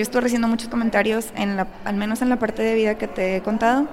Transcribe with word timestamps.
yo 0.00 0.04
estuve 0.04 0.22
recibiendo 0.22 0.48
muchos 0.48 0.68
comentarios, 0.68 1.26
en 1.36 1.58
la, 1.58 1.66
al 1.84 1.94
menos 1.94 2.22
en 2.22 2.30
la 2.30 2.38
parte 2.38 2.62
de 2.62 2.74
vida 2.74 2.96
que 2.96 3.06
te 3.06 3.36
he 3.36 3.42
contado, 3.42 3.86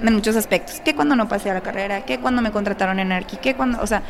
en 0.00 0.14
muchos 0.14 0.36
aspectos. 0.36 0.78
Que 0.80 0.94
cuando 0.94 1.16
no 1.16 1.28
pasé 1.28 1.50
a 1.50 1.54
la 1.54 1.60
carrera, 1.60 2.04
que 2.04 2.20
cuando 2.20 2.40
me 2.40 2.52
contrataron 2.52 3.00
en 3.00 3.10
Arqui, 3.10 3.36
que 3.36 3.56
cuando, 3.56 3.82
o 3.82 3.86
sea, 3.86 4.04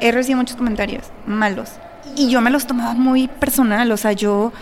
he 0.00 0.10
recibido 0.10 0.38
muchos 0.38 0.56
comentarios 0.56 1.04
malos. 1.26 1.70
Y 2.16 2.28
yo 2.28 2.40
me 2.40 2.50
los 2.50 2.66
tomaba 2.66 2.94
muy 2.94 3.28
personal, 3.28 3.90
o 3.92 3.96
sea, 3.96 4.12
yo 4.12 4.52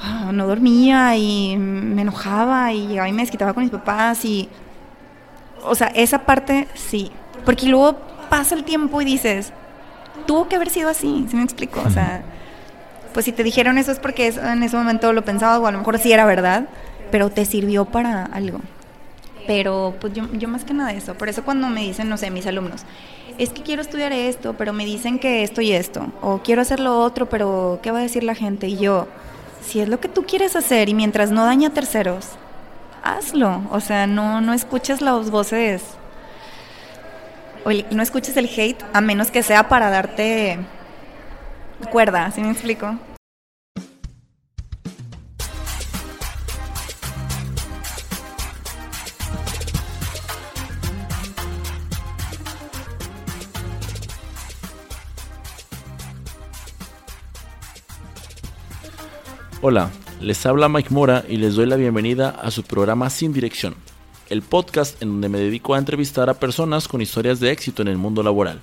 ah, 0.00 0.30
no 0.32 0.46
dormía 0.46 1.16
y 1.16 1.56
me 1.56 2.02
enojaba 2.02 2.72
y 2.72 2.86
llegaba 2.86 3.08
y 3.08 3.12
me 3.12 3.22
desquitaba 3.22 3.52
con 3.52 3.64
mis 3.64 3.72
papás 3.72 4.24
y... 4.24 4.48
O 5.64 5.74
sea, 5.74 5.88
esa 5.88 6.20
parte 6.20 6.68
sí. 6.74 7.10
Porque 7.44 7.66
luego 7.66 7.98
pasa 8.30 8.54
el 8.54 8.62
tiempo 8.62 9.02
y 9.02 9.04
dices, 9.04 9.52
tuvo 10.24 10.46
que 10.46 10.54
haber 10.54 10.70
sido 10.70 10.88
así, 10.88 11.26
¿se 11.28 11.36
me 11.36 11.42
explico? 11.42 11.82
O 11.84 11.90
sea, 11.90 12.22
pues 13.12 13.24
si 13.24 13.32
te 13.32 13.42
dijeron 13.42 13.78
eso 13.78 13.92
es 13.92 13.98
porque 13.98 14.28
en 14.28 14.62
ese 14.62 14.76
momento 14.76 15.12
lo 15.12 15.24
pensaba 15.24 15.58
o 15.58 15.66
a 15.66 15.72
lo 15.72 15.78
mejor 15.78 15.98
sí 15.98 16.12
era 16.12 16.24
verdad, 16.24 16.66
pero 17.10 17.30
te 17.30 17.44
sirvió 17.44 17.84
para 17.84 18.24
algo. 18.24 18.60
Pero 19.46 19.94
pues 20.00 20.12
yo, 20.12 20.24
yo 20.32 20.48
más 20.48 20.64
que 20.64 20.74
nada 20.74 20.92
eso, 20.92 21.14
por 21.14 21.28
eso 21.28 21.42
cuando 21.42 21.68
me 21.68 21.82
dicen, 21.82 22.08
no 22.08 22.16
sé, 22.16 22.30
mis 22.30 22.46
alumnos, 22.46 22.82
es 23.38 23.50
que 23.50 23.62
quiero 23.62 23.80
estudiar 23.80 24.12
esto, 24.12 24.54
pero 24.58 24.72
me 24.72 24.84
dicen 24.84 25.18
que 25.18 25.42
esto 25.42 25.60
y 25.60 25.72
esto, 25.72 26.06
o 26.20 26.42
quiero 26.42 26.62
hacer 26.62 26.80
lo 26.80 27.00
otro, 27.00 27.28
pero 27.28 27.78
¿qué 27.82 27.90
va 27.90 27.98
a 27.98 28.02
decir 28.02 28.24
la 28.24 28.34
gente? 28.34 28.66
Y 28.66 28.76
yo, 28.76 29.06
si 29.62 29.80
es 29.80 29.88
lo 29.88 30.00
que 30.00 30.08
tú 30.08 30.24
quieres 30.24 30.56
hacer 30.56 30.88
y 30.88 30.94
mientras 30.94 31.30
no 31.30 31.44
daña 31.44 31.68
a 31.68 31.72
terceros, 31.72 32.26
hazlo. 33.02 33.62
O 33.70 33.80
sea, 33.80 34.06
no, 34.06 34.40
no 34.40 34.52
escuches 34.52 35.00
las 35.00 35.30
voces, 35.30 35.82
o 37.64 37.70
no 37.94 38.02
escuches 38.02 38.36
el 38.36 38.46
hate, 38.46 38.82
a 38.92 39.00
menos 39.00 39.30
que 39.30 39.42
sea 39.42 39.68
para 39.68 39.90
darte 39.90 40.58
cuerda, 41.86 42.30
¿sí 42.30 42.40
me 42.40 42.50
explico? 42.50 42.98
Hola, 59.60 59.90
les 60.20 60.46
habla 60.46 60.68
Mike 60.68 60.90
Mora 60.90 61.24
y 61.28 61.36
les 61.36 61.56
doy 61.56 61.66
la 61.66 61.74
bienvenida 61.74 62.30
a 62.30 62.52
su 62.52 62.62
programa 62.62 63.10
Sin 63.10 63.32
Dirección, 63.32 63.74
el 64.30 64.40
podcast 64.42 65.02
en 65.02 65.08
donde 65.08 65.28
me 65.28 65.38
dedico 65.38 65.74
a 65.74 65.78
entrevistar 65.78 66.30
a 66.30 66.34
personas 66.34 66.86
con 66.86 67.02
historias 67.02 67.40
de 67.40 67.50
éxito 67.50 67.82
en 67.82 67.88
el 67.88 67.98
mundo 67.98 68.22
laboral. 68.22 68.60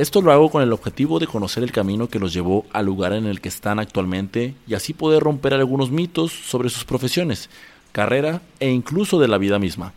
Esto 0.00 0.22
lo 0.22 0.32
hago 0.32 0.48
con 0.48 0.62
el 0.62 0.72
objetivo 0.72 1.18
de 1.18 1.26
conocer 1.26 1.62
el 1.62 1.72
camino 1.72 2.08
que 2.08 2.18
los 2.18 2.32
llevó 2.32 2.64
al 2.72 2.86
lugar 2.86 3.12
en 3.12 3.26
el 3.26 3.42
que 3.42 3.50
están 3.50 3.78
actualmente 3.78 4.54
y 4.66 4.72
así 4.72 4.94
poder 4.94 5.22
romper 5.22 5.52
algunos 5.52 5.90
mitos 5.90 6.32
sobre 6.32 6.70
sus 6.70 6.86
profesiones, 6.86 7.50
carrera 7.92 8.40
e 8.60 8.70
incluso 8.70 9.20
de 9.20 9.28
la 9.28 9.36
vida 9.36 9.58
misma. 9.58 9.92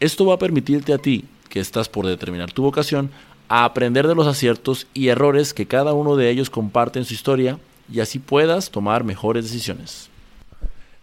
Esto 0.00 0.26
va 0.26 0.34
a 0.34 0.38
permitirte 0.40 0.92
a 0.92 0.98
ti, 0.98 1.26
que 1.48 1.60
estás 1.60 1.88
por 1.88 2.06
determinar 2.06 2.50
tu 2.50 2.64
vocación, 2.64 3.12
a 3.48 3.64
aprender 3.64 4.08
de 4.08 4.16
los 4.16 4.26
aciertos 4.26 4.88
y 4.94 5.06
errores 5.06 5.54
que 5.54 5.66
cada 5.66 5.92
uno 5.92 6.16
de 6.16 6.28
ellos 6.28 6.50
comparte 6.50 6.98
en 6.98 7.04
su 7.04 7.14
historia 7.14 7.60
y 7.88 8.00
así 8.00 8.18
puedas 8.18 8.72
tomar 8.72 9.04
mejores 9.04 9.44
decisiones. 9.44 10.10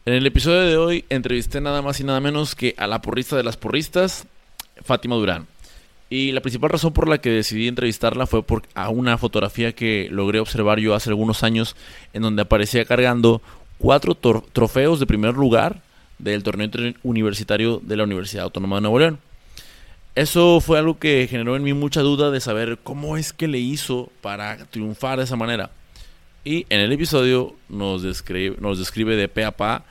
En 0.05 0.13
el 0.13 0.25
episodio 0.25 0.63
de 0.63 0.75
hoy 0.75 1.05
entrevisté 1.07 1.61
nada 1.61 1.81
más 1.81 2.01
y 2.01 2.03
nada 2.03 2.19
menos 2.19 2.55
que 2.55 2.75
a 2.77 2.87
la 2.87 3.01
porrista 3.01 3.37
de 3.37 3.43
las 3.43 3.55
porristas, 3.55 4.27
Fátima 4.83 5.15
Durán. 5.15 5.47
Y 6.09 6.31
la 6.31 6.41
principal 6.41 6.69
razón 6.69 6.93
por 6.93 7.09
la 7.09 7.17
que 7.17 7.29
decidí 7.29 7.67
entrevistarla 7.67 8.27
fue 8.27 8.43
por 8.43 8.63
a 8.75 8.89
una 8.89 9.17
fotografía 9.17 9.73
que 9.73 10.07
logré 10.09 10.39
observar 10.39 10.79
yo 10.79 10.95
hace 10.95 11.09
algunos 11.09 11.43
años 11.43 11.75
en 12.13 12.21
donde 12.21 12.43
aparecía 12.43 12.85
cargando 12.85 13.41
cuatro 13.77 14.15
trofeos 14.15 14.99
de 14.99 15.05
primer 15.05 15.35
lugar 15.35 15.81
del 16.17 16.43
torneo 16.43 16.69
universitario 17.03 17.81
de 17.83 17.97
la 17.97 18.05
Universidad 18.05 18.45
Autónoma 18.45 18.77
de 18.77 18.81
Nuevo 18.81 18.99
León. 18.99 19.19
Eso 20.15 20.61
fue 20.61 20.79
algo 20.79 20.97
que 20.97 21.27
generó 21.29 21.55
en 21.55 21.63
mí 21.63 21.73
mucha 21.73 22.01
duda 22.01 22.31
de 22.31 22.39
saber 22.39 22.79
cómo 22.81 23.17
es 23.17 23.33
que 23.33 23.47
le 23.47 23.59
hizo 23.59 24.09
para 24.21 24.57
triunfar 24.65 25.19
de 25.19 25.25
esa 25.25 25.35
manera. 25.35 25.69
Y 26.43 26.65
en 26.69 26.79
el 26.79 26.91
episodio 26.91 27.55
nos 27.69 28.01
describe, 28.01 28.55
nos 28.59 28.79
describe 28.79 29.15
de 29.15 29.27
pe 29.27 29.43
a 29.43 29.51
pa 29.51 29.83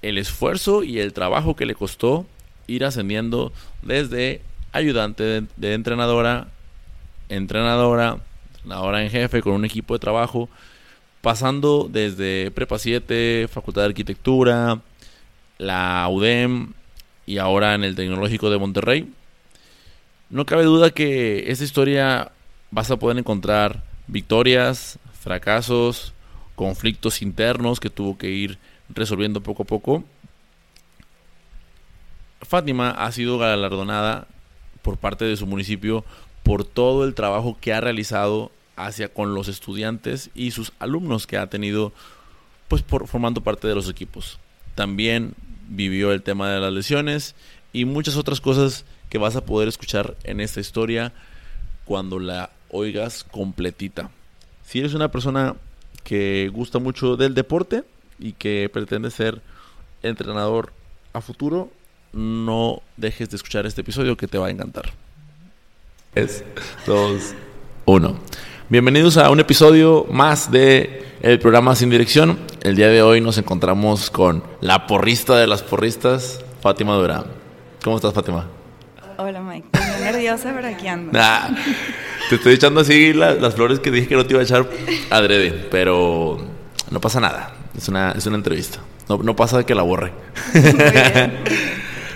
el 0.00 0.16
esfuerzo 0.16 0.84
y 0.84 1.00
el 1.00 1.12
trabajo 1.12 1.56
que 1.56 1.66
le 1.66 1.74
costó 1.74 2.24
ir 2.66 2.84
ascendiendo 2.84 3.52
desde 3.82 4.40
ayudante 4.72 5.42
de, 5.56 5.74
entrenadora, 5.74 6.48
entrenadora, 7.28 8.18
ahora 8.68 9.02
en 9.02 9.10
jefe 9.10 9.42
con 9.42 9.54
un 9.54 9.64
equipo 9.64 9.94
de 9.94 10.00
trabajo, 10.00 10.48
pasando 11.20 11.88
desde 11.90 12.50
Prepa 12.50 12.78
7, 12.78 13.48
Facultad 13.48 13.82
de 13.82 13.88
Arquitectura, 13.88 14.80
la 15.58 16.08
UDEM 16.08 16.72
y 17.26 17.38
ahora 17.38 17.74
en 17.74 17.84
el 17.84 17.94
Tecnológico 17.94 18.50
de 18.50 18.58
Monterrey. 18.58 19.12
No 20.30 20.46
cabe 20.46 20.64
duda 20.64 20.90
que 20.90 21.50
esta 21.50 21.64
historia 21.64 22.32
vas 22.70 22.90
a 22.90 22.96
poder 22.96 23.18
encontrar 23.18 23.82
victorias, 24.06 24.98
fracasos, 25.20 26.14
conflictos 26.54 27.22
internos 27.22 27.80
que 27.80 27.90
tuvo 27.90 28.16
que 28.16 28.30
ir 28.30 28.58
resolviendo 28.88 29.40
poco 29.40 29.64
a 29.64 29.66
poco. 29.66 30.04
Fátima 32.42 32.90
ha 32.90 33.12
sido 33.12 33.38
galardonada 33.38 34.26
por 34.82 34.96
parte 34.96 35.24
de 35.24 35.36
su 35.36 35.46
municipio 35.46 36.04
por 36.42 36.64
todo 36.64 37.04
el 37.04 37.14
trabajo 37.14 37.56
que 37.60 37.72
ha 37.72 37.80
realizado 37.80 38.50
hacia 38.76 39.12
con 39.12 39.34
los 39.34 39.48
estudiantes 39.48 40.30
y 40.34 40.52
sus 40.52 40.72
alumnos 40.78 41.26
que 41.26 41.36
ha 41.36 41.48
tenido 41.48 41.92
pues 42.68 42.82
por, 42.82 43.06
formando 43.06 43.42
parte 43.42 43.68
de 43.68 43.74
los 43.74 43.88
equipos. 43.88 44.38
También 44.74 45.34
vivió 45.68 46.12
el 46.12 46.22
tema 46.22 46.50
de 46.50 46.60
las 46.60 46.72
lesiones 46.72 47.34
y 47.72 47.84
muchas 47.84 48.16
otras 48.16 48.40
cosas 48.40 48.84
que 49.10 49.18
vas 49.18 49.36
a 49.36 49.44
poder 49.44 49.68
escuchar 49.68 50.16
en 50.24 50.40
esta 50.40 50.60
historia 50.60 51.12
cuando 51.84 52.18
la 52.18 52.50
oigas 52.70 53.24
completita 53.24 54.10
si 54.70 54.78
eres 54.78 54.94
una 54.94 55.10
persona 55.10 55.56
que 56.04 56.48
gusta 56.54 56.78
mucho 56.78 57.16
del 57.16 57.34
deporte 57.34 57.82
y 58.20 58.34
que 58.34 58.70
pretende 58.72 59.10
ser 59.10 59.42
entrenador 60.04 60.72
a 61.12 61.20
futuro, 61.20 61.72
no 62.12 62.82
dejes 62.96 63.30
de 63.30 63.36
escuchar 63.36 63.66
este 63.66 63.82
episodio 63.82 64.16
que 64.16 64.26
te 64.26 64.38
va 64.38 64.48
a 64.48 64.50
encantar. 64.50 64.92
Es 66.14 66.44
dos, 66.86 67.34
uno. 67.84 68.18
Bienvenidos 68.68 69.16
a 69.16 69.30
un 69.30 69.40
episodio 69.40 70.06
más 70.10 70.50
de 70.50 71.04
el 71.22 71.38
programa 71.38 71.74
Sin 71.76 71.90
Dirección. 71.90 72.38
El 72.62 72.76
día 72.76 72.88
de 72.88 73.02
hoy 73.02 73.20
nos 73.20 73.38
encontramos 73.38 74.10
con 74.10 74.42
la 74.60 74.86
porrista 74.86 75.36
de 75.36 75.46
las 75.46 75.62
porristas, 75.62 76.40
Fátima 76.60 76.94
Durán. 76.94 77.24
¿Cómo 77.82 77.96
estás, 77.96 78.12
Fátima? 78.12 78.46
Hola, 79.18 79.40
Mike. 79.40 79.68
Estoy 79.72 80.04
nerviosa, 80.04 80.52
pero 80.54 80.68
aquí 80.68 80.88
ando. 80.88 81.12
Te 82.28 82.36
estoy 82.36 82.54
echando 82.54 82.80
así 82.80 83.12
las 83.12 83.54
flores 83.54 83.80
que 83.80 83.90
dije 83.90 84.06
que 84.06 84.14
no 84.14 84.24
te 84.24 84.34
iba 84.34 84.40
a 84.40 84.44
echar 84.44 84.68
adrede, 85.10 85.50
pero 85.70 86.38
no 86.90 87.00
pasa 87.00 87.18
nada. 87.18 87.54
Es 87.76 87.88
una, 87.88 88.12
es 88.12 88.24
una 88.26 88.36
entrevista. 88.36 88.78
No, 89.08 89.18
no 89.18 89.34
pasa 89.34 89.66
que 89.66 89.74
la 89.74 89.82
borre. 89.82 90.12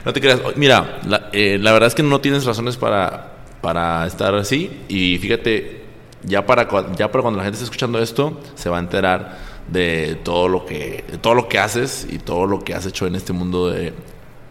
No 0.05 0.13
te 0.13 0.21
creas. 0.21 0.41
Mira, 0.57 1.01
eh, 1.33 1.59
la, 1.61 1.73
verdad 1.73 1.89
es 1.89 1.95
que 1.95 2.03
no 2.03 2.21
tienes 2.21 2.45
razones 2.45 2.77
para, 2.77 3.35
para 3.61 4.07
estar 4.07 4.35
así. 4.35 4.71
Y 4.89 5.19
fíjate, 5.19 5.83
ya 6.23 6.47
para, 6.47 6.69
ya 6.95 7.11
para 7.11 7.23
cuando 7.23 7.39
la 7.39 7.45
gente 7.45 7.55
esté 7.55 7.65
escuchando 7.65 7.99
esto, 8.01 8.41
se 8.55 8.69
va 8.69 8.79
a 8.79 8.81
enterar 8.81 9.39
de 9.69 10.19
todo 10.23 10.49
lo 10.49 10.67
que, 10.67 11.05
todo 11.21 11.35
lo 11.35 11.49
que 11.49 11.59
haces 11.59 12.07
y 12.11 12.19
todo 12.19 12.47
lo 12.47 12.61
que 12.61 12.75
has 12.75 12.85
hecho 12.87 13.07
en 13.07 13.15
este 13.15 13.33
mundo 13.33 13.71
de, 13.71 13.93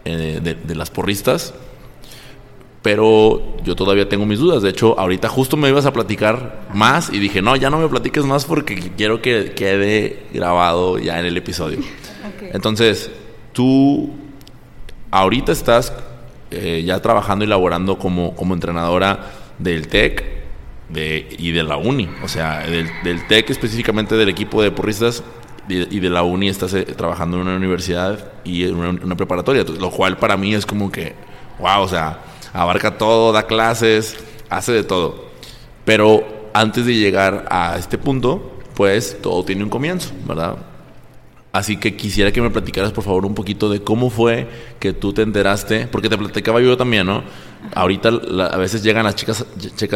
eh, 0.04 0.40
de, 0.42 0.54
de 0.54 0.74
las 0.74 0.90
porristas 0.90 1.54
pero 2.84 3.56
yo 3.64 3.74
todavía 3.76 4.10
tengo 4.10 4.26
mis 4.26 4.38
dudas. 4.38 4.62
De 4.62 4.68
hecho, 4.68 5.00
ahorita 5.00 5.30
justo 5.30 5.56
me 5.56 5.70
ibas 5.70 5.86
a 5.86 5.92
platicar 5.94 6.66
más 6.74 7.10
y 7.10 7.18
dije, 7.18 7.40
no, 7.40 7.56
ya 7.56 7.70
no 7.70 7.78
me 7.78 7.88
platiques 7.88 8.26
más 8.26 8.44
porque 8.44 8.92
quiero 8.94 9.22
que 9.22 9.52
quede 9.52 10.26
grabado 10.34 10.98
ya 10.98 11.18
en 11.18 11.24
el 11.24 11.34
episodio. 11.34 11.78
Entonces, 12.52 13.10
tú 13.54 14.10
ahorita 15.14 15.52
estás 15.52 15.92
eh, 16.50 16.82
ya 16.84 17.00
trabajando 17.00 17.44
y 17.44 17.48
laborando 17.48 17.98
como, 17.98 18.34
como 18.34 18.54
entrenadora 18.54 19.30
del 19.58 19.88
TEC 19.88 20.34
y 21.38 21.52
de 21.52 21.62
la 21.62 21.76
UNI. 21.76 22.08
O 22.22 22.28
sea, 22.28 22.60
del, 22.60 22.88
del 23.02 23.26
TEC 23.26 23.50
específicamente 23.50 24.16
del 24.16 24.28
equipo 24.28 24.62
de 24.62 24.70
porristas 24.70 25.22
y 25.68 26.00
de 26.00 26.10
la 26.10 26.22
uni 26.22 26.48
estás 26.48 26.74
eh, 26.74 26.84
trabajando 26.84 27.36
en 27.36 27.44
una 27.44 27.56
universidad 27.56 28.32
y 28.44 28.64
en 28.64 28.74
una, 28.74 28.90
una 28.90 29.16
preparatoria. 29.16 29.64
Lo 29.64 29.90
cual 29.90 30.18
para 30.18 30.36
mí 30.36 30.54
es 30.54 30.66
como 30.66 30.90
que, 30.92 31.14
wow, 31.58 31.82
o 31.82 31.88
sea 31.88 32.18
abarca 32.54 32.96
todo, 32.96 33.32
da 33.32 33.46
clases, 33.46 34.16
hace 34.48 34.72
de 34.72 34.84
todo. 34.84 35.26
Pero 35.84 36.24
antes 36.54 36.86
de 36.86 36.94
llegar 36.94 37.46
a 37.50 37.76
este 37.76 37.98
punto, 37.98 38.52
pues 38.74 39.20
todo 39.20 39.44
tiene 39.44 39.64
un 39.64 39.70
comienzo, 39.70 40.12
¿verdad? 40.26 40.56
Así 41.54 41.76
que 41.76 41.94
quisiera 41.94 42.32
que 42.32 42.42
me 42.42 42.50
platicaras, 42.50 42.90
por 42.90 43.04
favor, 43.04 43.24
un 43.24 43.36
poquito 43.36 43.68
de 43.70 43.80
cómo 43.80 44.10
fue 44.10 44.48
que 44.80 44.92
tú 44.92 45.12
te 45.12 45.22
enteraste, 45.22 45.86
porque 45.86 46.08
te 46.08 46.18
platicaba 46.18 46.60
yo 46.60 46.76
también, 46.76 47.06
¿no? 47.06 47.22
Ahorita 47.76 48.08
a 48.08 48.56
veces 48.56 48.82
llegan 48.82 49.04
las 49.04 49.14
chicas, 49.14 49.46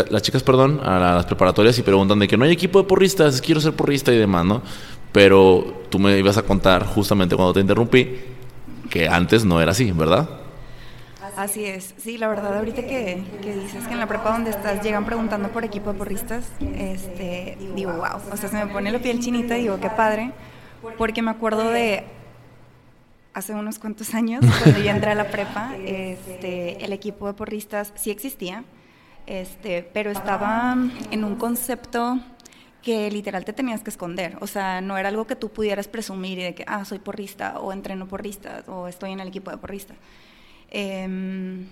las 0.09 0.23
chicas, 0.23 0.45
perdón, 0.45 0.81
a 0.85 1.01
las 1.17 1.27
preparatorias 1.27 1.77
y 1.77 1.83
preguntan 1.83 2.21
de 2.21 2.29
que 2.29 2.37
no 2.37 2.45
hay 2.45 2.53
equipo 2.53 2.81
de 2.81 2.87
porristas, 2.87 3.41
quiero 3.41 3.61
ser 3.61 3.73
porrista 3.73 4.13
y 4.13 4.19
demás, 4.19 4.45
¿no? 4.45 4.63
Pero 5.11 5.83
tú 5.91 5.99
me 5.99 6.17
ibas 6.17 6.37
a 6.37 6.43
contar 6.43 6.87
justamente 6.87 7.35
cuando 7.35 7.53
te 7.53 7.59
interrumpí 7.59 8.09
que 8.89 9.09
antes 9.09 9.45
no 9.45 9.61
era 9.61 9.73
así, 9.73 9.91
¿verdad? 9.91 10.31
Así 11.37 11.65
es, 11.65 11.93
sí, 11.99 12.19
la 12.19 12.29
verdad 12.29 12.57
ahorita 12.57 12.83
que, 12.83 13.25
que, 13.43 13.55
dices 13.57 13.85
que 13.89 13.95
en 13.95 13.99
la 13.99 14.07
prepa 14.07 14.31
donde 14.31 14.51
estás 14.51 14.81
llegan 14.85 15.05
preguntando 15.05 15.49
por 15.49 15.65
equipo 15.65 15.93
de 15.93 15.99
porristas, 15.99 16.53
este, 16.61 17.59
digo, 17.75 17.95
wow, 17.95 18.21
o 18.33 18.37
sea, 18.37 18.49
se 18.49 18.65
me 18.65 18.73
pone 18.73 18.93
la 18.93 19.01
piel 19.01 19.19
chinita 19.19 19.59
y 19.59 19.63
digo, 19.63 19.81
qué 19.81 19.91
padre, 19.91 20.33
porque 20.97 21.23
me 21.23 21.31
acuerdo 21.31 21.71
de 21.71 22.05
hace 23.35 23.55
unos 23.55 23.79
cuantos 23.79 24.15
años, 24.15 24.45
cuando 24.63 24.81
yo 24.81 24.91
entré 24.91 25.11
a 25.11 25.15
la 25.15 25.31
prepa, 25.31 25.77
este, 25.77 26.85
el 26.85 26.93
equipo 26.93 27.27
de 27.27 27.35
porristas 27.35 27.93
sí 27.97 28.11
existía, 28.11 28.65
este, 29.27 29.83
pero 29.93 30.11
estaba 30.11 30.77
en 31.11 31.25
un 31.25 31.37
concepto 31.37 32.19
que 32.83 33.11
literal 33.11 33.45
te 33.45 33.53
tenías 33.53 33.83
que 33.83 33.91
esconder, 33.91 34.39
o 34.41 34.47
sea, 34.47 34.81
no 34.81 34.97
era 34.97 35.09
algo 35.09 35.27
que 35.27 35.37
tú 35.37 35.51
pudieras 35.51 35.89
presumir 35.89 36.39
y 36.39 36.43
de 36.43 36.55
que, 36.55 36.65
ah, 36.67 36.85
soy 36.85 36.99
porrista, 36.99 37.59
o 37.61 37.73
entreno 37.73 38.07
porristas, 38.07 38.67
o 38.69 38.89
estoy 38.89 39.13
en 39.13 39.21
el 39.21 39.29
equipo 39.29 39.51
de 39.51 39.59
porristas. 39.59 39.97
Em, 40.71 41.67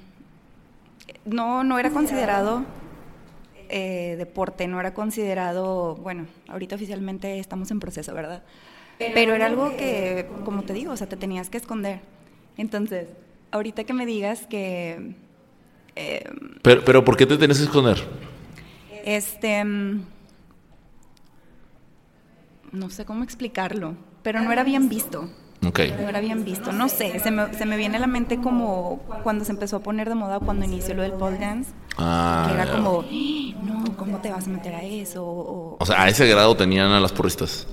no, 1.25 1.65
no 1.65 1.79
era 1.79 1.91
considerado 1.91 2.65
eh, 3.69 4.15
deporte, 4.19 4.69
no 4.69 4.79
era 4.79 4.95
considerado, 4.95 5.97
bueno, 5.97 6.27
ahorita 6.49 6.77
oficialmente 6.77 7.39
estamos 7.39 7.71
en 7.71 7.81
proceso, 7.81 8.15
¿verdad? 8.15 8.43
Pero, 8.99 9.35
era 9.35 9.47
algo 9.47 9.77
que, 9.77 10.27
como 10.45 10.63
te 10.63 10.73
digo, 10.73 10.93
o 10.93 10.97
sea, 10.97 11.09
te 11.09 11.17
tenías 11.17 11.51
que 11.51 11.59
esconder. 11.59 12.01
Entonces, 12.57 13.09
ahorita 13.51 13.85
que 13.85 13.93
me 13.93 14.07
digas 14.07 14.47
que... 14.47 15.15
Pero, 16.63 16.85
pero, 16.85 17.05
¿por 17.05 17.17
qué 17.17 17.27
te 17.27 17.37
tenías 17.37 17.59
que 17.59 17.65
esconder? 17.65 18.03
Este... 19.05 19.59
Em, 19.59 20.03
no 22.73 22.91
sé 22.91 23.05
cómo 23.05 23.25
explicarlo, 23.25 23.95
pero 24.23 24.41
no 24.41 24.53
era 24.53 24.65
bien 24.65 24.89
visto. 24.89 25.31
Okay. 25.67 25.91
No 25.91 26.09
era 26.09 26.21
bien 26.21 26.45
visto. 26.45 26.73
No 26.73 26.89
sé, 26.89 27.19
se 27.19 27.31
me, 27.31 27.53
se 27.55 27.65
me, 27.65 27.77
viene 27.77 27.97
a 27.97 28.01
la 28.01 28.07
mente 28.07 28.41
como 28.41 29.01
cuando 29.23 29.45
se 29.45 29.53
empezó 29.53 29.77
a 29.77 29.81
poner 29.81 30.09
de 30.09 30.15
moda 30.15 30.39
cuando 30.39 30.65
inició 30.65 30.95
lo 30.95 31.03
del 31.03 31.13
pole 31.13 31.39
dance. 31.39 31.73
Ah, 31.97 32.45
que 32.47 32.55
era 32.55 32.71
como, 32.71 33.05
no, 33.63 33.97
¿cómo 33.97 34.19
te 34.19 34.31
vas 34.31 34.47
a 34.47 34.51
meter 34.51 34.75
a 34.75 34.83
eso? 34.83 35.25
O, 35.79 35.87
sea, 35.87 36.03
a 36.03 36.09
ese 36.09 36.27
grado 36.27 36.57
tenían 36.57 36.91
a 36.91 37.01
las 37.01 37.13
porristas. 37.13 37.67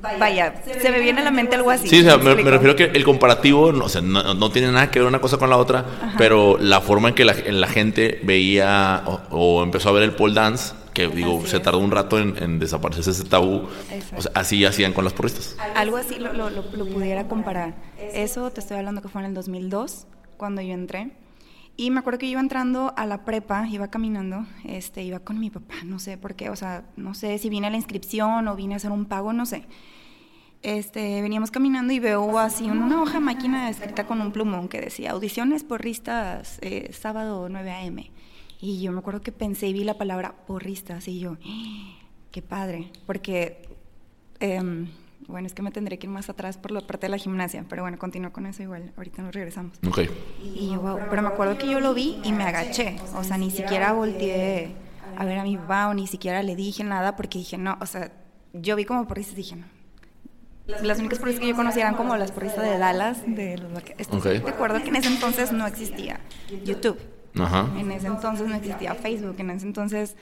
Vaya, 0.00 0.62
se 0.64 0.90
me 0.90 1.00
viene 1.00 1.20
a 1.20 1.24
la 1.24 1.30
mente 1.30 1.56
algo 1.56 1.70
así. 1.70 1.88
Sí, 1.88 2.00
o 2.00 2.04
sea, 2.04 2.16
me, 2.16 2.34
refiero 2.34 2.72
a 2.72 2.76
que 2.76 2.84
el 2.84 3.04
comparativo 3.04 3.72
no, 3.72 3.84
o 3.84 3.88
sea, 3.88 4.00
no, 4.00 4.50
tiene 4.50 4.72
nada 4.72 4.90
que 4.90 4.98
ver 4.98 5.08
una 5.08 5.20
cosa 5.20 5.36
con 5.36 5.50
la 5.50 5.56
otra, 5.56 5.84
pero 6.16 6.56
la 6.58 6.80
forma 6.80 7.10
en 7.10 7.14
que 7.14 7.24
la, 7.24 7.34
la 7.34 7.66
gente 7.66 8.20
veía 8.22 9.02
o, 9.06 9.20
o, 9.30 9.62
empezó 9.62 9.90
a 9.90 9.92
ver 9.92 10.02
el 10.02 10.12
pole 10.12 10.34
dance 10.34 10.74
que 10.94 11.08
digo, 11.08 11.46
se 11.46 11.60
tardó 11.60 11.78
un 11.78 11.90
rato 11.90 12.18
en, 12.18 12.58
desaparecer 12.58 13.12
ese 13.12 13.24
tabú. 13.24 13.68
O 14.16 14.22
sea, 14.22 14.32
así 14.34 14.64
hacían 14.64 14.92
con 14.92 15.04
las 15.04 15.12
porristas. 15.12 15.56
Algo 15.74 15.96
así 15.96 16.16
lo, 16.16 16.32
lo, 16.32 16.50
lo, 16.50 16.86
pudiera 16.86 17.28
comparar. 17.28 17.74
Eso 17.98 18.50
te 18.50 18.60
estoy 18.60 18.78
hablando 18.78 19.02
que 19.02 19.08
fue 19.08 19.22
en 19.22 19.28
el 19.28 19.34
2002, 19.34 20.06
cuando 20.36 20.62
yo 20.62 20.74
entré. 20.74 21.12
Y 21.76 21.90
me 21.90 22.00
acuerdo 22.00 22.18
que 22.18 22.26
iba 22.26 22.40
entrando 22.40 22.92
a 22.96 23.06
la 23.06 23.24
prepa, 23.24 23.66
iba 23.68 23.88
caminando, 23.88 24.46
este, 24.64 25.02
iba 25.02 25.20
con 25.20 25.38
mi 25.38 25.50
papá, 25.50 25.76
no 25.84 25.98
sé 25.98 26.18
por 26.18 26.34
qué, 26.34 26.50
o 26.50 26.56
sea, 26.56 26.84
no 26.96 27.14
sé 27.14 27.38
si 27.38 27.48
vine 27.48 27.68
a 27.68 27.70
la 27.70 27.76
inscripción 27.76 28.48
o 28.48 28.56
vine 28.56 28.74
a 28.74 28.76
hacer 28.76 28.90
un 28.90 29.06
pago, 29.06 29.32
no 29.32 29.46
sé. 29.46 29.66
Este, 30.62 31.22
veníamos 31.22 31.50
caminando 31.50 31.90
y 31.94 32.00
veo 32.00 32.38
así 32.38 32.68
una 32.68 33.00
hoja 33.00 33.18
máquina 33.18 33.70
escrita 33.70 34.06
con 34.06 34.20
un 34.20 34.30
plumón 34.30 34.68
que 34.68 34.78
decía 34.78 35.12
audiciones 35.12 35.64
porristas 35.64 36.58
eh, 36.60 36.92
sábado 36.92 37.48
9 37.48 37.70
a.m. 37.70 38.10
Y 38.60 38.82
yo 38.82 38.92
me 38.92 38.98
acuerdo 38.98 39.22
que 39.22 39.32
pensé 39.32 39.68
y 39.68 39.72
vi 39.72 39.84
la 39.84 39.96
palabra 39.96 40.34
porristas 40.46 41.08
y 41.08 41.18
yo, 41.18 41.38
¡Ah! 41.46 41.98
qué 42.30 42.42
padre, 42.42 42.92
porque, 43.06 43.62
em, 44.38 44.88
bueno, 45.30 45.46
es 45.46 45.54
que 45.54 45.62
me 45.62 45.70
tendré 45.70 45.98
que 45.98 46.06
ir 46.06 46.12
más 46.12 46.28
atrás 46.28 46.58
por 46.58 46.70
la 46.70 46.80
parte 46.80 47.06
de 47.06 47.10
la 47.10 47.16
gimnasia, 47.16 47.64
pero 47.68 47.82
bueno, 47.82 47.98
continúo 47.98 48.32
con 48.32 48.46
eso 48.46 48.62
igual, 48.62 48.92
ahorita 48.96 49.22
nos 49.22 49.34
regresamos. 49.34 49.78
Ok. 49.86 50.00
Y 50.42 50.70
yo, 50.72 50.80
wow, 50.80 50.98
pero 51.08 51.22
me 51.22 51.28
acuerdo 51.28 51.56
que 51.56 51.68
yo 51.68 51.80
lo 51.80 51.94
vi 51.94 52.20
y 52.24 52.32
me 52.32 52.44
agaché, 52.44 52.96
o 53.14 53.24
sea, 53.24 53.38
ni 53.38 53.50
siquiera 53.50 53.92
volteé 53.92 54.74
a 55.16 55.24
ver 55.24 55.38
a 55.38 55.44
mi 55.44 55.56
papá 55.56 55.88
o 55.88 55.94
ni 55.94 56.06
siquiera 56.06 56.42
le 56.42 56.56
dije 56.56 56.84
nada 56.84 57.16
porque 57.16 57.38
dije, 57.38 57.58
no, 57.58 57.78
o 57.80 57.86
sea, 57.86 58.12
yo 58.52 58.76
vi 58.76 58.84
como 58.84 59.06
porristas 59.06 59.34
y 59.34 59.36
dije, 59.36 59.56
no. 59.56 59.66
Las 60.82 60.98
únicas 60.98 61.18
porristas 61.18 61.40
que 61.42 61.48
yo 61.48 61.56
conocía 61.56 61.82
eran 61.82 61.94
como 61.94 62.16
las 62.16 62.30
porristas 62.30 62.64
de 62.64 62.78
Dallas, 62.78 63.22
de 63.26 63.58
los 63.58 63.72
okay. 64.12 64.38
Recuerdo 64.38 64.82
que 64.82 64.88
en 64.88 64.96
ese 64.96 65.08
entonces 65.08 65.50
no 65.52 65.66
existía 65.66 66.20
YouTube. 66.64 66.98
En 67.34 67.90
ese 67.92 68.06
entonces 68.06 68.48
no 68.48 68.54
existía 68.54 68.94
Facebook, 68.94 69.36
en 69.38 69.50
ese 69.50 69.66
entonces 69.66 70.16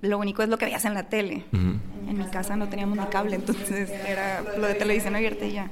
lo 0.00 0.18
único 0.18 0.42
es 0.42 0.48
lo 0.48 0.58
que 0.58 0.66
veías 0.66 0.84
en 0.84 0.94
la 0.94 1.04
tele. 1.04 1.44
En 1.52 2.18
mi 2.18 2.24
casa 2.26 2.56
no 2.56 2.68
teníamos 2.68 2.98
ni 2.98 3.04
cable, 3.06 3.36
entonces 3.36 3.90
era 3.90 4.42
lo 4.58 4.66
de 4.66 4.74
televisión 4.74 5.16
abierta 5.16 5.46
y 5.46 5.52
ya. 5.52 5.70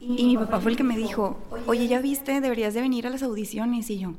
Y 0.00 0.26
mi 0.26 0.36
papá 0.36 0.60
fue 0.60 0.72
el 0.72 0.76
que 0.76 0.82
me 0.82 0.96
dijo, 0.96 1.38
oye, 1.66 1.86
¿ya 1.86 2.00
viste? 2.00 2.40
Deberías 2.40 2.74
de 2.74 2.80
venir 2.80 3.06
a 3.06 3.10
las 3.10 3.22
audiciones. 3.22 3.88
Y 3.88 4.00
yo, 4.00 4.14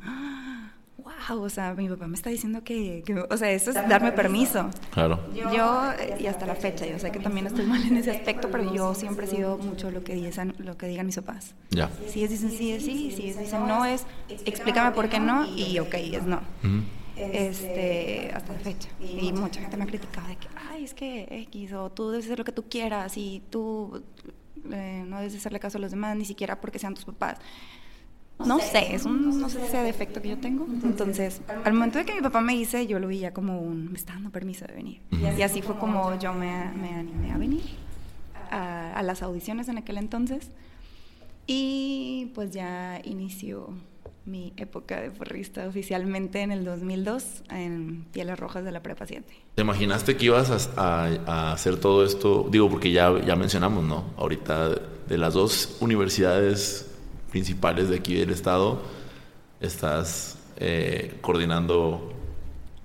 wow, 0.98 1.42
o 1.44 1.50
sea, 1.50 1.74
mi 1.74 1.90
papá 1.90 2.08
me 2.08 2.16
está 2.16 2.30
diciendo 2.30 2.64
que, 2.64 3.04
o 3.30 3.38
sea, 3.38 3.52
eso 3.52 3.72
es 3.72 3.76
darme 3.90 4.14
permiso. 4.14 4.70
Claro. 4.94 5.20
Yo, 5.34 5.92
y 6.20 6.28
hasta 6.28 6.46
la 6.46 6.56
fecha, 6.56 6.86
yo 6.86 6.98
sé 7.00 7.12
que 7.12 7.20
también 7.20 7.48
estoy 7.48 7.66
mal 7.66 7.86
en 7.86 7.98
ese 7.98 8.12
aspecto, 8.12 8.50
pero 8.50 8.74
yo 8.74 8.96
siempre 8.96 9.26
he 9.26 9.30
sido 9.30 9.58
mucho 9.58 9.92
lo 9.92 10.06
que 10.06 10.16
digan, 10.16 10.56
lo 10.58 10.78
que 10.78 10.88
digan 10.88 11.06
mis 11.06 11.18
papás. 11.18 11.54
Ya. 11.70 11.90
Si 12.08 12.24
es 12.24 12.30
dicen 12.30 12.52
sí, 12.52 12.72
es 12.72 12.84
sí, 12.84 13.12
si 13.12 13.30
es 13.30 13.38
dicen 13.38 13.68
no, 13.68 13.84
es 13.84 14.06
explícame 14.46 14.92
por 14.92 15.10
qué 15.10 15.20
no, 15.20 15.46
y 15.46 15.78
ok, 15.80 15.94
es 15.96 16.24
no. 16.24 16.40
Este, 17.16 18.32
hasta 18.34 18.54
la 18.54 18.60
fecha. 18.60 18.90
Y 19.00 19.32
mucha 19.34 19.62
gente 19.62 19.78
me 19.78 19.84
ha 19.84 19.88
criticado 19.88 20.28
de 20.28 20.36
que, 20.36 20.48
ay, 20.70 20.84
es 20.84 20.94
que 20.94 21.28
X, 21.50 21.74
o 21.74 21.92
tú 21.92 22.10
debes 22.10 22.26
hacer 22.26 22.40
lo 22.40 22.46
que 22.46 22.52
tú 22.52 22.64
quieras, 22.70 23.18
y 23.18 23.44
tú 23.50 24.04
eh, 24.72 25.04
no 25.08 25.18
debes 25.18 25.36
hacerle 25.36 25.60
caso 25.60 25.78
a 25.78 25.82
los 25.82 25.92
demás, 25.92 26.16
ni 26.18 26.26
siquiera 26.26 26.60
porque 26.60 26.80
sean 26.80 26.94
tus 26.94 27.06
papás. 27.06 27.38
No 28.40 28.60
sé, 28.60 28.96
es 28.96 29.06
un, 29.06 29.40
no 29.40 29.48
sé 29.48 29.62
si 29.62 29.68
sea 29.68 29.84
defecto 29.84 30.22
que 30.22 30.30
yo 30.30 30.38
tengo. 30.40 30.66
Entonces, 30.84 31.42
al 31.64 31.74
momento 31.74 32.00
de 32.00 32.06
que 32.06 32.16
mi 32.16 32.22
papá 32.22 32.42
me 32.42 32.54
dice, 32.54 32.88
yo 32.88 33.00
lo 33.00 33.08
vi 33.08 33.20
ya 33.20 33.32
como 33.32 33.62
un, 33.62 33.92
me 33.92 33.98
está 33.98 34.14
dando 34.14 34.32
permiso 34.32 34.66
de 34.66 34.74
venir. 34.74 35.02
Y 35.12 35.42
así 35.44 35.62
fue 35.62 35.78
como 35.78 36.18
yo 36.20 36.34
me, 36.34 36.72
me 36.74 36.96
animé 36.96 37.32
a 37.32 37.38
venir 37.38 37.64
a, 38.50 38.94
a, 38.94 39.04
las 39.04 39.22
audiciones 39.22 39.70
en 39.70 39.78
aquel 39.78 39.98
entonces. 39.98 40.50
Y 41.46 42.32
pues 42.34 42.52
ya 42.52 43.00
inició 43.04 43.70
mi 44.26 44.54
época 44.58 45.02
de 45.02 45.12
porrista 45.12 45.68
oficialmente 45.68 46.42
en 46.42 46.52
el 46.52 46.64
2002 46.64 47.44
en 47.50 48.06
Pieles 48.12 48.40
Rojas 48.40 48.64
de 48.64 48.72
la 48.72 48.82
Prepa 48.82 49.06
7. 49.06 49.26
¿Te 49.56 49.62
imaginaste 49.62 50.16
que 50.16 50.26
ibas 50.26 50.72
a, 50.78 51.08
a, 51.26 51.52
hacer 51.52 51.78
todo 51.80 52.06
esto? 52.06 52.48
Digo, 52.50 52.70
porque 52.70 52.92
ya, 52.92 53.14
ya 53.26 53.36
mencionamos, 53.36 53.84
¿no? 53.84 54.06
Ahorita 54.18 54.70
de 55.08 55.18
las 55.18 55.34
dos 55.34 55.78
universidades 55.82 56.90
principales 57.32 57.90
de 57.90 57.98
aquí 57.98 58.16
del 58.16 58.30
estado 58.30 58.82
estás 59.60 60.38
eh, 60.58 61.18
coordinando 61.22 62.14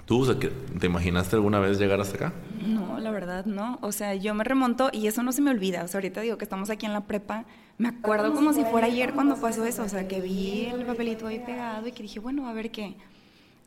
tú? 0.06 0.26
¿Te 0.34 0.86
imaginaste 0.86 1.36
alguna 1.36 1.60
vez 1.60 1.78
llegar 1.78 2.00
hasta 2.00 2.16
acá? 2.16 2.32
No, 2.66 2.98
la 2.98 3.10
verdad 3.10 3.44
no. 3.44 3.78
O 3.82 3.92
sea, 3.92 4.14
yo 4.14 4.34
me 4.34 4.42
remonto 4.42 4.88
y 4.92 5.06
eso 5.06 5.22
no 5.22 5.32
se 5.32 5.42
me 5.42 5.50
olvida. 5.50 5.84
O 5.84 5.88
sea, 5.88 5.98
ahorita 5.98 6.22
digo 6.22 6.38
que 6.38 6.44
estamos 6.44 6.70
aquí 6.70 6.86
en 6.86 6.94
la 6.94 7.02
prepa. 7.02 7.44
Me 7.78 7.88
acuerdo 7.88 8.34
como 8.34 8.52
si 8.52 8.64
fuera 8.64 8.88
ayer 8.88 9.14
cuando 9.14 9.36
pasó 9.36 9.64
eso. 9.64 9.84
O 9.84 9.88
sea, 9.88 10.08
que 10.08 10.20
vi 10.20 10.66
el 10.66 10.84
papelito 10.84 11.28
ahí 11.28 11.38
pegado 11.38 11.86
y 11.86 11.92
que 11.92 12.02
dije, 12.02 12.18
bueno, 12.18 12.48
a 12.48 12.52
ver 12.52 12.70
qué. 12.70 12.96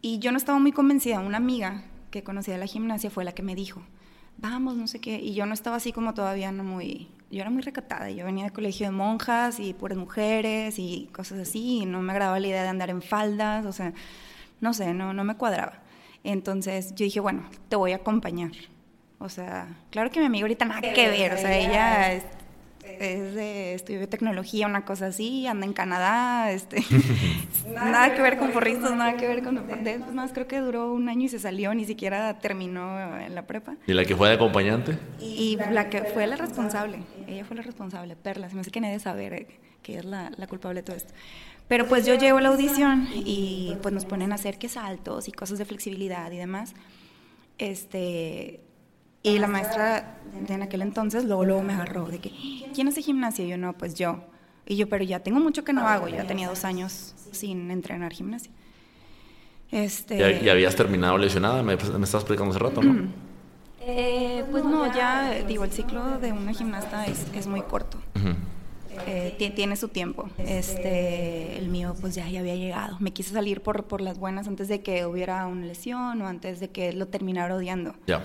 Y 0.01 0.20
yo 0.20 0.32
no 0.32 0.38
estaba 0.38 0.60
muy 0.60 0.74
convencida. 0.74 1.22
Una 1.22 1.38
amiga 1.38 1.84
que 2.12 2.24
conocía 2.24 2.58
la 2.58 2.65
gimnasia 2.65 3.10
fue 3.10 3.24
la 3.24 3.32
que 3.32 3.41
me 3.41 3.56
dijo, 3.56 3.82
vamos, 4.38 4.75
no 4.75 4.88
sé 4.88 5.00
qué. 5.00 5.20
Y 5.20 5.34
yo 5.34 5.46
no 5.46 5.53
estaba 5.53 5.77
así 5.77 5.94
como 5.94 6.13
todavía 6.13 6.51
no 6.51 6.63
muy, 6.65 7.08
yo 7.32 7.41
era 7.41 7.50
muy 7.50 7.62
recatada. 7.62 8.10
Yo 8.12 8.25
venía 8.25 8.44
de 8.46 8.51
colegio 8.51 8.88
de 8.88 8.91
monjas 8.91 9.60
y 9.60 9.74
puras 9.74 9.98
mujeres 9.98 10.77
y 10.77 11.10
cosas 11.13 11.39
así. 11.39 11.80
Y 11.84 11.86
no 11.86 12.01
me 12.01 12.12
agradaba 12.12 12.39
la 12.39 12.48
idea 12.48 12.63
de 12.63 12.70
andar 12.70 12.89
en 12.89 13.01
faldas, 13.01 13.65
o 13.65 13.72
sea, 13.72 13.94
no 14.60 14.74
sé, 14.74 14.94
no, 14.94 15.13
no 15.13 15.24
me 15.24 15.36
cuadraba. 15.36 15.80
Entonces 16.24 16.94
yo 16.96 17.06
dije, 17.06 17.22
bueno, 17.22 17.44
te 17.70 17.77
voy 17.77 17.94
a 17.94 17.98
acompañar. 17.98 18.51
O 19.20 19.30
sea, 19.30 19.68
claro 19.91 20.10
que 20.10 20.20
mi 20.20 20.25
amiga 20.25 20.44
ahorita 20.44 20.65
nada 20.65 20.82
que 20.82 21.08
ver, 21.10 21.34
o 21.34 21.38
sea, 21.38 21.56
ella 21.56 22.13
es 22.13 22.24
de 23.01 23.74
estudio 23.74 24.00
de 24.00 24.08
tecnología, 24.08 24.67
una 24.67 24.86
cosa 24.86 25.08
así, 25.08 25.48
anda 25.48 25.65
en 25.65 25.74
Canadá, 25.74 26.51
este, 26.51 26.84
nada 27.74 28.13
que 28.13 28.22
ver 28.22 28.38
con 28.38 28.51
porristas, 28.51 28.91
nada 28.96 29.17
que 29.17 29.27
ver 29.27 29.43
con 29.43 29.58
Es 29.58 30.13
más, 30.13 30.31
creo 30.34 30.48
que 30.48 30.60
duró 30.60 30.93
un 30.93 31.10
año 31.10 31.25
y 31.25 31.29
se 31.29 31.39
salió, 31.39 31.74
ni 31.74 31.86
siquiera 31.86 32.39
terminó 32.39 33.20
en 33.20 33.34
la 33.34 33.48
prepa. 33.48 33.75
¿Y 33.88 33.93
la 33.93 34.05
que 34.05 34.15
fue 34.15 34.29
de 34.29 34.36
acompañante? 34.36 34.98
Y 35.20 35.58
la 35.72 35.89
que 35.89 36.03
fue 36.03 36.27
la 36.27 36.36
responsable, 36.36 37.00
ella 37.27 37.46
fue 37.46 37.55
la 37.55 37.63
responsable, 37.63 38.15
Perla, 38.15 38.50
se 38.50 38.55
me 38.55 38.62
hace 38.62 38.72
que 38.72 38.81
nadie 38.81 39.00
saber 39.00 39.34
eh, 39.34 39.48
que 39.81 39.98
es 39.98 40.05
la, 40.05 40.31
la 40.38 40.48
culpable 40.48 40.81
de 40.81 40.86
todo 40.86 40.96
esto. 40.96 41.13
Pero 41.67 41.88
pues 41.88 42.05
yo 42.05 42.15
llego 42.15 42.38
a 42.38 42.41
la 42.41 42.50
audición 42.50 43.08
y 43.13 43.77
pues 43.81 43.93
nos 43.93 44.05
ponen 44.05 44.31
a 44.34 44.36
hacer 44.36 44.58
que 44.58 44.67
saltos 44.67 45.27
y 45.27 45.31
cosas 45.31 45.58
de 45.58 45.65
flexibilidad 45.65 46.29
y 46.31 46.38
demás. 46.38 46.74
Este, 47.58 48.60
y 49.24 49.40
la 49.40 49.48
maestra 49.48 50.18
de 50.48 50.54
en 50.54 50.62
aquel 50.63 50.82
entonces 50.82 51.25
luego, 51.25 51.46
luego 51.46 51.62
me 51.62 51.74
agarró 51.74 52.06
de 52.06 52.20
que, 52.20 52.32
¿quién 52.74 52.88
hace 52.88 53.01
gimnasia? 53.01 53.46
Y 53.46 53.50
yo, 53.50 53.58
no, 53.58 53.74
pues 53.74 53.96
yo. 53.96 54.24
Y 54.66 54.75
yo, 54.75 54.88
pero 54.88 55.04
ya 55.04 55.20
tengo 55.20 55.40
mucho 55.40 55.63
que 55.63 55.74
no 55.74 55.88
hago, 55.88 56.08
ya 56.08 56.25
tenía 56.25 56.48
dos 56.48 56.63
años 56.66 57.13
sin 57.32 57.70
entrenar 57.72 58.13
gimnasia. 58.13 58.51
Este... 59.72 60.42
¿Ya, 60.44 60.51
habías 60.51 60.75
terminado 60.75 61.18
lesionada? 61.18 61.63
Me, 61.63 61.75
me 61.75 61.82
estabas 61.82 62.16
explicando 62.16 62.51
hace 62.51 62.60
rato, 62.60 62.82
¿no? 62.82 63.08
Eh, 63.84 64.44
pues 64.51 64.63
no, 64.63 64.94
ya 64.94 65.44
digo, 65.48 65.63
el 65.63 65.72
ciclo 65.72 66.20
de 66.20 66.32
una 66.32 66.54
gimnasta 66.54 67.06
es, 67.06 67.25
es 67.34 67.48
muy 67.48 67.62
corto. 67.62 67.98
Eh, 69.08 69.54
tiene 69.56 69.75
su 69.75 69.88
tiempo. 69.88 70.30
Este, 70.38 71.58
el 71.58 71.70
mío 71.70 71.96
pues 72.00 72.13
ya, 72.13 72.28
ya 72.30 72.42
había 72.42 72.56
llegado. 72.56 72.98
Me 73.00 73.12
quise 73.12 73.34
salir 73.34 73.62
por, 73.62 73.86
por 73.86 74.01
las 74.01 74.20
buenas 74.20 74.48
antes 74.48 74.68
de 74.68 74.82
que 74.82 75.06
hubiera 75.06 75.48
una 75.48 75.66
lesión 75.66 76.22
o 76.22 76.28
antes 76.28 76.60
de 76.60 76.70
que 76.70 76.94
lo 76.94 77.08
terminara 77.08 77.56
odiando. 77.56 77.96
Ya. 78.06 78.22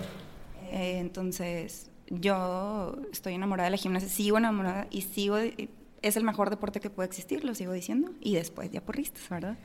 Eh, 0.71 0.99
entonces, 0.99 1.89
yo 2.09 2.97
estoy 3.11 3.33
enamorada 3.33 3.67
de 3.67 3.71
la 3.71 3.77
gimnasia, 3.77 4.09
sigo 4.09 4.37
enamorada 4.37 4.87
y 4.91 5.01
sigo, 5.01 5.37
es 5.37 6.17
el 6.17 6.23
mejor 6.23 6.49
deporte 6.49 6.79
que 6.79 6.89
puede 6.89 7.07
existir, 7.07 7.43
lo 7.43 7.55
sigo 7.55 7.73
diciendo, 7.73 8.11
y 8.21 8.35
después 8.35 8.71
ya 8.71 8.81
porristas, 8.81 9.27
¿verdad? 9.29 9.57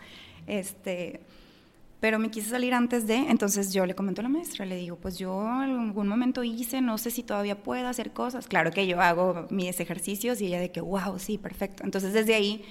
Este, 0.46 1.20
pero 2.00 2.18
me 2.18 2.32
quise 2.32 2.50
salir 2.50 2.74
antes 2.74 3.06
de, 3.06 3.14
entonces 3.14 3.72
yo 3.72 3.86
le 3.86 3.94
comento 3.94 4.22
a 4.22 4.24
la 4.24 4.28
maestra, 4.28 4.66
le 4.66 4.74
digo, 4.74 4.96
pues 4.96 5.18
yo 5.18 5.40
en 5.62 5.70
algún 5.70 6.08
momento 6.08 6.42
hice, 6.42 6.80
no 6.80 6.98
sé 6.98 7.12
si 7.12 7.22
todavía 7.22 7.62
puedo 7.62 7.86
hacer 7.86 8.12
cosas. 8.12 8.48
Claro 8.48 8.72
que 8.72 8.88
yo 8.88 9.00
hago 9.00 9.46
mis 9.50 9.78
ejercicios 9.78 10.40
y 10.40 10.46
ella 10.46 10.58
de 10.58 10.72
que, 10.72 10.80
wow, 10.80 11.20
sí, 11.20 11.38
perfecto. 11.38 11.84
Entonces 11.84 12.12
desde 12.12 12.34
ahí, 12.34 12.64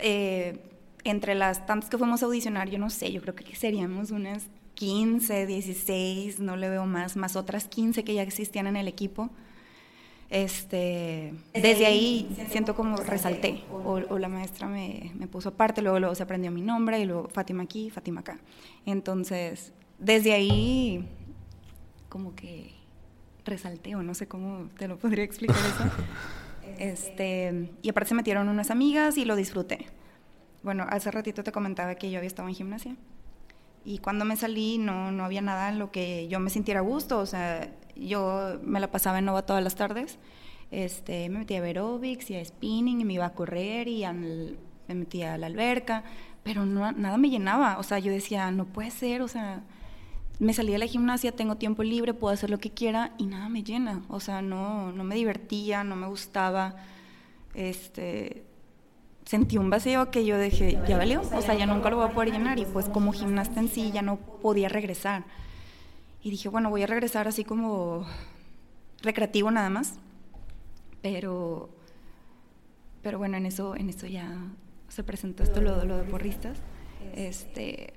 eh, 0.00 0.58
entre 1.04 1.36
las 1.36 1.64
tantas 1.64 1.88
que 1.88 1.96
fuimos 1.96 2.24
a 2.24 2.26
audicionar, 2.26 2.68
yo 2.68 2.78
no 2.80 2.90
sé, 2.90 3.12
yo 3.12 3.20
creo 3.20 3.36
que 3.36 3.54
seríamos 3.54 4.10
unas 4.10 4.48
15, 4.74 5.46
16, 5.46 6.40
no 6.40 6.56
le 6.56 6.68
veo 6.68 6.86
más, 6.86 7.16
más 7.16 7.36
otras 7.36 7.68
15 7.68 8.04
que 8.04 8.14
ya 8.14 8.22
existían 8.22 8.66
en 8.66 8.76
el 8.76 8.88
equipo. 8.88 9.30
Este, 10.30 11.34
desde 11.52 11.86
ahí 11.86 12.28
siento 12.50 12.74
como 12.74 12.96
resalté, 12.96 13.62
o, 13.70 14.18
la 14.18 14.28
maestra 14.28 14.66
me, 14.66 15.12
me, 15.14 15.28
puso 15.28 15.50
aparte, 15.50 15.80
luego, 15.80 16.00
luego 16.00 16.14
se 16.14 16.22
aprendió 16.22 16.50
mi 16.50 16.62
nombre, 16.62 16.98
y 16.98 17.04
luego 17.04 17.28
Fátima 17.28 17.62
aquí, 17.62 17.90
Fátima 17.90 18.20
acá. 18.20 18.38
Entonces, 18.84 19.72
desde 19.98 20.32
ahí, 20.32 21.06
como 22.08 22.34
que 22.34 22.72
resalté, 23.44 23.94
o 23.94 24.02
no 24.02 24.14
sé 24.14 24.26
cómo 24.26 24.68
te 24.78 24.88
lo 24.88 24.98
podría 24.98 25.24
explicar 25.24 25.56
eso. 25.56 25.84
Este, 26.78 27.70
y 27.82 27.90
aparte 27.90 28.08
se 28.08 28.14
metieron 28.14 28.48
unas 28.48 28.70
amigas 28.70 29.18
y 29.18 29.26
lo 29.26 29.36
disfruté. 29.36 29.86
Bueno, 30.62 30.86
hace 30.88 31.10
ratito 31.10 31.44
te 31.44 31.52
comentaba 31.52 31.94
que 31.94 32.10
yo 32.10 32.18
había 32.18 32.26
estado 32.26 32.48
en 32.48 32.54
gimnasia. 32.54 32.96
Y 33.84 33.98
cuando 33.98 34.24
me 34.24 34.36
salí 34.36 34.78
no, 34.78 35.12
no 35.12 35.24
había 35.24 35.42
nada 35.42 35.68
en 35.68 35.78
lo 35.78 35.90
que 35.90 36.26
yo 36.28 36.40
me 36.40 36.50
sintiera 36.50 36.80
gusto, 36.80 37.18
o 37.18 37.26
sea, 37.26 37.70
yo 37.96 38.58
me 38.62 38.80
la 38.80 38.90
pasaba 38.90 39.18
en 39.18 39.26
Nova 39.26 39.42
todas 39.42 39.62
las 39.62 39.74
tardes. 39.74 40.18
Este, 40.70 41.28
me 41.28 41.40
metía 41.40 41.60
a 41.60 41.64
aerobics 41.64 42.30
y 42.30 42.36
a 42.36 42.44
spinning 42.44 43.00
y 43.00 43.04
me 43.04 43.12
iba 43.14 43.26
a 43.26 43.34
correr 43.34 43.86
y 43.88 44.04
me 44.06 44.94
metía 44.94 45.34
a 45.34 45.38
la 45.38 45.46
alberca, 45.46 46.02
pero 46.42 46.64
no, 46.66 46.90
nada 46.92 47.16
me 47.18 47.30
llenaba. 47.30 47.78
O 47.78 47.82
sea, 47.82 47.98
yo 47.98 48.10
decía, 48.10 48.50
no 48.50 48.64
puede 48.64 48.90
ser, 48.90 49.22
o 49.22 49.28
sea, 49.28 49.62
me 50.38 50.52
salí 50.52 50.72
de 50.72 50.78
la 50.78 50.86
gimnasia, 50.86 51.32
tengo 51.32 51.56
tiempo 51.56 51.82
libre, 51.82 52.14
puedo 52.14 52.34
hacer 52.34 52.50
lo 52.50 52.58
que 52.58 52.70
quiera 52.70 53.12
y 53.18 53.26
nada 53.26 53.48
me 53.48 53.62
llena. 53.62 54.02
O 54.08 54.20
sea, 54.20 54.42
no, 54.42 54.92
no 54.92 55.04
me 55.04 55.14
divertía, 55.14 55.84
no 55.84 55.94
me 55.96 56.06
gustaba. 56.06 56.76
Este, 57.54 58.44
sentí 59.24 59.56
un 59.56 59.70
vacío 59.70 60.10
que 60.10 60.24
yo 60.24 60.38
dije, 60.38 60.78
ya 60.86 60.98
valió, 60.98 61.22
o 61.22 61.42
sea, 61.42 61.54
ya 61.54 61.66
nunca 61.66 61.90
lo 61.90 61.96
voy 61.96 62.06
a 62.06 62.10
poder 62.10 62.32
llenar 62.32 62.58
y 62.58 62.66
pues 62.66 62.88
como 62.88 63.12
gimnasta 63.12 63.60
en 63.60 63.68
sí 63.68 63.90
ya 63.92 64.02
no 64.02 64.16
podía 64.16 64.68
regresar. 64.68 65.24
Y 66.22 66.30
dije, 66.30 66.48
bueno, 66.48 66.70
voy 66.70 66.82
a 66.82 66.86
regresar 66.86 67.28
así 67.28 67.44
como 67.44 68.06
recreativo 69.02 69.50
nada 69.50 69.70
más. 69.70 69.94
Pero, 71.02 71.68
pero 73.02 73.18
bueno, 73.18 73.36
en 73.36 73.44
eso, 73.44 73.76
en 73.76 73.90
eso 73.90 74.06
ya 74.06 74.38
se 74.88 75.04
presentó 75.04 75.42
esto, 75.42 75.60
lo, 75.60 75.84
lo 75.84 75.98
de 75.98 76.04
porristas. 76.04 76.58
Este, 77.14 77.92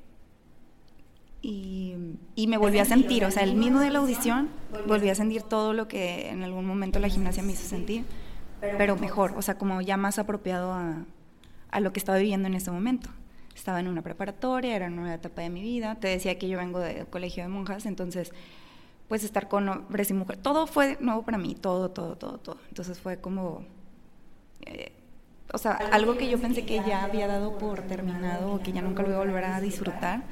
y, 1.41 1.95
y, 2.35 2.47
me 2.47 2.57
volví 2.57 2.79
a 2.79 2.85
sentir, 2.85 3.23
o 3.23 3.31
sea, 3.31 3.43
el 3.43 3.55
mismo 3.55 3.79
de 3.79 3.91
la 3.91 3.99
audición, 3.99 4.49
volví 4.87 5.09
a 5.09 5.15
sentir 5.15 5.43
todo 5.43 5.71
lo 5.71 5.87
que 5.87 6.29
en 6.29 6.43
algún 6.43 6.65
momento 6.65 6.99
la 6.99 7.07
gimnasia 7.07 7.43
me 7.43 7.53
hizo 7.53 7.65
sentir, 7.65 8.03
pero 8.59 8.97
mejor, 8.97 9.33
o 9.37 9.41
sea, 9.41 9.57
como 9.57 9.79
ya 9.81 9.95
más 9.95 10.19
apropiado 10.19 10.73
a, 10.73 11.05
a 11.71 11.79
lo 11.79 11.93
que 11.93 11.99
estaba 11.99 12.17
viviendo 12.17 12.47
en 12.47 12.55
ese 12.55 12.71
momento 12.71 13.09
estaba 13.57 13.79
en 13.79 13.87
una 13.87 14.01
preparatoria, 14.01 14.75
era 14.75 14.87
una 14.87 14.97
nueva 14.97 15.15
etapa 15.15 15.41
de 15.41 15.49
mi 15.49 15.61
vida. 15.61 15.95
Te 15.95 16.07
decía 16.07 16.37
que 16.37 16.47
yo 16.47 16.57
vengo 16.57 16.79
del 16.79 17.07
colegio 17.07 17.43
de 17.43 17.49
monjas, 17.49 17.85
entonces, 17.85 18.31
pues 19.07 19.23
estar 19.23 19.47
con 19.47 19.67
hombres 19.67 20.09
y 20.09 20.13
mujeres, 20.13 20.41
todo 20.41 20.67
fue 20.67 20.97
nuevo 21.01 21.23
para 21.23 21.37
mí, 21.37 21.55
todo, 21.55 21.89
todo, 21.89 22.15
todo, 22.15 22.37
todo. 22.37 22.57
Entonces 22.69 22.99
fue 22.99 23.17
como, 23.17 23.65
eh, 24.65 24.93
o 25.51 25.57
sea, 25.57 25.73
algo 25.91 26.17
que 26.17 26.29
yo 26.29 26.39
pensé 26.39 26.65
que 26.65 26.81
ya 26.87 27.03
había 27.03 27.27
dado 27.27 27.57
por 27.57 27.81
terminado 27.81 28.53
o 28.53 28.59
que 28.61 28.71
ya 28.71 28.81
nunca 28.81 29.03
lo 29.03 29.09
iba 29.09 29.17
a 29.17 29.25
volver 29.25 29.43
a 29.45 29.59
disfrutar, 29.59 30.23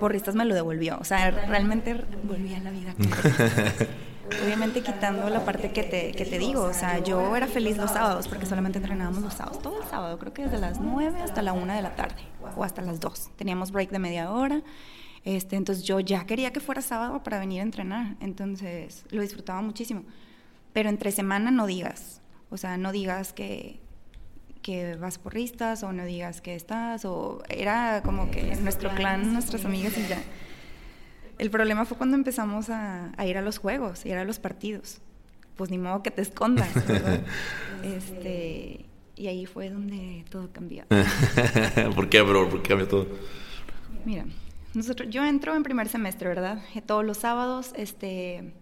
por 0.00 0.16
estas 0.16 0.34
me 0.34 0.44
lo 0.44 0.54
devolvió. 0.54 0.98
O 0.98 1.04
sea, 1.04 1.30
realmente 1.30 1.94
volví 2.24 2.54
a 2.54 2.60
la 2.60 2.70
vida. 2.70 2.94
Obviamente 4.42 4.80
quitando 4.80 5.28
la 5.28 5.44
parte 5.44 5.70
que 5.72 5.82
te, 5.82 6.12
que 6.12 6.24
te 6.24 6.38
digo, 6.38 6.62
o 6.62 6.72
sea, 6.72 6.98
yo 7.00 7.36
era 7.36 7.46
feliz 7.46 7.76
los 7.76 7.90
sábados 7.90 8.26
porque 8.26 8.46
solamente 8.46 8.78
entrenábamos 8.78 9.22
los 9.22 9.34
sábados, 9.34 9.60
todo 9.60 9.82
el 9.82 9.88
sábado, 9.88 10.18
creo 10.18 10.32
que 10.32 10.44
desde 10.44 10.58
las 10.58 10.80
9 10.80 11.20
hasta 11.20 11.42
la 11.42 11.52
1 11.52 11.74
de 11.74 11.82
la 11.82 11.94
tarde 11.94 12.22
o 12.56 12.64
hasta 12.64 12.80
las 12.80 13.00
2. 13.00 13.30
Teníamos 13.36 13.70
break 13.70 13.90
de 13.90 13.98
media 13.98 14.30
hora, 14.30 14.62
este, 15.24 15.56
entonces 15.56 15.84
yo 15.84 16.00
ya 16.00 16.26
quería 16.26 16.52
que 16.52 16.60
fuera 16.60 16.80
sábado 16.80 17.22
para 17.22 17.38
venir 17.38 17.60
a 17.60 17.62
entrenar, 17.64 18.16
entonces 18.20 19.04
lo 19.10 19.22
disfrutaba 19.22 19.60
muchísimo. 19.62 20.04
Pero 20.72 20.88
entre 20.88 21.12
semana 21.12 21.50
no 21.50 21.66
digas, 21.66 22.20
o 22.50 22.56
sea, 22.56 22.76
no 22.76 22.92
digas 22.92 23.32
que, 23.32 23.80
que 24.62 24.96
vas 24.96 25.18
porristas 25.18 25.82
o 25.82 25.92
no 25.92 26.04
digas 26.04 26.40
que 26.40 26.54
estás, 26.54 27.04
o 27.04 27.42
era 27.48 28.02
como 28.02 28.30
que 28.30 28.56
nuestro 28.56 28.90
clan, 28.94 29.32
nuestras 29.32 29.64
amigas 29.64 29.96
y 29.98 30.06
ya. 30.08 30.22
El 31.38 31.50
problema 31.50 31.84
fue 31.84 31.96
cuando 31.96 32.16
empezamos 32.16 32.70
a, 32.70 33.12
ir 33.26 33.36
a 33.36 33.42
los 33.42 33.58
juegos, 33.58 34.06
ir 34.06 34.14
a 34.14 34.24
los 34.24 34.38
partidos. 34.38 34.98
Pues 35.56 35.70
ni 35.70 35.78
modo 35.78 36.02
que 36.02 36.10
te 36.10 36.22
escondas, 36.22 36.68
este, 37.84 38.84
y 39.14 39.26
ahí 39.28 39.46
fue 39.46 39.70
donde 39.70 40.24
todo 40.28 40.50
cambió. 40.52 40.84
¿Por 41.94 42.08
qué, 42.08 42.22
bro? 42.22 42.48
¿Por 42.48 42.62
qué 42.62 42.70
cambió 42.70 42.88
todo? 42.88 43.06
Mira, 44.04 44.26
nosotros, 44.74 45.08
yo 45.10 45.24
entro 45.24 45.54
en 45.54 45.62
primer 45.62 45.88
semestre, 45.88 46.28
¿verdad? 46.28 46.60
Eh, 46.74 46.82
todos 46.82 47.04
los 47.04 47.18
sábados 47.18 47.72
este, 47.76 48.52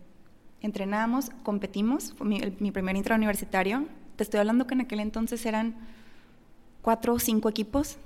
entrenamos, 0.60 1.30
competimos. 1.42 2.12
Fue 2.12 2.26
mi, 2.26 2.40
mi 2.58 2.72
primer 2.72 2.94
intro 2.94 3.14
universitario. 3.14 3.86
Te 4.16 4.24
estoy 4.24 4.40
hablando 4.40 4.66
que 4.66 4.74
en 4.74 4.82
aquel 4.82 5.00
entonces 5.00 5.46
eran 5.46 5.74
cuatro 6.82 7.14
o 7.14 7.18
cinco 7.18 7.48
equipos 7.48 7.96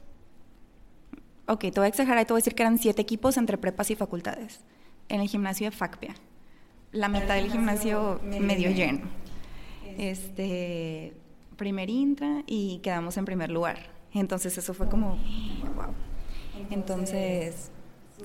ok, 1.47 1.61
te 1.61 1.73
voy 1.73 1.85
a 1.85 1.89
exagerar 1.89 2.23
y 2.23 2.25
te 2.27 2.33
voy 2.33 2.39
a 2.39 2.43
decir 2.43 2.55
que 2.55 2.63
eran 2.63 2.79
siete 2.79 3.03
equipos 3.03 3.37
entre 3.37 3.59
prepas 3.59 3.91
y 3.91 3.97
facultades 3.97 4.61
en 5.09 5.21
el 5.21 5.29
gimnasio 5.29 5.71
de 5.71 5.77
FACPIA. 5.77 6.15
La 6.93 7.09
mitad 7.09 7.35
del 7.35 7.51
gimnasio 7.51 8.21
medio 8.23 8.71
lleno. 8.71 9.07
Este, 9.99 11.15
primer 11.57 11.91
intra 11.91 12.43
y 12.47 12.79
quedamos 12.79 13.17
en 13.17 13.25
primer 13.25 13.51
lugar. 13.51 13.79
Entonces 14.13 14.57
eso 14.57 14.73
fue 14.75 14.89
como, 14.89 15.19
wow. 15.75 15.95
Entonces, 16.71 17.71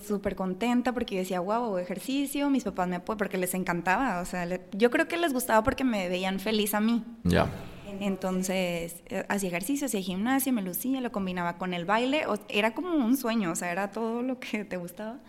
súper 0.05 0.35
contenta 0.35 0.93
porque 0.93 1.15
yo 1.15 1.21
decía, 1.21 1.39
wow, 1.39 1.77
ejercicio, 1.77 2.49
mis 2.49 2.63
papás 2.63 2.87
me 2.87 2.97
apoyan 2.97 3.17
porque 3.17 3.37
les 3.37 3.53
encantaba. 3.53 4.21
O 4.21 4.25
sea, 4.25 4.47
yo 4.71 4.89
creo 4.89 5.07
que 5.07 5.17
les 5.17 5.33
gustaba 5.33 5.63
porque 5.63 5.83
me 5.83 6.07
veían 6.07 6.39
feliz 6.39 6.73
a 6.73 6.81
mí. 6.81 7.03
Ya. 7.23 7.49
Entonces, 7.99 9.03
eh, 9.07 9.25
hacía 9.29 9.49
ejercicio, 9.49 9.85
hacía 9.85 10.01
gimnasia, 10.01 10.51
me 10.51 10.61
lucía, 10.61 11.01
lo 11.01 11.11
combinaba 11.11 11.57
con 11.57 11.73
el 11.73 11.85
baile, 11.85 12.25
era 12.49 12.73
como 12.73 12.93
un 12.93 13.17
sueño, 13.17 13.51
o 13.51 13.55
sea, 13.55 13.71
era 13.71 13.91
todo 13.91 14.21
lo 14.21 14.39
que 14.39 14.65
te 14.65 14.77
gustaba 14.77 15.19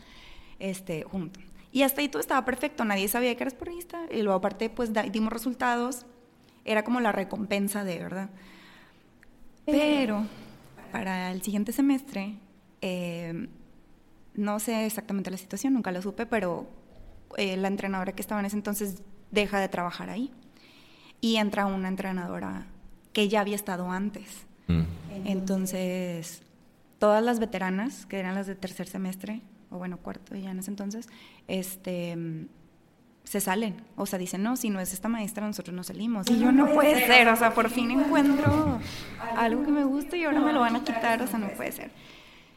este, 0.58 1.02
junto. 1.02 1.40
Y 1.72 1.82
hasta 1.82 2.00
ahí 2.00 2.08
todo 2.08 2.20
estaba 2.20 2.44
perfecto, 2.44 2.84
nadie 2.84 3.08
sabía 3.08 3.34
que 3.34 3.44
eras 3.44 3.54
porrista, 3.54 4.00
y 4.10 4.22
luego 4.22 4.38
aparte, 4.38 4.70
pues 4.70 4.90
dimos 5.10 5.32
resultados, 5.32 6.06
era 6.64 6.84
como 6.84 7.00
la 7.00 7.12
recompensa 7.12 7.82
de, 7.84 7.98
¿verdad? 7.98 8.30
Pero 9.64 10.26
para 10.92 11.32
el 11.32 11.42
siguiente 11.42 11.72
semestre, 11.72 12.36
em, 12.80 13.48
no 14.34 14.58
sé 14.60 14.86
exactamente 14.86 15.30
la 15.30 15.36
situación, 15.36 15.72
nunca 15.74 15.90
lo 15.92 16.02
supe, 16.02 16.26
pero 16.26 16.66
eh, 17.36 17.56
la 17.56 17.68
entrenadora 17.68 18.12
que 18.12 18.22
estaba 18.22 18.40
en 18.40 18.46
ese 18.46 18.56
entonces 18.56 19.02
deja 19.30 19.58
de 19.58 19.68
trabajar 19.68 20.10
ahí 20.10 20.30
y 21.22 21.36
entra 21.36 21.64
una 21.64 21.88
entrenadora 21.88 22.66
que 23.14 23.28
ya 23.28 23.40
había 23.40 23.54
estado 23.54 23.90
antes. 23.90 24.44
Mm. 24.66 24.82
Entonces, 25.24 26.42
todas 26.98 27.22
las 27.22 27.38
veteranas, 27.38 28.04
que 28.06 28.18
eran 28.18 28.34
las 28.34 28.46
de 28.46 28.56
tercer 28.56 28.88
semestre, 28.88 29.40
o 29.70 29.78
bueno, 29.78 29.96
cuarto 29.96 30.34
ya 30.34 30.50
en 30.50 30.58
ese 30.58 30.70
entonces, 30.70 31.08
este, 31.46 32.48
se 33.24 33.40
salen. 33.40 33.76
O 33.96 34.04
sea, 34.04 34.18
dicen, 34.18 34.42
no, 34.42 34.56
si 34.56 34.68
no 34.68 34.80
es 34.80 34.92
esta 34.92 35.08
maestra, 35.08 35.46
nosotros 35.46 35.74
no 35.74 35.84
salimos. 35.84 36.28
Y 36.28 36.40
yo, 36.40 36.50
no 36.50 36.72
puede 36.72 37.06
ser, 37.06 37.28
o 37.28 37.36
sea, 37.36 37.54
por 37.54 37.70
fin 37.70 37.92
encuentro 37.92 38.80
algo 39.36 39.64
que 39.64 39.70
me 39.70 39.84
gusta 39.84 40.16
y 40.16 40.24
ahora 40.24 40.40
me 40.40 40.52
lo 40.52 40.60
van 40.60 40.76
a 40.76 40.84
quitar, 40.84 41.22
o 41.22 41.26
sea, 41.26 41.38
no 41.38 41.48
puede 41.50 41.72
ser. 41.72 41.90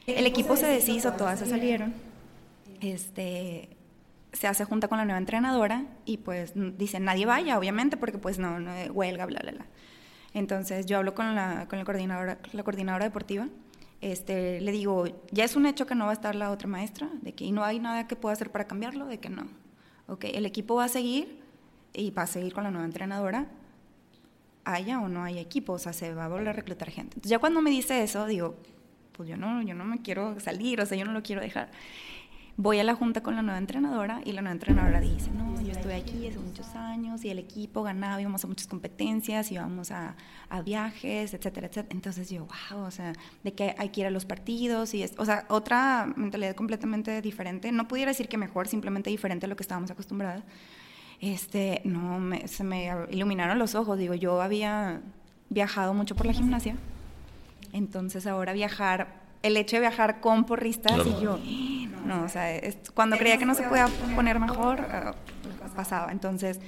El 0.08 0.26
equipo 0.26 0.56
se 0.56 0.66
deshizo, 0.66 1.14
todas 1.14 1.40
se 1.40 1.46
salieron. 1.46 1.94
Este, 2.82 3.70
se 4.36 4.48
hace 4.48 4.66
junta 4.66 4.88
con 4.88 4.98
la 4.98 5.06
nueva 5.06 5.18
entrenadora 5.18 5.86
y 6.06 6.18
pues 6.18 6.54
dicen 6.56 7.06
nadie 7.06 7.26
vaya, 7.26 7.58
obviamente, 7.58 7.98
porque 7.98 8.18
pues 8.18 8.38
no, 8.38 8.60
no 8.60 8.72
huelga, 8.92 9.26
bla, 9.26 9.40
bla, 9.42 9.52
bla. 9.52 9.66
Entonces 10.34 10.86
yo 10.86 10.98
hablo 10.98 11.16
con 11.16 11.34
la, 11.34 11.68
con 11.70 11.80
la, 11.80 11.86
coordinadora, 11.86 12.38
la 12.52 12.64
coordinadora 12.64 13.06
deportiva, 13.06 13.48
este, 14.02 14.60
le 14.62 14.72
digo, 14.72 15.06
ya 15.32 15.46
es 15.46 15.56
un 15.56 15.66
hecho 15.66 15.88
que 15.88 15.96
no 15.96 16.06
va 16.06 16.12
a 16.12 16.14
estar 16.14 16.36
la 16.36 16.52
otra 16.52 16.68
maestra, 16.68 17.10
de 17.22 17.34
que 17.34 17.46
y 17.46 17.52
no 17.52 17.64
hay 17.64 17.80
nada 17.80 18.08
que 18.08 18.16
pueda 18.16 18.34
hacer 18.34 18.52
para 18.52 18.68
cambiarlo, 18.68 19.06
de 19.06 19.20
que 19.20 19.30
no. 19.30 19.48
ok, 20.08 20.26
el 20.26 20.46
equipo 20.46 20.76
va 20.76 20.86
a 20.86 20.90
seguir 20.90 21.42
y 21.94 22.12
va 22.12 22.24
a 22.24 22.28
seguir 22.28 22.54
con 22.54 22.66
la 22.66 22.72
nueva 22.72 22.86
entrenadora, 22.86 23.48
haya 24.66 25.00
o 25.00 25.08
no 25.08 25.24
haya 25.24 25.40
equipo, 25.40 25.74
o 25.74 25.80
sea, 25.80 25.94
se 25.94 26.14
va 26.14 26.26
a 26.26 26.28
volver 26.28 26.50
a 26.50 26.54
reclutar 26.54 26.90
gente. 26.90 27.16
Entonces 27.16 27.30
ya 27.30 27.40
cuando 27.40 27.62
me 27.62 27.70
dice 27.70 28.04
eso, 28.04 28.26
digo, 28.26 28.58
pues 29.14 29.30
yo 29.30 29.38
no, 29.38 29.62
yo 29.62 29.74
no 29.74 29.86
me 29.86 30.02
quiero 30.02 30.40
salir, 30.40 30.82
o 30.82 30.86
sea, 30.86 30.98
yo 30.98 31.06
no 31.06 31.14
lo 31.14 31.24
quiero 31.24 31.42
dejar. 31.42 31.72
Voy 32.58 32.80
a 32.80 32.86
la 32.86 32.96
junta 32.96 33.22
con 33.22 33.36
la 33.36 33.42
nueva 33.42 33.58
entrenadora 33.58 34.22
y 34.24 34.32
la 34.32 34.42
nueva 34.42 34.54
entrenadora 34.54 35.02
dice, 35.02 35.30
no, 35.32 35.62
yo 35.62 35.74
estuve 35.74 35.96
aquí 35.96 36.26
hace 36.26 36.40
muchos 36.40 36.74
años 36.74 37.26
y 37.26 37.30
el 37.30 37.38
equipo 37.38 37.84
ganaba, 37.84 38.22
íbamos 38.22 38.46
a 38.46 38.48
muchas 38.48 38.68
competencias, 38.68 39.52
íbamos 39.52 39.92
a, 39.92 40.16
a 40.50 40.62
viajes, 40.62 41.34
etcétera, 41.34 41.68
etcétera. 41.68 41.88
Entonces 41.92 42.30
yo, 42.30 42.48
wow, 42.72 42.84
o 42.86 42.92
sea, 42.92 43.12
de 43.44 43.54
que 43.54 43.76
hay 43.78 43.90
que 43.90 44.02
ir 44.02 44.08
a 44.08 44.10
los 44.10 44.24
partidos 44.24 44.94
y, 44.94 45.04
es, 45.04 45.14
o 45.18 45.26
sea, 45.26 45.46
otra 45.50 46.14
mentalidad 46.16 46.56
completamente 46.56 47.22
diferente. 47.22 47.74
No 47.74 47.90
pudiera 47.90 48.12
decir 48.12 48.30
que 48.30 48.38
mejor, 48.38 48.70
simplemente 48.70 49.10
diferente 49.10 49.48
a 49.48 49.50
lo 49.50 49.58
que 49.58 49.64
estábamos 49.64 49.92
acostumbradas. 49.92 50.44
Este, 51.20 51.82
no, 51.84 52.20
me, 52.20 52.48
se 52.48 52.64
me 52.64 52.90
iluminaron 53.10 53.60
los 53.60 53.76
ojos. 53.76 53.98
Digo, 53.98 54.14
yo 54.14 54.42
había 54.42 55.02
viajado 55.50 55.94
mucho 55.94 56.16
por 56.16 56.26
la 56.26 56.34
gimnasia, 56.34 56.78
entonces 57.74 58.28
ahora 58.28 58.54
viajar 58.54 59.26
el 59.44 59.58
hecho 59.58 59.76
de 59.76 59.82
viajar 59.82 60.22
con 60.22 60.46
porristas 60.46 61.06
y 61.06 61.22
yo, 61.22 61.38
no, 62.06 62.24
o 62.24 62.30
sea, 62.30 62.60
cuando 62.94 63.18
creía 63.18 63.38
que 63.38 63.46
no 63.46 63.56
se 63.56 63.64
podía 63.64 63.88
poner 64.16 64.40
mejor, 64.40 64.80
uh, 64.82 65.76
pasaba. 65.76 66.12
Entonces, 66.12 66.60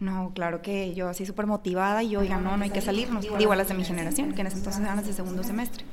no, 0.00 0.32
claro 0.34 0.62
que 0.62 0.94
yo 0.94 1.08
así 1.08 1.24
súper 1.24 1.46
motivada 1.46 2.02
y 2.02 2.10
yo, 2.10 2.20
oiga, 2.20 2.38
no, 2.38 2.56
no 2.56 2.64
hay 2.64 2.70
que 2.70 2.80
salirnos. 2.80 3.26
Digo 3.38 3.52
a 3.52 3.56
las 3.56 3.68
de 3.68 3.74
mi 3.74 3.84
generación, 3.84 4.32
que 4.32 4.40
en 4.40 4.48
ese 4.48 4.56
entonces 4.56 4.82
eran 4.82 4.96
las 4.96 5.06
de 5.06 5.12
segundo 5.12 5.44
semestre. 5.44 5.84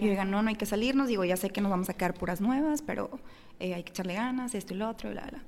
Y 0.00 0.08
oiga, 0.08 0.24
no, 0.24 0.42
no 0.42 0.48
hay 0.48 0.56
que 0.56 0.66
salirnos. 0.66 1.08
Digo, 1.08 1.24
ya 1.24 1.36
sé 1.36 1.50
que 1.50 1.60
nos 1.60 1.70
vamos 1.70 1.88
a 1.88 1.94
quedar 1.94 2.14
puras 2.14 2.40
nuevas, 2.40 2.82
pero 2.82 3.10
eh, 3.60 3.74
hay 3.74 3.82
que 3.82 3.90
echarle 3.90 4.14
ganas, 4.14 4.54
esto 4.54 4.74
y 4.74 4.76
lo 4.76 4.88
otro, 4.88 5.10
bla, 5.10 5.22
bla. 5.30 5.40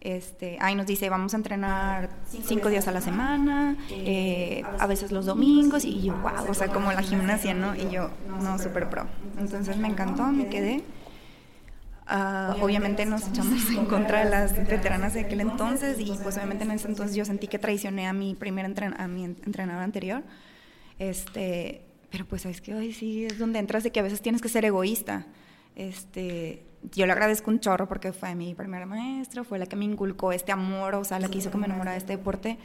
Este, 0.00 0.58
ahí 0.60 0.76
nos 0.76 0.86
dice, 0.86 1.08
vamos 1.08 1.34
a 1.34 1.38
entrenar 1.38 2.10
cinco 2.46 2.68
días 2.68 2.86
a 2.86 2.92
la 2.92 3.00
semana, 3.00 3.76
eh, 3.90 4.62
a 4.78 4.86
veces 4.86 5.10
los 5.10 5.26
domingos, 5.26 5.84
y 5.84 6.02
yo, 6.02 6.14
wow, 6.18 6.48
o 6.48 6.54
sea, 6.54 6.68
como 6.68 6.92
la 6.92 7.02
gimnasia, 7.02 7.52
¿no? 7.52 7.74
Y 7.74 7.90
yo, 7.90 8.10
no, 8.40 8.58
súper 8.58 8.88
pro. 8.88 9.06
Entonces 9.38 9.76
me 9.76 9.88
encantó, 9.88 10.24
me 10.26 10.46
quedé. 10.48 10.84
Uh, 12.10 12.64
obviamente 12.64 13.04
nos 13.04 13.28
echamos 13.28 13.68
en 13.70 13.84
contra 13.84 14.24
de 14.24 14.30
las 14.30 14.56
veteranas 14.56 15.12
de 15.12 15.20
aquel 15.20 15.42
entonces 15.42 16.00
y 16.00 16.06
pues 16.22 16.36
obviamente 16.36 16.64
en 16.64 16.70
ese 16.70 16.88
entonces 16.88 17.14
yo 17.14 17.26
sentí 17.26 17.48
que 17.48 17.58
traicioné 17.58 18.06
a 18.06 18.14
mi 18.14 18.34
primer 18.34 18.64
entren 18.64 18.98
a 18.98 19.06
mi 19.08 19.24
entrenador 19.24 19.82
anterior. 19.82 20.22
Este, 20.98 21.82
pero 22.10 22.24
pues 22.24 22.42
sabes 22.42 22.62
que 22.62 22.74
hoy 22.74 22.94
sí 22.94 23.26
es 23.26 23.38
donde 23.38 23.58
entras 23.58 23.84
de 23.84 23.92
que 23.92 24.00
a 24.00 24.02
veces 24.02 24.22
tienes 24.22 24.40
que 24.40 24.48
ser 24.48 24.64
egoísta. 24.64 25.26
Este, 25.76 26.62
yo 26.94 27.04
le 27.04 27.12
agradezco 27.12 27.50
un 27.50 27.60
chorro 27.60 27.86
porque 27.88 28.12
fue 28.12 28.34
mi 28.34 28.54
primera 28.54 28.86
maestra, 28.86 29.44
fue 29.44 29.58
la 29.58 29.66
que 29.66 29.76
me 29.76 29.84
inculcó 29.84 30.32
este 30.32 30.50
amor, 30.50 30.94
o 30.94 31.04
sea, 31.04 31.18
la 31.20 31.28
que 31.28 31.38
hizo 31.38 31.50
que 31.50 31.58
me 31.58 31.66
enamorara 31.66 31.92
de 31.92 31.98
este 31.98 32.16
deporte. 32.16 32.56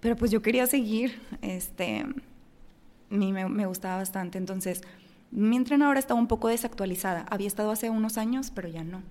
Pero 0.00 0.16
pues 0.16 0.30
yo 0.30 0.42
quería 0.42 0.66
seguir, 0.66 1.18
este, 1.40 2.00
a 2.00 3.14
mí 3.14 3.32
me, 3.32 3.48
me 3.48 3.64
gustaba 3.64 3.96
bastante. 3.96 4.36
Entonces, 4.36 4.82
mi 5.30 5.56
entrenadora 5.56 5.98
estaba 5.98 6.18
un 6.18 6.28
poco 6.28 6.48
desactualizada. 6.48 7.26
Había 7.30 7.48
estado 7.48 7.70
hace 7.70 7.90
unos 7.90 8.18
años, 8.18 8.50
pero 8.54 8.68
ya 8.68 8.84
no. 8.84 9.02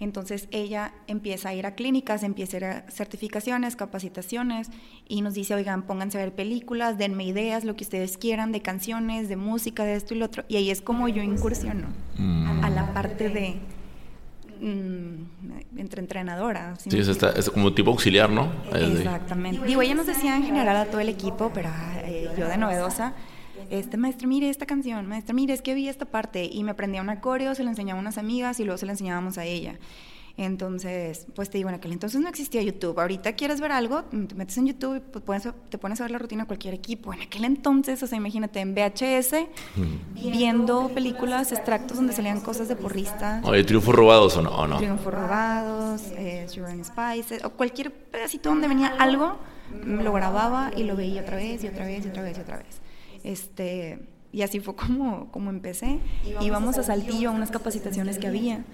Entonces 0.00 0.48
ella 0.50 0.92
empieza 1.06 1.50
a 1.50 1.54
ir 1.54 1.66
a 1.66 1.74
clínicas, 1.74 2.22
empieza 2.22 2.56
a 2.56 2.58
ir 2.58 2.64
a 2.64 2.90
certificaciones, 2.90 3.76
capacitaciones 3.76 4.70
y 5.08 5.22
nos 5.22 5.34
dice, 5.34 5.54
oigan, 5.54 5.82
pónganse 5.82 6.18
a 6.18 6.22
ver 6.22 6.34
películas, 6.34 6.98
denme 6.98 7.24
ideas, 7.24 7.64
lo 7.64 7.76
que 7.76 7.84
ustedes 7.84 8.18
quieran, 8.18 8.50
de 8.50 8.60
canciones, 8.60 9.28
de 9.28 9.36
música, 9.36 9.84
de 9.84 9.94
esto 9.94 10.14
y 10.14 10.18
lo 10.18 10.26
otro. 10.26 10.44
Y 10.48 10.56
ahí 10.56 10.70
es 10.70 10.80
como 10.80 11.08
yo 11.08 11.22
incursiono 11.22 11.86
a 12.62 12.70
la 12.70 12.92
parte 12.92 13.28
de 13.28 13.56
mm, 14.60 15.78
entre 15.78 16.00
entrenadora. 16.00 16.74
Sí, 16.76 16.90
es, 16.98 17.08
es, 17.08 17.50
como 17.50 17.72
tipo 17.72 17.90
auxiliar, 17.90 18.30
¿no? 18.30 18.52
Exactamente. 18.72 19.64
Digo, 19.64 19.80
ella 19.80 19.94
nos 19.94 20.06
decía 20.06 20.36
en 20.36 20.42
general 20.42 20.76
a 20.76 20.86
todo 20.86 21.00
el 21.00 21.08
equipo, 21.08 21.52
pero 21.54 21.70
eh, 22.04 22.30
yo 22.36 22.48
de 22.48 22.56
novedosa 22.56 23.14
este 23.70 23.96
maestro, 23.96 24.28
mire 24.28 24.48
esta 24.50 24.66
canción, 24.66 25.06
maestra, 25.06 25.34
mire, 25.34 25.54
es 25.54 25.62
que 25.62 25.74
vi 25.74 25.88
esta 25.88 26.04
parte 26.04 26.48
y 26.50 26.62
me 26.64 26.72
aprendía 26.72 27.02
una 27.02 27.20
coreo, 27.20 27.54
se 27.54 27.64
la 27.64 27.70
enseñaba 27.70 27.98
a 27.98 28.02
unas 28.02 28.18
amigas 28.18 28.60
y 28.60 28.64
luego 28.64 28.78
se 28.78 28.86
la 28.86 28.92
enseñábamos 28.92 29.38
a 29.38 29.44
ella. 29.44 29.78
Entonces, 30.36 31.26
pues 31.36 31.48
te 31.48 31.58
digo, 31.58 31.68
en 31.68 31.76
aquel 31.76 31.92
entonces 31.92 32.20
no 32.20 32.28
existía 32.28 32.60
YouTube. 32.60 32.98
Ahorita 32.98 33.34
quieres 33.34 33.60
ver 33.60 33.70
algo, 33.70 34.02
te 34.02 34.34
metes 34.34 34.58
en 34.58 34.66
YouTube 34.66 34.96
y 34.96 35.00
pues, 35.20 35.48
te 35.68 35.78
pones 35.78 36.00
a 36.00 36.04
ver 36.04 36.10
la 36.10 36.18
rutina 36.18 36.42
de 36.42 36.46
cualquier 36.48 36.74
equipo. 36.74 37.12
En 37.14 37.22
aquel 37.22 37.44
entonces, 37.44 38.02
o 38.02 38.06
sea, 38.08 38.18
imagínate, 38.18 38.58
en 38.58 38.74
VHS, 38.74 39.46
viendo 40.16 40.88
películas, 40.88 41.52
extractos 41.52 41.98
donde 41.98 42.12
salían 42.12 42.40
cosas 42.40 42.66
de 42.68 42.74
porrista. 42.74 43.42
Oye, 43.44 43.62
triunfos 43.62 43.94
robados 43.94 44.36
o 44.36 44.42
no, 44.42 44.50
o 44.50 44.66
no. 44.66 44.78
Triunfos 44.78 45.14
robados, 45.14 46.02
eh, 46.16 46.46
Sugar 46.48 46.72
and 46.72 46.84
Spices, 46.84 47.44
o 47.44 47.50
cualquier 47.50 47.92
pedacito 47.92 48.48
donde 48.48 48.66
venía 48.66 48.88
algo, 48.98 49.36
lo 49.84 50.12
grababa 50.12 50.72
y 50.76 50.82
lo 50.82 50.96
veía 50.96 51.22
otra 51.22 51.36
vez 51.36 51.62
y 51.62 51.68
otra 51.68 51.86
vez 51.86 52.04
y 52.06 52.08
otra 52.08 52.22
vez 52.22 52.38
y 52.38 52.40
otra 52.40 52.56
vez. 52.56 52.83
Este, 53.24 53.98
y 54.32 54.42
así 54.42 54.60
fue 54.60 54.76
como, 54.76 55.32
como 55.32 55.50
empecé. 55.50 55.98
Íbamos 56.40 56.78
a 56.78 56.84
Saltillo 56.84 57.30
a 57.30 57.32
unas 57.32 57.50
capacitaciones 57.50 58.18
que 58.18 58.28
había. 58.28 58.64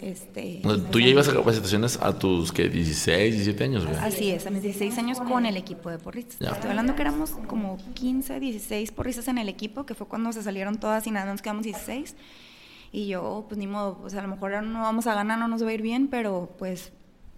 Este, 0.00 0.62
¿Tú 0.90 0.98
ya 0.98 1.08
ibas 1.08 1.28
a 1.28 1.34
capacitaciones 1.34 1.98
a 2.00 2.18
tus 2.18 2.52
¿qué, 2.52 2.70
16, 2.70 3.34
17 3.34 3.64
años? 3.64 3.86
Así 4.00 4.30
es, 4.30 4.46
a 4.46 4.50
mis 4.50 4.62
16 4.62 4.96
años 4.96 5.20
con 5.20 5.44
el 5.44 5.58
equipo 5.58 5.90
de 5.90 5.98
porristas. 5.98 6.40
Estoy 6.40 6.70
hablando 6.70 6.94
que 6.96 7.02
éramos 7.02 7.32
como 7.46 7.76
15, 7.94 8.40
16 8.40 8.92
porristas 8.92 9.28
en 9.28 9.36
el 9.36 9.50
equipo, 9.50 9.84
que 9.84 9.94
fue 9.94 10.06
cuando 10.08 10.32
se 10.32 10.42
salieron 10.42 10.78
todas 10.80 11.06
y 11.06 11.10
nada, 11.10 11.30
nos 11.30 11.42
quedamos 11.42 11.64
16. 11.64 12.16
Y 12.92 13.08
yo, 13.08 13.44
pues 13.46 13.58
ni 13.58 13.66
modo, 13.66 13.98
pues 13.98 14.14
a 14.14 14.22
lo 14.22 14.28
mejor 14.28 14.62
no 14.62 14.80
vamos 14.80 15.06
a 15.06 15.14
ganar, 15.14 15.38
no 15.38 15.48
nos 15.48 15.62
va 15.62 15.68
a 15.68 15.72
ir 15.74 15.82
bien, 15.82 16.08
pero 16.08 16.48
pues 16.58 16.92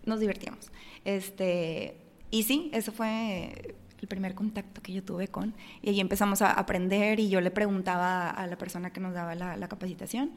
nos 0.06 0.20
divertíamos. 0.20 0.70
Este, 1.04 1.96
y 2.30 2.44
sí, 2.44 2.70
eso 2.72 2.92
fue 2.92 3.74
el 4.02 4.08
primer 4.08 4.34
contacto 4.34 4.82
que 4.82 4.92
yo 4.92 5.02
tuve 5.02 5.28
con, 5.28 5.54
y 5.80 5.90
ahí 5.90 6.00
empezamos 6.00 6.42
a 6.42 6.50
aprender 6.50 7.20
y 7.20 7.28
yo 7.28 7.40
le 7.40 7.52
preguntaba 7.52 8.28
a 8.28 8.46
la 8.48 8.58
persona 8.58 8.90
que 8.92 8.98
nos 9.00 9.14
daba 9.14 9.36
la, 9.36 9.68
capacitación, 9.68 10.32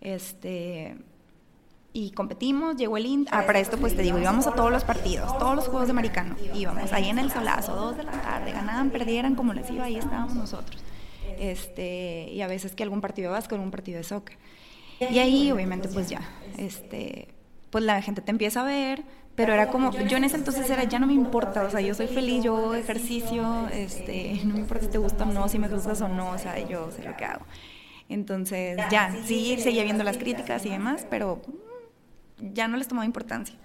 este, 0.00 0.96
y 1.92 2.10
competimos, 2.10 2.76
llegó 2.76 2.96
el 2.96 3.06
INT, 3.06 3.28
ah, 3.30 3.44
para 3.46 3.60
esto 3.60 3.78
pues 3.78 3.94
te 3.94 4.02
digo, 4.02 4.18
íbamos 4.18 4.48
a 4.48 4.52
todos 4.52 4.72
los 4.72 4.82
partidos, 4.82 5.38
todos 5.38 5.54
los 5.54 5.68
juegos 5.68 5.86
de 5.86 5.92
americano, 5.92 6.34
íbamos 6.54 6.92
ahí 6.92 7.08
en 7.08 7.20
el 7.20 7.30
solazo, 7.30 7.76
dos 7.76 7.96
de 7.96 8.02
la 8.02 8.20
tarde, 8.20 8.50
ganaban, 8.50 8.90
perdieran, 8.90 9.36
como 9.36 9.54
les 9.54 9.70
iba, 9.70 9.84
ahí 9.84 9.96
estábamos 9.96 10.34
nosotros, 10.34 10.82
este, 11.38 12.28
y 12.32 12.42
a 12.42 12.48
veces 12.48 12.74
que 12.74 12.82
algún 12.82 13.00
partido 13.00 13.30
de 13.30 13.34
básquet, 13.34 13.52
algún 13.52 13.70
partido 13.70 13.98
de 13.98 14.04
soccer, 14.04 14.36
y 14.98 15.20
ahí 15.20 15.52
obviamente 15.52 15.88
pues 15.88 16.08
ya, 16.08 16.22
este, 16.58 17.28
pues 17.70 17.84
la 17.84 18.02
gente 18.02 18.22
te 18.22 18.32
empieza 18.32 18.62
a 18.62 18.64
ver, 18.64 19.04
pero 19.36 19.52
era 19.52 19.68
como, 19.68 19.90
yo 19.92 20.16
en 20.16 20.24
ese 20.24 20.36
entonces 20.36 20.68
era, 20.70 20.84
ya 20.84 20.98
no 20.98 21.06
me 21.06 21.12
importa, 21.12 21.64
o 21.64 21.70
sea, 21.70 21.80
yo 21.80 21.94
soy 21.94 22.06
feliz, 22.06 22.44
yo 22.44 22.74
ejercicio, 22.74 23.68
este, 23.72 24.40
no 24.44 24.54
me 24.54 24.60
importa 24.60 24.84
si 24.84 24.90
te 24.90 24.98
gusta 24.98 25.24
o 25.24 25.32
no, 25.32 25.48
si 25.48 25.58
me 25.58 25.68
gustas 25.68 26.00
o 26.02 26.08
no, 26.08 26.30
o 26.30 26.38
sea, 26.38 26.58
yo 26.66 26.90
sé 26.92 27.02
lo 27.02 27.16
que 27.16 27.24
hago. 27.24 27.44
Entonces, 28.08 28.78
ya, 28.90 29.14
sí, 29.24 29.56
seguía 29.58 29.82
viendo 29.82 30.04
las 30.04 30.18
críticas 30.18 30.64
y 30.66 30.70
demás, 30.70 31.06
pero 31.10 31.42
ya 32.38 32.68
no 32.68 32.76
les 32.76 32.86
tomaba 32.86 33.06
importancia. 33.06 33.56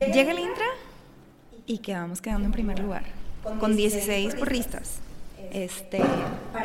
Llega 0.00 0.30
el 0.30 0.38
Intra 0.38 0.66
y 1.64 1.78
quedamos 1.78 2.20
quedando 2.20 2.46
en 2.46 2.52
primer 2.52 2.78
lugar, 2.78 3.04
con 3.58 3.76
16 3.76 4.36
porristas. 4.36 5.00
Este, 5.52 6.00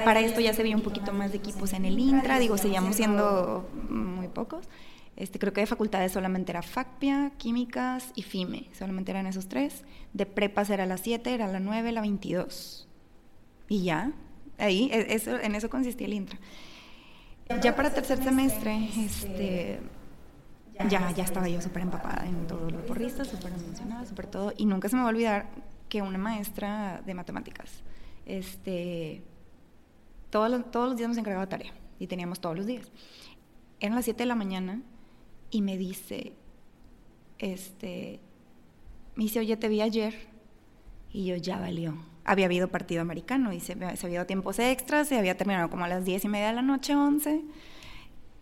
para 0.06 0.19
esto 0.19 0.41
ya 0.41 0.54
se 0.54 0.63
veía 0.63 0.75
un 0.75 0.82
poquito 0.82 1.13
más 1.13 1.32
de 1.32 1.38
equipos 1.38 1.73
en 1.73 1.86
el 1.86 1.97
Intra, 1.97 2.39
digo, 2.39 2.58
seguíamos 2.58 2.95
siendo 2.95 3.67
muy 3.89 4.27
pocos. 4.27 4.67
Este, 5.21 5.38
creo 5.38 5.53
que 5.53 5.62
de 5.62 5.67
facultades 5.67 6.13
solamente 6.13 6.51
era 6.51 6.63
FACPIA, 6.63 7.34
Químicas 7.38 8.12
y 8.15 8.23
FIME, 8.23 8.71
solamente 8.73 9.12
eran 9.12 9.27
esos 9.27 9.47
tres. 9.47 9.84
De 10.13 10.25
prepas 10.25 10.71
era 10.71 10.88
la 10.88 10.97
7, 10.97 11.31
era 11.31 11.45
la 11.45 11.60
9, 11.60 11.91
la 11.91 12.01
22. 12.01 12.88
Y 13.69 13.84
ya, 13.84 14.13
ahí, 14.57 14.89
e, 14.91 15.13
eso, 15.13 15.39
en 15.39 15.53
eso 15.53 15.69
consistía 15.69 16.07
el 16.07 16.13
intra. 16.13 16.39
Ya 17.62 17.75
para 17.75 17.93
tercer 17.93 18.23
semestre, 18.23 18.89
este, 18.97 19.79
ya, 20.89 21.12
ya 21.12 21.23
estaba 21.23 21.47
yo 21.47 21.62
súper 21.62 21.84
empapada 21.84 22.25
en 22.25 22.47
todos 22.47 22.71
los 22.71 22.81
porristas, 22.81 23.27
súper 23.27 23.53
emocionada, 23.53 24.07
súper 24.07 24.25
todo. 24.25 24.53
Y 24.57 24.65
nunca 24.65 24.89
se 24.89 24.95
me 24.95 25.03
va 25.03 25.10
a 25.10 25.12
olvidar 25.12 25.49
que 25.88 26.01
una 26.01 26.17
maestra 26.17 27.03
de 27.05 27.13
matemáticas, 27.13 27.84
este, 28.25 29.21
todos 30.31 30.49
los, 30.49 30.71
todos 30.71 30.89
los 30.89 30.97
días 30.97 31.10
nos 31.10 31.19
encargaba 31.19 31.47
tarea 31.47 31.73
y 31.99 32.07
teníamos 32.07 32.39
todos 32.39 32.57
los 32.57 32.65
días. 32.65 32.91
Eran 33.79 33.93
las 33.93 34.05
7 34.05 34.23
de 34.23 34.25
la 34.25 34.36
mañana 34.36 34.81
y 35.51 35.61
me 35.61 35.77
dice, 35.77 36.33
este, 37.37 38.19
me 39.15 39.25
dice, 39.25 39.39
oye, 39.39 39.57
te 39.57 39.67
vi 39.67 39.81
ayer. 39.81 40.15
Y 41.11 41.25
yo, 41.25 41.35
ya 41.35 41.59
valió. 41.59 41.95
Había 42.23 42.45
habido 42.45 42.69
partido 42.69 43.01
americano 43.01 43.51
y 43.51 43.59
se, 43.59 43.75
se 43.75 44.05
había 44.05 44.19
dado 44.19 44.27
tiempos 44.27 44.59
extras, 44.59 45.09
se 45.09 45.17
había 45.17 45.35
terminado 45.35 45.69
como 45.69 45.83
a 45.83 45.87
las 45.89 46.05
diez 46.05 46.23
y 46.23 46.29
media 46.29 46.47
de 46.47 46.53
la 46.53 46.61
noche, 46.61 46.95
once. 46.95 47.43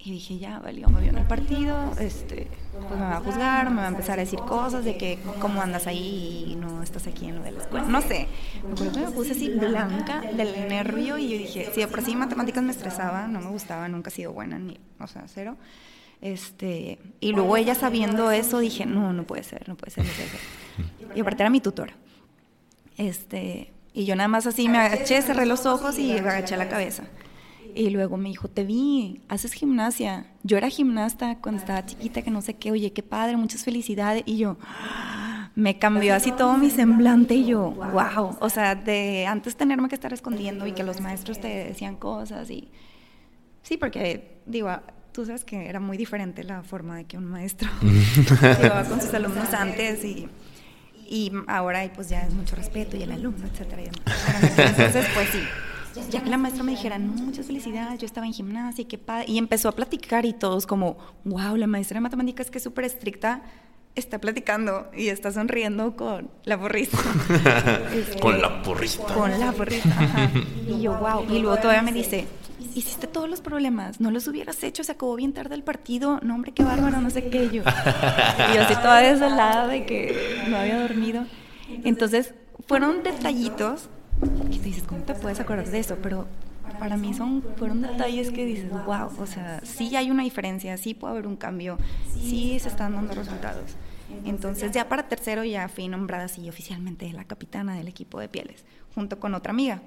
Y 0.01 0.11
dije, 0.11 0.37
ya 0.37 0.59
valió, 0.59 0.87
me 0.87 1.01
vio 1.01 1.09
en 1.09 1.17
el 1.17 1.27
partido, 1.27 1.91
este, 1.99 2.47
pues 2.71 2.91
me 2.91 3.05
va 3.05 3.17
a 3.17 3.19
juzgar, 3.19 3.69
me 3.69 3.77
va 3.77 3.85
a 3.85 3.89
empezar 3.89 4.17
a 4.17 4.21
decir 4.21 4.39
cosas 4.39 4.85
de 4.85 4.97
que 4.97 5.19
cómo 5.41 5.61
andas 5.61 5.87
ahí 5.87 6.45
y 6.47 6.55
no 6.55 6.81
estás 6.81 7.05
aquí 7.07 7.27
en 7.27 7.35
lo 7.35 7.43
de 7.43 7.51
la 7.51 7.59
escuela. 7.63 7.85
No 7.85 8.01
sé, 8.01 8.27
me 8.63 9.11
puse 9.11 9.31
así 9.31 9.49
blanca 9.49 10.21
del 10.21 10.69
nervio 10.69 11.17
y 11.17 11.29
yo 11.29 11.37
dije, 11.37 11.69
si 11.73 11.81
de 11.81 11.87
por 11.89 12.01
sí 12.01 12.15
matemáticas 12.15 12.63
me 12.63 12.71
estresaba, 12.71 13.27
no 13.27 13.41
me 13.41 13.49
gustaba, 13.49 13.89
nunca 13.89 14.09
he 14.09 14.13
sido 14.13 14.31
buena, 14.31 14.57
ni, 14.57 14.79
o 15.01 15.07
sea, 15.07 15.25
cero. 15.27 15.57
Este, 16.21 16.99
y 17.21 17.31
luego 17.31 17.55
ella 17.55 17.75
sabiendo 17.75 18.31
eso 18.31 18.59
dije, 18.59 18.85
no, 18.85 19.13
no 19.13 19.23
puede 19.23 19.43
ser, 19.43 19.67
no 19.69 19.75
puede 19.75 19.91
ser, 19.91 20.05
no 20.05 20.11
puede 20.11 20.29
ser. 20.29 20.39
Y 21.15 21.21
aparte 21.21 21.41
era 21.41 21.49
mi 21.49 21.59
tutora. 21.59 21.95
Este, 22.97 23.71
y 23.93 24.05
yo 24.05 24.15
nada 24.15 24.27
más 24.27 24.45
así 24.45 24.69
me 24.69 24.77
agaché, 24.77 25.21
cerré 25.21 25.45
los 25.45 25.65
ojos 25.65 25.97
y 25.97 26.11
agaché 26.17 26.55
la 26.55 26.69
cabeza. 26.69 27.03
Y 27.75 27.89
luego 27.89 28.17
me 28.17 28.29
dijo, 28.29 28.47
te 28.47 28.63
vi, 28.63 29.21
haces 29.27 29.53
gimnasia. 29.53 30.27
Yo 30.43 30.57
era 30.57 30.69
gimnasta 30.69 31.37
cuando 31.39 31.61
estaba 31.61 31.85
chiquita, 31.85 32.21
que 32.21 32.31
no 32.31 32.41
sé 32.41 32.55
qué, 32.55 32.71
oye, 32.71 32.93
qué 32.93 33.03
padre, 33.03 33.37
muchas 33.37 33.63
felicidades. 33.63 34.23
Y 34.25 34.37
yo, 34.37 34.57
me 35.55 35.79
cambió 35.79 36.13
así 36.13 36.31
todo 36.31 36.57
mi 36.57 36.69
semblante 36.69 37.35
y 37.35 37.45
yo, 37.45 37.71
wow. 37.71 38.37
O 38.39 38.49
sea, 38.49 38.75
de 38.75 39.25
antes 39.25 39.55
tenerme 39.55 39.89
que 39.89 39.95
estar 39.95 40.13
escondiendo 40.13 40.67
y 40.67 40.73
que 40.73 40.83
los 40.83 41.01
maestros 41.01 41.39
te 41.39 41.47
decían 41.47 41.95
cosas 41.95 42.49
y... 42.49 42.69
Sí, 43.61 43.77
porque, 43.77 44.39
digo, 44.45 44.69
tú 45.11 45.25
sabes 45.25 45.43
que 45.43 45.67
era 45.67 45.79
muy 45.79 45.97
diferente 45.97 46.43
la 46.43 46.63
forma 46.63 46.97
de 46.97 47.05
que 47.05 47.17
un 47.17 47.25
maestro 47.25 47.69
llevaba 47.81 48.83
con 48.83 49.01
sus 49.01 49.13
alumnos 49.13 49.53
antes 49.53 50.03
y, 50.03 50.27
y 51.07 51.31
ahora 51.47 51.89
pues 51.93 52.09
ya 52.09 52.21
es 52.21 52.33
mucho 52.33 52.55
respeto 52.55 52.97
y 52.97 53.03
el 53.03 53.11
alumno, 53.11 53.47
etcétera. 53.47 53.83
Entonces, 53.83 55.07
pues 55.13 55.29
sí, 55.29 55.41
ya 56.09 56.23
que 56.23 56.29
la 56.29 56.37
maestra 56.37 56.63
me 56.63 56.71
dijera, 56.71 56.99
no, 56.99 57.13
muchas 57.13 57.47
felicidades, 57.47 57.99
yo 57.99 58.05
estaba 58.05 58.25
en 58.25 58.33
gimnasia 58.33 58.83
y 58.83 58.85
qué 58.85 58.97
padre, 58.97 59.25
y 59.27 59.37
empezó 59.37 59.69
a 59.69 59.71
platicar 59.73 60.25
y 60.25 60.33
todos 60.33 60.65
como, 60.65 60.97
wow, 61.25 61.55
la 61.55 61.67
maestra 61.67 61.95
de 61.95 62.01
matemáticas 62.01 62.49
que 62.51 62.59
es 62.59 62.63
súper 62.63 62.85
estricta, 62.85 63.41
está 63.95 64.19
platicando 64.19 64.89
y 64.95 65.09
está 65.09 65.31
sonriendo 65.31 65.95
con 65.95 66.29
la 66.45 66.59
porrista. 66.59 66.97
Este, 67.93 68.19
con 68.21 68.41
la 68.41 68.61
porrista. 68.61 69.13
Con 69.13 69.39
la 69.39 69.51
porrista. 69.51 70.31
Y 70.67 70.81
yo, 70.81 70.97
wow. 70.97 71.25
Y 71.29 71.39
luego 71.39 71.57
todavía 71.57 71.81
me 71.81 71.91
dice, 71.91 72.27
hiciste 72.75 73.07
todos 73.07 73.29
los 73.29 73.41
problemas, 73.41 73.99
no 73.99 74.11
los 74.11 74.27
hubieras 74.27 74.63
hecho, 74.63 74.83
se 74.83 74.91
acabó 74.91 75.15
bien 75.15 75.33
tarde 75.33 75.55
el 75.55 75.63
partido, 75.63 76.19
no 76.23 76.35
hombre, 76.35 76.51
qué 76.51 76.63
bárbaro, 76.63 77.01
no 77.01 77.09
sé 77.09 77.29
qué 77.29 77.49
yo. 77.49 77.63
Y 77.63 78.57
así 78.57 78.73
toda 78.75 78.99
desolada 78.99 79.67
de 79.67 79.85
que 79.85 80.43
no 80.49 80.57
había 80.57 80.79
dormido. 80.79 81.25
Entonces, 81.83 82.33
fueron 82.67 83.03
detallitos 83.03 83.89
que 84.51 84.57
te 84.57 84.65
dices, 84.65 84.83
¿cómo 84.83 85.03
te 85.03 85.13
puedes 85.13 85.39
acordar 85.39 85.67
de 85.67 85.79
eso? 85.79 85.97
Pero 86.01 86.27
para 86.79 86.97
mí 86.97 87.13
son, 87.13 87.43
fueron 87.57 87.81
detalles 87.81 88.31
que 88.31 88.45
dices, 88.45 88.71
wow, 88.85 89.11
o 89.17 89.25
sea, 89.25 89.61
sí 89.63 89.95
hay 89.95 90.11
una 90.11 90.23
diferencia, 90.23 90.77
sí 90.77 90.93
puede 90.93 91.13
haber 91.13 91.27
un 91.27 91.35
cambio, 91.35 91.77
sí 92.13 92.57
se 92.59 92.69
están 92.69 92.93
dando 92.95 93.13
resultados. 93.13 93.75
Entonces 94.25 94.71
ya 94.71 94.89
para 94.89 95.07
tercero 95.07 95.43
ya 95.43 95.67
fui 95.69 95.87
nombrada 95.87 96.25
así 96.25 96.49
oficialmente 96.49 97.11
la 97.13 97.25
capitana 97.25 97.75
del 97.75 97.87
equipo 97.87 98.19
de 98.19 98.27
pieles, 98.27 98.65
junto 98.95 99.19
con 99.19 99.33
otra 99.35 99.51
amiga. 99.51 99.81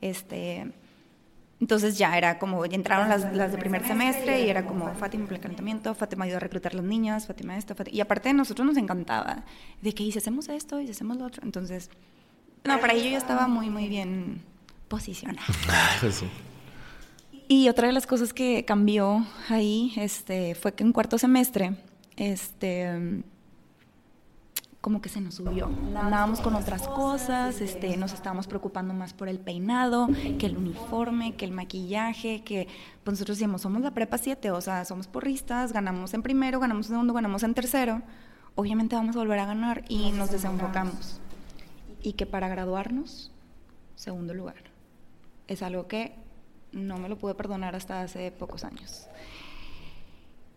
Este, 0.00 0.72
entonces 1.60 1.98
ya 1.98 2.16
era 2.16 2.38
como, 2.38 2.64
ya 2.66 2.76
entraron 2.76 3.08
las, 3.08 3.34
las 3.34 3.52
de 3.52 3.58
primer 3.58 3.86
semestre 3.86 4.44
y 4.44 4.50
era 4.50 4.64
como 4.64 4.94
Fátima 4.94 5.26
el 5.28 5.40
calentamiento, 5.40 5.94
Fátima 5.94 6.24
ayudó 6.24 6.36
a 6.36 6.40
reclutar 6.40 6.72
a 6.72 6.76
las 6.76 6.84
niñas, 6.84 7.26
Fátima 7.26 7.56
esto, 7.56 7.74
Fátima, 7.74 7.96
y 7.96 8.00
aparte 8.00 8.28
de 8.28 8.34
nosotros 8.34 8.66
nos 8.66 8.76
encantaba, 8.76 9.44
de 9.82 9.92
que 9.92 10.10
si 10.10 10.18
hacemos 10.18 10.48
esto 10.48 10.80
y 10.80 10.90
hacemos 10.90 11.16
lo 11.16 11.26
otro, 11.26 11.42
entonces, 11.44 11.90
no, 12.64 12.78
para 12.80 12.92
ello 12.92 13.10
yo 13.10 13.18
estaba 13.18 13.48
muy, 13.48 13.70
muy 13.70 13.88
bien 13.88 14.42
posicionada. 14.88 15.46
Pues 16.00 16.22
y 17.50 17.70
otra 17.70 17.86
de 17.86 17.94
las 17.94 18.06
cosas 18.06 18.34
que 18.34 18.66
cambió 18.66 19.26
ahí 19.48 19.94
este, 19.96 20.54
fue 20.54 20.74
que 20.74 20.84
en 20.84 20.92
cuarto 20.92 21.16
semestre, 21.16 21.76
este 22.16 23.22
como 24.80 25.00
que 25.02 25.08
se 25.08 25.20
nos 25.20 25.34
subió. 25.34 25.66
Andábamos 25.66 26.40
con 26.40 26.54
otras 26.54 26.86
cosas, 26.86 27.60
este, 27.60 27.96
nos 27.96 28.12
estábamos 28.12 28.46
preocupando 28.46 28.94
más 28.94 29.12
por 29.12 29.28
el 29.28 29.40
peinado, 29.40 30.08
que 30.38 30.46
el 30.46 30.56
uniforme, 30.56 31.34
que 31.34 31.44
el 31.44 31.52
maquillaje, 31.52 32.42
que 32.44 32.68
pues 33.02 33.14
nosotros 33.14 33.38
decíamos, 33.38 33.62
somos 33.62 33.82
la 33.82 33.90
prepa 33.90 34.18
7, 34.18 34.50
o 34.52 34.60
sea, 34.60 34.84
somos 34.84 35.08
porristas, 35.08 35.72
ganamos 35.72 36.14
en 36.14 36.22
primero, 36.22 36.60
ganamos 36.60 36.86
en 36.86 36.90
segundo, 36.90 37.12
ganamos 37.12 37.42
en 37.42 37.54
tercero, 37.54 38.02
obviamente 38.54 38.94
vamos 38.94 39.16
a 39.16 39.18
volver 39.18 39.40
a 39.40 39.46
ganar 39.46 39.84
y 39.88 40.12
nos 40.12 40.30
desenfocamos. 40.30 41.20
Y 42.00 42.12
que 42.12 42.26
para 42.26 42.48
graduarnos, 42.48 43.32
segundo 43.96 44.32
lugar. 44.32 44.68
Es 45.48 45.62
algo 45.62 45.88
que 45.88 46.14
no 46.70 46.98
me 46.98 47.08
lo 47.08 47.18
pude 47.18 47.34
perdonar 47.34 47.74
hasta 47.74 48.02
hace 48.02 48.30
pocos 48.30 48.62
años 48.62 49.08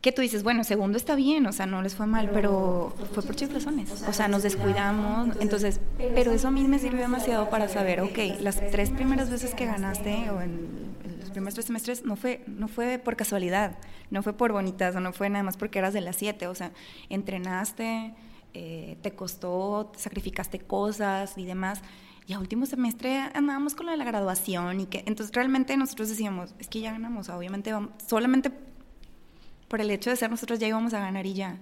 que 0.02 0.12
tú 0.12 0.24
dices, 0.24 0.42
bueno, 0.42 0.64
segundo 0.64 0.98
está 0.98 1.16
bien, 1.16 1.46
o 1.46 1.52
sea, 1.52 1.68
no 1.68 1.84
les 1.84 1.96
fue 1.96 2.08
mal, 2.08 2.32
pero 2.34 2.92
fue 3.14 3.22
por 3.22 3.36
chiflazones. 3.36 4.04
O 4.08 4.14
sea, 4.14 4.28
nos 4.28 4.42
descuidamos. 4.42 5.38
Entonces, 5.40 5.80
pero 6.16 6.32
eso 6.32 6.48
a 6.48 6.52
mí 6.52 6.64
me 6.64 6.80
sirvió 6.80 7.02
demasiado 7.02 7.52
para 7.52 7.68
saber, 7.70 8.02
ok, 8.02 8.18
las 8.40 8.68
tres 8.72 8.90
primeras 8.90 9.30
veces 9.30 9.54
que 9.54 9.66
ganaste 9.68 10.32
o 10.32 10.42
en, 10.42 10.92
los 11.20 11.30
primeros 11.30 11.54
tres 11.54 11.68
semestres 11.68 12.04
no 12.04 12.16
fue, 12.16 12.44
no 12.48 12.68
fue 12.68 12.98
por 12.98 13.16
casualidad, 13.16 13.78
no 14.10 14.24
fue 14.24 14.34
por 14.34 14.52
bonitas, 14.52 14.96
o 14.96 15.00
no 15.00 15.14
fue 15.14 15.30
nada 15.30 15.44
más 15.44 15.56
porque 15.56 15.78
eras 15.78 15.94
de 15.94 16.02
las 16.02 16.16
siete. 16.16 16.48
O 16.48 16.56
sea, 16.56 16.72
entrenaste, 17.10 18.16
eh, 18.56 18.98
te 19.04 19.12
costó, 19.12 19.92
te 19.94 20.00
sacrificaste 20.00 20.58
cosas 20.58 21.38
y 21.38 21.46
demás. 21.46 21.84
Y 22.26 22.34
a 22.34 22.40
último 22.40 22.66
semestre 22.66 23.20
andábamos 23.36 23.76
con 23.76 23.86
lo 23.86 23.92
de 23.92 24.00
la 24.00 24.06
graduación 24.06 24.80
y 24.80 24.86
que 24.88 25.04
entonces 25.06 25.36
realmente 25.36 25.78
nosotros 25.78 26.10
decíamos, 26.10 26.56
es 26.60 26.68
que 26.68 26.80
ya 26.80 26.92
ganamos, 26.92 27.30
obviamente 27.30 27.72
vamos, 27.72 27.92
solamente 28.08 28.52
por 29.71 29.79
el 29.79 29.89
hecho 29.89 30.10
de 30.10 30.17
ser 30.17 30.29
nosotros 30.29 30.60
ya 30.60 30.67
íbamos 30.67 30.93
a 30.93 30.99
ganar 30.99 31.25
y 31.25 31.34
ya. 31.34 31.57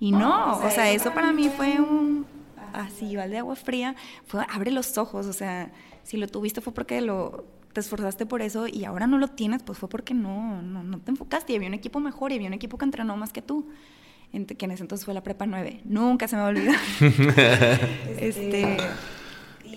Y 0.00 0.10
no, 0.10 0.58
o 0.58 0.70
sea, 0.70 0.90
eso 0.90 1.14
para 1.14 1.32
mí 1.32 1.48
fue 1.48 1.78
un, 1.78 2.26
así, 2.72 3.06
igual 3.06 3.30
de 3.30 3.38
agua 3.38 3.54
fría, 3.54 3.94
fue 4.26 4.44
abre 4.50 4.72
los 4.72 4.98
ojos, 4.98 5.26
o 5.26 5.32
sea, 5.32 5.70
si 6.02 6.16
lo 6.16 6.26
tuviste 6.26 6.60
fue 6.60 6.74
porque 6.74 7.00
lo, 7.00 7.44
te 7.72 7.78
esforzaste 7.78 8.26
por 8.26 8.42
eso 8.42 8.66
y 8.66 8.84
ahora 8.84 9.06
no 9.06 9.16
lo 9.16 9.28
tienes, 9.28 9.62
pues 9.62 9.78
fue 9.78 9.88
porque 9.88 10.12
no, 10.12 10.60
no, 10.60 10.82
no 10.82 10.98
te 10.98 11.12
enfocaste 11.12 11.52
y 11.52 11.56
había 11.56 11.68
un 11.68 11.74
equipo 11.74 12.00
mejor 12.00 12.32
y 12.32 12.34
había 12.34 12.48
un 12.48 12.54
equipo 12.54 12.78
que 12.78 12.84
entrenó 12.84 13.16
más 13.16 13.32
que 13.32 13.42
tú, 13.42 13.68
que 14.32 14.64
en 14.64 14.70
ese 14.72 14.82
entonces 14.82 15.04
fue 15.04 15.14
la 15.14 15.22
prepa 15.22 15.46
9. 15.46 15.82
Nunca 15.84 16.26
se 16.26 16.34
me 16.34 16.42
va 16.42 16.48
a 16.48 16.50
olvidar. 16.50 16.80
este, 18.18 18.76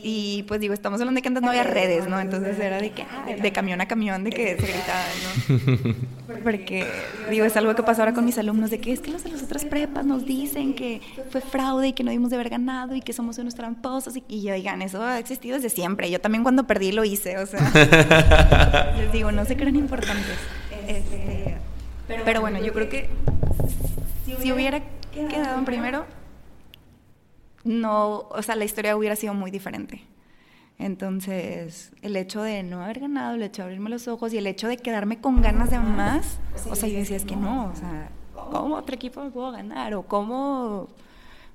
y 0.07 0.43
pues 0.43 0.61
digo, 0.61 0.75
estamos 0.75 1.01
hablando 1.01 1.17
de 1.17 1.23
que 1.23 1.29
antes 1.29 1.41
no 1.41 1.49
había 1.49 1.63
redes, 1.63 2.07
¿no? 2.07 2.19
Entonces 2.19 2.59
era 2.59 2.79
de 2.79 2.91
que, 2.91 3.01
ah, 3.01 3.25
de 3.25 3.51
camión 3.51 3.81
a 3.81 3.87
camión, 3.87 4.23
de 4.23 4.29
que 4.29 4.55
se 4.55 4.67
gritaba, 4.67 5.03
¿no? 5.23 5.95
Porque, 6.43 6.85
digo, 7.31 7.43
es 7.43 7.57
algo 7.57 7.73
que 7.73 7.81
pasa 7.81 8.03
ahora 8.03 8.13
con 8.13 8.23
mis 8.23 8.37
alumnos, 8.37 8.69
de 8.69 8.79
que 8.79 8.93
es 8.93 8.99
que 8.99 9.09
los 9.09 9.23
de 9.23 9.31
las 9.31 9.41
otras 9.41 9.65
prepas 9.65 10.05
nos 10.05 10.23
dicen 10.23 10.75
que 10.75 11.01
fue 11.31 11.41
fraude 11.41 11.87
y 11.87 11.93
que 11.93 12.03
no 12.03 12.11
dimos 12.11 12.29
de 12.29 12.35
haber 12.35 12.49
ganado 12.49 12.93
y 12.93 13.01
que 13.01 13.13
somos 13.13 13.39
unos 13.39 13.55
tramposos. 13.55 14.15
Y, 14.15 14.23
y 14.29 14.51
oigan, 14.51 14.83
eso 14.83 15.01
ha 15.01 15.17
existido 15.17 15.55
desde 15.55 15.71
siempre. 15.71 16.11
Yo 16.11 16.21
también 16.21 16.43
cuando 16.43 16.67
perdí 16.67 16.91
lo 16.91 17.03
hice, 17.03 17.39
o 17.39 17.47
sea, 17.47 18.93
les 18.97 19.11
digo, 19.11 19.31
no 19.31 19.43
se 19.45 19.57
creen 19.57 19.75
importantes. 19.75 20.37
Este, 20.87 21.55
pero 22.23 22.41
bueno, 22.41 22.63
yo 22.63 22.73
creo 22.73 22.89
que 22.89 23.09
si 24.39 24.51
hubiera 24.51 24.83
quedado 25.11 25.57
en 25.57 25.65
primero, 25.65 26.05
no, 27.65 28.30
o 28.30 28.41
sea, 28.41 28.56
la 28.56 28.63
historia 28.63 28.95
hubiera 28.95 29.15
sido 29.15 29.34
muy 29.34 29.51
diferente. 29.51 30.01
Entonces, 30.78 31.91
el 32.01 32.15
hecho 32.15 32.41
de 32.41 32.63
no 32.63 32.82
haber 32.82 32.99
ganado, 32.99 33.36
el 33.36 33.43
hecho 33.43 33.62
de 33.62 33.67
abrirme 33.67 33.89
los 33.89 34.08
ojos 34.08 34.34
y 34.34 34.38
el 34.38 34.47
hecho 34.47 34.67
de 34.67 34.78
quedarme 34.78 35.19
con 35.19 35.41
ganas 35.41 35.71
de 35.71 35.80
más, 35.80 36.39
o 36.69 36.75
sea, 36.75 36.88
yo 36.88 36.97
decía, 36.97 37.17
es 37.17 37.25
que 37.25 37.36
no, 37.36 37.67
o 37.67 37.75
sea, 37.75 38.10
¿cómo 38.34 38.75
otro 38.75 38.95
equipo 38.95 39.23
me 39.23 39.32
puedo 39.32 39.51
ganar? 39.51 39.93
¿O 39.95 40.04
cómo 40.04 40.89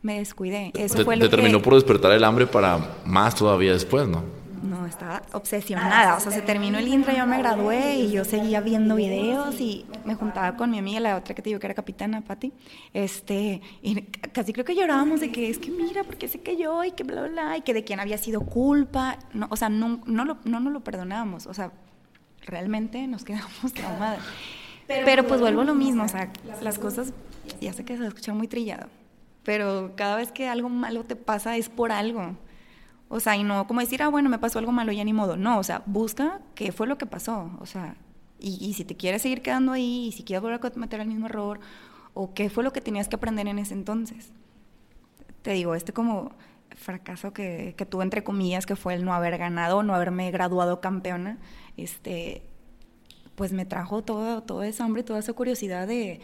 me 0.03 0.19
descuidé? 0.19 0.73
Eso 0.75 1.05
fue 1.05 1.17
lo 1.17 1.27
te 1.27 1.37
terminó 1.37 1.61
por 1.61 1.75
despertar 1.75 2.13
el 2.13 2.25
hambre 2.25 2.47
para 2.47 2.79
más 3.05 3.35
todavía 3.35 3.73
después, 3.73 4.09
¿no? 4.09 4.40
No, 4.63 4.87
estaba 4.87 5.23
obsesionada. 5.33 6.17
O 6.17 6.21
sea, 6.21 6.33
se 6.33 6.43
terminó 6.43 6.79
el 6.79 6.89
intra, 6.89 7.15
yo 7.15 7.27
me 7.27 7.39
gradué 7.39 7.97
y 7.97 8.11
yo 8.11 8.25
seguía 8.25 8.61
viendo 8.61 8.97
videos 8.97 9.61
y 9.61 9.87
me 10.05 10.15
juntaba 10.15 10.57
con 10.57 10.71
mi 10.71 10.79
amiga, 10.79 11.01
la 11.01 11.17
otra 11.17 11.35
que 11.35 11.43
te 11.43 11.51
digo 11.51 11.61
que 11.61 11.67
era 11.67 11.75
capitana, 11.75 12.21
Patti. 12.21 12.53
Este, 12.93 13.61
y 13.83 14.03
casi 14.03 14.53
creo 14.53 14.65
que 14.65 14.75
llorábamos 14.75 15.21
de 15.21 15.33
que 15.33 15.51
es 15.51 15.59
que 15.59 15.71
mira, 15.71 16.05
porque 16.05 16.29
se 16.29 16.41
cayó 16.41 16.85
y 16.85 16.93
que 16.93 17.05
bla, 17.05 17.23
bla, 17.23 17.31
bla, 17.31 17.57
y 17.57 17.63
que 17.63 17.75
de 17.75 17.85
quién 17.85 18.01
había 18.01 18.19
sido 18.19 18.43
culpa. 18.43 19.19
No, 19.33 19.49
o 19.51 19.57
sea, 19.57 19.69
no, 19.69 20.01
no, 20.07 20.25
lo, 20.25 20.39
no 20.45 20.61
nos 20.61 20.73
lo 20.73 20.81
perdonábamos. 20.81 21.47
O 21.47 21.55
sea, 21.55 21.73
realmente 22.43 23.07
nos 23.07 23.25
quedamos 23.25 23.73
traumadas. 23.75 24.21
Pero 24.87 25.27
pues 25.27 25.41
vuelvo 25.41 25.61
a 25.61 25.65
lo 25.65 25.75
mismo, 25.75 26.03
o 26.03 26.09
sea, 26.09 26.33
las 26.63 26.79
cosas, 26.81 27.13
ya 27.61 27.73
sé 27.73 27.85
que 27.85 27.97
se 27.97 28.05
escucha 28.05 28.35
muy 28.35 28.49
trillado, 28.49 28.89
pero 29.45 29.93
cada 29.95 30.17
vez 30.17 30.33
que 30.33 30.49
algo 30.49 30.69
malo 30.69 31.05
te 31.05 31.15
pasa 31.15 31.57
es 31.57 31.69
por 31.69 31.93
algo. 31.93 32.37
O 33.13 33.19
sea, 33.19 33.37
y 33.37 33.43
no 33.43 33.67
como 33.67 33.81
decir, 33.81 34.03
ah, 34.05 34.09
bueno, 34.09 34.31
me 34.31 34.39
pasó 34.39 34.61
algo 34.61 34.71
malo, 34.71 34.93
ya 34.93 35.03
ni 35.05 35.13
modo. 35.13 35.37
No, 35.37 35.59
o 35.59 35.65
sea, 35.65 35.83
busca 35.85 36.41
qué 36.55 36.71
fue 36.71 36.87
lo 36.87 36.97
que 36.97 37.07
pasó. 37.07 37.51
O 37.61 37.67
sea, 37.67 37.97
y, 38.39 38.73
si 38.75 38.85
te 38.85 38.97
quieres 38.97 39.23
seguir 39.23 39.43
quedando 39.43 39.73
ahí, 39.73 40.07
y 40.09 40.13
si 40.13 40.23
quieres 40.23 40.43
volver 40.43 40.61
a 40.65 40.71
cometer 40.71 41.01
el 41.01 41.09
mismo 41.09 41.27
error, 41.27 41.59
o 42.15 42.35
qué 42.35 42.49
fue 42.51 42.63
lo 42.63 42.73
que 42.73 42.81
tenías 42.81 43.09
que 43.09 43.17
aprender 43.17 43.49
en 43.49 43.59
ese 43.59 43.75
entonces. 43.75 44.31
Te 45.43 45.53
digo, 45.53 45.75
este 45.75 45.93
como 45.93 46.33
fracaso 46.77 47.33
que, 47.33 47.75
que 47.77 47.85
tuve 47.85 48.05
entre 48.05 48.23
comillas, 48.23 48.65
que 48.65 48.77
fue 48.77 48.95
el 48.95 49.05
no 49.05 49.13
haber 49.13 49.39
ganado, 49.39 49.83
no 49.83 49.95
haberme 49.95 50.31
graduado 50.31 50.81
campeona, 50.81 51.39
este, 51.77 52.43
pues 53.35 53.53
me 53.53 53.67
trajo 53.67 54.03
todo, 54.05 54.45
todo 54.45 54.63
ese 54.63 54.85
hambre, 54.85 55.03
toda 55.03 55.19
esa 55.19 55.33
curiosidad 55.33 55.89
de, 55.89 56.21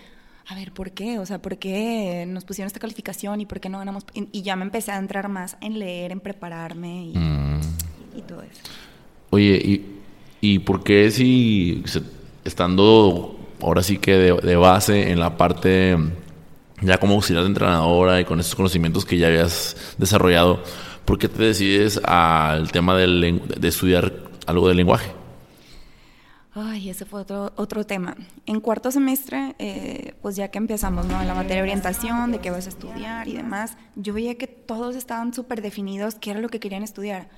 a 0.48 0.54
ver, 0.54 0.72
¿por 0.72 0.92
qué? 0.92 1.18
O 1.18 1.26
sea, 1.26 1.42
¿por 1.42 1.58
qué 1.58 2.24
nos 2.28 2.44
pusieron 2.44 2.68
esta 2.68 2.78
calificación 2.78 3.40
y 3.40 3.46
por 3.46 3.58
qué 3.58 3.68
no 3.68 3.78
ganamos? 3.78 4.04
Y, 4.14 4.42
ya 4.42 4.54
me 4.54 4.64
empecé 4.64 4.92
a 4.92 4.98
entrar 4.98 5.28
más 5.28 5.56
en 5.60 5.78
leer, 5.78 6.12
en 6.12 6.20
prepararme 6.20 7.06
y, 7.06 7.18
mm. 7.18 7.60
todo 8.28 8.42
eso. 8.42 8.60
Oye, 9.30 9.56
¿y, 9.56 9.86
¿y 10.40 10.58
por 10.60 10.84
qué 10.84 11.10
si 11.10 11.82
estando 12.44 13.36
ahora 13.60 13.82
sí 13.82 13.98
que 13.98 14.12
de, 14.12 14.56
base 14.56 15.10
en 15.10 15.18
la 15.18 15.36
parte 15.36 15.96
ya 16.80 16.98
como 16.98 17.14
auxiliar 17.14 17.42
de 17.42 17.48
entrenadora 17.48 18.20
y 18.20 18.24
con 18.24 18.38
estos 18.38 18.54
conocimientos 18.54 19.04
que 19.04 19.18
ya 19.18 19.26
habías 19.26 19.96
desarrollado, 19.98 20.62
¿por 21.04 21.18
qué 21.18 21.28
te 21.28 21.42
decides 21.42 22.00
al 22.04 22.70
tema 22.70 22.96
de 22.96 23.40
estudiar 23.62 24.12
algo 24.46 24.68
de 24.68 24.74
lenguaje? 24.74 25.25
Ay, 26.58 26.88
ese 26.88 27.04
fue 27.04 27.20
otro, 27.20 27.52
otro 27.56 27.84
tema. 27.84 28.16
En 28.46 28.60
cuarto 28.60 28.90
semestre, 28.90 29.54
eh, 29.58 30.14
pues 30.22 30.36
ya 30.36 30.50
que 30.50 30.56
empezamos, 30.56 31.04
¿no? 31.04 31.22
La 31.22 31.34
materia 31.34 31.56
de 31.56 31.62
orientación, 31.62 32.32
de 32.32 32.38
qué 32.38 32.50
vas 32.50 32.64
a 32.64 32.70
estudiar 32.70 33.28
y 33.28 33.34
demás, 33.34 33.76
yo 33.94 34.14
veía 34.14 34.36
que 34.38 34.46
todos 34.46 34.96
estaban 34.96 35.34
súper 35.34 35.60
definidos 35.60 36.14
qué 36.14 36.30
era 36.30 36.40
lo 36.40 36.48
que 36.48 36.58
querían 36.58 36.82
estudiar. 36.82 37.28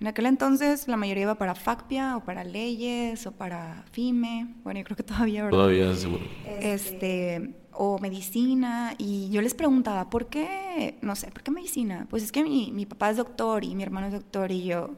En 0.00 0.08
aquel 0.08 0.26
entonces 0.26 0.88
la 0.88 0.96
mayoría 0.96 1.22
iba 1.22 1.34
para 1.36 1.54
FACPIA 1.54 2.16
o 2.16 2.24
para 2.24 2.42
leyes 2.42 3.28
o 3.28 3.32
para 3.32 3.84
FIME, 3.92 4.56
bueno, 4.64 4.80
yo 4.80 4.84
creo 4.84 4.96
que 4.96 5.02
todavía, 5.04 5.44
¿verdad? 5.44 5.58
Todavía, 5.58 5.94
seguro. 5.94 6.24
Este, 6.60 7.54
o 7.70 8.00
medicina, 8.00 8.96
y 8.98 9.30
yo 9.30 9.40
les 9.40 9.54
preguntaba, 9.54 10.10
¿por 10.10 10.26
qué, 10.26 10.98
no 11.00 11.14
sé, 11.14 11.30
¿por 11.30 11.44
qué 11.44 11.52
medicina? 11.52 12.08
Pues 12.10 12.24
es 12.24 12.32
que 12.32 12.42
mi, 12.42 12.72
mi 12.72 12.86
papá 12.86 13.10
es 13.10 13.18
doctor 13.18 13.62
y 13.62 13.76
mi 13.76 13.84
hermano 13.84 14.08
es 14.08 14.14
doctor 14.14 14.50
y 14.50 14.64
yo, 14.64 14.96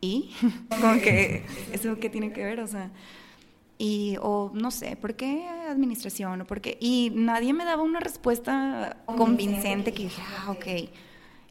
¿y? 0.00 0.30
Como 0.80 1.00
que, 1.00 1.44
¿eso 1.72 1.98
qué 1.98 2.10
tiene 2.10 2.32
que 2.32 2.44
ver? 2.44 2.60
O 2.60 2.66
sea, 2.66 2.90
y, 3.78 4.16
o 4.20 4.50
no 4.54 4.70
sé, 4.70 4.96
¿por 4.96 5.14
qué 5.14 5.46
administración? 5.68 6.40
¿O 6.40 6.46
por 6.46 6.60
qué? 6.60 6.76
Y 6.80 7.12
nadie 7.14 7.52
me 7.52 7.64
daba 7.64 7.82
una 7.82 8.00
respuesta 8.00 8.96
convincente 9.06 9.92
que 9.92 10.04
dije, 10.04 10.22
ah, 10.40 10.50
ok. 10.50 10.90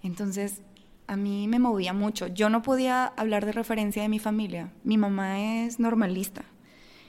Entonces, 0.03 0.61
a 1.07 1.15
mí 1.15 1.47
me 1.47 1.57
movía 1.57 1.93
mucho. 1.93 2.27
Yo 2.27 2.49
no 2.49 2.61
podía 2.61 3.05
hablar 3.05 3.45
de 3.45 3.53
referencia 3.53 4.01
de 4.01 4.09
mi 4.09 4.19
familia. 4.19 4.71
Mi 4.83 4.97
mamá 4.97 5.39
es 5.39 5.79
normalista. 5.79 6.43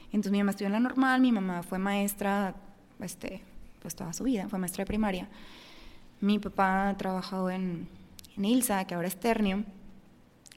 Entonces, 0.06 0.32
mi 0.32 0.38
mamá 0.38 0.52
estudió 0.52 0.68
en 0.68 0.74
la 0.74 0.80
normal, 0.80 1.20
mi 1.20 1.32
mamá 1.32 1.62
fue 1.64 1.78
maestra, 1.78 2.54
este, 3.00 3.42
pues 3.80 3.94
toda 3.96 4.12
su 4.12 4.24
vida, 4.24 4.48
fue 4.48 4.58
maestra 4.58 4.82
de 4.82 4.86
primaria. 4.86 5.28
Mi 6.20 6.38
papá 6.38 6.88
ha 6.88 6.96
trabajado 6.96 7.50
en, 7.50 7.88
en 8.36 8.44
ILSA, 8.44 8.86
que 8.86 8.94
ahora 8.94 9.08
es 9.08 9.18
Ternium 9.18 9.64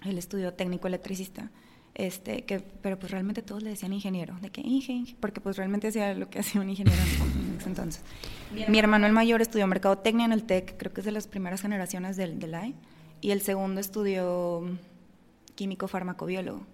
él 0.03 0.17
estudió 0.17 0.53
técnico 0.53 0.87
electricista. 0.87 1.51
Este, 1.93 2.45
que, 2.45 2.59
pero 2.59 2.97
pues 2.97 3.11
realmente 3.11 3.41
todos 3.41 3.63
le 3.63 3.71
decían 3.71 3.91
ingeniero, 3.91 4.37
de 4.41 4.49
que 4.49 4.61
ingeniero, 4.61 5.17
porque 5.19 5.41
pues 5.41 5.57
realmente 5.57 5.89
hacía 5.89 6.13
lo 6.13 6.29
que 6.29 6.39
hacía 6.39 6.61
un 6.61 6.69
ingeniero 6.69 6.97
en 7.01 7.57
ese 7.59 7.67
entonces. 7.67 8.01
Mi 8.69 8.79
hermano 8.79 9.07
el 9.07 9.11
mayor 9.11 9.41
estudió 9.41 9.67
mercadotecnia 9.67 10.25
en 10.25 10.31
el 10.31 10.43
TEC, 10.43 10.77
creo 10.77 10.93
que 10.93 11.01
es 11.01 11.05
de 11.05 11.11
las 11.11 11.27
primeras 11.27 11.61
generaciones 11.61 12.15
del, 12.15 12.39
del 12.39 12.55
AI, 12.55 12.75
y 13.19 13.31
el 13.31 13.41
segundo 13.41 13.81
estudió 13.81 14.63
químico 15.55 15.89
farmacobiólogo. 15.89 16.65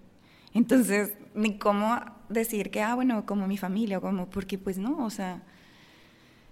Entonces, 0.54 1.12
ni 1.34 1.58
cómo 1.58 2.00
decir 2.28 2.70
que, 2.70 2.80
ah, 2.80 2.94
bueno, 2.94 3.26
como 3.26 3.46
mi 3.48 3.58
familia, 3.58 3.98
o 3.98 4.00
como, 4.00 4.30
porque 4.30 4.56
pues 4.56 4.78
no, 4.78 5.04
o 5.04 5.10
sea, 5.10 5.42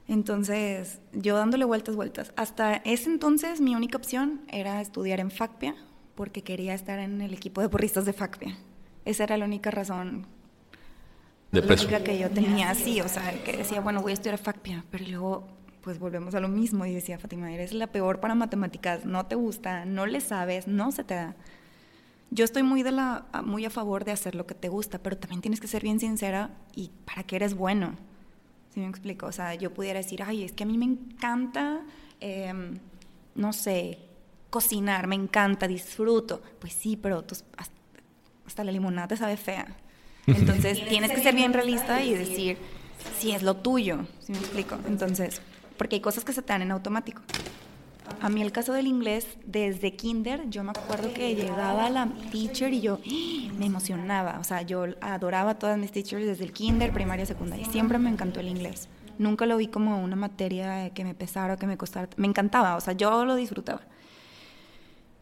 entonces 0.08 1.00
yo 1.12 1.36
dándole 1.36 1.64
vueltas, 1.64 1.96
vueltas. 1.96 2.32
Hasta 2.36 2.74
ese 2.76 3.10
entonces 3.10 3.60
mi 3.60 3.74
única 3.74 3.96
opción 3.96 4.42
era 4.48 4.80
estudiar 4.80 5.20
en 5.20 5.30
FACPIA, 5.30 5.74
porque 6.16 6.42
quería 6.42 6.74
estar 6.74 6.98
en 6.98 7.20
el 7.20 7.32
equipo 7.32 7.60
de 7.60 7.68
porristas 7.68 8.04
de 8.04 8.12
FACPIA. 8.12 8.56
Esa 9.04 9.24
era 9.24 9.36
la 9.36 9.44
única 9.44 9.70
razón 9.70 10.26
de 11.52 11.62
peso. 11.62 11.88
que 12.02 12.18
yo 12.18 12.30
tenía 12.30 12.70
así, 12.70 13.00
o 13.00 13.08
sea, 13.08 13.32
que 13.44 13.56
decía, 13.56 13.80
bueno, 13.80 14.02
voy 14.02 14.10
a 14.10 14.14
estudiar 14.14 14.38
FACPIA, 14.38 14.84
pero 14.90 15.04
luego 15.06 15.56
pues 15.86 16.00
volvemos 16.00 16.34
a 16.34 16.40
lo 16.40 16.48
mismo 16.48 16.84
y 16.84 16.92
decía, 16.92 17.16
Fátima, 17.16 17.52
eres 17.52 17.72
la 17.72 17.86
peor 17.86 18.18
para 18.18 18.34
matemáticas, 18.34 19.04
no 19.04 19.26
te 19.26 19.36
gusta, 19.36 19.84
no 19.84 20.04
le 20.06 20.20
sabes, 20.20 20.66
no 20.66 20.90
se 20.90 21.04
te 21.04 21.14
da. 21.14 21.36
Yo 22.32 22.44
estoy 22.44 22.64
muy, 22.64 22.82
de 22.82 22.90
la, 22.90 23.26
muy 23.44 23.64
a 23.64 23.70
favor 23.70 24.04
de 24.04 24.10
hacer 24.10 24.34
lo 24.34 24.48
que 24.48 24.56
te 24.56 24.68
gusta, 24.68 24.98
pero 24.98 25.16
también 25.16 25.42
tienes 25.42 25.60
que 25.60 25.68
ser 25.68 25.84
bien 25.84 26.00
sincera 26.00 26.50
y 26.74 26.90
para 27.04 27.22
qué 27.22 27.36
eres 27.36 27.54
bueno. 27.54 27.94
¿Sí 28.74 28.80
me 28.80 28.88
explico? 28.88 29.26
O 29.26 29.32
sea, 29.32 29.54
yo 29.54 29.72
pudiera 29.72 30.00
decir, 30.00 30.24
ay, 30.24 30.42
es 30.42 30.50
que 30.50 30.64
a 30.64 30.66
mí 30.66 30.76
me 30.76 30.86
encanta, 30.86 31.82
em, 32.18 32.80
no 33.36 33.52
sé, 33.52 34.00
cocinar, 34.50 35.06
me 35.06 35.14
encanta, 35.14 35.68
disfruto. 35.68 36.42
Pues 36.58 36.72
sí, 36.72 36.96
pero 36.96 37.24
hasta, 38.44 38.64
la 38.64 38.72
limonada 38.72 39.08
te 39.08 39.16
sabe 39.16 39.36
fea. 39.36 39.66
Entonces 40.26 40.86
tienes 40.88 41.12
que 41.12 41.22
ser 41.22 41.34
bien 41.34 41.52
realista 41.52 42.02
y 42.02 42.14
decir 42.14 42.58
si 43.18 43.32
es 43.32 43.42
lo 43.42 43.56
tuyo, 43.56 44.06
si 44.20 44.32
me 44.32 44.38
explico. 44.38 44.78
Entonces, 44.88 45.40
porque 45.76 45.96
hay 45.96 46.00
cosas 46.00 46.24
que 46.24 46.32
se 46.32 46.42
te 46.42 46.52
dan 46.52 46.62
en 46.62 46.72
automático. 46.72 47.22
A 48.20 48.28
mí 48.28 48.40
el 48.40 48.52
caso 48.52 48.72
del 48.72 48.86
inglés, 48.86 49.26
desde 49.44 49.94
kinder, 49.94 50.48
yo 50.48 50.62
me 50.64 50.70
acuerdo 50.70 51.12
que 51.12 51.34
llegaba 51.34 51.90
la 51.90 52.08
teacher 52.30 52.72
y 52.72 52.80
yo 52.80 52.98
me 53.58 53.66
emocionaba. 53.66 54.38
O 54.40 54.44
sea, 54.44 54.62
yo 54.62 54.84
adoraba 55.00 55.52
a 55.52 55.58
todas 55.58 55.78
mis 55.78 55.92
teachers 55.92 56.24
desde 56.24 56.44
el 56.44 56.52
kinder, 56.52 56.92
primaria, 56.92 57.26
secundaria. 57.26 57.66
Siempre 57.66 57.98
me 57.98 58.10
encantó 58.10 58.40
el 58.40 58.48
inglés. 58.48 58.88
Nunca 59.18 59.46
lo 59.46 59.56
vi 59.56 59.68
como 59.68 60.02
una 60.02 60.16
materia 60.16 60.90
que 60.90 61.04
me 61.04 61.14
pesara 61.14 61.54
o 61.54 61.56
que 61.56 61.66
me 61.66 61.76
costara. 61.76 62.08
Me 62.16 62.26
encantaba, 62.26 62.76
o 62.76 62.80
sea, 62.80 62.92
yo 62.94 63.24
lo 63.24 63.34
disfrutaba. 63.34 63.82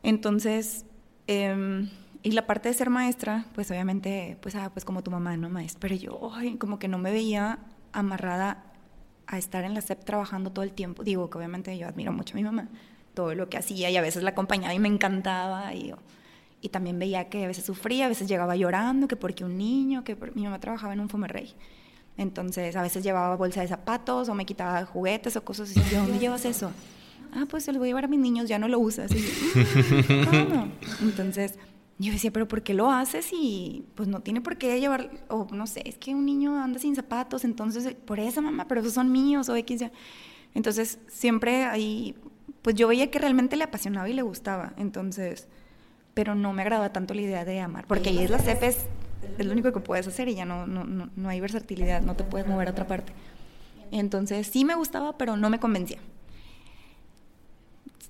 Entonces, 0.04 0.84
em, 1.26 1.88
y 2.22 2.32
la 2.32 2.46
parte 2.46 2.68
de 2.68 2.74
ser 2.74 2.90
maestra, 2.90 3.46
pues 3.54 3.70
obviamente, 3.70 4.36
pues, 4.42 4.54
ah, 4.54 4.70
pues 4.72 4.84
como 4.84 5.02
tu 5.02 5.10
mamá, 5.10 5.36
¿no? 5.36 5.48
Maestra. 5.48 5.80
Pero 5.80 5.94
yo, 5.96 6.30
ay, 6.34 6.56
como 6.56 6.78
que 6.78 6.88
no 6.88 6.98
me 6.98 7.10
veía 7.10 7.58
amarrada 7.92 8.64
a 9.26 9.38
estar 9.38 9.64
en 9.64 9.72
la 9.74 9.80
SEP 9.80 10.04
trabajando 10.04 10.52
todo 10.52 10.62
el 10.62 10.72
tiempo. 10.72 11.02
Digo 11.02 11.30
que 11.30 11.38
obviamente 11.38 11.76
yo 11.78 11.88
admiro 11.88 12.12
mucho 12.12 12.34
a 12.34 12.36
mi 12.36 12.44
mamá, 12.44 12.68
todo 13.14 13.34
lo 13.34 13.48
que 13.48 13.56
hacía 13.56 13.90
y 13.90 13.96
a 13.96 14.02
veces 14.02 14.22
la 14.22 14.30
acompañaba 14.30 14.74
y 14.74 14.78
me 14.78 14.88
encantaba. 14.88 15.72
Y, 15.74 15.94
y 16.60 16.68
también 16.68 16.98
veía 16.98 17.30
que 17.30 17.44
a 17.44 17.48
veces 17.48 17.64
sufría, 17.64 18.04
a 18.04 18.08
veces 18.08 18.28
llegaba 18.28 18.56
llorando, 18.56 19.08
que 19.08 19.16
porque 19.16 19.42
un 19.44 19.56
niño, 19.56 20.04
que 20.04 20.16
mi 20.34 20.44
mamá 20.44 20.60
trabajaba 20.60 20.92
en 20.92 21.00
un 21.00 21.08
Fomerrey. 21.08 21.54
Entonces, 22.18 22.76
a 22.76 22.82
veces 22.82 23.02
llevaba 23.02 23.36
bolsa 23.36 23.62
de 23.62 23.68
zapatos 23.68 24.28
o 24.28 24.34
me 24.34 24.44
quitaba 24.44 24.84
juguetes 24.84 25.34
o 25.36 25.44
cosas 25.44 25.70
así. 25.70 25.80
¿De 25.90 25.96
dónde 25.96 26.18
llevas 26.18 26.44
eso? 26.44 26.70
Ah, 27.34 27.46
pues 27.48 27.64
se 27.64 27.72
lo 27.72 27.78
voy 27.78 27.88
a 27.88 27.90
llevar 27.90 28.04
a 28.04 28.08
mis 28.08 28.20
niños, 28.20 28.48
ya 28.48 28.58
no 28.58 28.68
lo 28.68 28.78
usas. 28.78 29.10
Y 29.12 29.24
ah, 30.26 30.66
Entonces, 31.02 31.58
yo 31.98 32.12
decía, 32.12 32.32
pero 32.32 32.48
¿por 32.48 32.62
qué 32.62 32.74
lo 32.74 32.90
haces? 32.90 33.28
Y 33.32 33.84
pues 33.94 34.08
no 34.08 34.20
tiene 34.20 34.40
por 34.40 34.56
qué 34.56 34.80
llevar, 34.80 35.10
o 35.28 35.46
no 35.52 35.66
sé, 35.66 35.82
es 35.86 35.96
que 35.98 36.14
un 36.14 36.24
niño 36.24 36.56
anda 36.56 36.78
sin 36.78 36.96
zapatos, 36.96 37.44
entonces, 37.44 37.94
por 37.94 38.18
eso 38.18 38.42
mamá, 38.42 38.66
pero 38.66 38.80
esos 38.80 38.94
son 38.94 39.12
míos, 39.12 39.48
o 39.48 39.56
X 39.56 39.80
ya. 39.80 39.92
Entonces, 40.54 40.98
siempre 41.08 41.64
ahí, 41.64 42.16
pues 42.62 42.76
yo 42.76 42.88
veía 42.88 43.10
que 43.10 43.18
realmente 43.18 43.56
le 43.56 43.64
apasionaba 43.64 44.08
y 44.08 44.12
le 44.12 44.22
gustaba, 44.22 44.72
entonces, 44.76 45.48
pero 46.14 46.34
no 46.34 46.52
me 46.52 46.62
agradaba 46.62 46.92
tanto 46.92 47.14
la 47.14 47.22
idea 47.22 47.44
de 47.44 47.60
amar, 47.60 47.86
porque 47.86 48.10
ahí 48.10 48.18
es 48.18 48.30
la 48.30 48.38
CEPES, 48.38 48.86
es 49.38 49.46
lo 49.46 49.52
único 49.52 49.72
que 49.72 49.80
puedes 49.80 50.06
hacer 50.06 50.28
y 50.28 50.34
ya 50.34 50.44
no, 50.44 50.66
no, 50.66 50.84
no, 50.84 51.10
no 51.14 51.28
hay 51.28 51.40
versatilidad, 51.40 52.02
no 52.02 52.14
te 52.14 52.24
puedes 52.24 52.46
mover 52.46 52.68
a 52.68 52.70
otra 52.72 52.86
parte. 52.86 53.12
Entonces, 53.90 54.46
sí 54.46 54.64
me 54.64 54.74
gustaba, 54.74 55.16
pero 55.16 55.36
no 55.36 55.50
me 55.50 55.60
convencía 55.60 55.98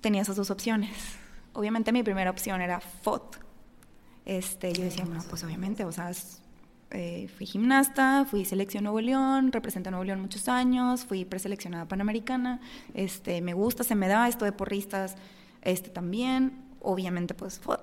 tenía 0.05 0.21
esas 0.21 0.37
dos 0.37 0.51
opciones. 0.51 0.91
Obviamente 1.55 1.91
mi 1.91 2.03
primera 2.03 2.31
opción 2.31 2.61
era 2.61 2.79
FOT. 2.79 3.39
Este, 4.27 4.71
yo 4.75 4.85
decía, 4.85 5.05
bueno, 5.07 5.23
pues 5.31 5.43
obviamente, 5.45 5.87
o 5.87 5.93
sea, 5.93 6.11
eh, 6.91 7.27
fui 7.35 7.47
gimnasta, 7.47 8.27
fui 8.31 8.45
selección 8.45 8.85
Nuevo 8.85 9.01
León, 9.01 9.51
representé 9.51 9.89
a 9.89 9.93
Nuevo 9.93 10.05
León 10.05 10.21
muchos 10.21 10.47
años, 10.49 11.07
fui 11.07 11.25
preseleccionada 11.25 11.87
panamericana, 11.87 12.61
este, 12.93 13.41
me 13.41 13.55
gusta, 13.55 13.83
se 13.83 13.95
me 13.95 14.07
da 14.07 14.29
esto 14.29 14.45
de 14.45 14.53
porristas, 14.53 15.17
este 15.63 15.89
también, 15.89 16.53
obviamente 16.81 17.33
pues 17.33 17.59
FOT. 17.59 17.81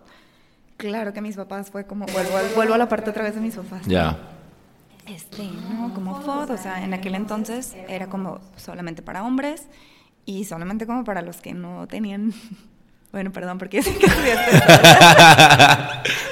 Claro 0.78 1.14
que 1.14 1.22
mis 1.22 1.36
papás 1.36 1.72
fue 1.72 1.88
como, 1.88 2.06
vuelvo, 2.06 2.34
vuelvo 2.56 2.76
a 2.76 2.78
la 2.78 2.88
parte 2.88 3.10
otra 3.10 3.24
vez 3.24 3.34
de 3.34 3.42
mis 3.42 3.56
papás. 3.56 3.82
Ya. 3.88 4.16
Este, 5.08 5.44
no, 5.44 5.92
como 5.96 6.22
FOT, 6.22 6.52
o 6.52 6.58
sea, 6.58 6.84
en 6.84 6.94
aquel 6.94 7.16
entonces 7.16 7.76
era 7.88 8.08
como 8.08 8.40
solamente 8.58 9.02
para 9.02 9.24
hombres 9.24 9.66
y 10.26 10.46
solamente 10.46 10.86
como 10.86 11.04
para 11.04 11.22
los 11.22 11.38
que 11.38 11.54
no 11.54 11.88
tenían... 11.88 12.34
Bueno, 13.12 13.34
perdón, 13.34 13.58
porque 13.58 13.84
sé 13.84 13.94
que 13.98 14.06
estudiaste. 14.06 14.58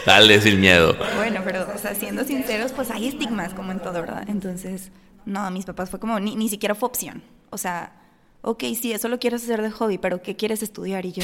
Dale, 0.06 0.39
sin 0.39 0.62
miedo. 0.62 0.95
Bueno, 1.17 1.41
pero, 1.43 1.67
o 1.75 1.78
sea, 1.78 1.93
siendo 1.93 2.23
sinceros, 2.23 2.71
pues 2.71 2.89
hay 2.89 3.10
estigmas 3.10 3.54
como 3.54 3.73
en 3.73 3.82
todo, 3.82 3.99
¿verdad? 3.99 4.23
Entonces, 4.30 4.89
no, 5.25 5.52
mis 5.52 5.65
papás 5.65 5.89
fue 5.89 5.99
como, 5.99 6.21
ni, 6.21 6.38
ni 6.38 6.47
siquiera 6.47 6.75
fue 6.75 6.88
opción. 6.88 7.21
O 7.49 7.58
sea, 7.58 7.99
ok, 8.41 8.63
sí, 8.80 8.91
eso 8.93 9.08
lo 9.10 9.19
quieres 9.19 9.43
hacer 9.43 9.62
de 9.62 9.71
hobby, 9.71 9.97
pero 9.97 10.21
¿qué 10.21 10.36
quieres 10.36 10.63
estudiar? 10.63 11.06
Y 11.06 11.12
yo, 11.12 11.23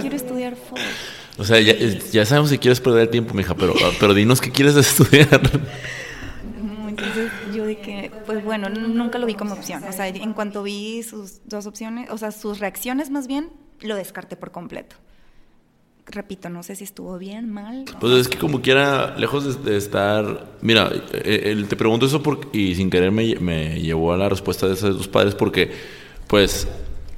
quiero 0.00 0.16
estudiar 0.16 0.56
folk. 0.56 0.80
O 1.36 1.42
sea, 1.42 1.58
ya, 1.58 1.74
ya, 2.12 2.24
sabemos 2.24 2.48
que 2.48 2.60
quieres 2.60 2.78
perder 2.78 3.02
el 3.02 3.08
tiempo, 3.08 3.34
mija, 3.34 3.56
pero, 3.56 3.74
pero 3.98 4.14
dinos 4.14 4.40
qué 4.40 4.52
quieres 4.52 4.76
estudiar. 4.76 5.40
Entonces 6.88 7.32
yo 7.52 7.66
dije, 7.66 8.03
pues 8.34 8.44
bueno, 8.44 8.68
nunca 8.68 9.20
lo 9.20 9.26
vi 9.26 9.34
como 9.34 9.54
opción. 9.54 9.84
O 9.84 9.92
sea, 9.92 10.08
en 10.08 10.32
cuanto 10.32 10.64
vi 10.64 11.04
sus 11.04 11.40
dos 11.44 11.66
opciones, 11.66 12.10
o 12.10 12.18
sea, 12.18 12.32
sus 12.32 12.58
reacciones 12.58 13.08
más 13.08 13.28
bien, 13.28 13.50
lo 13.80 13.94
descarté 13.94 14.34
por 14.34 14.50
completo. 14.50 14.96
Repito, 16.06 16.50
no 16.50 16.64
sé 16.64 16.74
si 16.74 16.82
estuvo 16.82 17.16
bien, 17.16 17.52
mal. 17.52 17.84
Pues 18.00 18.12
es 18.14 18.28
que 18.28 18.36
como 18.36 18.60
quiera, 18.60 19.16
lejos 19.16 19.64
de, 19.64 19.76
estar... 19.76 20.56
Mira, 20.62 20.90
eh, 21.12 21.64
te 21.68 21.76
pregunto 21.76 22.06
eso 22.06 22.24
porque, 22.24 22.58
y 22.58 22.74
sin 22.74 22.90
querer 22.90 23.12
me, 23.12 23.36
me 23.36 23.80
llevó 23.80 24.12
a 24.12 24.16
la 24.16 24.28
respuesta 24.28 24.66
de 24.66 24.74
esos 24.74 24.96
dos 24.96 25.06
padres 25.06 25.36
porque, 25.36 25.70
pues, 26.26 26.66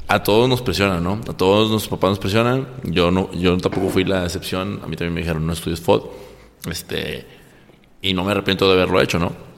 a 0.08 0.22
todos 0.22 0.50
nos 0.50 0.60
presionan, 0.60 1.02
¿no? 1.02 1.14
A 1.14 1.32
todos 1.32 1.70
nuestros 1.70 1.88
papás 1.88 2.10
nos 2.10 2.18
presionan. 2.18 2.68
Yo 2.84 3.10
no, 3.10 3.32
yo 3.32 3.56
tampoco 3.56 3.88
fui 3.88 4.04
la 4.04 4.24
excepción. 4.24 4.80
A 4.84 4.86
mí 4.86 4.96
también 4.96 5.14
me 5.14 5.20
dijeron, 5.22 5.46
no 5.46 5.54
estudies 5.54 5.80
FOD. 5.80 6.10
Este, 6.70 7.26
y 8.02 8.12
no 8.12 8.22
me 8.22 8.32
arrepiento 8.32 8.68
de 8.68 8.74
haberlo 8.74 9.00
hecho, 9.00 9.18
¿no? 9.18 9.55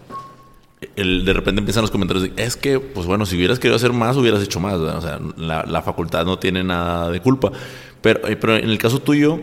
El, 1.01 1.25
de 1.25 1.33
repente 1.33 1.61
empiezan 1.61 1.83
los 1.83 1.91
comentarios 1.91 2.25
de, 2.25 2.43
es 2.43 2.57
que, 2.57 2.81
pues 2.81 3.07
bueno, 3.07 3.27
si 3.27 3.37
hubieras 3.37 3.59
querido 3.59 3.77
hacer 3.77 3.93
más, 3.93 4.17
hubieras 4.17 4.43
hecho 4.43 4.61
más. 4.61 4.75
O 4.75 5.01
sea, 5.01 5.19
la, 5.37 5.65
la, 5.65 5.83
facultad 5.83 6.25
no 6.25 6.39
tiene 6.39 6.65
nada 6.65 7.11
de 7.11 7.21
culpa. 7.21 7.53
Pero, 8.01 8.27
eh, 8.29 8.37
pero 8.37 8.57
en 8.57 8.69
el 8.69 8.79
caso 8.79 9.01
tuyo, 9.01 9.41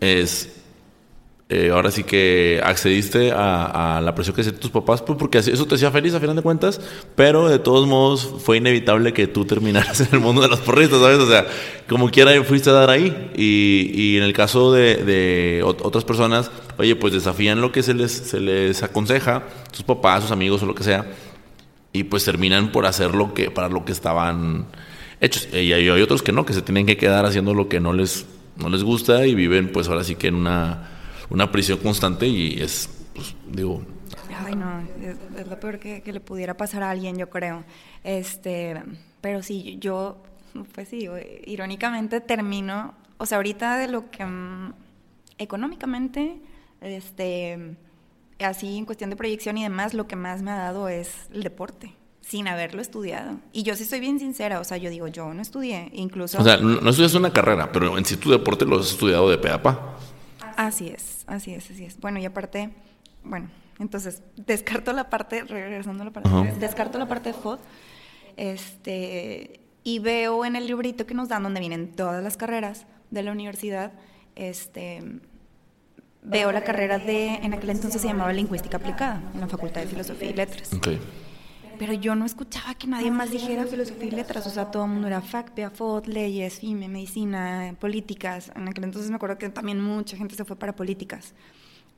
es 0.00 0.61
eh, 1.54 1.68
ahora 1.70 1.90
sí 1.90 2.02
que 2.02 2.62
accediste 2.64 3.30
a, 3.30 4.00
la 4.02 4.14
presión 4.14 4.34
que 4.34 4.40
hacían 4.40 4.56
tus 4.56 4.70
papás, 4.70 5.02
pues 5.02 5.18
porque 5.18 5.36
eso 5.36 5.66
te 5.66 5.74
hacía 5.74 5.90
feliz 5.90 6.14
a 6.14 6.20
final 6.20 6.34
de 6.34 6.40
cuentas, 6.40 6.80
pero 7.14 7.46
de 7.46 7.58
todos 7.58 7.86
modos 7.86 8.36
fue 8.42 8.56
inevitable 8.56 9.12
que 9.12 9.26
tú 9.26 9.44
terminaras 9.44 10.00
en 10.08 10.08
el 10.12 10.20
mundo 10.20 10.40
de 10.40 10.48
los 10.48 10.60
porristas, 10.60 11.00
¿sabes? 11.00 11.18
O 11.18 11.28
sea, 11.28 11.46
como 11.90 12.10
quiera 12.10 12.42
fuiste 12.42 12.70
a 12.70 12.72
dar 12.72 12.88
ahí. 12.88 13.30
Y, 13.36 14.16
en 14.16 14.22
el 14.22 14.32
caso 14.32 14.72
de, 14.72 15.62
otras 15.62 16.04
personas, 16.04 16.50
oye, 16.78 16.96
pues 16.96 17.12
desafían 17.12 17.60
lo 17.60 17.70
que 17.70 17.82
se 17.82 17.92
les, 17.92 18.12
se 18.12 18.40
les 18.40 18.82
aconseja, 18.82 19.42
sus 19.72 19.84
papás, 19.84 20.22
sus 20.22 20.32
amigos 20.32 20.62
o 20.62 20.66
lo 20.66 20.74
que 20.74 20.84
sea, 20.84 21.04
y 21.92 22.04
pues 22.04 22.24
terminan 22.24 22.72
por 22.72 22.86
hacer 22.86 23.14
lo 23.14 23.34
que, 23.34 23.50
para 23.50 23.68
lo 23.68 23.84
que 23.84 23.92
estaban 23.92 24.68
hechos. 25.20 25.48
Y 25.52 25.74
hay, 25.74 25.90
otros 25.90 26.22
que 26.22 26.32
no, 26.32 26.46
que 26.46 26.54
se 26.54 26.62
tienen 26.62 26.86
que 26.86 26.96
quedar 26.96 27.26
haciendo 27.26 27.52
lo 27.52 27.68
que 27.68 27.78
no 27.78 27.92
les, 27.92 28.24
no 28.56 28.70
les 28.70 28.82
gusta 28.82 29.26
y 29.26 29.34
viven 29.34 29.70
pues 29.70 29.88
ahora 29.88 30.02
sí 30.02 30.14
que 30.14 30.28
en 30.28 30.36
una 30.36 30.88
una 31.32 31.50
prisión 31.50 31.78
constante 31.78 32.28
y 32.28 32.60
es, 32.60 32.88
pues, 33.14 33.34
digo... 33.50 33.82
Ay, 34.44 34.54
no, 34.54 34.80
es, 35.38 35.46
lo 35.46 35.58
peor 35.58 35.78
que, 35.78 36.02
le 36.04 36.20
pudiera 36.20 36.56
pasar 36.56 36.82
a 36.82 36.90
alguien, 36.90 37.16
yo 37.16 37.30
creo. 37.30 37.64
Este, 38.04 38.82
pero 39.20 39.42
sí, 39.42 39.78
yo, 39.80 40.22
pues 40.74 40.88
sí, 40.88 41.08
irónicamente 41.46 42.20
termino, 42.20 42.94
o 43.16 43.24
sea, 43.24 43.36
ahorita 43.36 43.78
de 43.78 43.88
lo 43.88 44.10
que 44.10 44.24
mm, 44.24 44.74
económicamente, 45.38 46.40
este, 46.80 47.76
así 48.40 48.76
en 48.76 48.84
cuestión 48.84 49.08
de 49.10 49.16
proyección 49.16 49.56
y 49.56 49.62
demás, 49.62 49.94
lo 49.94 50.06
que 50.06 50.16
más 50.16 50.42
me 50.42 50.50
ha 50.50 50.56
dado 50.56 50.88
es 50.88 51.28
el 51.32 51.42
deporte 51.42 51.94
sin 52.20 52.46
haberlo 52.46 52.82
estudiado. 52.82 53.38
Y 53.52 53.62
yo 53.62 53.74
sí 53.74 53.84
soy 53.84 54.00
bien 54.00 54.18
sincera, 54.18 54.60
o 54.60 54.64
sea, 54.64 54.76
yo 54.76 54.90
digo, 54.90 55.08
yo 55.08 55.32
no 55.32 55.40
estudié, 55.42 55.90
incluso... 55.92 56.38
O 56.38 56.44
sea, 56.44 56.56
no, 56.58 56.88
estudias 56.88 57.14
una 57.14 57.32
carrera, 57.32 57.72
pero 57.72 57.96
en 57.96 58.04
sí 58.04 58.16
tu 58.16 58.30
deporte 58.30 58.64
lo 58.64 58.78
has 58.78 58.90
estudiado 58.90 59.28
de 59.30 59.38
pe 59.38 59.50
Así 60.56 60.88
es, 60.88 61.24
así 61.26 61.54
es, 61.54 61.70
así 61.70 61.84
es. 61.84 61.98
Bueno, 62.00 62.18
y 62.18 62.24
aparte, 62.24 62.70
bueno, 63.24 63.48
entonces 63.78 64.22
descarto 64.36 64.92
la 64.92 65.10
parte, 65.10 65.44
regresando 65.44 66.02
a 66.02 66.06
la 66.06 66.12
parte, 66.12 66.30
descarto 66.58 66.98
la 66.98 67.08
parte 67.08 67.32
de 67.32 67.38
FOD, 67.38 67.58
este, 68.36 69.60
y 69.84 69.98
veo 69.98 70.44
en 70.44 70.56
el 70.56 70.66
librito 70.66 71.06
que 71.06 71.14
nos 71.14 71.28
dan, 71.28 71.42
donde 71.42 71.60
vienen 71.60 71.92
todas 71.92 72.22
las 72.22 72.36
carreras 72.36 72.86
de 73.10 73.22
la 73.22 73.32
universidad, 73.32 73.92
este, 74.36 75.20
veo 76.22 76.52
la 76.52 76.64
carrera 76.64 76.98
de, 76.98 77.34
en 77.34 77.54
aquel 77.54 77.70
entonces 77.70 78.00
se 78.00 78.08
llamaba 78.08 78.32
Lingüística 78.32 78.76
Aplicada, 78.76 79.22
en 79.34 79.40
la 79.40 79.48
Facultad 79.48 79.80
de 79.82 79.88
Filosofía 79.88 80.30
y 80.30 80.34
Letras. 80.34 80.72
Okay 80.72 81.00
pero 81.82 81.94
yo 81.94 82.14
no 82.14 82.24
escuchaba 82.24 82.76
que 82.76 82.86
nadie 82.86 83.10
más 83.10 83.32
dijera 83.32 83.66
filosofía 83.66 84.06
y 84.06 84.12
letras, 84.12 84.46
o 84.46 84.50
sea, 84.50 84.70
todo 84.70 84.84
el 84.84 84.90
mundo 84.92 85.08
era 85.08 85.20
FAC, 85.20 85.68
FOD, 85.74 86.06
leyes, 86.06 86.60
FIME, 86.60 86.86
medicina, 86.86 87.74
políticas. 87.80 88.52
En 88.54 88.68
aquel 88.68 88.84
entonces 88.84 89.10
me 89.10 89.16
acuerdo 89.16 89.36
que 89.36 89.48
también 89.48 89.80
mucha 89.80 90.16
gente 90.16 90.36
se 90.36 90.44
fue 90.44 90.54
para 90.54 90.76
políticas, 90.76 91.34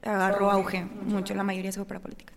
agarró 0.03 0.51
auge, 0.51 0.87
mucho, 0.87 1.35
la 1.35 1.43
mayoría 1.43 1.71
se 1.71 1.81
fue 1.81 1.85
para 1.87 2.01
políticas. 2.01 2.35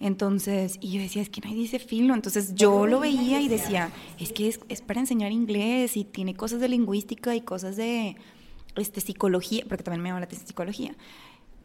Entonces, 0.00 0.76
y 0.80 0.90
yo 0.90 1.00
decía, 1.00 1.22
es 1.22 1.30
que 1.30 1.40
nadie 1.40 1.54
dice 1.54 1.78
filo. 1.78 2.14
Entonces 2.14 2.56
yo 2.56 2.88
lo 2.88 2.98
veía 2.98 3.40
y 3.40 3.46
decía, 3.46 3.92
es 4.18 4.32
que 4.32 4.48
es, 4.48 4.58
es, 4.68 4.80
para 4.80 4.98
enseñar 4.98 5.30
inglés 5.30 5.96
y 5.96 6.02
tiene 6.02 6.34
cosas 6.34 6.58
de 6.58 6.68
lingüística 6.68 7.32
y 7.36 7.42
cosas 7.42 7.76
de 7.76 8.16
este, 8.74 9.00
psicología, 9.00 9.64
porque 9.68 9.84
también 9.84 10.02
me 10.02 10.08
llama 10.08 10.18
la 10.18 10.26
atención 10.26 10.48
psicología 10.48 10.96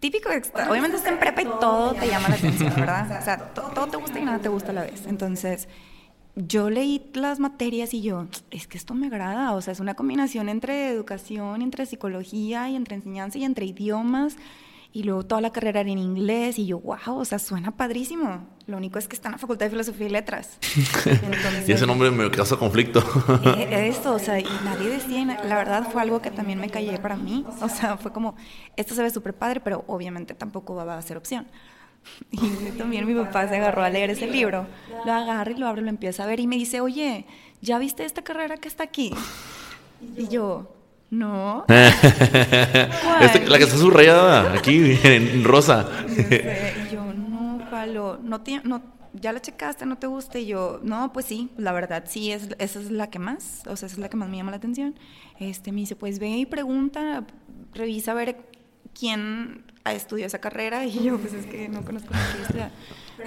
típico, 0.03 0.27
obviamente 0.69 0.97
está 0.97 1.11
en 1.11 1.17
prepa 1.17 1.41
y 1.43 1.45
todo 1.45 1.93
te 1.93 2.07
llama 2.07 2.27
la 2.27 2.35
atención, 2.35 2.73
¿verdad? 2.75 3.19
O 3.21 3.23
sea, 3.23 3.37
todo 3.37 3.87
te 3.87 3.95
gusta 3.95 4.19
y 4.19 4.25
nada 4.25 4.39
te 4.39 4.49
gusta 4.49 4.71
a 4.71 4.73
la 4.73 4.81
vez. 4.81 5.07
Entonces, 5.07 5.69
yo 6.35 6.69
leí 6.69 7.09
las 7.13 7.39
materias 7.39 7.93
y 7.93 8.01
yo, 8.01 8.27
es 8.51 8.67
que 8.67 8.77
esto 8.77 8.95
me 8.95 9.07
agrada, 9.07 9.53
o 9.53 9.61
sea, 9.61 9.71
es 9.71 9.79
una 9.79 9.93
combinación 9.93 10.49
entre 10.49 10.89
educación, 10.89 11.61
entre 11.61 11.85
psicología 11.85 12.69
y 12.69 12.75
entre 12.75 12.95
enseñanza 12.95 13.37
y 13.37 13.45
entre 13.45 13.65
idiomas 13.65 14.35
y 14.95 15.01
luego 15.01 15.23
toda 15.23 15.41
la 15.41 15.51
carrera 15.51 15.79
era 15.81 15.89
en 15.89 15.97
inglés 15.97 16.59
y 16.59 16.67
yo, 16.67 16.79
wow, 16.79 17.17
o 17.17 17.25
sea, 17.25 17.39
suena 17.39 17.71
padrísimo. 17.71 18.47
Lo 18.67 18.77
único 18.77 18.99
es 18.99 19.07
que 19.07 19.15
está 19.15 19.27
en 19.27 19.33
la 19.33 19.37
Facultad 19.39 19.65
de 19.65 19.71
Filosofía 19.71 20.05
y 20.05 20.09
Letras. 20.11 20.59
y 21.67 21.71
ese 21.71 21.87
nombre 21.87 22.11
me 22.11 22.29
causa 22.29 22.57
conflicto. 22.57 23.03
Eh, 23.43 23.87
esto, 23.87 24.13
o 24.13 24.19
sea, 24.19 24.39
y 24.39 24.45
nadie 24.63 24.89
decía, 24.89 25.25
la 25.25 25.55
verdad 25.55 25.89
fue 25.91 26.01
algo 26.01 26.21
que 26.21 26.29
también 26.29 26.59
me 26.59 26.69
callé 26.69 26.99
para 26.99 27.15
mí. 27.15 27.43
O 27.61 27.69
sea, 27.69 27.97
fue 27.97 28.13
como, 28.13 28.35
esto 28.77 28.93
se 28.93 29.01
ve 29.01 29.09
súper 29.09 29.33
padre, 29.33 29.61
pero 29.61 29.83
obviamente 29.87 30.35
tampoco 30.35 30.75
va 30.75 30.97
a 30.97 31.01
ser 31.01 31.17
opción. 31.17 31.47
Y 32.31 32.77
también 32.77 33.07
mi 33.07 33.15
papá 33.15 33.47
se 33.47 33.55
agarró 33.55 33.83
a 33.83 33.89
leer 33.89 34.11
ese 34.11 34.27
libro, 34.27 34.67
lo 35.05 35.11
agarra 35.11 35.51
y 35.51 35.55
lo 35.55 35.67
abre, 35.67 35.81
lo 35.81 35.89
empieza 35.89 36.23
a 36.23 36.27
ver 36.27 36.39
y 36.39 36.47
me 36.47 36.57
dice, 36.57 36.81
oye, 36.81 37.25
¿ya 37.61 37.79
viste 37.79 38.05
esta 38.05 38.23
carrera 38.23 38.57
que 38.57 38.67
está 38.67 38.83
aquí? 38.83 39.13
Y 40.17 40.27
yo, 40.27 40.67
no. 41.13 41.65
Este, 43.21 43.47
la 43.47 43.57
que 43.57 43.63
está 43.63 43.77
subrayada 43.77 44.53
aquí 44.53 44.99
en 45.03 45.43
rosa. 45.43 45.87
y 46.07 46.93
yo, 46.93 47.13
no, 47.13 47.59
Palo, 47.69 48.19
no, 48.21 48.41
no, 48.63 48.81
ya 49.13 49.31
la 49.31 49.39
checaste, 49.39 49.85
no 49.85 49.97
te 49.97 50.07
gusta. 50.07 50.39
Y 50.39 50.47
yo, 50.47 50.79
no, 50.83 51.13
pues 51.13 51.25
sí, 51.25 51.51
la 51.57 51.71
verdad, 51.71 52.03
sí, 52.07 52.31
es, 52.31 52.49
esa 52.57 52.79
es 52.79 52.91
la 52.91 53.09
que 53.09 53.19
más, 53.19 53.61
o 53.67 53.75
sea, 53.75 53.85
esa 53.85 53.95
es 53.95 53.97
la 53.99 54.09
que 54.09 54.17
más 54.17 54.29
me 54.29 54.37
llama 54.37 54.51
la 54.51 54.57
atención. 54.57 54.95
Este, 55.39 55.71
me 55.71 55.81
dice, 55.81 55.95
pues 55.95 56.19
ve 56.19 56.29
y 56.29 56.45
pregunta, 56.45 57.23
revisa 57.73 58.11
a 58.11 58.15
ver 58.15 58.37
quién 58.97 59.63
ha 59.83 59.93
estudiado 59.93 60.27
esa 60.27 60.39
carrera. 60.39 60.85
Y 60.85 61.03
yo, 61.03 61.17
pues 61.19 61.33
es 61.33 61.45
que 61.45 61.69
no 61.69 61.85
conozco 61.85 62.13
a 62.13 62.17
nadie 62.17 62.69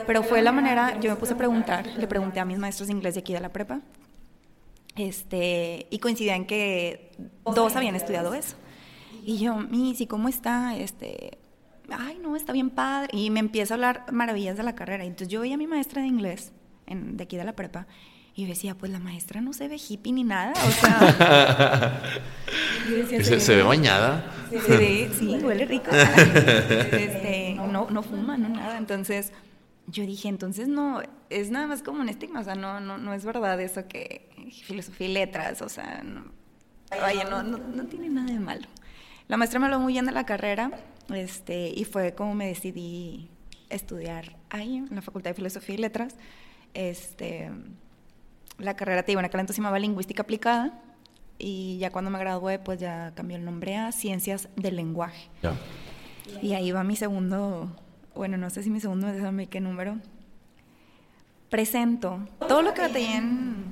Pero 0.06 0.22
fue 0.22 0.42
la 0.42 0.52
manera, 0.52 0.98
yo 1.00 1.10
me 1.10 1.16
puse 1.16 1.34
a 1.34 1.36
preguntar, 1.36 1.86
le 1.86 2.06
pregunté 2.06 2.40
a 2.40 2.44
mis 2.44 2.58
maestros 2.58 2.88
de 2.88 2.94
inglés 2.94 3.14
de 3.14 3.20
aquí 3.20 3.32
de 3.32 3.40
la 3.40 3.50
prepa, 3.50 3.80
este, 4.96 5.86
y 5.90 5.98
coincidían 5.98 6.46
que 6.46 7.12
dos 7.44 7.76
habían 7.76 7.94
estudiado 7.94 8.34
eso. 8.34 8.56
Y 9.24 9.38
yo, 9.38 9.56
Missy, 9.56 10.06
¿cómo 10.06 10.28
está? 10.28 10.76
Este, 10.76 11.38
ay, 11.90 12.18
no, 12.22 12.36
está 12.36 12.52
bien 12.52 12.70
padre. 12.70 13.10
Y 13.12 13.30
me 13.30 13.40
empieza 13.40 13.74
a 13.74 13.76
hablar 13.76 14.04
maravillas 14.12 14.56
de 14.56 14.62
la 14.62 14.74
carrera. 14.74 15.04
Entonces 15.04 15.28
yo 15.28 15.40
veía 15.40 15.54
a 15.54 15.58
mi 15.58 15.66
maestra 15.66 16.02
de 16.02 16.08
inglés, 16.08 16.52
en, 16.86 17.16
de 17.16 17.24
aquí 17.24 17.36
de 17.36 17.44
la 17.44 17.54
prepa, 17.54 17.86
y 18.34 18.44
decía, 18.44 18.74
pues 18.74 18.92
la 18.92 18.98
maestra 18.98 19.40
no 19.40 19.52
se 19.52 19.68
ve 19.68 19.76
hippie 19.76 20.12
ni 20.12 20.24
nada. 20.24 20.52
O 20.52 20.70
sea. 20.70 22.00
¿Se, 23.40 23.56
ve 23.56 23.62
bañada? 23.62 24.30
Se 24.50 24.76
ve, 24.76 25.10
sí, 25.18 25.38
huele 25.42 25.64
rico. 25.64 25.90
este, 25.90 27.54
no, 27.54 27.88
no 27.90 28.02
fuma, 28.02 28.36
no 28.36 28.48
nada. 28.48 28.78
Entonces 28.78 29.32
yo 29.86 30.04
dije, 30.04 30.28
entonces 30.28 30.68
no, 30.68 31.02
es 31.30 31.50
nada 31.50 31.66
más 31.66 31.82
como 31.82 32.00
un 32.00 32.08
estigma, 32.08 32.40
o 32.40 32.44
sea, 32.44 32.54
no, 32.54 32.80
no, 32.80 32.98
no 32.98 33.14
es 33.14 33.24
verdad 33.24 33.60
eso 33.60 33.86
que 33.88 34.28
filosofía 34.50 35.08
y 35.08 35.12
letras, 35.12 35.62
o 35.62 35.68
sea, 35.68 36.02
no, 36.02 36.24
vaya, 36.90 37.24
no, 37.24 37.42
no, 37.42 37.86
tiene 37.86 38.08
nada 38.08 38.32
de 38.32 38.38
malo. 38.38 38.66
La 39.28 39.36
maestra 39.36 39.58
me 39.58 39.66
habló 39.66 39.80
muy 39.80 39.94
bien 39.94 40.06
de 40.06 40.12
la 40.12 40.24
carrera, 40.24 40.70
este, 41.14 41.68
y 41.68 41.84
fue 41.84 42.14
como 42.14 42.34
me 42.34 42.46
decidí 42.46 43.28
estudiar 43.68 44.36
ahí, 44.50 44.76
en 44.76 44.94
la 44.94 45.02
Facultad 45.02 45.30
de 45.30 45.34
Filosofía 45.34 45.74
y 45.74 45.78
Letras. 45.78 46.14
Este, 46.74 47.50
la 48.58 48.76
carrera, 48.76 49.02
te 49.02 49.12
digo, 49.12 49.20
en 49.20 49.26
aquel 49.26 49.40
entonces 49.40 49.56
se 49.56 49.62
llamaba 49.62 49.78
Lingüística 49.78 50.22
Aplicada, 50.22 50.80
y 51.38 51.78
ya 51.78 51.90
cuando 51.90 52.10
me 52.10 52.18
gradué, 52.18 52.58
pues 52.58 52.80
ya 52.80 53.12
cambió 53.14 53.36
el 53.36 53.44
nombre 53.44 53.76
a 53.76 53.92
Ciencias 53.92 54.48
del 54.56 54.76
Lenguaje. 54.76 55.28
Y 56.40 56.54
ahí 56.54 56.72
va 56.72 56.82
mi 56.82 56.96
segundo 56.96 57.76
bueno, 58.16 58.38
no 58.38 58.50
sé 58.50 58.62
si 58.62 58.70
mi 58.70 58.80
segundo, 58.80 59.06
déjame 59.06 59.46
qué 59.46 59.60
número, 59.60 59.98
presento 61.50 62.20
todo 62.48 62.62
lo 62.62 62.74
que 62.74 62.80
batallé 62.80 63.16
en, 63.16 63.64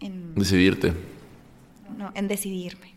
en... 0.00 0.34
Decidirte. 0.34 0.92
No, 1.96 2.10
en 2.14 2.28
decidirme. 2.28 2.94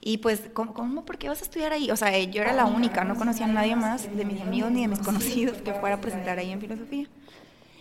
Y 0.00 0.18
pues, 0.18 0.42
¿cómo, 0.52 1.04
¿Por 1.04 1.18
qué 1.18 1.28
vas 1.28 1.40
a 1.40 1.44
estudiar 1.44 1.72
ahí? 1.72 1.90
O 1.90 1.96
sea, 1.96 2.16
yo 2.18 2.42
era 2.42 2.52
la 2.52 2.66
única, 2.66 3.04
no 3.04 3.16
conocía 3.16 3.46
a 3.46 3.48
nadie 3.48 3.74
más 3.74 4.14
de 4.14 4.24
mis 4.24 4.40
amigos 4.40 4.70
ni 4.70 4.82
de 4.82 4.88
mis 4.88 4.98
conocidos 5.04 5.62
que 5.62 5.72
fuera 5.72 5.96
a 5.96 6.00
presentar 6.00 6.38
ahí 6.38 6.50
en 6.50 6.60
filosofía. 6.60 7.06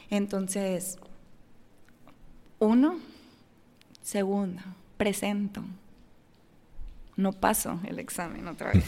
Entonces, 0.09 0.97
uno, 2.59 2.99
segundo, 4.01 4.61
presento. 4.97 5.63
No 7.15 7.33
paso 7.33 7.79
el 7.85 7.99
examen 7.99 8.47
otra 8.47 8.71
vez. 8.71 8.85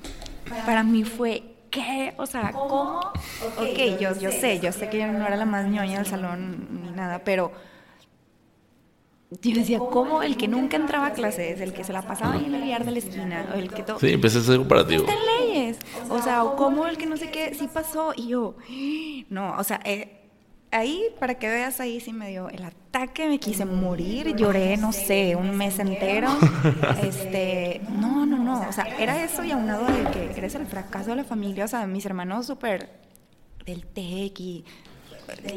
Para 0.66 0.82
mí 0.82 1.04
fue 1.04 1.52
¿qué? 1.72 2.14
O 2.18 2.26
sea, 2.26 2.52
¿cómo? 2.52 3.00
Ok, 3.58 3.98
yo, 3.98 4.16
yo 4.18 4.30
sé, 4.30 4.60
yo 4.60 4.70
sé 4.70 4.88
que 4.88 4.98
yo 4.98 5.06
no 5.08 5.26
era 5.26 5.36
la 5.36 5.46
más 5.46 5.66
ñoña 5.66 5.96
del 5.96 6.06
salón 6.06 6.68
ni 6.84 6.90
nada, 6.90 7.24
pero 7.24 7.50
yo 9.40 9.54
decía, 9.54 9.78
¿cómo 9.78 10.22
el 10.22 10.36
que 10.36 10.48
nunca 10.48 10.76
entraba 10.76 11.06
a 11.06 11.12
clases, 11.12 11.60
el 11.60 11.72
que 11.72 11.84
se 11.84 11.92
la 11.92 12.02
pasaba 12.02 12.34
ahí 12.34 12.44
en 12.44 12.54
el 12.54 12.62
billar 12.62 12.84
de 12.84 12.90
la 12.90 12.98
esquina, 12.98 13.46
o 13.54 13.58
el 13.58 13.72
que 13.72 13.82
todo... 13.82 13.98
Sí, 13.98 14.12
empecé 14.12 14.38
a 14.38 14.42
ser 14.42 14.58
comparativo. 14.58 15.04
Están 15.04 15.18
leyes. 15.40 15.78
O 16.08 16.20
sea, 16.20 16.42
¿cómo 16.56 16.86
el 16.86 16.96
que 16.96 17.06
no 17.06 17.16
sé 17.16 17.30
qué 17.30 17.54
sí 17.54 17.68
pasó? 17.72 18.12
Y 18.16 18.28
yo, 18.28 18.56
no, 19.30 19.56
o 19.58 19.64
sea, 19.64 19.80
eh, 19.84 20.22
ahí, 20.70 21.04
para 21.20 21.34
que 21.34 21.48
veas, 21.48 21.80
ahí 21.80 22.00
sí 22.00 22.12
me 22.12 22.28
dio 22.30 22.48
el 22.48 22.64
ataque, 22.64 23.28
me 23.28 23.38
quise 23.38 23.64
morir, 23.64 24.34
lloré, 24.34 24.76
no 24.76 24.92
sé, 24.92 25.36
un 25.36 25.56
mes 25.56 25.78
entero. 25.78 26.28
Este, 27.02 27.80
no, 27.90 28.26
no, 28.26 28.38
no, 28.38 28.68
o 28.68 28.72
sea, 28.72 28.84
era 28.98 29.22
eso 29.24 29.42
y 29.44 29.50
aunado 29.50 29.86
de 29.86 30.10
que 30.10 30.38
eres 30.38 30.54
el 30.54 30.66
fracaso 30.66 31.10
de 31.10 31.16
la 31.16 31.24
familia, 31.24 31.64
o 31.64 31.68
sea, 31.68 31.86
mis 31.86 32.06
hermanos 32.06 32.46
súper 32.46 32.90
del 33.64 33.86
TEC 33.86 34.40
y 34.40 34.64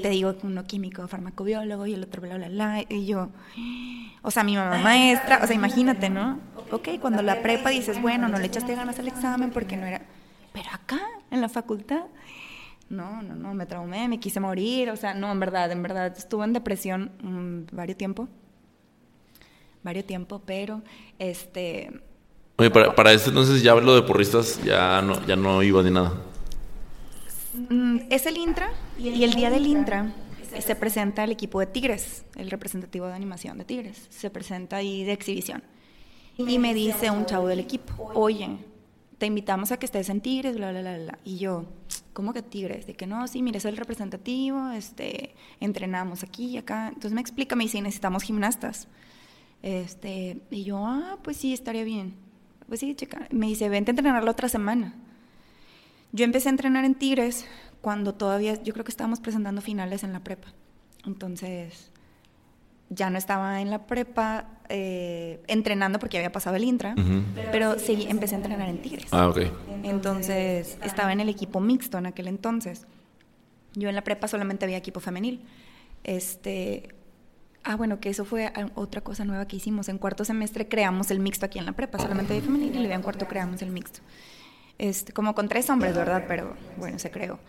te 0.01 0.09
digo, 0.09 0.35
uno 0.43 0.63
químico, 0.65 1.07
farmacobiólogo 1.07 1.85
y 1.85 1.93
el 1.93 2.03
otro 2.03 2.21
bla, 2.21 2.37
bla, 2.37 2.49
bla. 2.49 2.83
Y 2.89 3.05
yo, 3.05 3.29
o 4.21 4.31
sea, 4.31 4.43
mi 4.43 4.55
mamá 4.55 4.79
maestra, 4.79 5.39
o 5.43 5.47
sea, 5.47 5.55
imagínate, 5.55 6.09
¿no? 6.09 6.39
Ok, 6.71 6.89
cuando 6.99 7.21
la 7.21 7.41
prepa 7.41 7.69
dices, 7.69 8.01
bueno, 8.01 8.27
no 8.27 8.39
le 8.39 8.47
echaste 8.47 8.75
ganas 8.75 8.99
al 8.99 9.07
examen 9.07 9.51
porque 9.51 9.77
no 9.77 9.85
era... 9.85 10.01
Pero 10.53 10.69
acá, 10.71 10.99
en 11.31 11.41
la 11.41 11.49
facultad, 11.49 12.05
no, 12.89 13.21
no, 13.21 13.35
no, 13.35 13.53
me 13.53 13.65
traumé, 13.65 14.07
me 14.07 14.19
quise 14.19 14.39
morir, 14.39 14.89
o 14.89 14.95
sea, 14.95 15.13
no, 15.13 15.31
en 15.31 15.39
verdad, 15.39 15.71
en 15.71 15.83
verdad, 15.83 16.13
estuve 16.15 16.45
en 16.45 16.53
depresión 16.53 17.11
mm, 17.21 17.75
varios 17.75 17.97
tiempo, 17.97 18.27
varios 19.83 20.05
tiempo, 20.05 20.41
pero, 20.45 20.81
este... 21.19 22.01
Oye, 22.57 22.71
para, 22.71 22.95
para 22.95 23.11
este 23.11 23.29
entonces 23.29 23.61
ya 23.61 23.75
lo 23.75 23.95
de 23.95 24.01
porristas 24.03 24.63
ya 24.63 25.01
no, 25.01 25.25
ya 25.25 25.35
no 25.35 25.61
iba 25.61 25.83
ni 25.83 25.91
nada. 25.91 26.13
Mm, 27.69 27.97
es 28.09 28.25
el 28.25 28.37
Intra 28.37 28.69
y 28.97 29.23
el 29.23 29.33
día 29.33 29.49
del 29.49 29.65
Intra 29.65 30.13
se 30.59 30.75
presenta 30.75 31.23
el 31.23 31.31
equipo 31.31 31.59
de 31.59 31.67
Tigres, 31.67 32.25
el 32.35 32.49
representativo 32.49 33.07
de 33.07 33.13
animación 33.13 33.57
de 33.57 33.65
Tigres, 33.65 34.07
se 34.09 34.29
presenta 34.29 34.77
ahí 34.77 35.03
de 35.03 35.11
exhibición. 35.13 35.63
Y 36.37 36.59
me 36.59 36.73
dice 36.73 37.11
un 37.11 37.25
chavo 37.25 37.47
del 37.47 37.59
equipo, 37.59 38.11
oye, 38.13 38.57
te 39.17 39.25
invitamos 39.25 39.71
a 39.71 39.77
que 39.77 39.85
estés 39.85 40.09
en 40.09 40.21
Tigres, 40.21 40.55
bla, 40.57 40.71
bla, 40.71 40.81
bla, 40.81 40.97
bla. 40.97 41.19
Y 41.23 41.37
yo, 41.37 41.65
¿cómo 42.13 42.33
que 42.33 42.41
Tigres? 42.41 42.85
De 42.85 42.93
que 42.93 43.07
no, 43.07 43.27
sí, 43.27 43.41
mire, 43.41 43.59
soy 43.59 43.71
el 43.71 43.77
representativo, 43.77 44.69
este, 44.71 45.35
entrenamos 45.59 46.23
aquí 46.23 46.47
y 46.47 46.57
acá. 46.57 46.89
Entonces 46.89 47.13
me 47.13 47.21
explica, 47.21 47.55
me 47.55 47.63
dice, 47.63 47.81
necesitamos 47.81 48.23
gimnastas. 48.23 48.87
Este, 49.61 50.41
y 50.51 50.63
yo, 50.63 50.85
ah, 50.85 51.17
pues 51.23 51.37
sí, 51.37 51.53
estaría 51.53 51.83
bien. 51.83 52.15
Pues 52.67 52.81
sí, 52.81 52.93
chica. 52.95 53.27
Me 53.31 53.47
dice, 53.47 53.69
vente 53.69 53.91
a 53.91 53.93
entrenar 53.93 54.23
la 54.23 54.31
otra 54.31 54.49
semana. 54.49 54.93
Yo 56.15 56.23
empecé 56.23 56.47
a 56.47 56.51
entrenar 56.51 56.85
en 56.85 56.95
Tigres 56.95 57.45
cuando 57.81 58.15
todavía, 58.15 58.63
yo 58.63 58.71
creo 58.71 58.85
que 58.85 58.91
estábamos 58.91 59.19
presentando 59.19 59.61
finales 59.61 60.01
en 60.05 60.13
la 60.13 60.21
prepa. 60.21 60.47
Entonces, 61.05 61.91
ya 62.89 63.09
no 63.09 63.17
estaba 63.17 63.59
en 63.59 63.69
la 63.69 63.85
prepa 63.85 64.47
eh, 64.69 65.43
entrenando 65.47 65.99
porque 65.99 66.17
había 66.17 66.31
pasado 66.31 66.55
el 66.55 66.63
intra, 66.63 66.95
pero 67.51 67.77
sí, 67.77 68.07
empecé 68.07 68.35
a 68.35 68.37
entrenar 68.37 68.69
en 68.69 68.81
Tigres. 68.81 69.07
Ah, 69.11 69.27
ok. 69.27 69.39
Entonces, 69.83 70.77
estaba 70.85 71.11
en 71.11 71.19
el 71.19 71.27
equipo 71.27 71.59
mixto 71.59 71.97
en 71.97 72.05
aquel 72.05 72.29
entonces. 72.29 72.87
Yo 73.73 73.89
en 73.89 73.95
la 73.95 74.05
prepa 74.05 74.29
solamente 74.29 74.63
había 74.63 74.77
equipo 74.77 75.01
femenil. 75.01 75.41
Este, 76.05 76.95
ah, 77.65 77.75
bueno, 77.75 77.99
que 77.99 78.07
eso 78.07 78.23
fue 78.23 78.53
otra 78.75 79.01
cosa 79.01 79.25
nueva 79.25 79.49
que 79.49 79.57
hicimos. 79.57 79.89
En 79.89 79.97
cuarto 79.97 80.23
semestre 80.23 80.69
creamos 80.69 81.11
el 81.11 81.19
mixto 81.19 81.45
aquí 81.45 81.59
en 81.59 81.65
la 81.65 81.73
prepa, 81.73 81.99
solamente 81.99 82.31
había 82.31 82.45
femenil 82.45 82.73
y 82.73 82.89
en 82.89 83.01
cuarto 83.01 83.27
creamos 83.27 83.61
el 83.61 83.71
mixto. 83.71 83.99
Este, 84.77 85.13
como 85.13 85.35
con 85.35 85.47
tres 85.47 85.69
hombres, 85.69 85.95
¿verdad? 85.95 86.25
Pero 86.27 86.55
bueno, 86.77 86.99
se 86.99 87.11
creó. 87.11 87.39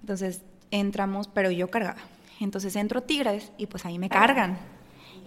Entonces 0.00 0.42
entramos, 0.70 1.28
pero 1.28 1.50
yo 1.50 1.70
cargaba. 1.70 2.00
Entonces 2.40 2.74
entro 2.76 3.02
Tigres 3.02 3.52
y 3.58 3.66
pues 3.66 3.84
ahí 3.84 3.98
me 3.98 4.08
cargan. 4.08 4.58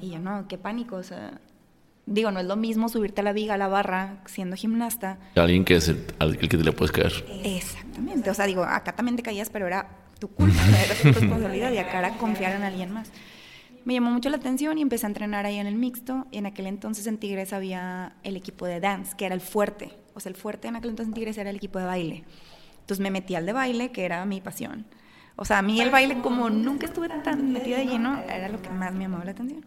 Y 0.02 0.12
yo, 0.12 0.20
no, 0.20 0.48
qué 0.48 0.58
pánico, 0.58 0.96
o 0.96 1.04
sea, 1.04 1.40
digo, 2.06 2.32
no 2.32 2.40
es 2.40 2.46
lo 2.46 2.56
mismo 2.56 2.90
subirte 2.90 3.22
a 3.22 3.24
la 3.24 3.34
viga, 3.34 3.54
a 3.54 3.58
la 3.58 3.68
barra, 3.68 4.24
siendo 4.26 4.56
gimnasta. 4.56 5.20
Alguien 5.36 5.64
que 5.64 5.76
es 5.76 5.88
el, 5.88 6.06
al 6.20 6.38
que 6.38 6.48
te 6.48 6.58
le 6.58 6.72
puedes 6.72 6.92
caer. 6.92 7.14
Exactamente, 7.44 8.30
o 8.30 8.34
sea, 8.34 8.46
digo, 8.46 8.64
acá 8.64 8.94
también 8.94 9.16
te 9.16 9.24
caías, 9.24 9.50
pero 9.50 9.68
era 9.68 9.88
tu 10.20 10.30
culpa, 10.30 10.60
era 10.86 10.96
tu 10.96 11.20
responsabilidad 11.20 11.72
y 11.72 11.78
acá 11.78 12.00
era 12.00 12.18
confiar 12.18 12.54
en 12.54 12.64
alguien 12.64 12.92
más. 12.92 13.12
Me 13.86 13.94
llamó 13.94 14.12
mucho 14.12 14.30
la 14.30 14.38
atención 14.38 14.78
y 14.78 14.82
empecé 14.82 15.06
a 15.06 15.10
entrenar 15.10 15.46
ahí 15.46 15.58
en 15.58 15.68
el 15.68 15.76
mixto. 15.76 16.26
Y 16.32 16.38
en 16.38 16.46
aquel 16.46 16.68
entonces 16.68 17.06
en 17.06 17.18
Tigres 17.18 17.52
había 17.52 18.16
el 18.24 18.38
equipo 18.38 18.66
de 18.66 18.80
dance, 18.80 19.14
que 19.18 19.26
era 19.26 19.36
el 19.36 19.42
fuerte. 19.42 19.92
O 20.16 20.20
sea, 20.20 20.30
el 20.30 20.36
fuerte 20.36 20.68
en 20.68 20.76
aquel 20.76 20.92
entonces 20.92 21.10
en 21.10 21.14
Tigres 21.14 21.38
era 21.38 21.50
el 21.50 21.56
equipo 21.56 21.80
de 21.80 21.86
baile. 21.86 22.24
Entonces 22.80 23.00
me 23.00 23.12
metí 23.12 23.36
al 23.36 23.46
de 23.46 23.54
baile, 23.54 23.92
que 23.92 24.06
era 24.06 24.26
mi 24.26 24.42
pasión. 24.42 24.86
O 25.36 25.46
sea, 25.46 25.60
a 25.60 25.62
mí 25.62 25.82
el 25.82 25.90
baile, 25.90 26.22
como 26.22 26.50
nunca 26.50 26.86
estuve 26.86 27.10
tan 27.10 27.52
metida 27.52 27.78
de 27.78 27.86
lleno, 27.86 28.20
era 28.30 28.50
lo 28.50 28.62
que 28.62 28.70
más 28.70 28.94
me 28.94 29.06
llamaba 29.06 29.26
la 29.26 29.32
atención. 29.32 29.66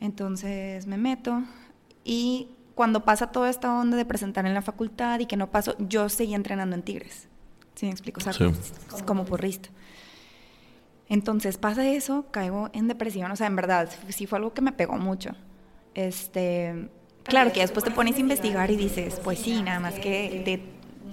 Entonces 0.00 0.86
me 0.86 0.96
meto 0.96 1.42
y 2.04 2.48
cuando 2.74 3.04
pasa 3.04 3.28
toda 3.28 3.50
esta 3.50 3.72
onda 3.72 3.96
de 3.96 4.04
presentar 4.04 4.46
en 4.46 4.54
la 4.54 4.62
facultad 4.62 5.20
y 5.20 5.26
que 5.26 5.36
no 5.36 5.50
paso, 5.50 5.76
yo 5.78 6.08
seguí 6.08 6.34
entrenando 6.34 6.74
en 6.74 6.82
Tigres. 6.82 7.28
¿Sí 7.74 7.86
me 7.86 7.92
explico? 7.92 8.20
O 8.20 8.32
sea, 8.32 8.52
como 9.06 9.24
porrista. 9.24 9.68
Entonces 11.08 11.58
pasa 11.58 11.86
eso, 11.86 12.26
caigo 12.30 12.70
en 12.72 12.88
depresión, 12.88 13.30
o 13.30 13.36
sea, 13.36 13.46
en 13.46 13.56
verdad, 13.56 13.90
sí 14.08 14.26
fue 14.26 14.38
algo 14.38 14.54
que 14.54 14.62
me 14.62 14.72
pegó 14.72 14.96
mucho. 14.96 15.32
Este, 15.94 16.88
claro 17.24 17.52
que 17.52 17.60
después 17.60 17.84
te 17.84 17.90
pones 17.90 18.16
a 18.16 18.20
investigar 18.20 18.70
y 18.70 18.76
dices, 18.76 19.20
pues 19.22 19.38
sí, 19.38 19.62
nada 19.62 19.80
más 19.80 19.94
que 19.94 20.42
de 20.44 20.62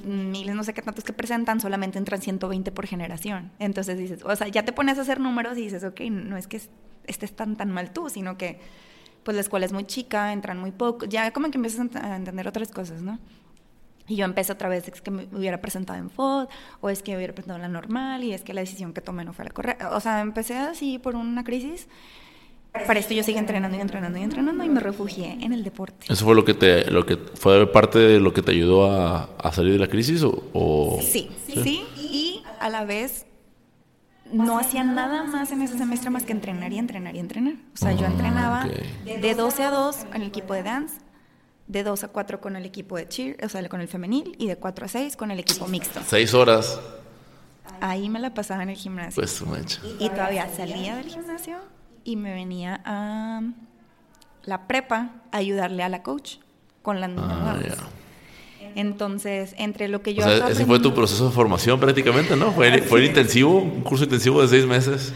miles, 0.06 0.56
no 0.56 0.64
sé 0.64 0.74
qué 0.74 0.82
tantos 0.82 1.04
que 1.04 1.14
presentan, 1.14 1.60
solamente 1.60 1.98
entran 1.98 2.22
120 2.22 2.72
por 2.72 2.88
generación. 2.88 3.52
Entonces 3.60 3.98
dices, 3.98 4.24
o 4.24 4.36
sea, 4.36 4.48
ya 4.48 4.64
te 4.64 4.72
pones 4.72 4.98
a 4.98 5.02
hacer 5.02 5.20
números 5.20 5.58
y 5.58 5.62
dices, 5.62 5.84
ok, 5.84 6.02
no 6.12 6.38
es 6.38 6.48
que 6.48 6.62
estés 7.06 7.36
tan, 7.36 7.56
tan 7.56 7.72
mal 7.72 7.92
tú, 7.92 8.10
sino 8.10 8.38
que 8.38 8.60
pues 9.24 9.36
la 9.36 9.42
escuela 9.42 9.66
es 9.66 9.74
muy 9.74 9.86
chica, 9.86 10.32
entran 10.32 10.58
muy 10.58 10.72
poco, 10.72 11.06
ya 11.06 11.32
como 11.32 11.52
que 11.52 11.58
empiezas 11.58 11.96
a 11.96 12.16
entender 12.16 12.48
otras 12.48 12.72
cosas, 12.72 13.02
¿no? 13.02 13.20
Y 14.08 14.16
yo 14.16 14.26
empecé 14.26 14.52
otra 14.52 14.70
vez, 14.70 14.88
es 14.88 15.02
que 15.02 15.12
me 15.12 15.28
hubiera 15.32 15.62
presentado 15.62 16.00
en 16.00 16.10
FOD, 16.10 16.48
o 16.82 16.90
es 16.90 17.04
que 17.04 17.16
hubiera 17.16 17.32
presentado 17.34 17.58
en 17.58 17.62
la 17.62 17.68
normal, 17.68 18.24
y 18.24 18.34
es 18.34 18.42
que 18.42 18.56
la 18.56 18.62
decisión 18.62 18.92
que 18.92 19.02
tomé 19.02 19.24
no 19.24 19.34
fue 19.34 19.46
la 19.46 19.52
correcta. 19.52 19.96
O 19.96 20.00
sea, 20.00 20.22
empecé 20.22 20.58
así 20.58 20.98
por 20.98 21.16
una 21.16 21.44
crisis. 21.44 21.88
Para 22.72 23.00
esto 23.00 23.14
yo 23.14 23.24
seguí 23.24 23.38
entrenando 23.38 23.78
y 23.78 23.82
entrenando 23.82 24.20
y 24.20 24.22
entrenando 24.22 24.64
y 24.64 24.70
me 24.70 24.80
refugié 24.80 25.38
en 25.42 25.54
el 25.54 25.64
deporte. 25.64 26.06
¿Eso 26.08 26.24
fue 26.24 26.36
lo 26.36 26.46
que 26.46 26.54
te, 26.54 26.90
lo 26.92 27.06
que 27.06 27.18
fue 27.18 27.72
parte 27.72 27.98
de 27.98 28.20
lo 28.20 28.32
que 28.32 28.44
te 28.44 28.52
ayudó 28.52 28.92
a, 28.92 29.30
a 29.38 29.52
salir 29.52 29.74
de 29.74 29.80
la 29.80 29.88
crisis? 29.88 30.24
O, 30.24 31.00
Sí, 31.02 31.30
sí, 31.48 31.84
y 31.98 32.44
a 32.60 32.70
la 32.70 32.86
vez 32.86 33.26
no 34.32 34.60
hacía 34.60 34.84
nada 34.84 35.24
más 35.24 35.52
en 35.52 35.64
ese 35.64 35.80
semestre 35.80 36.12
más 36.12 36.24
que 36.24 36.32
entrenar 36.32 36.72
y 36.72 36.78
entrenar 36.78 37.16
y 37.16 37.20
entrenar. 37.20 37.56
O 37.74 37.78
sea, 37.78 37.92
yo 37.94 38.06
ah, 38.06 38.12
entrenaba 38.12 38.68
de 39.04 39.34
12 39.34 39.64
a 39.64 39.72
2 39.72 39.98
en 40.14 40.22
el 40.22 40.28
equipo 40.28 40.54
de 40.54 40.62
dance, 40.62 40.98
de 41.66 41.84
2 41.84 42.04
a 42.04 42.08
4 42.10 42.40
con 42.40 42.56
el 42.56 42.66
equipo 42.66 42.98
de 42.98 43.08
cheer, 43.08 43.44
o 43.44 43.50
sea, 43.50 43.68
con 43.68 43.82
el 43.82 43.88
femenil, 43.88 44.36
y 44.38 44.46
de 44.46 44.58
4 44.58 44.86
a 44.86 44.88
6 44.88 45.18
con 45.18 45.32
el 45.32 45.40
equipo 45.40 45.68
mixto. 45.68 46.02
Seis 46.06 46.36
horas. 46.36 46.80
Ahí 47.82 48.10
me 48.10 48.20
la 48.20 48.34
pasaba 48.34 48.62
en 48.62 48.70
el 48.70 48.76
gimnasio. 48.76 49.22
Pues, 49.22 49.42
mancha. 49.42 49.82
Y 50.00 50.10
todavía 50.10 50.48
salía 50.56 50.98
del 50.98 51.08
gimnasio 51.08 51.58
y 52.10 52.16
me 52.16 52.34
venía 52.34 52.82
a 52.86 53.42
la 54.44 54.68
prepa 54.68 55.12
a 55.32 55.38
ayudarle 55.38 55.84
a 55.84 55.90
la 55.90 56.02
coach 56.02 56.38
con 56.82 57.00
las 57.00 57.12
ah, 57.18 57.60
Entonces, 58.74 59.54
entre 59.58 59.88
lo 59.90 60.02
que 60.02 60.16
yo... 60.16 60.26
O 60.26 60.28
sea, 60.28 60.50
ese 60.50 60.66
fue 60.66 60.80
tu 60.80 60.94
proceso 60.94 61.28
de 61.28 61.32
formación 61.32 61.80
prácticamente, 61.80 62.36
¿no? 62.36 62.52
Fue, 62.52 62.82
fue 62.82 63.06
intensivo, 63.06 63.58
un 63.58 63.82
curso 63.82 64.06
intensivo 64.06 64.42
de 64.42 64.48
seis 64.48 64.66
meses. 64.66 65.14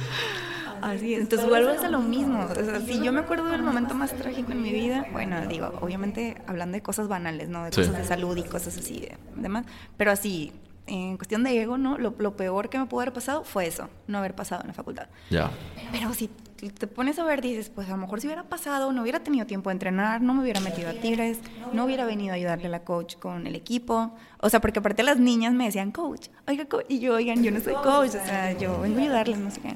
Así 0.81 1.15
Entonces 1.15 1.49
vuelves 1.49 1.81
a 1.83 1.89
lo 1.89 1.99
mismo. 1.99 2.45
O 2.45 2.53
sea, 2.53 2.79
si 2.81 3.01
yo 3.01 3.11
me 3.11 3.21
acuerdo 3.21 3.45
del 3.49 3.63
momento 3.63 3.95
más 3.95 4.13
trágico 4.13 4.51
en 4.51 4.61
mi 4.61 4.71
vida, 4.71 5.07
bueno, 5.13 5.47
digo, 5.47 5.73
obviamente 5.81 6.37
hablando 6.45 6.75
de 6.75 6.83
cosas 6.83 7.07
banales, 7.07 7.49
¿no? 7.49 7.63
De 7.63 7.71
cosas 7.71 7.97
de 7.97 8.03
salud 8.03 8.37
y 8.37 8.43
cosas 8.43 8.77
así, 8.77 8.99
de, 8.99 9.17
demás. 9.35 9.65
Pero 9.97 10.11
así, 10.11 10.51
en 10.85 11.17
cuestión 11.17 11.43
de 11.43 11.59
ego, 11.59 11.77
¿no? 11.77 11.97
Lo, 11.97 12.13
lo, 12.17 12.35
peor 12.35 12.69
que 12.69 12.77
me 12.77 12.85
pudo 12.85 13.01
haber 13.01 13.13
pasado 13.13 13.43
fue 13.45 13.65
eso, 13.65 13.89
no 14.07 14.17
haber 14.17 14.35
pasado 14.35 14.61
en 14.61 14.67
la 14.67 14.73
facultad. 14.73 15.07
Ya. 15.29 15.49
Pero 15.91 16.13
si 16.13 16.29
te 16.55 16.87
pones 16.87 17.19
a 17.19 17.23
ver, 17.23 17.41
dices, 17.41 17.69
pues 17.69 17.87
a 17.87 17.91
lo 17.91 17.97
mejor 17.97 18.21
si 18.21 18.27
hubiera 18.27 18.43
pasado, 18.43 18.91
no 18.91 19.01
hubiera 19.01 19.21
tenido 19.21 19.45
tiempo 19.45 19.69
de 19.69 19.73
entrenar, 19.73 20.21
no 20.21 20.33
me 20.33 20.43
hubiera 20.43 20.59
metido 20.59 20.89
a 20.89 20.93
Tigres, 20.93 21.39
no 21.73 21.85
hubiera 21.85 22.05
venido 22.05 22.33
a 22.33 22.35
ayudarle 22.35 22.67
a 22.67 22.69
la 22.69 22.83
coach 22.83 23.15
con 23.17 23.47
el 23.47 23.55
equipo. 23.55 24.15
O 24.39 24.49
sea, 24.49 24.61
porque 24.61 24.79
aparte 24.79 25.03
las 25.03 25.19
niñas 25.19 25.53
me 25.53 25.65
decían, 25.65 25.91
coach, 25.91 26.27
oiga, 26.47 26.65
coach, 26.65 26.85
y 26.89 26.99
yo, 26.99 27.15
oigan, 27.15 27.43
yo 27.43 27.51
no 27.51 27.59
soy 27.59 27.73
coach, 27.75 28.09
o 28.09 28.25
sea, 28.25 28.57
yo 28.57 28.79
vengo 28.81 28.99
a 28.99 29.01
ayudarles, 29.01 29.39
no 29.39 29.51
sé 29.51 29.61
qué 29.61 29.73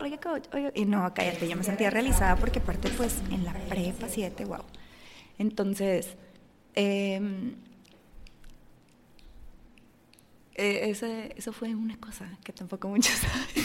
oiga, 0.00 0.18
coach, 0.18 0.44
oiga. 0.52 0.72
Y 0.74 0.84
no, 0.84 1.12
cállate, 1.14 1.48
yo 1.48 1.56
me 1.56 1.64
sentía 1.64 1.90
realizada 1.90 2.36
porque 2.36 2.58
aparte, 2.60 2.88
pues, 2.90 3.16
en 3.30 3.44
la 3.44 3.52
prepa 3.52 4.08
7, 4.08 4.44
wow. 4.44 4.64
Entonces, 5.38 6.16
eh, 6.74 7.54
eso 10.54 11.52
fue 11.52 11.74
una 11.74 11.96
cosa 11.98 12.28
que 12.42 12.52
tampoco 12.52 12.88
muchos 12.88 13.14
saben. 13.18 13.64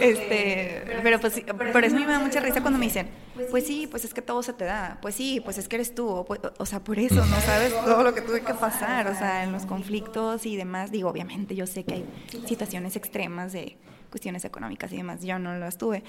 Este, 0.00 1.00
pero 1.02 1.20
pues 1.20 1.42
por 1.72 1.84
eso 1.84 1.96
a 1.96 1.98
mí 1.98 2.04
me 2.04 2.12
da 2.12 2.18
mucha 2.18 2.40
risa 2.40 2.60
cuando 2.60 2.78
me 2.78 2.86
dicen, 2.86 3.08
pues 3.50 3.66
sí, 3.66 3.86
pues 3.86 4.04
es 4.04 4.14
que 4.14 4.22
todo 4.22 4.42
se 4.42 4.52
te 4.52 4.64
da, 4.64 4.98
pues 5.02 5.14
sí, 5.14 5.40
pues 5.44 5.58
es 5.58 5.68
que 5.68 5.76
eres 5.76 5.94
tú, 5.94 6.08
o, 6.08 6.26
o, 6.58 6.66
sea, 6.66 6.82
por 6.82 6.98
eso, 6.98 7.24
no 7.26 7.40
sabes 7.40 7.72
todo 7.84 8.02
lo 8.02 8.14
que 8.14 8.20
tuve 8.20 8.40
que 8.40 8.54
pasar, 8.54 9.06
o 9.08 9.14
sea, 9.14 9.44
en 9.44 9.52
los 9.52 9.66
conflictos 9.66 10.46
y 10.46 10.56
demás, 10.56 10.90
digo, 10.90 11.08
obviamente 11.08 11.54
yo 11.54 11.66
sé 11.66 11.84
que 11.84 11.94
hay 11.94 12.04
situaciones 12.46 12.96
extremas 12.96 13.52
de 13.52 13.76
cuestiones 14.10 14.44
económicas 14.44 14.92
y 14.92 14.96
demás, 14.96 15.22
yo 15.22 15.38
no 15.38 15.56
las 15.58 15.78
tuve. 15.78 16.02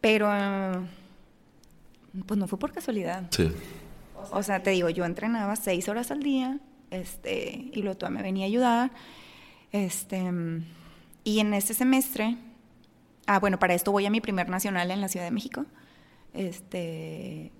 Pero, 0.00 0.28
pues 2.26 2.38
no 2.38 2.46
fue 2.46 2.58
por 2.58 2.72
casualidad. 2.72 3.24
Sí. 3.30 3.50
O 4.30 4.42
sea, 4.42 4.62
te 4.62 4.70
digo, 4.70 4.90
yo 4.90 5.04
entrenaba 5.04 5.56
seis 5.56 5.88
horas 5.88 6.10
al 6.10 6.22
día, 6.22 6.58
este, 6.90 7.70
y 7.72 7.82
luego 7.82 8.10
me 8.10 8.22
venía 8.22 8.44
a 8.44 8.48
ayudar, 8.48 8.90
este, 9.72 10.30
y 11.24 11.40
en 11.40 11.54
este 11.54 11.74
semestre, 11.74 12.36
ah, 13.26 13.38
bueno, 13.38 13.58
para 13.58 13.74
esto 13.74 13.92
voy 13.92 14.06
a 14.06 14.10
mi 14.10 14.20
primer 14.20 14.48
nacional 14.48 14.90
en 14.90 15.00
la 15.00 15.08
Ciudad 15.08 15.26
de 15.26 15.30
México, 15.30 15.66
este, 16.32 17.52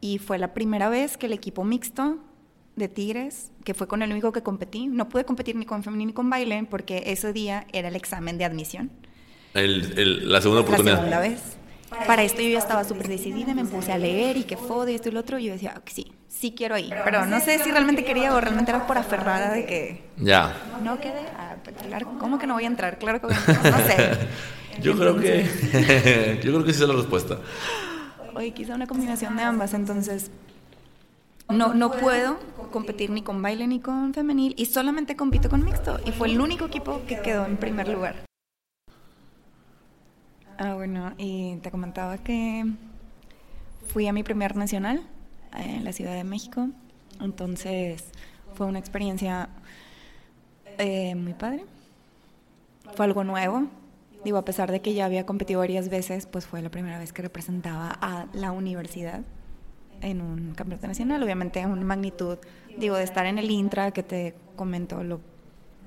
y 0.00 0.18
fue 0.18 0.38
la 0.38 0.54
primera 0.54 0.88
vez 0.88 1.16
que 1.16 1.26
el 1.26 1.32
equipo 1.32 1.64
mixto 1.64 2.18
de 2.76 2.88
Tigres, 2.88 3.50
que 3.64 3.74
fue 3.74 3.88
con 3.88 4.02
el 4.02 4.10
único 4.12 4.32
que 4.32 4.42
competí. 4.42 4.86
No 4.86 5.08
pude 5.08 5.24
competir 5.24 5.56
ni 5.56 5.64
con 5.64 5.82
femenino 5.82 6.08
ni 6.08 6.12
con 6.12 6.28
baile 6.28 6.66
porque 6.70 7.04
ese 7.06 7.32
día 7.32 7.66
era 7.72 7.88
el 7.88 7.96
examen 7.96 8.38
de 8.38 8.44
admisión. 8.44 8.90
la 9.54 10.40
segunda 10.40 10.60
oportunidad. 10.60 10.94
La 10.94 10.98
segunda 10.98 11.20
vez. 11.20 11.56
Para 12.06 12.24
esto 12.24 12.42
yo 12.42 12.48
ya 12.48 12.58
estaba 12.58 12.84
súper 12.84 13.08
decidida, 13.08 13.54
me 13.54 13.64
puse 13.64 13.92
a 13.92 13.98
leer 13.98 14.36
y 14.36 14.44
que 14.44 14.56
fue 14.56 14.90
y 14.90 14.96
esto 14.96 15.08
y 15.08 15.12
lo 15.12 15.20
otro, 15.20 15.38
y 15.38 15.44
yo 15.44 15.52
decía, 15.52 15.80
sí, 15.86 16.12
sí 16.28 16.52
quiero 16.56 16.76
ir. 16.76 16.92
Pero 17.04 17.26
no 17.26 17.40
sé 17.40 17.58
si 17.60 17.70
realmente 17.70 18.04
quería 18.04 18.34
o 18.34 18.40
realmente 18.40 18.72
era 18.72 18.86
por 18.86 18.98
aferrada 18.98 19.52
de 19.52 19.66
que... 19.66 20.04
Ya. 20.16 20.52
No 20.82 20.98
quede, 21.00 21.20
ah, 21.38 21.54
pues, 21.62 21.76
claro, 21.86 22.18
¿cómo 22.18 22.38
que 22.38 22.46
no 22.46 22.54
voy 22.54 22.64
a 22.64 22.66
entrar? 22.66 22.98
Claro 22.98 23.20
que 23.20 23.28
voy 23.28 23.36
a 23.36 23.38
entrar, 23.38 23.72
no 23.72 23.86
sé. 23.86 24.18
yo 24.80 24.96
creo 24.96 25.16
que... 25.18 26.40
yo 26.42 26.52
creo 26.52 26.64
que 26.64 26.72
sí 26.72 26.82
es 26.82 26.88
la 26.88 26.94
respuesta. 26.94 27.38
Oye, 28.34 28.52
quizá 28.52 28.74
una 28.74 28.86
combinación 28.86 29.36
de 29.36 29.42
ambas, 29.42 29.74
entonces... 29.74 30.30
No, 31.48 31.74
no 31.74 31.92
puedo 31.92 32.38
competir 32.72 33.10
ni 33.10 33.22
con 33.22 33.40
baile 33.40 33.68
ni 33.68 33.78
con 33.78 34.12
femenil 34.12 34.54
y 34.58 34.66
solamente 34.66 35.14
compito 35.14 35.48
con 35.48 35.64
mixto. 35.64 36.00
Y 36.04 36.10
fue 36.10 36.28
el 36.28 36.40
único 36.40 36.66
equipo 36.66 37.02
que 37.06 37.20
quedó 37.20 37.46
en 37.46 37.56
primer 37.56 37.88
lugar. 37.88 38.24
Ah, 40.58 40.74
bueno, 40.74 41.12
y 41.18 41.56
te 41.56 41.70
comentaba 41.70 42.18
que 42.18 42.64
fui 43.92 44.08
a 44.08 44.12
mi 44.12 44.22
primer 44.22 44.56
nacional 44.56 45.02
en 45.56 45.84
la 45.84 45.92
Ciudad 45.92 46.14
de 46.14 46.24
México. 46.24 46.68
Entonces 47.20 48.04
fue 48.54 48.66
una 48.66 48.78
experiencia 48.78 49.48
eh, 50.78 51.14
muy 51.14 51.34
padre. 51.34 51.64
Fue 52.94 53.04
algo 53.04 53.22
nuevo. 53.22 53.68
Digo, 54.26 54.38
a 54.38 54.44
pesar 54.44 54.72
de 54.72 54.80
que 54.80 54.92
ya 54.92 55.04
había 55.04 55.24
competido 55.24 55.60
varias 55.60 55.88
veces, 55.88 56.26
pues 56.26 56.46
fue 56.46 56.60
la 56.60 56.68
primera 56.68 56.98
vez 56.98 57.12
que 57.12 57.22
representaba 57.22 57.96
a 58.00 58.26
la 58.32 58.50
universidad 58.50 59.20
en 60.00 60.20
un 60.20 60.52
campeonato 60.56 60.88
nacional, 60.88 61.22
obviamente 61.22 61.60
en 61.60 61.70
una 61.70 61.84
magnitud, 61.84 62.36
digo, 62.76 62.96
de 62.96 63.04
estar 63.04 63.24
en 63.26 63.38
el 63.38 63.48
Intra, 63.52 63.92
que 63.92 64.02
te 64.02 64.34
comento, 64.56 65.04
lo 65.04 65.20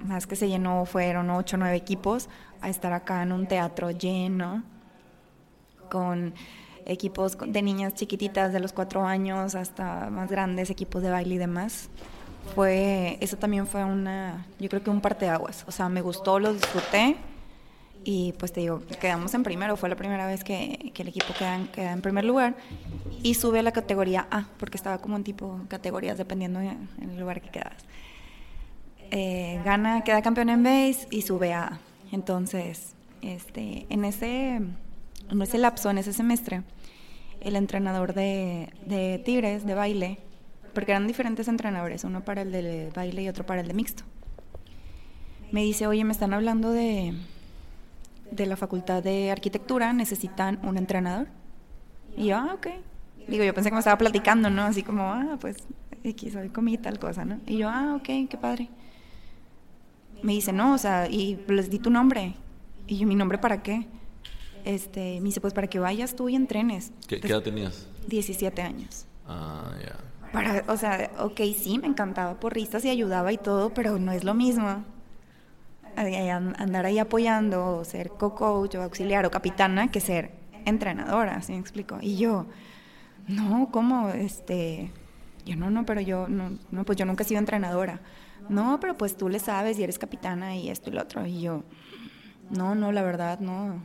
más 0.05 0.25
que 0.25 0.37
se 0.37 0.47
llenó 0.47 0.85
fueron 0.85 1.29
ocho 1.31 1.57
o 1.57 1.59
nueve 1.59 1.75
equipos, 1.75 2.29
a 2.61 2.69
estar 2.69 2.93
acá 2.93 3.23
en 3.23 3.33
un 3.33 3.45
teatro 3.45 3.91
lleno, 3.91 4.63
con 5.91 6.33
equipos 6.85 7.37
de 7.45 7.61
niñas 7.61 7.93
chiquititas 7.95 8.53
de 8.53 8.61
los 8.61 8.71
cuatro 8.71 9.05
años 9.05 9.53
hasta 9.53 10.09
más 10.09 10.31
grandes, 10.31 10.69
equipos 10.69 11.03
de 11.03 11.09
baile 11.09 11.35
y 11.35 11.39
demás. 11.39 11.89
Fue, 12.55 13.17
eso 13.19 13.35
también 13.35 13.67
fue 13.67 13.83
una, 13.83 14.45
yo 14.61 14.69
creo 14.69 14.81
que 14.81 14.89
un 14.89 15.01
parteaguas, 15.01 15.65
o 15.67 15.73
sea, 15.73 15.89
me 15.89 15.99
gustó, 15.99 16.39
lo 16.39 16.53
disfruté, 16.53 17.17
y 18.03 18.33
pues 18.33 18.51
te 18.53 18.61
digo, 18.61 18.81
quedamos 19.01 19.33
en 19.33 19.43
primero, 19.43 19.75
fue 19.77 19.89
la 19.89 19.95
primera 19.95 20.25
vez 20.25 20.43
que, 20.43 20.91
el 20.95 21.07
equipo 21.07 21.33
queda, 21.37 21.59
queda, 21.73 21.91
en 21.91 22.01
primer 22.01 22.25
lugar 22.25 22.55
y 23.21 23.33
sube 23.33 23.59
a 23.59 23.63
la 23.63 23.71
categoría 23.71 24.27
A, 24.31 24.47
porque 24.57 24.77
estaba 24.77 24.99
como 24.99 25.17
en 25.17 25.23
tipo 25.23 25.59
categorías 25.67 26.17
dependiendo 26.17 26.59
en 26.61 26.87
el 27.01 27.19
lugar 27.19 27.41
que 27.41 27.49
quedas. 27.49 27.85
Eh, 29.11 29.59
gana, 29.65 30.03
queda 30.03 30.21
campeón 30.21 30.49
en 30.49 30.63
base 30.63 31.07
y 31.09 31.23
sube 31.23 31.53
a 31.53 31.67
A. 31.67 31.79
Entonces, 32.11 32.93
este, 33.21 33.85
en 33.89 34.05
ese, 34.05 34.55
en 34.55 35.41
ese 35.41 35.57
lapso, 35.57 35.89
en 35.89 35.97
ese 35.97 36.13
semestre, 36.13 36.63
el 37.41 37.55
entrenador 37.55 38.13
de, 38.13 38.69
de 38.85 39.19
Tigres, 39.23 39.65
de 39.65 39.73
baile, 39.73 40.19
porque 40.73 40.91
eran 40.91 41.07
diferentes 41.07 41.47
entrenadores, 41.47 42.03
uno 42.03 42.23
para 42.23 42.41
el 42.41 42.51
de 42.51 42.91
baile 42.93 43.23
y 43.23 43.29
otro 43.29 43.45
para 43.45 43.61
el 43.61 43.67
de 43.67 43.73
mixto, 43.73 44.03
me 45.51 45.61
dice, 45.63 45.87
oye, 45.87 46.03
me 46.03 46.11
están 46.11 46.33
hablando 46.33 46.71
de 46.71 47.13
de 48.31 48.45
la 48.45 48.55
Facultad 48.55 49.03
de 49.03 49.31
Arquitectura 49.31 49.93
necesitan 49.93 50.59
un 50.63 50.77
entrenador. 50.77 51.27
Y 52.15 52.27
yo, 52.27 52.37
ah, 52.37 52.53
ok. 52.53 52.67
Digo, 53.27 53.43
yo 53.43 53.53
pensé 53.53 53.69
que 53.69 53.75
me 53.75 53.79
estaba 53.79 53.97
platicando, 53.97 54.49
¿no? 54.49 54.63
Así 54.63 54.83
como, 54.83 55.03
ah, 55.03 55.37
pues, 55.39 55.57
X, 56.03 56.35
hoy 56.35 56.49
comí 56.49 56.77
tal 56.77 56.99
cosa, 56.99 57.25
¿no? 57.25 57.39
Y 57.45 57.57
yo, 57.57 57.69
ah, 57.69 57.95
ok, 57.95 58.29
qué 58.29 58.37
padre. 58.39 58.69
Me 60.23 60.33
dice, 60.33 60.51
no, 60.51 60.73
o 60.73 60.77
sea, 60.77 61.07
y 61.07 61.39
les 61.47 61.69
di 61.69 61.79
tu 61.79 61.89
nombre. 61.89 62.35
Y 62.87 62.97
yo, 62.97 63.07
¿mi 63.07 63.15
nombre 63.15 63.37
para 63.37 63.61
qué? 63.61 63.87
Este, 64.65 65.19
me 65.19 65.25
dice, 65.25 65.41
pues 65.41 65.53
para 65.53 65.67
que 65.67 65.79
vayas 65.79 66.15
tú 66.15 66.29
y 66.29 66.35
entrenes. 66.35 66.91
¿Qué, 67.07 67.17
edad 67.17 67.41
tenías? 67.41 67.87
17 68.07 68.61
años. 68.61 69.05
Ah, 69.27 69.71
ya. 69.81 69.95
Para, 70.33 70.63
o 70.67 70.77
sea, 70.77 71.11
ok, 71.19 71.41
sí, 71.57 71.79
me 71.79 71.87
encantaba 71.87 72.39
por 72.39 72.53
ristas 72.53 72.83
y 72.85 72.89
ayudaba 72.89 73.31
y 73.31 73.37
todo, 73.37 73.73
pero 73.73 73.97
no 73.97 74.11
es 74.11 74.23
lo 74.23 74.33
mismo 74.33 74.83
andar 75.95 76.85
ahí 76.85 76.99
apoyando, 76.99 77.83
ser 77.85 78.09
co-coach 78.09 78.75
o 78.75 78.83
auxiliar 78.83 79.25
o 79.25 79.31
capitana, 79.31 79.89
que 79.89 79.99
ser 79.99 80.31
entrenadora, 80.65 81.41
¿sí 81.41 81.53
me 81.53 81.59
explico? 81.59 81.97
Y 82.01 82.17
yo, 82.17 82.45
no, 83.27 83.69
¿cómo? 83.71 84.09
Este, 84.09 84.91
yo 85.45 85.55
no, 85.55 85.69
no, 85.69 85.85
pero 85.85 86.01
yo, 86.01 86.27
no, 86.27 86.57
no, 86.71 86.83
pues 86.83 86.97
yo 86.97 87.05
nunca 87.05 87.23
he 87.23 87.27
sido 87.27 87.39
entrenadora. 87.39 88.01
No, 88.49 88.79
pero 88.79 88.97
pues 88.97 89.15
tú 89.15 89.29
le 89.29 89.39
sabes 89.39 89.77
y 89.77 89.83
eres 89.83 89.99
capitana 89.99 90.55
y 90.55 90.69
esto 90.69 90.89
y 90.89 90.93
lo 90.93 91.01
otro. 91.01 91.25
Y 91.25 91.41
yo, 91.41 91.63
no, 92.49 92.75
no, 92.75 92.91
la 92.91 93.03
verdad, 93.03 93.39
no. 93.39 93.81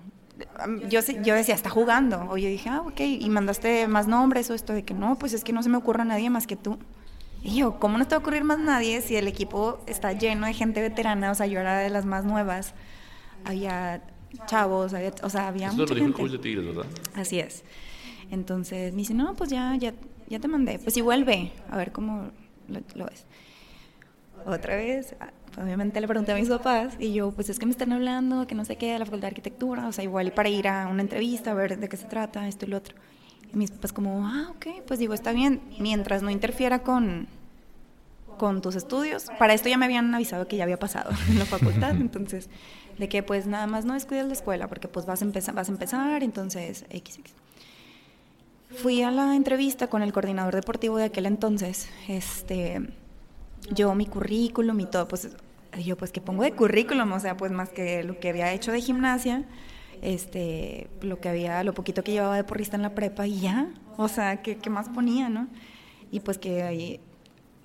Yo, 0.89 1.01
yo 1.23 1.35
decía, 1.35 1.55
está 1.55 1.71
jugando. 1.71 2.27
O 2.31 2.37
yo 2.37 2.49
dije, 2.49 2.69
ah, 2.71 2.81
ok, 2.81 3.01
y 3.01 3.29
mandaste 3.29 3.87
más 3.89 4.09
nombres 4.09 4.51
o 4.51 4.55
esto 4.55 4.73
de 4.73 4.85
que 4.85 4.95
no, 4.95 5.17
pues 5.17 5.33
es 5.33 5.45
que 5.45 5.53
no 5.53 5.63
se 5.63 5.69
me 5.69 5.77
ocurre 5.77 6.03
a 6.03 6.07
nadie 6.07 6.31
más 6.31 6.47
que 6.47 6.57
tú. 6.57 6.79
Y 7.45 7.57
yo, 7.57 7.79
¿cómo 7.79 7.99
no 7.99 8.07
te 8.07 8.15
va 8.15 8.17
a 8.17 8.21
ocurrir 8.21 8.43
más 8.43 8.59
nadie 8.59 9.03
si 9.03 9.17
el 9.17 9.29
equipo 9.29 9.79
está 9.87 10.13
lleno 10.15 10.47
de 10.47 10.55
gente 10.55 10.81
veterana? 10.81 11.31
O 11.31 11.35
sea, 11.35 11.47
yo 11.47 11.61
era 11.61 11.79
de 11.79 11.91
las 11.91 12.07
más 12.07 12.25
nuevas. 12.25 12.73
Había 13.45 14.03
chavos, 14.47 14.95
o 15.23 15.29
sea, 15.29 15.49
había 15.49 15.69
Eso 15.69 15.77
mucha 15.77 15.95
lo 15.95 16.01
gente. 16.01 16.27
de 16.27 16.39
Tigres, 16.39 16.65
¿verdad? 16.65 16.87
Así 17.15 17.39
es. 17.39 17.63
Entonces 18.31 18.95
me 18.95 19.01
dice, 19.01 19.13
no, 19.13 19.35
pues 19.35 19.51
ya, 19.51 19.77
ya, 19.77 19.93
ya 20.27 20.41
te 20.41 20.49
mandé. 20.49 20.79
Pues 20.79 20.97
igual 20.97 21.25
ve, 21.25 21.53
a 21.71 21.77
ver 21.77 21.93
cómo 21.93 22.31
lo, 22.69 23.05
ves. 23.05 23.27
Otra 24.47 24.77
vez, 24.77 25.15
ah, 25.21 25.31
obviamente 25.63 26.01
le 26.01 26.09
pregunté 26.09 26.33
a 26.33 26.37
mis 26.37 26.49
papás 26.49 26.95
y 26.99 27.13
yo, 27.13 27.31
pues 27.33 27.51
es 27.51 27.59
que 27.59 27.67
me 27.67 27.73
están 27.73 27.93
hablando, 27.93 28.47
que 28.47 28.55
no 28.55 28.65
sé 28.65 28.77
qué, 28.77 28.95
de 28.95 28.99
la 28.99 29.05
Facultad 29.05 29.29
de 29.29 29.33
Arquitectura, 29.33 29.87
o 29.87 29.93
sea, 29.93 30.03
igual 30.03 30.29
y 30.29 30.31
para 30.31 30.49
ir 30.49 30.67
a 30.67 30.89
una 30.89 31.03
entrevista, 31.03 31.51
a 31.51 31.55
ver 31.55 31.79
de 31.79 31.91
qué 31.91 31.99
se 31.99 32.07
trata, 32.07 32.49
esto 32.49 32.65
y 32.65 32.71
lo 32.71 32.79
otro 32.79 32.97
mis 33.55 33.71
papás 33.71 33.93
como, 33.93 34.27
ah, 34.27 34.53
ok, 34.57 34.83
pues 34.87 34.99
digo, 34.99 35.15
está 35.15 35.33
bien, 35.33 35.61
mientras 35.79 36.23
no 36.23 36.31
interfiera 36.31 36.81
con, 36.83 37.29
con 38.39 38.61
tus 38.63 38.77
estudios. 38.77 39.27
Para 39.39 39.55
esto 39.55 39.69
ya 39.69 39.79
me 39.79 39.85
habían 39.85 40.15
avisado 40.15 40.47
que 40.47 40.57
ya 40.57 40.65
había 40.65 40.79
pasado 40.79 41.11
en 41.29 41.39
la 41.39 41.47
facultad, 41.47 41.93
entonces, 41.93 42.49
de 42.99 43.09
que 43.09 43.23
pues 43.23 43.47
nada 43.47 43.67
más 43.67 43.85
no 43.85 43.95
descuides 43.95 44.27
la 44.27 44.33
escuela, 44.33 44.69
porque 44.69 44.89
pues 44.89 45.07
vas 45.07 45.23
a 45.23 45.25
empezar, 45.25 45.55
vas 45.55 45.69
a 45.69 45.73
empezar, 45.73 46.23
entonces, 46.23 46.85
XX. 46.91 47.31
Fui 48.83 49.03
a 49.03 49.11
la 49.11 49.37
entrevista 49.37 49.87
con 49.87 50.03
el 50.03 50.13
coordinador 50.13 50.55
deportivo 50.55 50.97
de 50.99 51.05
aquel 51.05 51.27
entonces, 51.27 51.89
este, 52.09 52.81
yo 53.71 53.95
mi 53.95 54.07
currículum 54.07 54.81
y 54.81 54.87
todo, 54.87 55.07
pues 55.09 55.29
yo 55.83 55.97
pues 55.97 56.13
que 56.13 56.21
pongo 56.21 56.43
de 56.43 56.53
currículum, 56.53 57.13
o 57.13 57.21
sea, 57.21 57.37
pues 57.37 57.53
más 57.53 57.71
que 57.71 58.03
lo 58.05 58.19
que 58.19 58.29
había 58.29 58.53
hecho 58.53 58.73
de 58.73 58.81
gimnasia, 58.81 59.45
este, 60.05 60.89
lo 61.01 61.19
que 61.19 61.31
había, 61.31 61.65
lo 61.65 61.73
poquito 61.73 62.05
que 62.05 62.13
llevaba 62.13 62.37
de 62.37 62.45
porrista 62.45 62.77
en 62.77 62.83
la 62.83 62.95
prepa 62.95 63.27
y 63.27 63.41
ya, 63.41 63.69
o 63.97 64.07
sea, 64.09 64.43
¿qué, 64.43 64.59
qué 64.59 64.69
más 64.69 64.91
ponía, 64.91 65.31
no? 65.31 65.49
Y 66.11 66.21
pues 66.21 66.37
que 66.37 66.63
ahí 66.63 67.01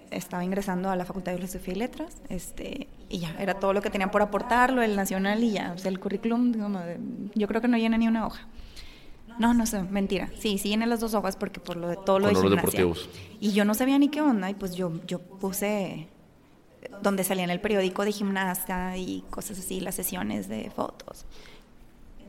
estaba 0.09 0.43
ingresando 0.43 0.89
a 0.89 0.95
la 0.95 1.03
Facultad 1.03 1.33
de 1.33 1.37
Filosofía 1.39 1.73
y 1.73 1.77
Letras, 1.77 2.21
este, 2.29 2.87
y 3.09 3.19
ya, 3.19 3.35
era 3.39 3.55
todo 3.55 3.73
lo 3.73 3.81
que 3.81 3.89
tenía 3.89 4.09
por 4.09 4.21
aportarlo, 4.21 4.81
el 4.81 4.95
nacional 4.95 5.43
y 5.43 5.51
ya, 5.51 5.73
o 5.75 5.77
sea, 5.77 5.91
el 5.91 5.99
currículum, 5.99 6.53
yo 7.35 7.47
creo 7.47 7.61
que 7.61 7.67
no 7.67 7.77
llena 7.77 7.97
ni 7.97 8.07
una 8.07 8.25
hoja. 8.25 8.47
No, 9.37 9.53
no 9.53 9.65
sé, 9.65 9.83
mentira. 9.83 10.29
Sí, 10.37 10.57
sí 10.57 10.69
llené 10.69 10.85
las 10.85 10.99
dos 10.99 11.13
hojas 11.13 11.37
porque 11.37 11.59
por 11.59 11.77
lo 11.77 11.87
de 11.87 11.95
todo 11.95 12.19
lo 12.19 12.27
de 12.27 12.35
gimnasia. 12.35 12.85
Y 13.39 13.51
yo 13.51 13.63
no 13.63 13.73
sabía 13.73 13.97
ni 13.97 14.09
qué 14.09 14.21
onda 14.21 14.49
y 14.49 14.53
pues 14.53 14.75
yo, 14.75 14.91
yo 15.07 15.19
puse 15.19 16.07
donde 17.01 17.23
salía 17.23 17.43
en 17.45 17.49
el 17.49 17.61
periódico 17.61 18.03
de 18.03 18.11
gimnasia 18.11 18.97
y 18.97 19.23
cosas 19.29 19.59
así, 19.59 19.79
las 19.79 19.95
sesiones 19.95 20.49
de 20.49 20.69
fotos. 20.71 21.25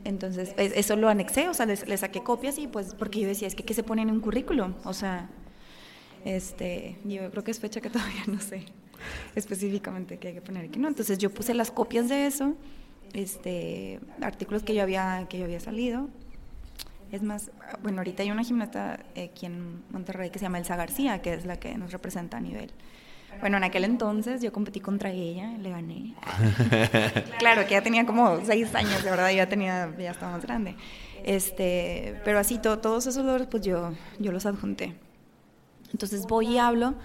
Entonces, 0.03 0.53
eso 0.57 0.95
lo 0.95 1.09
anexé, 1.09 1.47
o 1.47 1.53
sea, 1.53 1.65
le, 1.65 1.97
saqué 1.97 2.23
copias 2.23 2.57
y 2.57 2.67
pues, 2.67 2.95
porque 2.95 3.19
yo 3.19 3.27
decía, 3.27 3.47
es 3.47 3.55
que 3.55 3.63
¿qué 3.63 3.73
se 3.73 3.83
pone 3.83 4.01
en 4.01 4.09
un 4.09 4.19
currículum? 4.19 4.73
O 4.83 4.93
sea, 4.93 5.29
este, 6.25 6.97
yo 7.03 7.29
creo 7.29 7.43
que 7.43 7.51
es 7.51 7.59
fecha 7.59 7.81
que 7.81 7.89
todavía 7.91 8.23
no 8.27 8.39
sé 8.39 8.65
específicamente 9.35 10.17
qué 10.17 10.29
hay 10.29 10.33
que 10.35 10.41
poner 10.41 10.65
aquí, 10.65 10.79
¿no? 10.79 10.87
Entonces 10.87 11.17
yo 11.17 11.31
puse 11.31 11.53
las 11.53 11.71
copias 11.71 12.09
de 12.09 12.27
eso, 12.27 12.55
este, 13.13 13.99
artículos 14.21 14.63
que 14.63 14.75
yo 14.75 14.83
había, 14.83 15.25
que 15.29 15.39
yo 15.39 15.45
había 15.45 15.59
salido. 15.59 16.09
Es 17.11 17.23
más, 17.23 17.51
bueno, 17.83 17.99
ahorita 17.99 18.23
hay 18.23 18.31
una 18.31 18.43
gimnasta 18.43 19.03
aquí 19.21 19.45
en 19.45 19.83
Monterrey 19.91 20.29
que 20.29 20.39
se 20.39 20.45
llama 20.45 20.59
Elsa 20.59 20.77
García, 20.77 21.21
que 21.21 21.33
es 21.33 21.45
la 21.45 21.59
que 21.59 21.77
nos 21.77 21.91
representa 21.91 22.37
a 22.37 22.41
nivel 22.41 22.71
bueno, 23.39 23.57
en 23.57 23.63
aquel 23.63 23.83
entonces 23.83 24.41
yo 24.41 24.51
competí 24.51 24.79
contra 24.79 25.11
ella, 25.11 25.57
le 25.57 25.69
gané. 25.69 26.15
claro, 27.39 27.65
que 27.65 27.71
ya 27.71 27.81
tenía 27.81 28.05
como 28.05 28.43
seis 28.45 28.73
años, 28.75 29.03
de 29.03 29.09
verdad, 29.09 29.31
ya 29.31 29.47
tenía, 29.47 29.93
ya 29.97 30.11
estaba 30.11 30.33
más 30.33 30.45
grande. 30.45 30.75
Este, 31.23 32.19
pero 32.23 32.39
así, 32.39 32.59
todos 32.59 33.07
esos 33.07 33.25
logros, 33.25 33.47
pues 33.47 33.63
yo, 33.63 33.93
yo 34.19 34.31
los 34.31 34.45
adjunté. 34.45 34.95
Entonces 35.91 36.25
voy 36.27 36.47
y 36.47 36.57
hablo, 36.57 36.95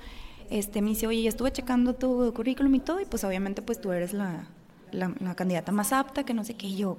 este, 0.50 0.82
me 0.82 0.90
dice, 0.90 1.06
oye, 1.06 1.22
ya 1.22 1.28
estuve 1.28 1.52
checando 1.52 1.94
tu 1.94 2.32
currículum 2.34 2.74
y 2.74 2.80
todo, 2.80 3.00
y 3.00 3.04
pues 3.04 3.24
obviamente 3.24 3.62
pues 3.62 3.80
tú 3.80 3.92
eres 3.92 4.12
la, 4.12 4.46
la, 4.92 5.34
candidata 5.34 5.72
más 5.72 5.92
apta, 5.92 6.24
que 6.24 6.34
no 6.34 6.44
sé 6.44 6.54
qué, 6.54 6.68
y 6.68 6.76
yo, 6.76 6.98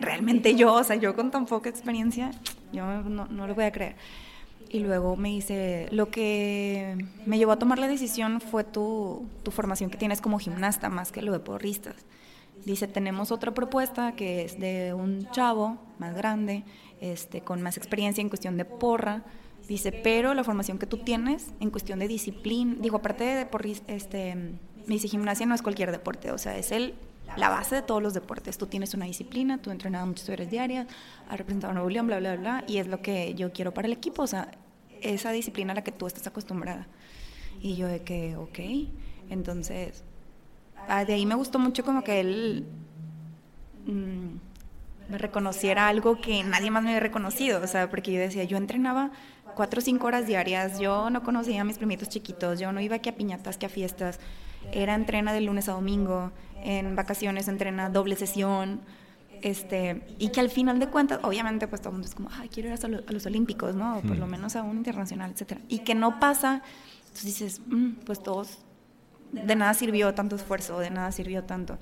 realmente 0.00 0.54
yo, 0.54 0.74
o 0.74 0.84
sea, 0.84 0.96
yo 0.96 1.14
con 1.14 1.30
tan 1.30 1.46
poca 1.46 1.68
experiencia, 1.68 2.30
yo 2.72 2.84
no, 3.02 3.26
no 3.26 3.46
lo 3.46 3.54
voy 3.54 3.64
a 3.64 3.72
creer. 3.72 3.96
Y 4.72 4.78
luego 4.78 5.16
me 5.16 5.30
dice, 5.30 5.88
lo 5.90 6.10
que 6.10 6.96
me 7.26 7.38
llevó 7.38 7.50
a 7.50 7.58
tomar 7.58 7.80
la 7.80 7.88
decisión 7.88 8.40
fue 8.40 8.62
tu, 8.62 9.26
tu 9.42 9.50
formación 9.50 9.90
que 9.90 9.98
tienes 9.98 10.20
como 10.20 10.38
gimnasta, 10.38 10.88
más 10.88 11.10
que 11.10 11.22
lo 11.22 11.32
de 11.32 11.40
porristas. 11.40 11.96
Dice, 12.64 12.86
tenemos 12.86 13.32
otra 13.32 13.52
propuesta 13.52 14.12
que 14.12 14.44
es 14.44 14.60
de 14.60 14.94
un 14.94 15.28
chavo 15.32 15.78
más 15.98 16.14
grande, 16.14 16.62
este, 17.00 17.40
con 17.40 17.62
más 17.62 17.76
experiencia 17.78 18.22
en 18.22 18.28
cuestión 18.28 18.56
de 18.56 18.64
porra. 18.64 19.24
Dice, 19.66 19.90
pero 19.90 20.34
la 20.34 20.44
formación 20.44 20.78
que 20.78 20.86
tú 20.86 20.98
tienes 20.98 21.48
en 21.58 21.70
cuestión 21.70 21.98
de 21.98 22.06
disciplina, 22.06 22.76
digo, 22.78 22.98
aparte 22.98 23.24
de 23.24 23.46
porris, 23.46 23.82
este, 23.88 24.34
me 24.34 24.94
dice, 24.94 25.08
gimnasia 25.08 25.46
no 25.46 25.54
es 25.54 25.62
cualquier 25.62 25.90
deporte, 25.90 26.30
o 26.30 26.38
sea, 26.38 26.56
es 26.56 26.70
el, 26.70 26.94
la 27.36 27.48
base 27.48 27.76
de 27.76 27.82
todos 27.82 28.02
los 28.02 28.14
deportes. 28.14 28.58
Tú 28.58 28.66
tienes 28.66 28.94
una 28.94 29.06
disciplina, 29.06 29.58
tú 29.58 29.70
entrenado 29.70 30.06
muchas 30.06 30.28
horas 30.28 30.50
diarias, 30.50 30.86
has 31.28 31.38
representado 31.38 31.70
a 31.70 31.74
Nuevo 31.74 31.90
León, 31.90 32.06
bla, 32.06 32.18
bla, 32.18 32.36
bla, 32.36 32.64
y 32.66 32.78
es 32.78 32.86
lo 32.86 33.00
que 33.02 33.34
yo 33.34 33.52
quiero 33.52 33.72
para 33.72 33.86
el 33.86 33.92
equipo, 33.92 34.22
o 34.22 34.26
sea, 34.26 34.50
esa 35.00 35.30
disciplina 35.32 35.72
a 35.72 35.76
la 35.76 35.84
que 35.84 35.92
tú 35.92 36.06
estás 36.06 36.26
acostumbrada. 36.26 36.86
Y 37.60 37.76
yo 37.76 37.86
de 37.86 38.02
que, 38.02 38.36
ok, 38.36 38.58
entonces, 39.30 40.04
ah, 40.88 41.04
de 41.04 41.14
ahí 41.14 41.26
me 41.26 41.34
gustó 41.34 41.58
mucho 41.58 41.84
como 41.84 42.02
que 42.02 42.20
él 42.20 42.66
mm, 43.86 45.10
me 45.10 45.18
reconociera 45.18 45.88
algo 45.88 46.20
que 46.20 46.42
nadie 46.44 46.70
más 46.70 46.82
me 46.82 46.90
había 46.90 47.00
reconocido, 47.00 47.62
o 47.62 47.66
sea, 47.66 47.90
porque 47.90 48.12
yo 48.12 48.20
decía, 48.20 48.44
yo 48.44 48.56
entrenaba 48.56 49.10
cuatro 49.54 49.80
o 49.80 49.82
cinco 49.82 50.06
horas 50.06 50.26
diarias, 50.26 50.78
yo 50.78 51.10
no 51.10 51.22
conocía 51.22 51.60
a 51.60 51.64
mis 51.64 51.78
primitos 51.78 52.08
chiquitos, 52.08 52.60
yo 52.60 52.72
no 52.72 52.80
iba 52.80 52.98
que 52.98 53.10
a 53.10 53.14
piñatas, 53.14 53.58
que 53.58 53.66
a 53.66 53.68
fiestas, 53.68 54.20
era 54.72 54.94
entrena 54.94 55.32
de 55.32 55.40
lunes 55.40 55.68
a 55.68 55.72
domingo, 55.72 56.32
en 56.62 56.96
vacaciones 56.96 57.48
entrena 57.48 57.90
doble 57.90 58.16
sesión, 58.16 58.80
este, 59.42 60.02
y 60.18 60.28
que 60.28 60.40
al 60.40 60.50
final 60.50 60.78
de 60.78 60.88
cuentas, 60.88 61.20
obviamente, 61.22 61.66
pues 61.66 61.80
todo 61.80 61.90
el 61.90 61.94
mundo 61.94 62.08
es 62.08 62.14
como, 62.14 62.28
ay, 62.32 62.48
quiero 62.48 62.68
ir 62.68 62.74
a, 62.74 63.12
los 63.12 63.26
Olímpicos, 63.26 63.74
¿no? 63.74 63.98
O 63.98 64.00
por 64.02 64.16
lo 64.18 64.26
menos 64.26 64.56
a 64.56 64.62
un 64.62 64.76
internacional, 64.76 65.30
etcétera. 65.30 65.60
Y 65.68 65.78
que 65.78 65.94
no 65.94 66.20
pasa, 66.20 66.62
entonces 67.02 67.24
dices, 67.24 67.62
mm, 67.66 67.92
pues 68.04 68.22
todos, 68.22 68.58
de 69.32 69.56
nada 69.56 69.72
sirvió 69.74 70.14
tanto 70.14 70.36
esfuerzo, 70.36 70.78
de 70.78 70.90
nada 70.90 71.12
sirvió 71.12 71.44
tanto. 71.44 71.78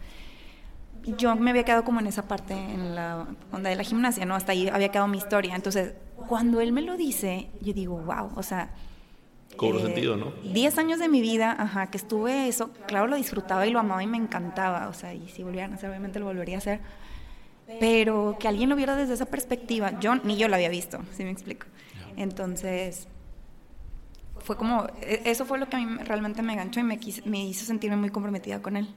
Yo 1.17 1.35
me 1.37 1.51
había 1.51 1.65
quedado 1.65 1.85
como 1.85 2.01
en 2.01 2.07
esa 2.07 2.29
parte, 2.29 2.55
en 2.55 2.95
la 2.95 3.27
onda 3.51 3.71
de 3.71 3.77
la 3.77 3.83
gimnasia, 3.83 4.25
¿no? 4.25 4.35
Hasta 4.35 4.53
ahí 4.53 4.69
había 4.69 4.91
quedado 4.91 5.09
mi 5.09 5.19
historia. 5.19 5.55
Entonces, 5.55 5.95
cuando 6.29 6.61
él 6.61 6.73
me 6.73 6.83
lo 6.83 6.97
dice, 6.97 7.51
yo 7.61 7.73
digo, 7.73 7.99
wow, 7.99 8.31
o 8.37 8.43
sea, 8.43 8.71
Cobro 9.59 9.81
eh, 9.81 9.83
sentido, 9.83 10.17
¿no? 10.17 10.33
Diez 10.43 10.79
años 10.79 10.99
de 10.99 11.09
mi 11.09 11.21
vida, 11.21 11.55
ajá, 11.59 11.91
que 11.91 11.99
estuve 11.99 12.49
eso, 12.49 12.71
claro, 12.87 13.09
lo 13.09 13.17
disfrutaba 13.17 13.67
y 13.67 13.71
lo 13.71 13.81
amaba 13.81 14.03
y 14.03 14.07
me 14.07 14.17
encantaba, 14.17 14.89
o 14.89 14.95
sea, 14.95 15.13
y 15.13 15.29
si 15.29 15.43
volvieran 15.43 15.73
a 15.73 15.75
hacer, 15.75 15.91
obviamente 15.91 16.19
lo 16.19 16.25
volvería 16.25 16.55
a 16.55 16.59
hacer, 16.59 16.81
pero 17.81 18.39
que 18.41 18.49
alguien 18.49 18.71
lo 18.71 18.77
viera 18.77 18.97
desde 18.97 19.13
esa 19.13 19.27
perspectiva, 19.27 20.01
yo 20.01 20.15
ni 20.15 20.39
yo 20.39 20.49
lo 20.49 20.55
había 20.55 20.71
visto, 20.71 21.01
si 21.15 21.25
me 21.25 21.31
explico. 21.31 21.67
Entonces, 22.17 23.09
fue 24.41 24.57
como, 24.57 24.87
e, 25.03 25.23
eso 25.27 25.45
fue 25.45 25.59
lo 25.59 25.69
que 25.69 25.77
a 25.77 25.81
mí 25.81 25.99
realmente 26.05 26.41
me 26.41 26.55
enganchó 26.55 26.81
y 26.81 26.85
me, 26.85 26.99
me 27.27 27.45
hizo 27.45 27.67
sentirme 27.67 27.97
muy 27.97 28.11
comprometida 28.11 28.63
con 28.63 28.77
él. 28.77 28.89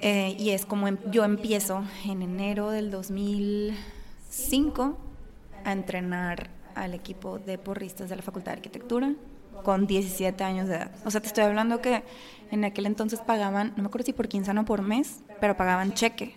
Eh, 0.00 0.36
y 0.38 0.50
es 0.50 0.64
como 0.64 0.86
em, 0.86 0.96
yo 1.10 1.24
empiezo 1.24 1.82
en 2.04 2.22
enero 2.22 2.70
del 2.70 2.90
2005 2.90 4.96
a 5.64 5.72
entrenar 5.72 6.50
al 6.82 6.94
equipo 6.94 7.38
de 7.38 7.58
porristas 7.58 8.08
de 8.08 8.16
la 8.16 8.22
Facultad 8.22 8.52
de 8.52 8.58
Arquitectura 8.58 9.12
con 9.62 9.86
17 9.86 10.42
años 10.44 10.68
de 10.68 10.76
edad. 10.76 10.90
O 11.04 11.10
sea, 11.10 11.20
te 11.20 11.26
estoy 11.26 11.44
hablando 11.44 11.80
que 11.80 12.02
en 12.50 12.64
aquel 12.64 12.86
entonces 12.86 13.20
pagaban, 13.20 13.72
no 13.76 13.82
me 13.82 13.88
acuerdo 13.88 14.06
si 14.06 14.12
por 14.12 14.28
quincena 14.28 14.60
o 14.60 14.64
por 14.64 14.82
mes, 14.82 15.20
pero 15.40 15.56
pagaban 15.56 15.94
cheque. 15.94 16.36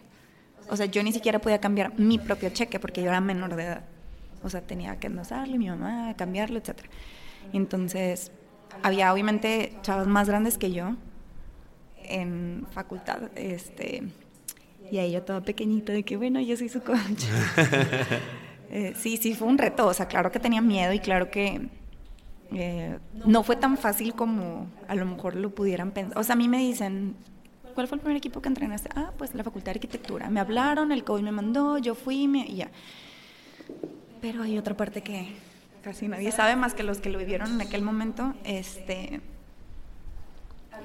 O 0.69 0.75
sea, 0.75 0.85
yo 0.85 1.03
ni 1.03 1.11
siquiera 1.11 1.39
podía 1.39 1.59
cambiar 1.59 1.97
mi 1.99 2.17
propio 2.17 2.49
cheque 2.49 2.79
porque 2.79 3.01
yo 3.01 3.09
era 3.09 3.21
menor 3.21 3.55
de 3.55 3.63
edad. 3.63 3.83
O 4.43 4.49
sea, 4.49 4.61
tenía 4.61 4.99
que 4.99 5.07
endosarle 5.07 5.57
mi 5.57 5.69
mamá, 5.69 6.15
cambiarlo, 6.17 6.57
etc. 6.57 6.79
Entonces, 7.53 8.31
había 8.81 9.13
obviamente 9.13 9.73
chavos 9.81 10.07
más 10.07 10.27
grandes 10.27 10.57
que 10.57 10.71
yo 10.71 10.95
en 12.03 12.65
facultad, 12.71 13.29
este, 13.35 14.03
y 14.91 14.97
ahí 14.97 15.11
yo 15.11 15.23
toda 15.23 15.41
pequeñita 15.41 15.93
de 15.93 16.03
que, 16.03 16.17
bueno, 16.17 16.41
yo 16.41 16.57
soy 16.57 16.69
su 16.69 16.81
coach. 16.81 17.25
Eh, 18.72 18.93
sí, 18.97 19.17
sí, 19.17 19.36
fue 19.36 19.47
un 19.47 19.57
reto. 19.57 19.86
O 19.86 19.93
sea, 19.93 20.07
claro 20.07 20.32
que 20.32 20.39
tenía 20.39 20.61
miedo 20.61 20.93
y 20.93 20.99
claro 20.99 21.30
que 21.30 21.69
eh, 22.53 22.97
no 23.26 23.43
fue 23.43 23.57
tan 23.57 23.78
fácil 23.78 24.13
como 24.13 24.67
a 24.88 24.95
lo 24.95 25.05
mejor 25.05 25.36
lo 25.36 25.53
pudieran 25.53 25.91
pensar. 25.91 26.17
O 26.17 26.24
sea, 26.24 26.34
a 26.34 26.38
mí 26.38 26.47
me 26.47 26.57
dicen, 26.57 27.15
¿cuál 27.76 27.88
fue 27.88 27.97
el 27.97 28.01
primer 28.01 28.17
equipo 28.17 28.41
que 28.41 28.47
entrenaste? 28.47 28.89
Ah, 28.95 29.11
pues 29.17 29.36
la 29.36 29.43
Facultad 29.43 29.74
de 29.74 29.78
Arquitectura. 29.78 30.30
Me 30.30 30.39
hablaron, 30.39 30.93
el 30.93 31.03
COVID 31.03 31.22
me 31.22 31.34
mandó, 31.34 31.78
yo 31.78 31.95
fui 31.95 32.24
y 32.34 32.55
ya. 32.55 32.72
Pero 34.22 34.43
hay 34.43 34.57
otra 34.57 34.78
parte 34.78 35.01
que 35.01 35.36
casi 35.84 36.07
nadie 36.07 36.32
sabe 36.32 36.55
más 36.55 36.74
que 36.74 36.84
los 36.84 36.99
que 36.99 37.09
lo 37.09 37.19
vivieron 37.19 37.51
en 37.51 37.61
aquel 37.61 37.82
momento. 37.82 38.34
Este, 38.45 39.19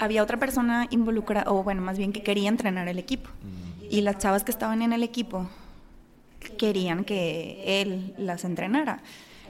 había 0.00 0.24
otra 0.24 0.38
persona 0.38 0.88
involucrada, 0.90 1.52
o 1.52 1.62
bueno, 1.62 1.82
más 1.82 1.98
bien 1.98 2.12
que 2.12 2.24
quería 2.24 2.48
entrenar 2.48 2.88
el 2.88 2.98
equipo. 2.98 3.30
Y 3.88 4.00
las 4.00 4.18
chavas 4.18 4.42
que 4.42 4.50
estaban 4.50 4.82
en 4.82 4.92
el 4.92 5.04
equipo 5.04 5.48
querían 6.50 7.04
que 7.04 7.80
él 7.82 8.14
las 8.18 8.44
entrenara. 8.44 9.02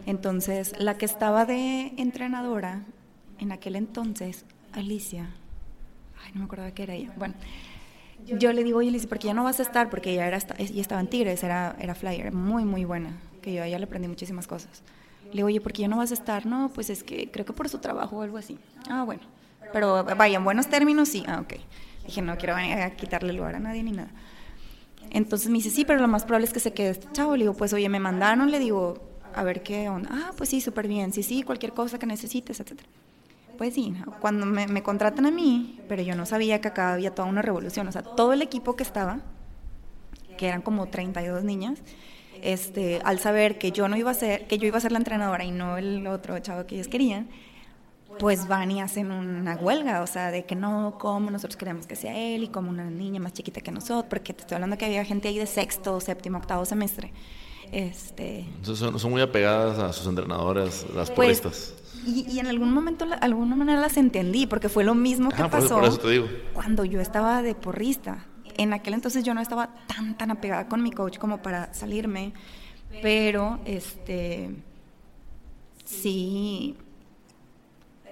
Entonces, 0.06 0.74
la 0.78 0.98
que 0.98 1.04
estaba 1.04 1.44
de 1.44 1.92
entrenadora 1.96 2.82
en 3.38 3.52
aquel 3.52 3.76
entonces, 3.76 4.44
Alicia, 4.72 5.30
ay, 6.24 6.32
no 6.34 6.40
me 6.40 6.44
acuerdo 6.44 6.72
qué 6.74 6.82
era 6.84 6.94
ella. 6.94 7.12
Bueno, 7.16 7.34
yo 8.26 8.52
le 8.52 8.64
digo, 8.64 8.78
oye, 8.78 8.88
Alicia, 8.88 9.08
¿por 9.08 9.18
qué 9.18 9.28
ya 9.28 9.34
no 9.34 9.44
vas 9.44 9.58
a 9.60 9.62
estar? 9.62 9.90
Porque 9.90 10.12
ella, 10.12 10.26
era, 10.26 10.36
estaba 10.36 11.00
en 11.00 11.08
Tigres, 11.08 11.42
era, 11.42 11.76
era 11.80 11.94
flyer, 11.94 12.32
muy, 12.32 12.64
muy 12.64 12.84
buena, 12.84 13.16
que 13.42 13.54
yo 13.54 13.62
a 13.62 13.66
ella 13.66 13.78
le 13.78 13.84
aprendí 13.84 14.08
muchísimas 14.08 14.46
cosas. 14.46 14.82
Le 15.26 15.32
digo, 15.36 15.46
oye, 15.46 15.60
¿por 15.60 15.72
qué 15.72 15.82
ya 15.82 15.88
no 15.88 15.96
vas 15.96 16.10
a 16.12 16.14
estar? 16.14 16.46
No, 16.46 16.70
pues 16.72 16.88
es 16.90 17.02
que 17.02 17.30
creo 17.30 17.44
que 17.44 17.52
por 17.52 17.68
su 17.68 17.78
trabajo 17.78 18.16
o 18.16 18.22
algo 18.22 18.38
así. 18.38 18.58
Ah, 18.88 19.02
bueno. 19.04 19.22
Pero 19.72 20.04
vaya, 20.04 20.36
en 20.36 20.44
buenos 20.44 20.68
términos, 20.68 21.08
sí. 21.08 21.24
Ah, 21.26 21.40
ok. 21.40 21.54
Dije, 22.06 22.22
no 22.22 22.36
quiero 22.38 22.54
quitarle 22.96 23.32
lugar 23.32 23.56
a 23.56 23.58
nadie 23.58 23.82
ni 23.82 23.90
nada. 23.90 24.10
Entonces 25.10 25.48
me 25.48 25.54
dice, 25.54 25.70
sí, 25.70 25.84
pero 25.84 26.00
lo 26.00 26.08
más 26.08 26.24
probable 26.24 26.46
es 26.46 26.52
que 26.52 26.60
se 26.60 26.72
quede 26.72 26.90
este 26.90 27.08
chavo. 27.12 27.36
Le 27.36 27.44
digo, 27.44 27.54
pues 27.54 27.72
oye, 27.72 27.88
me 27.88 28.00
mandaron, 28.00 28.50
le 28.50 28.58
digo, 28.58 28.98
a 29.34 29.42
ver 29.42 29.62
qué 29.62 29.88
onda. 29.88 30.08
Ah, 30.12 30.32
pues 30.36 30.50
sí, 30.50 30.60
súper 30.60 30.88
bien. 30.88 31.12
Sí, 31.12 31.22
sí, 31.22 31.42
cualquier 31.42 31.72
cosa 31.72 31.98
que 31.98 32.06
necesites, 32.06 32.60
etc. 32.60 32.80
Pues 33.58 33.74
sí, 33.74 33.94
cuando 34.20 34.44
me, 34.44 34.66
me, 34.66 34.82
contratan 34.82 35.26
a 35.26 35.30
mí, 35.30 35.80
pero 35.88 36.02
yo 36.02 36.14
no 36.14 36.26
sabía 36.26 36.60
que 36.60 36.68
acá 36.68 36.92
había 36.92 37.14
toda 37.14 37.28
una 37.28 37.42
revolución. 37.42 37.88
O 37.88 37.92
sea, 37.92 38.02
todo 38.02 38.32
el 38.32 38.42
equipo 38.42 38.76
que 38.76 38.82
estaba, 38.82 39.20
que 40.36 40.48
eran 40.48 40.62
como 40.62 40.86
32 40.86 41.44
niñas, 41.44 41.80
este, 42.42 43.00
al 43.04 43.18
saber 43.18 43.58
que 43.58 43.72
yo 43.72 43.88
no 43.88 43.96
iba 43.96 44.10
a 44.10 44.14
ser, 44.14 44.46
que 44.46 44.58
yo 44.58 44.66
iba 44.66 44.78
a 44.78 44.80
ser 44.80 44.92
la 44.92 44.98
entrenadora 44.98 45.44
y 45.44 45.50
no 45.50 45.78
el 45.78 46.06
otro 46.06 46.38
chavo 46.38 46.66
que 46.66 46.76
ellos 46.76 46.88
querían, 46.88 47.28
pues 48.18 48.48
van 48.48 48.70
y 48.70 48.80
hacen 48.80 49.10
una 49.10 49.56
huelga, 49.56 50.02
o 50.02 50.06
sea, 50.06 50.30
de 50.30 50.44
que 50.44 50.54
no, 50.54 50.96
como 50.98 51.30
nosotros 51.30 51.56
queremos 51.56 51.86
que 51.86 51.96
sea 51.96 52.16
él 52.16 52.44
y 52.44 52.48
como 52.48 52.70
una 52.70 52.90
niña 52.90 53.20
más 53.20 53.32
chiquita 53.32 53.60
que 53.60 53.70
nosotros, 53.70 54.06
porque 54.08 54.32
te 54.32 54.42
estoy 54.42 54.56
hablando 54.56 54.78
que 54.78 54.84
había 54.84 55.04
gente 55.04 55.28
ahí 55.28 55.38
de 55.38 55.46
sexto, 55.46 56.00
séptimo, 56.00 56.38
octavo 56.38 56.64
semestre. 56.64 57.12
Este, 57.72 58.40
Entonces 58.40 58.78
son, 59.00 59.10
muy 59.10 59.20
apegadas 59.20 59.78
a 59.78 59.92
sus 59.92 60.06
entrenadoras, 60.06 60.86
las 60.94 61.10
pues, 61.10 61.40
porristas. 61.40 61.74
Y, 62.06 62.38
en 62.38 62.46
algún 62.46 62.72
momento, 62.72 63.04
de 63.04 63.14
alguna 63.14 63.56
manera 63.56 63.80
las 63.80 63.96
entendí, 63.96 64.46
porque 64.46 64.68
fue 64.68 64.84
lo 64.84 64.94
mismo 64.94 65.30
que 65.30 65.42
pasó 65.44 65.80
cuando 66.52 66.84
yo 66.84 67.00
estaba 67.00 67.42
de 67.42 67.54
porrista. 67.54 68.26
En 68.56 68.72
aquel 68.72 68.94
entonces 68.94 69.24
yo 69.24 69.34
no 69.34 69.40
estaba 69.40 69.74
tan, 69.86 70.16
tan 70.16 70.30
apegada 70.30 70.68
con 70.68 70.82
mi 70.82 70.92
coach 70.92 71.18
como 71.18 71.42
para 71.42 71.74
salirme, 71.74 72.32
pero 73.02 73.58
este 73.64 74.50
sí 75.84 76.76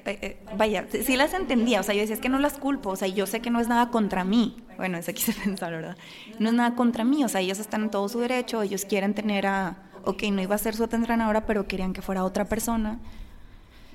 eh, 0.06 0.18
eh, 0.20 0.36
vaya, 0.56 0.86
sí 0.90 1.16
las 1.16 1.32
entendía, 1.32 1.80
o 1.80 1.82
sea, 1.82 1.94
yo 1.94 2.02
decía, 2.02 2.14
es 2.14 2.20
que 2.20 2.28
no 2.28 2.38
las 2.38 2.58
culpo, 2.58 2.90
o 2.90 2.96
sea, 2.96 3.08
yo 3.08 3.26
sé 3.26 3.40
que 3.40 3.48
no 3.48 3.58
es 3.58 3.68
nada 3.68 3.88
contra 3.90 4.22
mí, 4.22 4.56
bueno, 4.76 4.98
eso 4.98 5.12
quise 5.14 5.32
pensar, 5.32 5.72
¿verdad? 5.72 5.96
No 6.38 6.50
es 6.50 6.54
nada 6.54 6.74
contra 6.74 7.04
mí, 7.04 7.24
o 7.24 7.28
sea, 7.28 7.40
ellos 7.40 7.58
están 7.58 7.84
en 7.84 7.90
todo 7.90 8.08
su 8.08 8.20
derecho, 8.20 8.62
ellos 8.62 8.84
quieren 8.84 9.14
tener 9.14 9.46
a, 9.46 9.78
ok, 10.04 10.24
no 10.24 10.42
iba 10.42 10.54
a 10.54 10.58
ser 10.58 10.76
su 10.76 10.84
entrenadora, 10.84 11.46
pero 11.46 11.66
querían 11.66 11.94
que 11.94 12.02
fuera 12.02 12.24
otra 12.24 12.44
persona. 12.44 12.98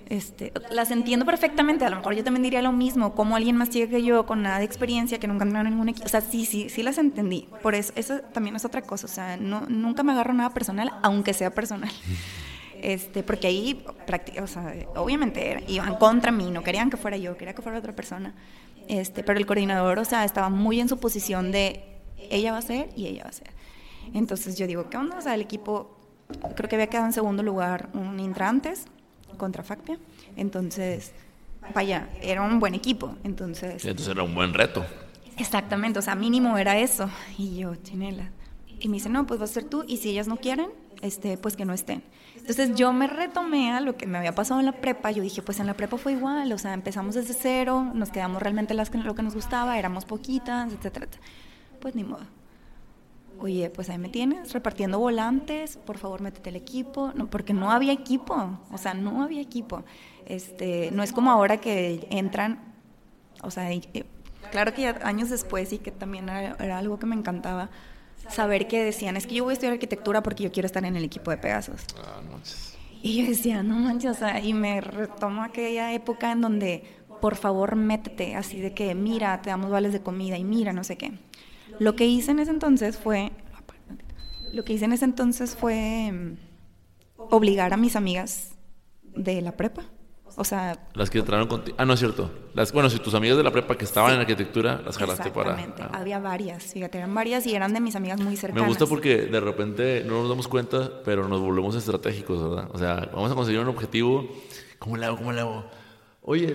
Este, 0.08 0.52
las 0.72 0.90
entiendo 0.90 1.24
perfectamente, 1.24 1.86
a 1.86 1.92
lo 1.92 1.98
mejor 1.98 2.16
yo 2.16 2.24
también 2.24 2.42
diría 2.42 2.64
lo 2.64 2.72
mismo, 2.72 3.14
como 3.14 3.36
alguien 3.36 3.56
más 3.56 3.70
chica 3.70 3.88
que 3.88 4.02
yo, 4.02 4.26
con 4.26 4.42
nada 4.42 4.58
de 4.58 4.66
experiencia, 4.66 5.20
que 5.20 5.28
nunca 5.28 5.44
entrenado 5.44 5.68
en 5.68 5.76
ningún 5.76 5.90
equipo, 5.90 6.08
o 6.08 6.10
sea, 6.10 6.22
sí, 6.22 6.46
sí, 6.46 6.70
sí 6.70 6.82
las 6.82 6.98
entendí, 6.98 7.48
por 7.62 7.76
eso, 7.76 7.94
eso 7.96 8.20
también 8.34 8.56
es 8.56 8.66
otra 8.66 8.82
cosa, 8.82 9.06
o 9.06 9.10
sea, 9.10 9.38
no, 9.38 9.62
nunca 9.68 10.02
me 10.02 10.12
agarro 10.14 10.34
nada 10.34 10.50
personal, 10.50 10.92
aunque 11.04 11.36
sea 11.36 11.54
personal. 11.54 11.92
este, 12.82 13.24
porque 13.24 13.48
ahí, 13.48 13.86
o 14.42 14.48
sea, 14.48 14.74
obviamente 14.96 15.64
iban 15.68 15.96
contra 15.96 16.32
mí, 16.32 16.50
no 16.52 16.64
querían 16.64 16.90
que 16.90 16.98
fuera 16.98 17.18
yo, 17.18 17.38
quería 17.38 17.54
que 17.54 17.62
fuera 17.62 17.78
otra 17.80 17.96
persona, 17.96 18.34
este, 18.88 19.24
pero 19.24 19.40
el 19.40 19.46
coordinador, 19.46 20.00
o 20.00 20.06
sea, 20.06 20.26
estaba 20.26 20.50
muy 20.50 20.80
en 20.80 20.90
su 20.90 20.98
posición 20.98 21.52
de 21.52 21.84
ella 22.30 22.52
va 22.52 22.58
a 22.58 22.62
ser 22.62 22.90
y 22.96 23.08
ella 23.08 23.24
va 23.24 23.30
a 23.30 23.34
ser. 23.34 23.50
Entonces 24.14 24.58
yo 24.58 24.68
digo, 24.68 24.90
¿qué 24.90 24.98
onda? 24.98 25.18
O 25.18 25.22
sea, 25.22 25.36
el 25.36 25.42
equipo, 25.42 25.98
creo 26.56 26.70
que 26.70 26.76
había 26.76 26.88
quedado 26.88 27.08
en 27.08 27.14
segundo 27.14 27.44
lugar 27.44 27.90
un 27.94 28.20
intra 28.20 28.50
antes 28.50 28.86
contra 29.38 29.64
FACPIA, 29.64 29.98
entonces, 30.36 31.14
vaya, 31.74 32.10
era 32.22 32.42
un 32.42 32.60
buen 32.60 32.74
equipo, 32.74 33.16
entonces... 33.24 33.86
entonces 33.86 34.08
era 34.08 34.24
un 34.24 34.34
buen 34.34 34.54
reto. 34.54 34.86
Exactamente, 35.38 36.00
o 36.00 36.02
sea, 36.02 36.16
mínimo 36.16 36.58
era 36.58 36.78
eso, 36.78 37.10
y 37.38 37.58
yo, 37.58 37.76
chinela. 37.76 38.32
Y 38.82 38.88
me 38.88 38.96
dice, 38.96 39.10
no, 39.10 39.26
pues 39.28 39.40
va 39.40 39.46
a 39.46 39.48
ser 39.48 39.66
tú, 39.66 39.86
y 39.88 39.98
si 39.98 40.10
ellas 40.10 40.28
no 40.28 40.38
quieren, 40.38 40.70
este, 41.02 41.38
pues 41.38 41.56
que 41.56 41.66
no 41.66 41.74
estén. 41.74 42.04
Entonces 42.36 42.76
yo 42.76 42.94
me 42.94 43.08
retomé 43.08 43.72
a 43.72 43.80
lo 43.80 43.96
que 43.96 44.08
me 44.08 44.18
había 44.18 44.34
pasado 44.34 44.60
en 44.60 44.66
la 44.66 44.74
prepa. 44.74 45.12
Yo 45.12 45.22
dije, 45.22 45.42
pues 45.42 45.60
en 45.60 45.68
la 45.68 45.76
prepa 45.76 45.98
fue 45.98 46.14
igual, 46.14 46.52
o 46.52 46.58
sea, 46.58 46.74
empezamos 46.74 47.16
desde 47.16 47.34
cero, 47.34 47.92
nos 47.94 48.10
quedamos 48.10 48.42
realmente 48.42 48.74
las, 48.74 48.94
lo 48.94 49.16
que 49.16 49.24
nos 49.24 49.36
gustaba, 49.36 49.78
éramos 49.78 50.06
poquitas, 50.06 50.72
etcétera. 50.74 51.08
Pues 51.80 51.96
ni 51.96 52.04
modo. 52.04 52.26
Oye, 53.42 53.70
pues 53.70 53.90
ahí 53.90 53.98
me 53.98 54.10
tienes, 54.10 54.52
repartiendo 54.52 55.00
volantes, 55.00 55.78
por 55.78 55.98
favor 55.98 56.20
métete 56.20 56.50
el 56.50 56.58
equipo, 56.58 57.14
no, 57.16 57.30
porque 57.30 57.54
no 57.54 57.72
había 57.72 57.94
equipo, 57.94 58.60
o 58.70 58.78
sea, 58.78 58.94
no 58.94 59.24
había 59.24 59.40
equipo. 59.40 59.86
Este, 60.26 60.92
no 60.92 61.04
es 61.04 61.14
como 61.14 61.32
ahora 61.32 61.58
que 61.58 62.06
entran, 62.12 62.60
o 63.42 63.50
sea, 63.50 63.70
claro 64.52 64.74
que 64.74 64.82
ya 64.82 65.00
años 65.04 65.30
después 65.30 65.72
y 65.72 65.78
que 65.78 65.92
también 65.92 66.28
era, 66.28 66.58
era 66.60 66.80
algo 66.80 67.00
que 67.00 67.06
me 67.06 67.16
encantaba, 67.16 67.70
saber 68.32 68.68
que 68.68 68.84
decían, 68.84 69.18
es 69.18 69.28
que 69.28 69.36
yo 69.36 69.44
voy 69.44 69.52
a 69.52 69.54
estudiar 69.54 69.74
arquitectura 69.74 70.24
porque 70.24 70.44
yo 70.44 70.52
quiero 70.52 70.66
estar 70.66 70.84
en 70.86 70.96
el 70.96 71.04
equipo 71.04 71.32
de 71.32 71.38
Pegasus. 71.38 71.82
Ah, 71.98 72.22
no 72.24 72.32
manches. 72.34 72.78
Y 73.02 73.22
yo 73.22 73.30
decía, 73.30 73.64
no 73.64 73.76
manches, 73.76 74.12
o 74.12 74.14
sea, 74.14 74.44
y 74.44 74.54
me 74.54 74.82
retomo 74.82 75.44
aquella 75.44 75.94
época 75.94 76.32
en 76.32 76.42
donde, 76.42 76.84
por 77.22 77.36
favor, 77.36 77.76
métete, 77.76 78.36
así 78.36 78.60
de 78.60 78.74
que, 78.74 78.94
mira, 78.96 79.42
te 79.42 79.50
damos 79.50 79.72
vales 79.72 79.94
de 79.94 80.02
comida 80.02 80.38
y 80.38 80.44
mira, 80.44 80.74
no 80.74 80.84
sé 80.84 80.98
qué. 80.98 81.14
Lo 81.80 81.96
que 81.96 82.06
hice 82.06 82.32
en 82.32 82.40
ese 82.40 82.52
entonces 82.52 82.98
fue, 82.98 83.32
lo 84.52 84.66
que 84.66 84.74
hice 84.74 84.86
en 84.86 84.94
ese 84.94 85.06
entonces 85.06 85.56
fue 85.56 86.12
mm, 86.12 86.38
obligar 87.18 87.74
a 87.74 87.78
mis 87.78 87.96
amigas 87.96 88.56
de 89.04 89.42
la 89.42 89.54
prepa 89.56 89.84
o 90.40 90.46
sea... 90.46 90.80
Las 90.94 91.10
que 91.10 91.20
entraron 91.20 91.50
contigo. 91.50 91.76
Ah, 91.78 91.84
no 91.84 91.94
es 91.94 92.00
cierto. 92.00 92.32
Las, 92.54 92.72
bueno, 92.72 92.90
si 92.90 92.98
tus 93.00 93.14
amigas 93.14 93.36
de 93.36 93.44
la 93.44 93.52
prepa 93.52 93.78
que 93.78 93.84
estaban 93.84 94.14
en 94.14 94.22
arquitectura, 94.22 94.82
las 94.86 94.98
jalaste 94.98 95.32
para... 95.32 95.52
Exactamente. 95.52 95.84
Ah. 95.84 96.00
Había 96.00 96.20
varias, 96.20 96.64
fíjate, 96.72 96.98
eran 96.98 97.14
varias 97.14 97.46
y 97.46 97.54
eran 97.54 97.74
de 97.74 97.82
mis 97.82 97.94
amigas 97.98 98.22
muy 98.22 98.38
cercanas. 98.38 98.64
Me 98.64 98.70
gusta 98.70 98.86
porque 98.86 99.24
de 99.24 99.40
repente 99.42 100.02
no 100.06 100.22
nos 100.22 100.30
damos 100.30 100.48
cuenta, 100.48 101.04
pero 101.04 101.28
nos 101.28 101.42
volvemos 101.42 101.76
estratégicos, 101.76 102.42
¿verdad? 102.42 102.70
O 102.72 102.78
sea, 102.78 103.10
vamos 103.14 103.30
a 103.30 103.36
conseguir 103.36 103.60
un 103.60 103.68
objetivo. 103.68 104.30
¿Cómo 104.80 104.96
le 104.96 105.08
hago? 105.08 105.18
¿Cómo 105.18 105.34
le 105.34 105.42
hago? 105.42 105.66
Oye, 106.22 106.48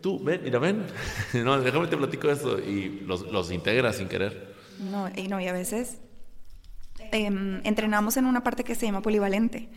tú, 0.00 0.22
ven, 0.22 0.40
mira, 0.44 0.60
ven. 0.60 0.86
no, 1.44 1.60
déjame 1.60 1.88
te 1.88 1.96
platico 1.96 2.30
esto. 2.30 2.60
Y 2.60 3.02
los, 3.06 3.22
los 3.32 3.50
integras 3.50 3.96
sin 3.96 4.06
querer. 4.06 4.54
No, 4.78 5.10
y 5.16 5.26
no, 5.26 5.40
y 5.40 5.48
a 5.48 5.52
veces 5.52 5.98
em, 7.10 7.60
entrenamos 7.64 8.16
en 8.16 8.26
una 8.26 8.44
parte 8.44 8.62
que 8.62 8.76
se 8.76 8.86
llama 8.86 9.02
polivalente 9.02 9.68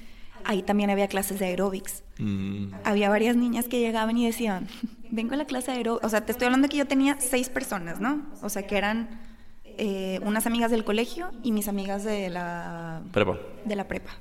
ahí 0.46 0.62
también 0.64 0.90
había 0.90 1.08
clases 1.08 1.40
de 1.40 1.46
aeróbics. 1.46 2.04
Mm. 2.18 2.74
Había 2.84 3.10
varias 3.10 3.36
niñas 3.36 3.68
que 3.68 3.80
llegaban 3.80 4.18
y 4.18 4.26
decían, 4.26 4.68
vengo 5.12 5.34
a 5.34 5.38
la 5.38 5.46
clase 5.46 5.72
de 5.72 5.78
aeróbics. 5.78 6.06
O 6.06 6.10
sea, 6.10 6.26
te 6.26 6.32
estoy 6.32 6.46
hablando 6.46 6.68
que 6.70 6.78
yo 6.78 6.88
tenía 6.88 7.18
seis 7.20 7.50
personas, 7.50 8.00
¿no? 8.00 8.26
O 8.42 8.50
sea, 8.50 8.66
que 8.66 8.78
eran 8.78 9.20
eh, 9.66 10.20
unas 10.24 10.46
amigas 10.46 10.72
del 10.72 10.84
colegio 10.84 11.32
y 11.44 11.52
mis 11.52 11.68
amigas 11.68 12.04
de 12.04 12.30
la 12.30 13.02
prepa. 13.12 13.38
De 13.66 13.76
la 13.76 13.88
prepa. 13.88 14.12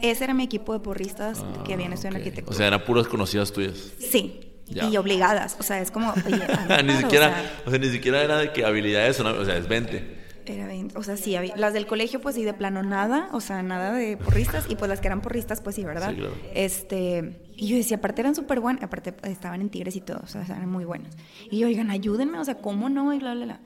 Ese 0.00 0.24
era 0.24 0.34
mi 0.34 0.44
equipo 0.44 0.72
de 0.72 0.80
porristas 0.80 1.44
que 1.66 1.74
habían 1.74 1.92
estudiado 1.92 2.16
en 2.16 2.22
arquitectura. 2.22 2.54
O 2.54 2.56
sea, 2.56 2.66
eran 2.66 2.84
puras 2.84 3.06
conocidas 3.06 3.52
tuyas. 3.52 3.92
Sí. 3.98 4.48
Y 4.68 4.96
obligadas. 4.96 5.56
O 5.60 5.62
sea, 5.62 5.80
es 5.80 5.90
como. 5.90 6.14
ni 6.84 6.92
siquiera, 6.94 7.52
o 7.66 7.70
sea, 7.70 7.78
ni 7.78 7.90
siquiera 7.90 8.22
era 8.22 8.38
de 8.38 8.52
que 8.52 8.64
habilidades, 8.64 9.20
o 9.20 9.44
sea, 9.44 9.56
es 9.56 9.68
20. 9.68 10.21
Era 10.46 10.66
20, 10.66 10.98
o 10.98 11.02
sea, 11.02 11.16
sí, 11.16 11.36
las 11.56 11.72
del 11.72 11.86
colegio 11.86 12.20
pues 12.20 12.34
sí, 12.34 12.44
de 12.44 12.54
plano 12.54 12.82
nada, 12.82 13.28
o 13.32 13.40
sea, 13.40 13.62
nada 13.62 13.92
de 13.92 14.16
porristas, 14.16 14.66
y 14.68 14.76
pues 14.76 14.88
las 14.88 15.00
que 15.00 15.08
eran 15.08 15.20
porristas 15.20 15.60
pues 15.60 15.76
sí, 15.76 15.84
¿verdad? 15.84 16.10
Sí, 16.10 16.16
claro. 16.16 16.34
Este, 16.54 17.40
y 17.56 17.68
yo 17.68 17.76
decía, 17.76 17.98
aparte 17.98 18.22
eran 18.22 18.34
súper 18.34 18.60
buenas, 18.60 18.82
aparte 18.82 19.14
estaban 19.24 19.60
en 19.60 19.70
Tigres 19.70 19.96
y 19.96 20.00
todo, 20.00 20.20
o 20.22 20.26
sea, 20.26 20.42
eran 20.42 20.68
muy 20.68 20.84
buenas. 20.84 21.16
Y 21.50 21.58
yo, 21.58 21.66
oigan, 21.68 21.90
ayúdenme, 21.90 22.38
o 22.38 22.44
sea, 22.44 22.56
¿cómo 22.56 22.88
no? 22.88 23.12
Y 23.14 23.18
bla, 23.18 23.34
bla, 23.34 23.44
bla. 23.44 23.60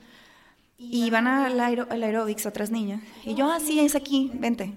Y 0.79 1.05
iban 1.05 1.25
al, 1.25 1.59
aer 1.59 1.87
al 1.89 2.03
aerobics 2.03 2.45
otras 2.45 2.69
niñas. 2.69 3.01
Y 3.25 3.33
yo, 3.33 3.51
ah, 3.51 3.59
sí, 3.59 3.79
es 3.79 3.95
aquí, 3.95 4.29
vente. 4.35 4.75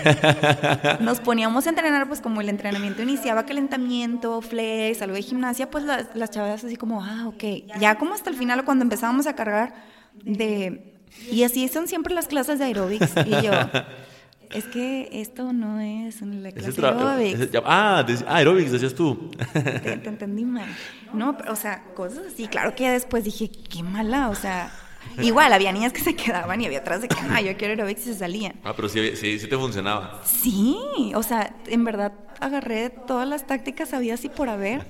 Nos 1.00 1.20
poníamos 1.20 1.66
a 1.66 1.70
entrenar, 1.70 2.06
pues 2.06 2.20
como 2.20 2.42
el 2.42 2.50
entrenamiento 2.50 3.02
iniciaba, 3.02 3.46
calentamiento, 3.46 4.42
flex, 4.42 5.00
algo 5.00 5.16
de 5.16 5.22
gimnasia, 5.22 5.70
pues 5.70 5.84
las, 5.84 6.14
las 6.14 6.28
chavas 6.30 6.62
así 6.62 6.76
como, 6.76 7.02
ah, 7.02 7.26
ok. 7.28 7.42
Ya 7.80 7.94
como 7.94 8.12
hasta 8.12 8.28
el 8.28 8.36
final, 8.36 8.66
cuando 8.66 8.82
empezábamos 8.82 9.26
a 9.26 9.34
cargar 9.34 9.74
de 10.22 10.93
y 11.30 11.42
así 11.44 11.68
son 11.68 11.88
siempre 11.88 12.14
las 12.14 12.26
clases 12.26 12.58
de 12.58 12.66
aerobics. 12.66 13.12
Y 13.26 13.30
yo, 13.42 13.52
es 14.52 14.64
que 14.66 15.08
esto 15.12 15.52
no 15.52 15.80
es 15.80 16.20
la 16.22 16.52
clase 16.52 16.80
de 16.80 16.86
aerobics. 16.86 17.50
ah, 17.64 18.04
ah, 18.06 18.36
aerobics, 18.36 18.72
decías 18.72 18.94
tú. 18.94 19.30
Te, 19.52 19.92
entendí 19.92 20.44
mal. 20.44 20.68
No, 21.12 21.36
o 21.48 21.56
sea, 21.56 21.84
cosas 21.94 22.26
así. 22.32 22.48
Claro 22.48 22.74
que 22.74 22.88
después 22.88 23.24
dije, 23.24 23.50
qué 23.50 23.82
mala, 23.82 24.28
o 24.28 24.34
sea... 24.34 24.72
Igual, 25.20 25.52
había 25.52 25.70
niñas 25.70 25.92
que 25.92 26.00
se 26.00 26.16
quedaban 26.16 26.62
y 26.62 26.66
había 26.66 26.78
atrás 26.78 27.02
de 27.02 27.08
que, 27.08 27.16
ah, 27.30 27.40
yo 27.40 27.54
quiero 27.58 27.72
aerobics 27.72 28.00
y 28.00 28.04
se 28.04 28.14
salían. 28.14 28.54
Ah, 28.64 28.72
pero 28.74 28.88
sí, 28.88 29.14
sí, 29.16 29.38
sí 29.38 29.46
te 29.46 29.56
funcionaba. 29.56 30.22
Sí, 30.24 31.12
o 31.14 31.22
sea, 31.22 31.54
en 31.66 31.84
verdad 31.84 32.12
agarré 32.40 32.90
todas 32.90 33.28
las 33.28 33.46
tácticas 33.46 33.92
habidas 33.92 34.24
y 34.24 34.28
por 34.30 34.48
haber 34.48 34.86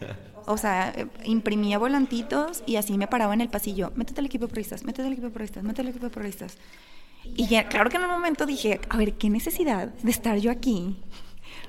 o 0.47 0.57
sea, 0.57 0.95
imprimía 1.25 1.79
volantitos 1.79 2.63
y 2.67 2.77
así 2.77 2.97
me 2.99 3.07
paraba 3.07 3.35
en 3.35 3.41
el 3.41 3.49
pasillo. 3.49 3.93
Métete 3.97 4.21
al 4.21 4.27
equipo 4.27 4.47
de 4.47 4.51
periodistas, 4.51 4.85
métete 4.85 5.07
al 5.07 5.13
equipo 5.13 5.29
de 5.29 5.33
periodistas, 5.33 5.63
métete 5.63 5.83
al 5.83 5.89
equipo 5.89 6.07
de 6.07 6.11
periodistas. 6.11 6.59
Y 7.25 7.47
claro 7.65 7.91
que 7.91 7.97
en 7.97 8.05
un 8.05 8.11
momento 8.11 8.47
dije, 8.47 8.81
a 8.89 8.97
ver, 8.97 9.15
¿qué 9.15 9.31
necesidad 9.31 9.89
de 9.89 10.11
estar 10.11 10.37
yo 10.39 10.51
aquí 10.51 11.03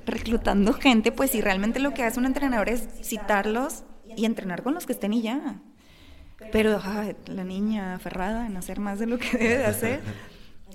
reclutando 0.06 0.74
gente? 0.74 1.12
Pues 1.12 1.32
si 1.32 1.42
realmente 1.42 1.80
lo 1.80 1.94
que 1.94 2.04
hace 2.04 2.20
un 2.20 2.26
entrenador 2.26 2.70
es 2.70 2.88
citarlos 3.02 3.84
y 4.16 4.26
entrenar 4.26 4.64
con 4.64 4.74
los 4.74 4.86
que 4.86 4.94
estén 4.94 5.14
y 5.14 5.22
ya. 5.22 5.62
Pero 6.52 6.82
la 7.28 7.44
niña 7.44 7.96
aferrada 7.96 8.46
en 8.46 8.58
hacer 8.58 8.80
más 8.80 9.00
de 9.00 9.08
lo 9.08 9.18
que 9.18 9.38
debe 9.38 9.58
de 9.60 9.66
hacer, 9.66 10.02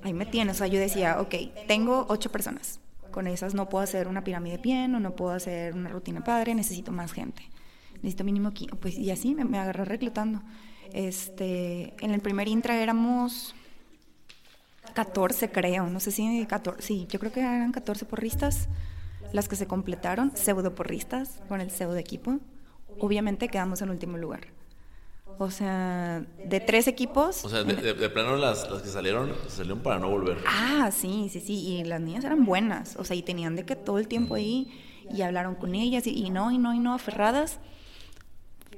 ahí 0.03 0.15
me 0.15 0.27
tiene. 0.27 0.53
O 0.53 0.55
sea, 0.55 0.67
yo 0.67 0.81
decía, 0.81 1.21
ok, 1.21 1.35
tengo 1.69 2.07
ocho 2.09 2.33
personas. 2.33 2.81
Con 3.11 3.27
esas 3.27 3.55
no 3.55 3.69
puedo 3.69 3.85
hacer 3.85 4.09
una 4.09 4.25
pirámide 4.25 4.57
bien 4.59 4.95
o 4.95 5.01
no 5.01 5.15
puedo 5.15 5.33
hacer 5.33 5.75
una 5.75 5.91
rutina 5.91 6.23
padre, 6.25 6.55
necesito 6.55 6.93
más 6.93 7.13
gente 7.13 7.50
necesito 8.03 8.25
mínimo 8.25 8.53
15. 8.53 8.77
Pues, 8.77 8.99
y 8.99 9.11
así 9.11 9.35
me, 9.35 9.45
me 9.45 9.59
agarré 9.59 9.85
reclutando. 9.85 10.43
Este, 10.93 11.95
en 12.01 12.13
el 12.13 12.21
primer 12.21 12.49
intra 12.49 12.81
éramos 12.81 13.55
14, 14.95 15.51
creo. 15.51 15.87
No 15.87 16.01
sé 16.01 16.11
si 16.11 16.47
14. 16.47 16.83
Sí, 16.83 17.07
yo 17.09 17.19
creo 17.19 17.33
que 17.33 17.41
eran 17.41 17.73
14 17.73 18.05
porristas 18.05 18.69
las 19.33 19.49
que 19.49 19.57
se 19.57 19.67
completaron, 19.67 20.37
pseudo 20.37 20.75
porristas 20.75 21.41
con 21.49 21.61
el 21.61 21.71
pseudo 21.71 21.97
equipo. 21.97 22.39
Obviamente 22.99 23.49
quedamos 23.49 23.81
en 23.83 23.91
último 23.91 24.17
lugar. 24.19 24.49
O 25.39 25.51
sea, 25.51 26.25
de 26.45 26.61
tres 26.61 26.87
equipos. 26.89 27.45
O 27.45 27.49
sea, 27.49 27.63
de, 27.63 28.11
plano 28.11 28.37
las, 28.37 28.69
las, 28.69 28.83
que 28.83 28.89
salieron, 28.89 29.33
salieron 29.49 29.81
para 29.81 29.99
no 29.99 30.11
volver. 30.11 30.39
Ah, 30.47 30.91
sí, 30.93 31.31
sí, 31.33 31.41
sí. 31.41 31.55
Y 31.55 31.85
las 31.85 32.01
niñas 32.01 32.25
eran 32.25 32.45
buenas. 32.45 32.97
O 32.97 33.05
sea, 33.05 33.17
y 33.17 33.23
tenían 33.23 33.57
de 33.57 33.65
que 33.65 33.77
todo 33.77 33.99
el 33.99 34.09
tiempo 34.09 34.35
ahí 34.35 34.71
y 35.11 35.23
hablaron 35.23 35.55
con 35.55 35.75
ellas 35.75 36.07
y, 36.07 36.11
y 36.11 36.31
no, 36.31 36.51
y 36.51 36.59
no, 36.59 36.75
y 36.75 36.79
no, 36.79 36.93
aferradas. 36.93 37.59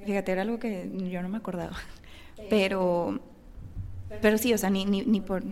Fíjate, 0.05 0.31
era 0.31 0.41
algo 0.41 0.59
que 0.59 0.89
yo 1.09 1.21
no 1.21 1.29
me 1.29 1.37
acordaba. 1.37 1.77
Pero, 2.49 3.19
pero 4.21 4.37
sí, 4.37 4.53
o 4.53 4.57
sea, 4.57 4.69
ni, 4.69 4.85
ni, 4.85 5.03
ni 5.03 5.21
por, 5.21 5.43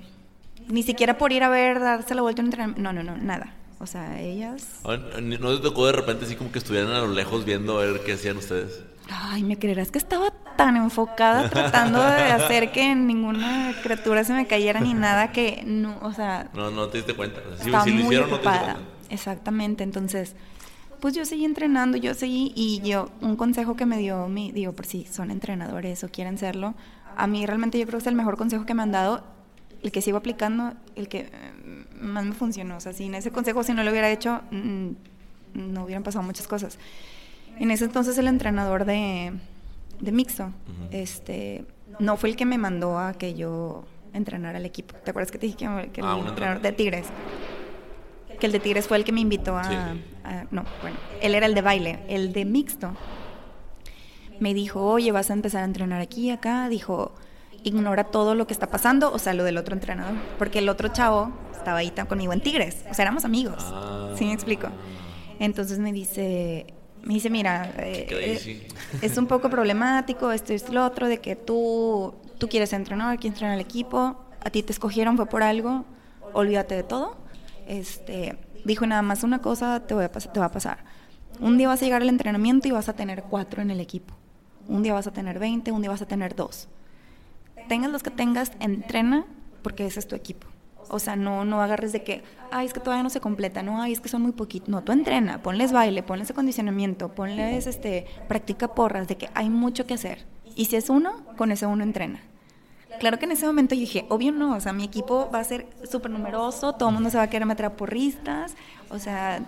ni 0.68 0.84
siquiera 0.84 1.18
por 1.18 1.32
ir 1.32 1.44
a 1.44 1.50
ver, 1.50 1.80
darse 1.80 2.16
la 2.16 2.22
vuelta 2.22 2.42
en 2.42 2.48
entrenamiento. 2.48 2.82
No, 2.82 2.94
no, 2.94 3.04
no, 3.04 3.18
nada. 3.18 3.54
O 3.80 3.88
sea, 3.88 4.20
ellas. 4.20 4.82
¿No 5.20 5.56
te 5.56 5.64
tocó 5.64 5.88
de 5.88 5.94
repente 5.94 6.26
así 6.26 6.36
como 6.36 6.52
que 6.52 6.60
estuvieran 6.60 6.92
a 6.92 7.00
lo 7.00 7.08
lejos 7.08 7.46
viendo 7.46 7.80
a 7.80 7.86
ver 7.86 8.02
qué 8.06 8.14
hacían 8.14 8.38
ustedes? 8.38 8.84
Ay, 9.10 9.44
me 9.44 9.58
creerás 9.58 9.90
que 9.90 9.98
estaba 9.98 10.32
tan 10.56 10.78
enfocada 10.78 11.50
tratando 11.50 12.00
de 12.00 12.24
hacer 12.32 12.72
que 12.72 12.94
ninguna 12.94 13.76
criatura 13.82 14.24
se 14.24 14.34
me 14.34 14.46
cayera 14.46 14.80
ni 14.80 14.94
nada 14.94 15.32
que 15.32 15.64
no, 15.66 15.98
o 16.04 16.14
sea. 16.14 16.50
No, 16.54 16.70
no 16.70 16.90
te 16.90 17.00
diste 17.00 17.16
cuenta. 17.16 17.42
Si, 17.58 17.64
si 17.64 17.70
lo 17.72 18.02
hicieron, 18.02 18.30
no 18.30 18.40
te 18.40 18.50
diste 18.50 18.64
cuenta. 18.66 18.78
Exactamente, 19.10 19.84
entonces 19.84 20.36
pues 21.02 21.16
yo 21.16 21.26
seguí 21.26 21.46
entrenando, 21.46 21.98
yo 21.98 22.14
seguí 22.14 22.54
y 22.56 22.80
yo, 22.82 23.10
un 23.22 23.36
consejo 23.36 23.76
que 23.76 23.86
me 23.86 23.98
dio 23.98 24.28
mi, 24.28 24.52
digo, 24.52 24.72
por 24.72 24.86
si 24.86 25.06
son 25.06 25.32
entrenadores 25.32 26.04
o 26.04 26.10
quieren 26.10 26.38
serlo, 26.38 26.76
a 27.18 27.28
mí 27.28 27.46
realmente 27.46 27.80
yo 27.80 27.86
creo 27.86 27.98
que 27.98 28.04
es 28.04 28.08
el 28.08 28.16
mejor 28.16 28.38
consejo 28.38 28.66
que 28.66 28.74
me 28.74 28.84
han 28.84 28.92
dado, 28.92 29.24
el 29.82 29.92
que 29.92 30.02
sigo 30.02 30.18
aplicando, 30.18 30.74
el 30.96 31.08
que 31.08 31.20
eh, 31.22 31.30
más 32.00 32.24
me 32.24 32.34
funcionó. 32.34 32.78
O 32.78 32.80
sea, 32.80 32.94
sin 32.94 33.16
ese 33.16 33.32
consejo, 33.32 33.64
si 33.64 33.74
no 33.74 33.84
lo 33.84 33.92
hubiera 33.92 34.10
hecho, 34.12 34.42
mm, 34.52 34.90
no 35.56 35.84
hubieran 35.84 36.04
pasado 36.04 36.24
muchas 36.24 36.48
cosas. 36.48 36.78
En 37.60 37.72
ese 37.72 37.86
entonces 37.86 38.18
el 38.18 38.28
entrenador 38.28 38.86
de, 38.86 39.34
de 40.00 40.12
mixto, 40.12 40.52
este, 40.92 41.66
no 42.00 42.16
fue 42.16 42.30
el 42.30 42.36
que 42.36 42.46
me 42.46 42.58
mandó 42.58 42.98
a 43.00 43.14
que 43.14 43.34
yo 43.34 43.86
entrenara 44.14 44.58
al 44.58 44.66
equipo. 44.66 44.96
¿Te 45.04 45.10
acuerdas 45.12 45.32
que 45.32 45.40
te 45.40 45.48
dije 45.48 45.58
que, 45.58 45.90
que 45.92 46.02
ah, 46.04 46.18
el 46.20 46.28
entrenador 46.28 46.62
de 46.62 46.72
Tigres? 46.72 47.08
Que 48.42 48.48
el 48.48 48.52
de 48.52 48.60
Tigres 48.60 48.88
fue 48.88 48.98
el 48.98 49.06
que 49.06 49.14
me 49.14 49.22
invitó 49.22 49.56
a, 49.56 49.94
No, 50.50 50.66
bueno, 50.82 50.98
él 51.22 51.36
era 51.36 51.46
el 51.46 51.54
de 51.54 51.62
baile, 51.62 52.00
el 52.10 52.34
de 52.34 52.44
mixto. 52.44 52.92
Me 54.40 54.56
dijo, 54.56 54.84
oye, 54.84 55.12
vas 55.12 55.30
a 55.30 55.34
empezar 55.34 55.62
a 55.62 55.66
entrenar 55.66 56.02
aquí, 56.02 56.32
acá. 56.32 56.68
Dijo, 56.68 57.14
ignora 57.64 58.06
todo 58.06 58.34
lo 58.34 58.48
que 58.48 58.54
está 58.54 58.68
pasando, 58.68 59.14
o 59.14 59.20
sea, 59.20 59.36
lo 59.36 59.44
del 59.44 59.58
otro 59.58 59.76
entrenador. 59.76 60.16
Porque 60.40 60.60
el 60.60 60.68
otro 60.68 60.90
chavo 60.90 61.32
estaba 61.54 61.78
ahí 61.78 61.92
conmigo 62.10 62.34
en 62.34 62.42
Tigres, 62.42 62.84
o 62.90 62.94
sea, 62.96 63.04
éramos 63.04 63.24
amigos. 63.24 63.64
Ah. 63.68 64.14
¿Sí 64.18 64.26
me 64.26 64.34
explico? 64.34 64.70
Entonces 65.40 65.78
me 65.78 65.94
dice, 65.94 66.66
me 67.04 67.14
dice, 67.14 67.30
mira, 67.30 67.72
eh, 67.78 68.68
es 69.04 69.18
un 69.18 69.28
poco 69.28 69.52
problemático 69.52 70.32
esto 70.32 70.52
y 70.54 70.60
lo 70.72 70.84
otro, 70.84 71.08
de 71.08 71.20
que 71.20 71.36
tú, 71.36 72.16
tú 72.40 72.50
quieres 72.50 72.74
entrenar, 72.74 73.20
quieres 73.20 73.36
entrenar 73.36 73.54
al 73.54 73.62
equipo, 73.62 74.20
a 74.44 74.50
ti 74.50 74.64
te 74.64 74.72
escogieron, 74.72 75.16
fue 75.16 75.28
por 75.28 75.44
algo, 75.44 75.86
olvídate 76.34 76.74
de 76.74 76.84
todo 76.84 77.21
este, 77.72 78.38
dijo 78.66 78.86
nada 78.86 79.02
más 79.02 79.24
una 79.24 79.40
cosa 79.40 79.80
te, 79.88 79.94
voy 79.94 80.04
a 80.04 80.10
te 80.10 80.40
va 80.40 80.48
a 80.48 80.52
pasar. 80.52 80.84
Un 81.40 81.58
día 81.58 81.70
vas 81.70 81.82
a 81.82 81.86
llegar 81.86 82.02
al 82.02 82.10
entrenamiento 82.10 82.68
y 82.68 82.72
vas 82.72 82.90
a 82.90 82.94
tener 82.94 83.24
cuatro 83.24 83.62
en 83.62 83.72
el 83.72 83.80
equipo. 83.80 84.14
Un 84.68 84.84
día 84.84 84.94
vas 84.94 85.08
a 85.08 85.14
tener 85.14 85.40
20, 85.40 85.72
un 85.72 85.82
día 85.82 85.90
vas 85.90 86.02
a 86.02 86.06
tener 86.06 86.36
dos. 86.36 86.68
Tengas 87.70 87.90
los 87.92 88.04
que 88.04 88.12
tengas, 88.12 88.52
entrena 88.60 89.26
porque 89.64 89.86
ese 89.86 90.00
es 90.00 90.08
tu 90.08 90.16
equipo. 90.16 90.48
O 90.90 91.00
sea, 91.00 91.16
no, 91.16 91.46
no 91.46 91.62
agarres 91.62 91.94
de 91.94 92.04
que, 92.04 92.24
ay, 92.52 92.66
es 92.66 92.74
que 92.74 92.82
todavía 92.82 93.04
no 93.04 93.10
se 93.10 93.22
completa, 93.22 93.64
no, 93.64 93.82
ay, 93.82 93.94
es 93.94 94.02
que 94.02 94.10
son 94.10 94.22
muy 94.22 94.34
poquitos. 94.34 94.68
No, 94.68 94.84
tú 94.84 94.92
entrena, 94.92 95.42
ponles 95.42 95.72
baile, 95.72 96.04
ponles 96.04 96.30
acondicionamiento, 96.30 97.14
ponles, 97.14 97.68
este, 97.68 98.06
practica 98.28 98.76
porras, 98.76 99.08
de 99.08 99.16
que 99.16 99.30
hay 99.34 99.50
mucho 99.50 99.88
que 99.88 99.94
hacer. 99.94 100.26
Y 100.56 100.66
si 100.66 100.76
es 100.76 100.90
uno, 100.90 101.26
con 101.38 101.54
ese 101.54 101.66
uno 101.66 101.84
entrena. 101.84 102.20
Claro 103.02 103.18
que 103.18 103.26
en 103.26 103.32
ese 103.32 103.48
momento 103.48 103.74
yo 103.74 103.82
dije, 103.82 104.06
obvio 104.10 104.32
no, 104.32 104.56
o 104.56 104.60
sea, 104.60 104.74
mi 104.74 104.84
equipo 104.84 105.28
va 105.34 105.40
a 105.40 105.44
ser 105.44 105.66
súper 105.90 106.12
numeroso, 106.12 106.74
todo 106.74 106.90
el 106.90 106.94
mundo 106.94 107.10
se 107.10 107.18
va 107.18 107.24
a 107.24 107.30
querer 107.32 107.48
meter 107.48 107.66
a 107.66 107.76
porristas, 107.76 108.54
o 108.92 109.00
sea, 109.00 109.42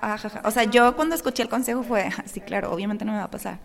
ajaja. 0.00 0.42
o 0.44 0.50
sea, 0.50 0.64
yo 0.64 0.96
cuando 0.96 1.14
escuché 1.14 1.44
el 1.44 1.48
consejo 1.48 1.84
fue, 1.84 2.10
sí, 2.24 2.40
claro, 2.40 2.72
obviamente 2.72 3.04
no 3.04 3.12
me 3.12 3.18
va 3.18 3.24
a 3.24 3.30
pasar. 3.30 3.60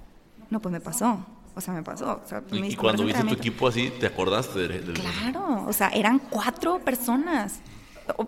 No, 0.51 0.59
pues 0.61 0.71
me 0.71 0.79
pasó. 0.79 1.25
O 1.55 1.59
sea, 1.59 1.73
me 1.73 1.81
pasó. 1.81 2.21
y, 2.51 2.75
cuando 2.75 3.03
viste 3.03 3.23
tu 3.23 3.33
equipo 3.33 3.67
así, 3.67 3.91
¿te 3.99 4.05
acordaste 4.05 4.67
del, 4.67 4.93
Claro, 4.93 5.65
o 5.67 5.73
sea, 5.73 5.89
eran 5.89 6.19
cuatro 6.19 6.77
personas. 6.77 7.61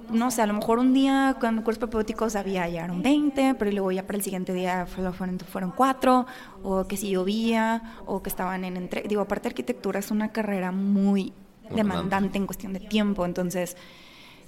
No 0.09 0.31
sé, 0.31 0.41
a 0.41 0.47
lo 0.47 0.53
mejor 0.53 0.79
un 0.79 0.93
día 0.93 1.35
con 1.39 1.61
cuerpos 1.61 1.77
propéuticos 1.77 2.35
había, 2.35 2.67
llegaron 2.67 3.01
20, 3.01 3.55
pero 3.55 3.71
luego 3.71 3.91
ya 3.91 4.05
para 4.05 4.17
el 4.17 4.23
siguiente 4.23 4.53
día 4.53 4.85
fueron, 4.85 5.39
fueron 5.39 5.71
cuatro, 5.71 6.25
o 6.63 6.87
que 6.87 6.97
si 6.97 7.09
llovía, 7.09 7.97
o 8.05 8.21
que 8.21 8.29
estaban 8.29 8.63
en 8.63 8.77
entre... 8.77 9.03
Digo, 9.03 9.21
aparte 9.21 9.47
arquitectura 9.47 9.99
es 9.99 10.11
una 10.11 10.31
carrera 10.31 10.71
muy 10.71 11.33
demandante 11.75 12.37
en 12.37 12.45
cuestión 12.45 12.73
de 12.73 12.79
tiempo, 12.79 13.25
entonces 13.25 13.77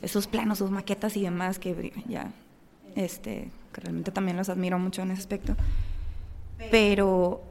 esos 0.01 0.27
planos, 0.27 0.59
sus 0.59 0.71
maquetas 0.71 1.15
y 1.17 1.23
demás 1.23 1.59
que 1.59 1.93
ya, 2.07 2.31
este, 2.95 3.49
que 3.73 3.81
realmente 3.81 4.11
también 4.11 4.37
los 4.37 4.49
admiro 4.49 4.77
mucho 4.77 5.01
en 5.01 5.11
ese 5.11 5.21
aspecto. 5.21 5.55
Pero 6.71 7.41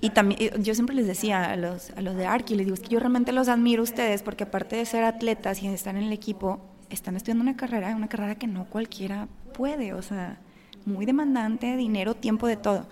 y 0.00 0.10
también, 0.10 0.62
yo 0.62 0.74
siempre 0.74 0.96
les 0.96 1.06
decía 1.06 1.44
a 1.44 1.56
los, 1.56 1.90
a 1.90 2.00
los 2.00 2.16
de 2.16 2.26
Arqui, 2.26 2.54
les 2.54 2.66
digo, 2.66 2.74
es 2.74 2.80
que 2.80 2.88
yo 2.88 3.00
realmente 3.00 3.32
los 3.32 3.48
admiro 3.48 3.82
a 3.82 3.84
ustedes 3.84 4.22
porque 4.22 4.44
aparte 4.44 4.76
de 4.76 4.86
ser 4.86 5.04
atletas 5.04 5.62
y 5.62 5.68
estar 5.68 5.94
en 5.94 6.04
el 6.04 6.12
equipo, 6.12 6.60
están 6.90 7.16
estudiando 7.16 7.42
una 7.42 7.56
carrera, 7.56 7.94
una 7.94 8.08
carrera 8.08 8.34
que 8.34 8.46
no 8.46 8.64
cualquiera 8.64 9.28
puede, 9.54 9.94
o 9.94 10.02
sea, 10.02 10.38
muy 10.84 11.06
demandante, 11.06 11.76
dinero, 11.76 12.14
tiempo, 12.14 12.46
de 12.46 12.56
todo. 12.56 12.86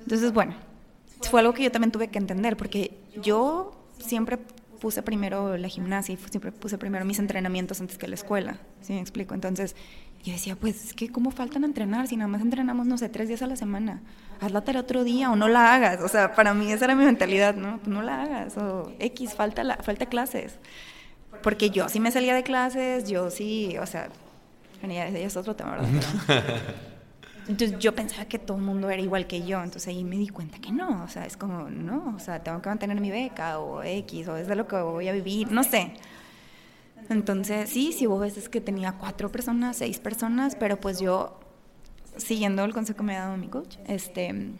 Entonces, 0.00 0.32
bueno, 0.32 0.54
fue 1.22 1.40
algo 1.40 1.52
que 1.54 1.62
yo 1.62 1.70
también 1.70 1.92
tuve 1.92 2.08
que 2.08 2.18
entender 2.18 2.56
porque 2.56 2.98
yo 3.22 3.72
siempre 3.98 4.38
puse 4.80 5.02
primero 5.02 5.56
la 5.56 5.68
gimnasia 5.68 6.14
y 6.14 6.16
siempre 6.16 6.52
puse 6.52 6.78
primero 6.78 7.04
mis 7.04 7.18
entrenamientos 7.18 7.80
antes 7.80 7.98
que 7.98 8.08
la 8.08 8.14
escuela, 8.14 8.58
¿sí 8.80 8.94
me 8.94 9.00
explico? 9.00 9.34
Entonces, 9.34 9.76
yo 10.22 10.32
decía, 10.32 10.56
pues 10.56 10.84
es 10.84 10.92
que 10.92 11.10
cómo 11.10 11.30
faltan 11.30 11.64
entrenar 11.64 12.06
si 12.06 12.16
nada 12.16 12.28
más 12.28 12.42
entrenamos, 12.42 12.86
no 12.86 12.98
sé, 12.98 13.08
tres 13.08 13.28
días 13.28 13.42
a 13.42 13.46
la 13.46 13.56
semana. 13.56 14.02
Hazla 14.40 14.62
el 14.66 14.76
otro 14.76 15.04
día 15.04 15.30
o 15.30 15.36
no 15.36 15.48
la 15.48 15.74
hagas. 15.74 16.00
O 16.00 16.08
sea, 16.08 16.34
para 16.34 16.52
mí 16.52 16.70
esa 16.72 16.86
era 16.86 16.94
mi 16.94 17.04
mentalidad, 17.04 17.54
¿no? 17.54 17.78
Pues 17.78 17.88
no 17.88 18.02
la 18.02 18.22
hagas. 18.22 18.56
O 18.58 18.92
X, 18.98 19.34
falta, 19.34 19.64
la, 19.64 19.76
falta 19.76 20.06
clases. 20.06 20.58
Porque 21.42 21.70
yo 21.70 21.88
sí 21.88 22.00
me 22.00 22.10
salía 22.10 22.34
de 22.34 22.42
clases, 22.42 23.08
yo 23.08 23.30
sí, 23.30 23.76
o 23.78 23.86
sea, 23.86 24.08
ya, 24.82 25.08
es 25.08 25.36
otro 25.36 25.56
tema, 25.56 25.72
¿verdad? 25.72 25.88
entonces 27.48 27.78
yo 27.78 27.94
pensaba 27.94 28.26
que 28.26 28.38
todo 28.38 28.56
el 28.56 28.62
mundo 28.62 28.90
era 28.90 29.00
igual 29.00 29.26
que 29.26 29.44
yo, 29.44 29.62
entonces 29.62 29.88
ahí 29.88 30.04
me 30.04 30.16
di 30.16 30.28
cuenta 30.28 30.58
que 30.58 30.72
no, 30.72 31.04
o 31.04 31.08
sea, 31.08 31.26
es 31.26 31.36
como, 31.36 31.68
no, 31.68 32.14
o 32.16 32.18
sea, 32.18 32.42
tengo 32.42 32.60
que 32.62 32.68
mantener 32.68 33.00
mi 33.00 33.10
beca 33.10 33.58
o 33.58 33.82
X, 33.82 34.28
o 34.28 34.36
es 34.36 34.46
de 34.46 34.56
lo 34.56 34.66
que 34.66 34.76
voy 34.76 35.08
a 35.08 35.12
vivir, 35.12 35.50
no 35.50 35.64
sé. 35.64 35.94
Entonces, 37.08 37.68
sí, 37.68 37.92
sí 37.92 38.06
hubo 38.06 38.18
veces 38.18 38.48
que 38.48 38.60
tenía 38.60 38.92
cuatro 38.92 39.32
personas, 39.32 39.76
seis 39.76 39.98
personas, 39.98 40.54
pero 40.54 40.80
pues 40.80 41.00
yo, 41.00 41.40
siguiendo 42.16 42.64
el 42.64 42.72
consejo 42.72 42.98
que 42.98 43.02
me 43.02 43.16
ha 43.16 43.24
dado 43.24 43.36
mi 43.36 43.48
coach, 43.48 43.76
este, 43.88 44.52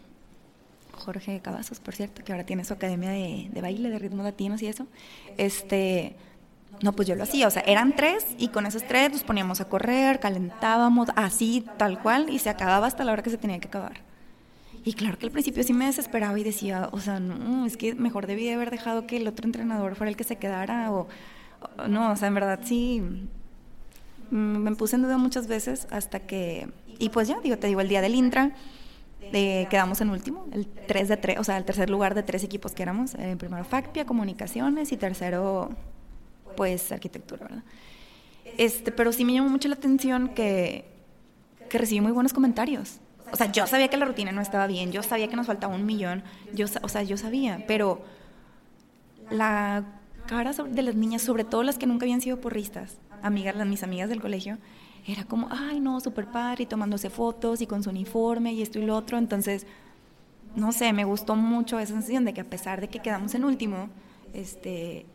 Jorge 0.91 1.39
Cavazos, 1.39 1.79
por 1.79 1.95
cierto, 1.95 2.23
que 2.23 2.31
ahora 2.31 2.45
tiene 2.45 2.63
su 2.63 2.73
academia 2.73 3.09
de, 3.09 3.61
baile, 3.61 3.89
de 3.89 3.99
ritmos 3.99 4.25
latinos 4.25 4.61
y 4.61 4.67
eso, 4.67 4.87
este, 5.37 6.15
no, 6.81 6.93
pues 6.93 7.07
yo 7.07 7.15
lo 7.15 7.23
hacía, 7.23 7.47
o 7.47 7.51
sea, 7.51 7.61
eran 7.63 7.95
tres 7.95 8.25
y 8.37 8.47
con 8.47 8.65
esos 8.65 8.83
tres 8.83 9.11
nos 9.11 9.23
poníamos 9.23 9.61
a 9.61 9.65
correr, 9.65 10.19
calentábamos, 10.19 11.09
así, 11.15 11.63
tal 11.77 12.01
cual, 12.01 12.29
y 12.29 12.39
se 12.39 12.49
acababa 12.49 12.87
hasta 12.87 13.03
la 13.03 13.11
hora 13.11 13.23
que 13.23 13.29
se 13.29 13.37
tenía 13.37 13.59
que 13.59 13.67
acabar. 13.67 14.01
Y 14.83 14.93
claro 14.93 15.19
que 15.19 15.27
al 15.27 15.31
principio 15.31 15.63
sí 15.63 15.73
me 15.73 15.85
desesperaba 15.85 16.39
y 16.39 16.43
decía, 16.43 16.89
o 16.91 16.99
sea, 16.99 17.19
no, 17.19 17.65
es 17.67 17.77
que 17.77 17.93
mejor 17.93 18.25
debí 18.25 18.45
de 18.45 18.53
haber 18.53 18.71
dejado 18.71 19.05
que 19.05 19.17
el 19.17 19.27
otro 19.27 19.45
entrenador 19.45 19.95
fuera 19.95 20.09
el 20.09 20.17
que 20.17 20.23
se 20.23 20.37
quedara 20.37 20.91
o 20.91 21.07
no, 21.87 22.11
o 22.11 22.15
sea, 22.15 22.27
en 22.27 22.33
verdad 22.33 22.59
sí 22.63 23.01
mm, 24.31 24.35
me 24.35 24.75
puse 24.75 24.95
en 24.95 25.03
duda 25.03 25.17
muchas 25.17 25.45
veces 25.47 25.87
hasta 25.91 26.21
que, 26.21 26.67
y 26.97 27.09
pues 27.09 27.27
ya, 27.27 27.39
digo, 27.41 27.57
te 27.57 27.67
digo, 27.67 27.81
el 27.81 27.89
día 27.89 28.01
del 28.01 28.15
Intra, 28.15 28.51
eh, 29.21 29.67
quedamos 29.69 30.01
en 30.01 30.09
último, 30.09 30.47
el 30.51 30.65
3 30.65 31.09
de 31.09 31.17
3, 31.17 31.39
o 31.39 31.43
sea, 31.43 31.57
el 31.57 31.65
tercer 31.65 31.91
lugar 31.91 32.15
de 32.15 32.23
tres 32.23 32.43
equipos 32.43 32.73
que 32.73 32.81
éramos, 32.81 33.13
eh, 33.15 33.35
primero 33.37 33.63
FACPIA, 33.63 34.05
comunicaciones 34.05 34.91
y 34.91 34.97
tercero, 34.97 35.69
pues, 36.55 36.91
arquitectura, 36.91 37.43
¿verdad? 37.43 37.63
Este, 38.57 38.91
pero 38.91 39.11
sí 39.11 39.25
me 39.25 39.33
llamó 39.33 39.49
mucho 39.49 39.67
la 39.67 39.75
atención 39.75 40.29
que, 40.29 40.85
que 41.69 41.77
recibí 41.77 42.01
muy 42.01 42.11
buenos 42.11 42.33
comentarios. 42.33 42.99
O 43.31 43.37
sea, 43.37 43.51
yo 43.51 43.65
sabía 43.65 43.87
que 43.87 43.97
la 43.97 44.05
rutina 44.05 44.31
no 44.31 44.41
estaba 44.41 44.67
bien, 44.67 44.91
yo 44.91 45.03
sabía 45.03 45.27
que 45.29 45.35
nos 45.35 45.47
faltaba 45.47 45.73
un 45.73 45.85
millón, 45.85 46.23
yo, 46.53 46.65
o 46.81 46.89
sea, 46.89 47.03
yo 47.03 47.15
sabía, 47.15 47.63
pero 47.65 48.01
la 49.29 49.85
cara 50.27 50.51
de 50.51 50.81
las 50.81 50.95
niñas, 50.95 51.21
sobre 51.21 51.45
todo 51.45 51.63
las 51.63 51.77
que 51.77 51.87
nunca 51.87 52.03
habían 52.05 52.21
sido 52.21 52.41
porristas, 52.41 52.97
amigas, 53.21 53.55
las, 53.55 53.67
mis 53.67 53.83
amigas 53.83 54.09
del 54.09 54.21
colegio, 54.21 54.57
era 55.07 55.23
como, 55.23 55.47
ay, 55.49 55.79
no, 55.79 55.99
súper 55.99 56.27
padre, 56.27 56.63
y 56.63 56.65
tomándose 56.65 57.09
fotos 57.09 57.61
y 57.61 57.67
con 57.67 57.83
su 57.83 57.89
uniforme 57.89 58.53
y 58.53 58.61
esto 58.61 58.79
y 58.79 58.85
lo 58.85 58.95
otro. 58.95 59.17
Entonces, 59.17 59.65
no 60.55 60.71
sé, 60.71 60.93
me 60.93 61.05
gustó 61.05 61.35
mucho 61.35 61.79
esa 61.79 61.93
sensación 61.93 62.25
de 62.25 62.33
que 62.33 62.41
a 62.41 62.49
pesar 62.49 62.81
de 62.81 62.87
que 62.87 62.99
quedamos 62.99 63.33
en 63.33 63.45
último, 63.45 63.89
este, 64.33 65.05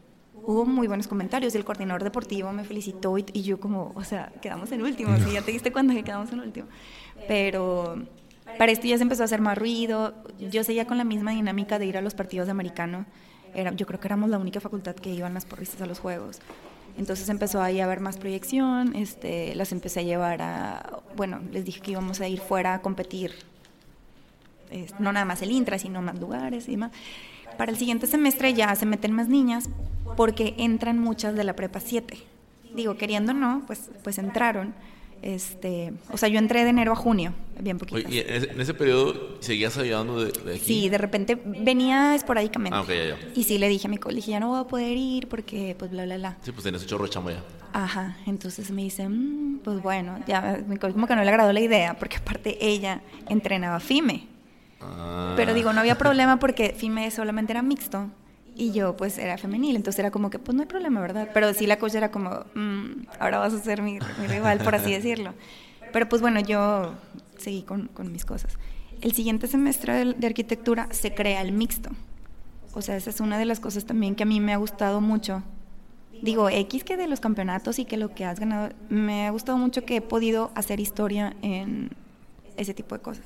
hubo 0.46 0.64
muy 0.64 0.86
buenos 0.86 1.06
comentarios. 1.08 1.54
El 1.54 1.64
coordinador 1.64 2.04
deportivo 2.04 2.52
me 2.52 2.64
felicitó 2.64 3.16
y, 3.18 3.42
yo 3.42 3.60
como, 3.60 3.92
o 3.94 4.04
sea, 4.04 4.32
quedamos 4.40 4.72
en 4.72 4.82
último, 4.82 5.16
si 5.18 5.32
ya 5.32 5.42
te 5.42 5.52
diste 5.52 5.72
cuenta 5.72 5.94
que 5.94 6.04
quedamos 6.04 6.32
en 6.32 6.40
último. 6.40 6.68
Pero 7.28 8.02
para 8.58 8.72
esto 8.72 8.86
ya 8.86 8.96
se 8.96 9.02
empezó 9.02 9.22
a 9.22 9.26
hacer 9.26 9.40
más 9.40 9.58
ruido. 9.58 10.14
Yo 10.38 10.64
seguía 10.64 10.86
con 10.86 10.98
la 10.98 11.04
misma 11.04 11.32
dinámica 11.32 11.78
de 11.78 11.86
ir 11.86 11.96
a 11.96 12.00
los 12.00 12.14
partidos 12.14 12.46
de 12.46 12.52
americano 12.52 13.06
yo 13.74 13.86
creo 13.86 14.00
que 14.00 14.08
éramos 14.08 14.30
la 14.30 14.38
única 14.38 14.60
facultad 14.60 14.94
que 14.94 15.10
iban 15.10 15.34
las 15.34 15.46
porristas 15.46 15.80
a 15.80 15.86
los 15.86 15.98
juegos. 15.98 16.40
Entonces 16.98 17.28
empezó 17.28 17.62
ahí 17.62 17.80
a 17.80 17.84
haber 17.84 18.00
más 18.00 18.16
proyección, 18.16 18.94
este, 18.94 19.54
las 19.54 19.72
empecé 19.72 20.00
a 20.00 20.02
llevar 20.02 20.42
a, 20.42 21.00
bueno, 21.14 21.40
les 21.52 21.64
dije 21.64 21.80
que 21.80 21.90
íbamos 21.92 22.20
a 22.20 22.28
ir 22.28 22.40
fuera 22.40 22.74
a 22.74 22.80
competir, 22.80 23.34
no 24.98 25.12
nada 25.12 25.24
más 25.24 25.42
el 25.42 25.52
intra, 25.52 25.78
sino 25.78 26.02
más 26.02 26.18
lugares 26.18 26.68
y 26.68 26.72
demás. 26.72 26.92
Para 27.56 27.72
el 27.72 27.78
siguiente 27.78 28.06
semestre 28.06 28.54
ya 28.54 28.74
se 28.74 28.86
meten 28.86 29.12
más 29.12 29.28
niñas 29.28 29.68
porque 30.16 30.54
entran 30.58 30.98
muchas 30.98 31.34
de 31.34 31.44
la 31.44 31.54
prepa 31.54 31.80
7. 31.80 32.16
Digo, 32.74 32.96
queriendo 32.96 33.32
no, 33.32 33.62
pues, 33.66 33.90
pues 34.02 34.18
entraron. 34.18 34.74
Este, 35.22 35.92
o 36.12 36.18
sea, 36.18 36.28
yo 36.28 36.38
entré 36.38 36.62
de 36.62 36.70
enero 36.70 36.92
a 36.92 36.94
junio, 36.94 37.32
bien 37.58 37.78
poquito. 37.78 37.98
¿Y 38.08 38.18
en 38.18 38.60
ese, 38.60 38.74
periodo 38.74 39.38
seguías 39.40 39.76
ayudando 39.78 40.22
de, 40.22 40.54
aquí? 40.54 40.60
Sí, 40.64 40.88
de 40.88 40.98
repente 40.98 41.40
venía 41.44 42.14
esporádicamente. 42.14 42.76
Ah, 42.76 42.82
ok, 42.82 42.88
ya, 42.88 43.04
ya. 43.08 43.18
Y 43.34 43.44
sí, 43.44 43.58
le 43.58 43.68
dije 43.68 43.88
a 43.88 43.90
mi 43.90 43.96
colegio, 43.96 44.32
ya 44.32 44.40
no 44.40 44.48
voy 44.48 44.60
a 44.60 44.64
poder 44.64 44.96
ir 44.96 45.26
porque, 45.28 45.74
pues, 45.78 45.90
bla, 45.90 46.04
bla, 46.04 46.18
bla. 46.18 46.36
Sí, 46.42 46.52
pues 46.52 46.64
tenés 46.64 46.86
chorro 46.86 47.06
de 47.06 47.10
ya. 47.10 47.42
Ajá, 47.72 48.18
entonces 48.26 48.70
me 48.70 48.82
dice, 48.82 49.08
mm, 49.08 49.60
pues 49.64 49.82
bueno, 49.82 50.18
ya, 50.26 50.62
como 50.80 51.06
que 51.06 51.16
no 51.16 51.24
le 51.24 51.28
agradó 51.28 51.52
la 51.52 51.60
idea, 51.60 51.96
porque 51.98 52.16
aparte 52.18 52.58
ella 52.60 53.00
entrenaba 53.28 53.80
FIME. 53.80 54.35
Ah. 54.80 55.34
Pero 55.36 55.54
digo, 55.54 55.72
no 55.72 55.80
había 55.80 55.96
problema 55.96 56.38
porque 56.38 56.74
FIME 56.76 57.10
solamente 57.10 57.52
era 57.52 57.62
mixto 57.62 58.10
y 58.56 58.72
yo 58.72 58.96
pues 58.96 59.18
era 59.18 59.36
femenil, 59.36 59.76
entonces 59.76 59.98
era 59.98 60.10
como 60.10 60.30
que 60.30 60.38
pues 60.38 60.54
no 60.54 60.62
hay 60.62 60.68
problema, 60.68 61.00
¿verdad? 61.00 61.28
Pero 61.34 61.52
sí 61.52 61.66
la 61.66 61.78
coach 61.78 61.94
era 61.94 62.10
como, 62.10 62.30
mm, 62.54 63.06
ahora 63.20 63.38
vas 63.38 63.52
a 63.52 63.58
ser 63.58 63.82
mi, 63.82 63.98
rival, 63.98 64.58
por 64.58 64.74
así 64.74 64.92
decirlo. 64.92 65.34
Pero 65.92 66.08
pues 66.08 66.22
bueno, 66.22 66.40
yo 66.40 66.94
seguí 67.36 67.62
con, 67.62 67.88
con 67.88 68.10
mis 68.12 68.24
cosas. 68.24 68.58
El 69.02 69.12
siguiente 69.12 69.46
semestre 69.46 69.92
de, 69.92 70.14
de, 70.14 70.26
arquitectura 70.26 70.88
se 70.90 71.14
crea 71.14 71.42
el 71.42 71.52
mixto. 71.52 71.90
O 72.72 72.80
sea, 72.80 72.96
esa 72.96 73.10
es 73.10 73.20
una 73.20 73.38
de 73.38 73.44
las 73.44 73.60
cosas 73.60 73.84
también 73.84 74.14
que 74.14 74.22
a 74.22 74.26
mí 74.26 74.40
me 74.40 74.54
ha 74.54 74.56
gustado 74.56 75.02
mucho. 75.02 75.42
Digo, 76.22 76.48
X 76.48 76.82
que 76.82 76.96
de 76.96 77.08
los 77.08 77.20
campeonatos 77.20 77.78
y 77.78 77.84
que 77.84 77.98
lo 77.98 78.14
que 78.14 78.24
has 78.24 78.40
ganado, 78.40 78.70
me 78.88 79.26
ha 79.26 79.30
gustado 79.30 79.58
mucho 79.58 79.84
que 79.84 79.96
he 79.96 80.00
podido 80.00 80.50
hacer 80.54 80.80
historia 80.80 81.36
en 81.42 81.90
ese 82.56 82.72
tipo 82.72 82.94
de 82.94 83.02
cosas. 83.02 83.24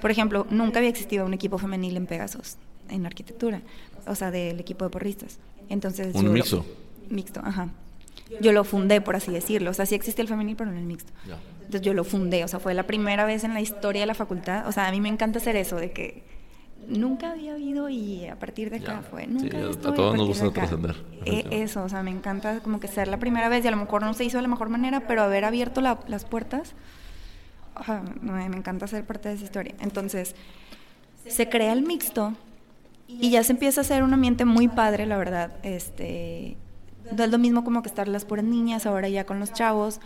Por 0.00 0.10
ejemplo, 0.10 0.46
nunca 0.50 0.78
había 0.78 0.90
existido 0.90 1.24
un 1.26 1.34
equipo 1.34 1.58
femenil 1.58 1.96
en 1.96 2.06
Pegasus, 2.06 2.56
en 2.88 3.04
arquitectura 3.06 3.60
o 4.06 4.14
sea, 4.14 4.30
del 4.30 4.58
equipo 4.60 4.84
de 4.84 4.90
porristas. 4.90 5.38
Entonces, 5.68 6.14
¿Un 6.14 6.32
mixto? 6.32 6.64
mixto, 7.10 7.40
ajá. 7.44 7.68
Yo 8.40 8.52
lo 8.52 8.64
fundé, 8.64 9.00
por 9.02 9.16
así 9.16 9.30
decirlo. 9.30 9.70
O 9.70 9.74
sea, 9.74 9.84
sí 9.86 9.94
existe 9.94 10.22
el 10.22 10.28
femenil, 10.28 10.56
pero 10.56 10.70
no 10.70 10.78
el 10.78 10.84
mixto. 10.84 11.12
Entonces 11.58 11.82
yo 11.82 11.92
lo 11.94 12.04
fundé, 12.04 12.42
o 12.44 12.48
sea, 12.48 12.58
fue 12.60 12.72
la 12.74 12.84
primera 12.84 13.26
vez 13.26 13.44
en 13.44 13.52
la 13.54 13.60
historia 13.60 14.00
de 14.02 14.06
la 14.06 14.14
facultad. 14.14 14.66
O 14.66 14.72
sea, 14.72 14.86
a 14.88 14.90
mí 14.90 15.00
me 15.02 15.08
encanta 15.10 15.38
hacer 15.38 15.56
eso, 15.56 15.76
de 15.76 15.90
que 15.92 16.22
nunca 16.86 17.32
había 17.32 17.52
habido 17.54 17.88
y 17.90 18.24
a 18.26 18.38
partir 18.38 18.70
de 18.70 18.76
acá 18.76 19.02
fue. 19.02 19.24
Sí, 19.24 19.28
Nunca 19.30 19.58
a- 19.58 19.90
a 19.90 19.94
todos 19.94 20.16
nos 20.16 20.26
gusta 20.28 20.50
trascender. 20.50 20.96
Eh, 21.26 21.44
eso, 21.50 21.82
o 21.84 21.88
sea, 21.90 22.02
me 22.02 22.10
encanta 22.10 22.60
como 22.60 22.80
que 22.80 22.88
ser 22.88 23.08
la 23.08 23.18
primera 23.18 23.48
vez 23.50 23.64
y 23.64 23.68
a 23.68 23.70
lo 23.70 23.76
mejor 23.76 24.02
no 24.02 24.14
se 24.14 24.24
hizo 24.24 24.38
de 24.38 24.42
la 24.42 24.48
mejor 24.48 24.70
manera, 24.70 25.00
pero 25.06 25.22
haber 25.22 25.44
abierto 25.44 25.80
la- 25.82 25.98
las 26.08 26.24
puertas, 26.24 26.74
me, 28.20 28.48
me 28.48 28.56
encanta 28.56 28.86
ser 28.86 29.04
parte 29.04 29.28
de 29.28 29.36
esa 29.36 29.44
historia. 29.44 29.74
Entonces, 29.80 30.34
se 31.26 31.48
crea 31.48 31.72
el 31.72 31.82
mixto 31.82 32.34
y 33.08 33.30
ya 33.30 33.42
se 33.42 33.52
empieza 33.52 33.80
a 33.80 33.82
hacer 33.82 34.02
un 34.02 34.12
ambiente 34.12 34.44
muy 34.44 34.68
padre, 34.68 35.06
la 35.06 35.16
verdad. 35.16 35.52
Este, 35.62 36.56
no 37.16 37.24
es 37.24 37.30
lo 37.30 37.38
mismo 37.38 37.64
como 37.64 37.82
que 37.82 37.88
estar 37.88 38.06
las 38.06 38.24
puras 38.24 38.44
niñas, 38.44 38.86
ahora 38.86 39.08
ya 39.08 39.24
con 39.24 39.40
los 39.40 39.52
chavos. 39.52 40.00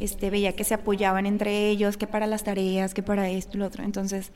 Este, 0.00 0.30
veía 0.30 0.54
que 0.54 0.64
se 0.64 0.74
apoyaban 0.74 1.26
entre 1.26 1.68
ellos, 1.68 1.96
que 1.96 2.06
para 2.06 2.26
las 2.26 2.44
tareas, 2.44 2.94
que 2.94 3.02
para 3.02 3.28
esto 3.28 3.56
y 3.56 3.60
lo 3.60 3.66
otro. 3.66 3.84
Entonces, 3.84 4.32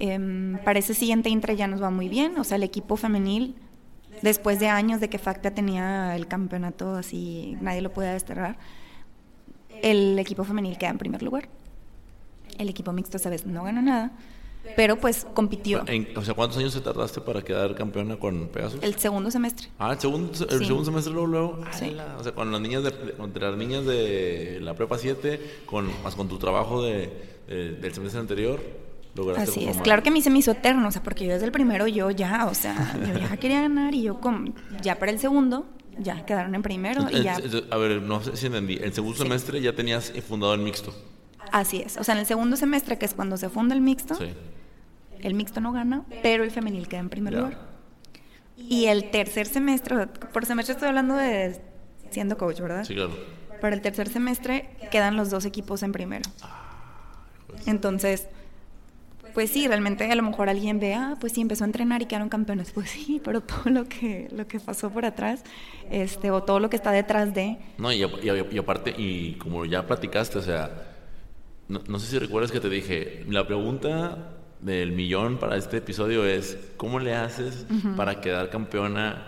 em, 0.00 0.58
para 0.64 0.78
ese 0.78 0.94
siguiente 0.94 1.28
intra 1.28 1.54
ya 1.54 1.68
nos 1.68 1.82
va 1.82 1.90
muy 1.90 2.08
bien. 2.08 2.38
O 2.38 2.44
sea, 2.44 2.56
el 2.56 2.64
equipo 2.64 2.96
femenil, 2.96 3.54
después 4.22 4.58
de 4.58 4.68
años 4.68 5.00
de 5.00 5.08
que 5.08 5.18
Facta 5.18 5.52
tenía 5.52 6.16
el 6.16 6.26
campeonato 6.26 6.96
así, 6.96 7.56
nadie 7.60 7.80
lo 7.80 7.92
podía 7.92 8.12
desterrar, 8.12 8.56
el 9.82 10.18
equipo 10.18 10.44
femenil 10.44 10.78
queda 10.78 10.90
en 10.90 10.98
primer 10.98 11.22
lugar. 11.22 11.48
El 12.58 12.68
equipo 12.68 12.92
mixto, 12.92 13.18
sabes, 13.18 13.46
no 13.46 13.64
ganó 13.64 13.82
nada, 13.82 14.12
pero 14.74 14.96
pues 14.96 15.26
compitió 15.34 15.84
En- 15.86 16.08
o 16.16 16.22
sea, 16.24 16.34
¿cuántos 16.34 16.58
años 16.58 16.72
te 16.74 16.80
tardaste 16.80 17.20
para 17.20 17.42
quedar 17.42 17.74
campeona 17.74 18.16
con 18.16 18.48
Pegasus? 18.48 18.82
el 18.82 18.96
segundo 18.96 19.30
semestre. 19.30 19.68
Ah, 19.78 19.92
el 19.92 20.00
segundo, 20.00 20.32
el 20.32 20.58
Sí. 20.58 20.64
segundo 20.64 20.84
semestre 20.84 21.12
luego, 21.12 21.26
luego. 21.28 21.60
Sí. 21.72 21.86
ala, 21.90 22.16
O 22.18 22.22
sea, 22.22 22.32
con 22.32 22.50
las 22.50 22.60
niñas 22.60 22.82
de, 22.82 22.92
contra 23.12 23.50
las 23.50 23.58
niñas 23.58 23.84
de 23.86 24.58
la 24.60 24.74
prepa 24.74 24.98
7, 24.98 25.40
con, 25.66 25.88
más 26.02 26.14
con 26.16 26.28
tu 26.28 26.38
trabajo 26.38 26.82
de, 26.82 27.12
de- 27.48 27.72
del 27.72 27.94
semestre 27.94 28.20
anterior, 28.20 28.60
lograste 29.14 29.50
Así 29.50 29.64
es, 29.64 29.78
claro 29.78 30.02
que 30.02 30.08
a 30.10 30.12
mí 30.12 30.20
se 30.20 30.30
me 30.30 30.40
hizo 30.40 30.50
eterno, 30.50 30.88
o 30.88 30.90
sea, 30.90 31.02
porque 31.02 31.24
yo 31.26 31.32
desde 31.32 31.46
el 31.46 31.52
primero 31.52 31.86
yo 31.86 32.10
ya, 32.10 32.46
o 32.50 32.54
sea, 32.54 32.98
yo 33.06 33.18
ya 33.18 33.36
quería 33.38 33.62
ganar 33.62 33.94
y 33.94 34.02
yo 34.02 34.20
como, 34.20 34.52
ya 34.82 34.98
para 34.98 35.10
el 35.12 35.18
segundo, 35.20 35.64
ya 35.98 36.26
quedaron 36.26 36.54
en 36.54 36.60
primero 36.62 37.06
y 37.10 37.22
ya, 37.22 37.38
a 37.70 37.76
ver, 37.78 38.02
no 38.02 38.22
sé 38.22 38.36
si 38.36 38.46
entendí. 38.46 38.74
El 38.82 38.92
segundo 38.92 39.16
Sí. 39.16 39.22
semestre 39.22 39.62
ya 39.62 39.74
tenías 39.74 40.12
fundado 40.28 40.52
el 40.52 40.60
mixto. 40.60 40.92
Así 41.52 41.82
es, 41.84 41.96
o 41.96 42.04
sea, 42.04 42.14
en 42.14 42.20
el 42.20 42.26
segundo 42.26 42.56
semestre, 42.56 42.98
que 42.98 43.06
es 43.06 43.14
cuando 43.14 43.36
se 43.36 43.48
funda 43.48 43.74
el 43.74 43.80
mixto, 43.80 44.14
Sí. 44.14 44.32
el 45.20 45.34
mixto 45.34 45.60
no 45.60 45.72
gana, 45.72 46.02
pero 46.22 46.44
el 46.44 46.50
femenil 46.50 46.88
queda 46.88 47.00
en 47.00 47.08
primer 47.08 47.32
Ya. 47.34 47.38
lugar. 47.40 47.58
Y 48.56 48.86
el 48.86 49.10
tercer 49.10 49.46
semestre, 49.46 50.06
por 50.06 50.46
semestre 50.46 50.72
estoy 50.74 50.88
hablando 50.88 51.14
de 51.16 51.60
siendo 52.10 52.36
coach, 52.38 52.60
¿verdad? 52.60 52.84
Sí, 52.84 52.94
claro. 52.94 53.12
Para 53.60 53.74
el 53.74 53.82
tercer 53.82 54.08
semestre 54.08 54.68
quedan 54.90 55.16
los 55.16 55.30
dos 55.30 55.44
equipos 55.44 55.82
en 55.82 55.92
primero. 55.92 56.28
Entonces, 57.66 58.26
pues 59.34 59.50
sí, 59.50 59.66
realmente 59.68 60.10
a 60.10 60.14
lo 60.14 60.22
mejor 60.22 60.48
alguien 60.48 60.78
ve, 60.80 60.94
ah, 60.94 61.16
pues 61.20 61.32
sí, 61.34 61.40
empezó 61.42 61.64
a 61.64 61.66
entrenar 61.66 62.00
y 62.02 62.06
quedaron 62.06 62.28
campeones. 62.28 62.70
Pues 62.74 62.90
sí, 62.90 63.20
pero 63.24 63.40
todo 63.42 63.70
lo 63.70 63.84
que, 63.86 64.28
lo 64.32 64.46
que 64.46 64.60
pasó 64.60 64.90
por 64.90 65.04
atrás, 65.04 65.42
este, 65.90 66.30
o 66.30 66.42
todo 66.42 66.58
lo 66.60 66.70
que 66.70 66.76
está 66.76 66.90
detrás 66.92 67.34
de, 67.34 67.58
No, 67.78 67.92
y, 67.92 68.02
y 68.04 68.30
y 68.52 68.58
aparte, 68.58 68.94
y 68.96 69.34
como 69.34 69.64
ya 69.64 69.86
platicaste, 69.86 70.38
o 70.38 70.42
sea, 70.42 70.70
no, 71.68 71.82
no 71.88 71.98
sé 71.98 72.06
si 72.06 72.18
recuerdas 72.18 72.52
que 72.52 72.60
te 72.60 72.68
dije, 72.70 73.24
la 73.28 73.46
pregunta 73.46 74.32
del 74.60 74.92
millón 74.92 75.38
para 75.38 75.56
este 75.56 75.78
episodio 75.78 76.24
es, 76.24 76.56
¿cómo 76.76 76.98
le 76.98 77.14
haces 77.14 77.66
para 77.96 78.20
quedar 78.20 78.48
campeona 78.50 79.26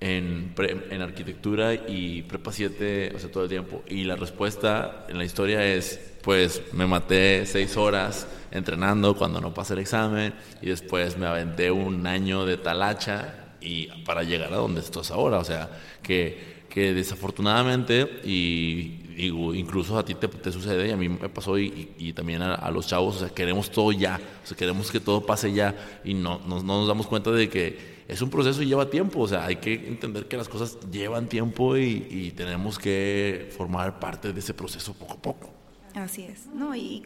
en, 0.00 0.52
pre- 0.54 0.86
en 0.90 1.02
arquitectura 1.02 1.74
y 1.74 2.22
prepa 2.22 2.52
7, 2.52 3.12
o 3.14 3.18
sea, 3.18 3.30
todo 3.30 3.44
el 3.44 3.48
tiempo? 3.48 3.82
Y 3.88 4.04
la 4.04 4.16
respuesta 4.16 5.06
en 5.08 5.18
la 5.18 5.24
historia 5.24 5.64
es, 5.64 6.14
pues 6.22 6.62
me 6.72 6.86
maté 6.86 7.46
seis 7.46 7.76
horas 7.76 8.26
entrenando 8.50 9.14
cuando 9.16 9.40
no 9.40 9.52
pasé 9.54 9.74
el 9.74 9.80
examen 9.80 10.34
y 10.62 10.66
después 10.66 11.16
me 11.18 11.26
aventé 11.26 11.70
un 11.70 12.06
año 12.06 12.44
de 12.44 12.56
talacha 12.58 13.54
y 13.60 13.86
para 14.04 14.22
llegar 14.22 14.52
a 14.52 14.56
donde 14.56 14.80
estás 14.80 15.10
ahora, 15.10 15.38
o 15.38 15.44
sea, 15.44 15.68
que, 16.02 16.64
que 16.68 16.92
desafortunadamente 16.94 18.20
y 18.24 19.07
digo, 19.22 19.54
incluso 19.54 19.98
a 19.98 20.04
ti 20.04 20.14
te, 20.14 20.28
te 20.28 20.50
sucede 20.52 20.88
y 20.88 20.90
a 20.90 20.96
mí 20.96 21.08
me 21.08 21.28
pasó 21.28 21.58
y, 21.58 21.66
y- 21.98 22.08
y 22.08 22.12
también 22.12 22.40
a, 22.42 22.54
a 22.54 22.70
los 22.70 22.86
chavos, 22.86 23.16
o 23.16 23.18
sea, 23.20 23.28
queremos 23.28 23.70
todo 23.70 23.92
ya, 23.92 24.20
o 24.42 24.46
sea, 24.46 24.56
queremos 24.56 24.90
que 24.90 25.00
todo 25.00 25.24
pase 25.26 25.52
ya 25.52 25.74
y 26.04 26.14
no, 26.14 26.40
no, 26.46 26.62
no 26.62 26.78
nos 26.80 26.88
damos 26.88 27.06
cuenta 27.06 27.30
de 27.30 27.48
que 27.48 27.98
es 28.08 28.22
un 28.22 28.30
proceso 28.30 28.62
y 28.62 28.66
lleva 28.66 28.88
tiempo, 28.88 29.20
o 29.20 29.28
sea, 29.28 29.44
hay 29.44 29.56
que 29.56 29.74
entender 29.88 30.26
que 30.28 30.36
las 30.36 30.48
cosas 30.48 30.78
llevan 30.90 31.28
tiempo 31.28 31.76
y, 31.76 32.06
y 32.10 32.30
tenemos 32.32 32.78
que 32.78 33.50
formar 33.56 33.98
parte 34.00 34.32
de 34.32 34.38
ese 34.40 34.54
proceso 34.54 34.94
poco 34.94 35.12
a 35.14 35.16
poco. 35.22 35.50
así 35.94 36.22
es. 36.24 36.46
No, 36.54 36.74
y, 36.74 37.02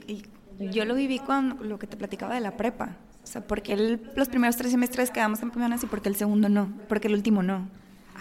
yo 0.59 0.85
lo 0.85 0.95
viví 0.95 1.19
con 1.19 1.59
lo 1.69 1.79
que 1.79 1.87
te 1.89 1.97
platicaba 1.97 2.35
de 2.35 2.41
la 2.41 2.57
prepa. 2.57 2.97
O 3.25 3.27
sea, 3.27 3.41
porque 3.41 3.73
el- 3.73 4.01
los 4.17 4.29
primeros 4.29 4.57
tres 4.57 4.71
semestres 4.71 5.11
quedamos 5.11 5.41
campeonas 5.41 5.83
y 5.83 5.87
porque 5.87 6.09
el 6.09 6.15
segundo 6.17 6.49
no, 6.49 6.71
porque 6.89 7.09
el 7.09 7.15
último 7.15 7.43
no. 7.43 7.69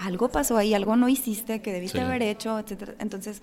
Algo 0.01 0.29
pasó 0.29 0.57
ahí, 0.57 0.73
algo 0.73 0.95
no 0.95 1.09
hiciste 1.09 1.61
que 1.61 1.73
debiste 1.73 1.97
Sí. 1.99 2.03
haber 2.03 2.21
hecho, 2.23 2.57
etcétera. 2.57 2.95
Entonces, 2.99 3.41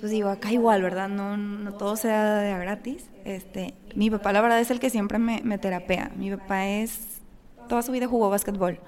pues 0.00 0.12
digo, 0.12 0.28
acá 0.28 0.52
igual, 0.52 0.82
¿verdad? 0.82 1.08
No, 1.08 1.36
no 1.36 1.72
todo 1.72 1.96
se 1.96 2.08
da 2.08 2.40
de 2.40 2.52
a 2.52 2.58
gratis. 2.58 3.10
Este, 3.24 3.74
mi 3.94 4.10
papá, 4.10 4.32
la 4.32 4.40
verdad, 4.40 4.60
es 4.60 4.70
el 4.70 4.78
que 4.80 4.90
siempre 4.90 5.18
me, 5.18 5.40
me 5.42 5.58
terapea. 5.58 6.10
Mi 6.16 6.30
papá 6.30 6.66
es, 6.66 7.20
toda 7.68 7.82
su 7.82 7.92
vida 7.92 8.06
jugó 8.06 8.28
básquetbol. 8.30 8.78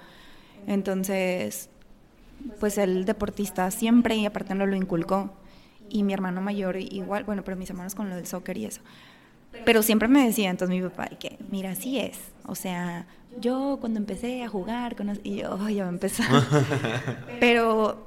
Entonces, 0.67 1.71
pues 2.61 2.79
el 2.79 3.05
deportista 3.05 3.71
siempre 3.71 4.17
y 4.17 4.27
aparte 4.27 4.55
no 4.55 4.67
lo 4.67 4.77
inculcó. 4.77 5.33
Y 5.89 6.03
mi 6.03 6.13
hermano 6.13 6.41
mayor 6.43 6.77
igual, 6.77 7.25
bueno, 7.25 7.43
pero 7.45 7.57
mis 7.57 7.71
hermanos 7.71 7.95
con 7.95 8.11
lo 8.11 8.17
del 8.17 8.27
soccer 8.27 8.59
y 8.59 8.67
eso. 8.67 8.83
Pero 9.65 9.83
siempre 9.83 10.09
me 10.09 10.25
decía, 10.27 10.51
entonces 10.51 10.77
mi 10.77 10.83
papá, 10.87 11.07
que 11.19 11.39
mira, 11.51 11.71
así 11.71 11.99
es. 11.99 12.19
O 12.45 12.55
sea, 12.55 13.07
yo 13.41 13.79
cuando 13.81 13.99
empecé 13.99 14.43
a 14.43 14.49
jugar, 14.49 14.95
con 14.97 15.19
y 15.25 15.37
yo, 15.37 15.59
"Ay, 15.61 15.75
ya 15.77 15.85
va 15.85 15.89
a 15.89 15.93
empezar. 15.93 16.27
pero 17.41 18.05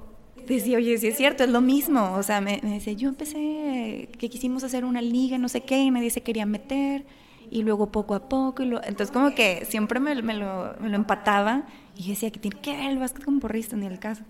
decía, 0.47 0.77
oye, 0.77 0.97
sí 0.97 1.07
es 1.07 1.17
cierto, 1.17 1.43
es 1.43 1.49
lo 1.49 1.61
mismo. 1.61 2.13
O 2.13 2.23
sea, 2.23 2.41
me, 2.41 2.59
me 2.63 2.71
decía, 2.75 2.93
yo 2.93 3.09
empecé, 3.09 4.09
que 4.17 4.29
quisimos 4.29 4.63
hacer 4.63 4.85
una 4.85 5.01
liga, 5.01 5.37
no 5.37 5.49
sé 5.49 5.61
qué, 5.61 5.79
y 5.79 5.91
nadie 5.91 6.09
se 6.09 6.21
quería 6.21 6.45
meter. 6.45 7.05
Y 7.49 7.63
luego 7.63 7.91
poco 7.91 8.15
a 8.15 8.29
poco, 8.29 8.63
y 8.63 8.67
lo- 8.67 8.81
entonces 8.83 9.11
como 9.11 9.35
que 9.35 9.65
siempre 9.65 9.99
me, 9.99 10.15
lo, 10.15 10.75
empataba. 10.95 11.63
Y 11.97 12.03
yo 12.03 12.09
decía, 12.11 12.31
que 12.31 12.39
tiene 12.39 12.59
que 12.61 12.75
ver 12.75 12.91
el 12.91 12.97
básquet 12.99 13.23
con 13.25 13.39
porrista, 13.39 13.75
ni 13.75 13.85
el 13.87 13.99
caso. 13.99 14.23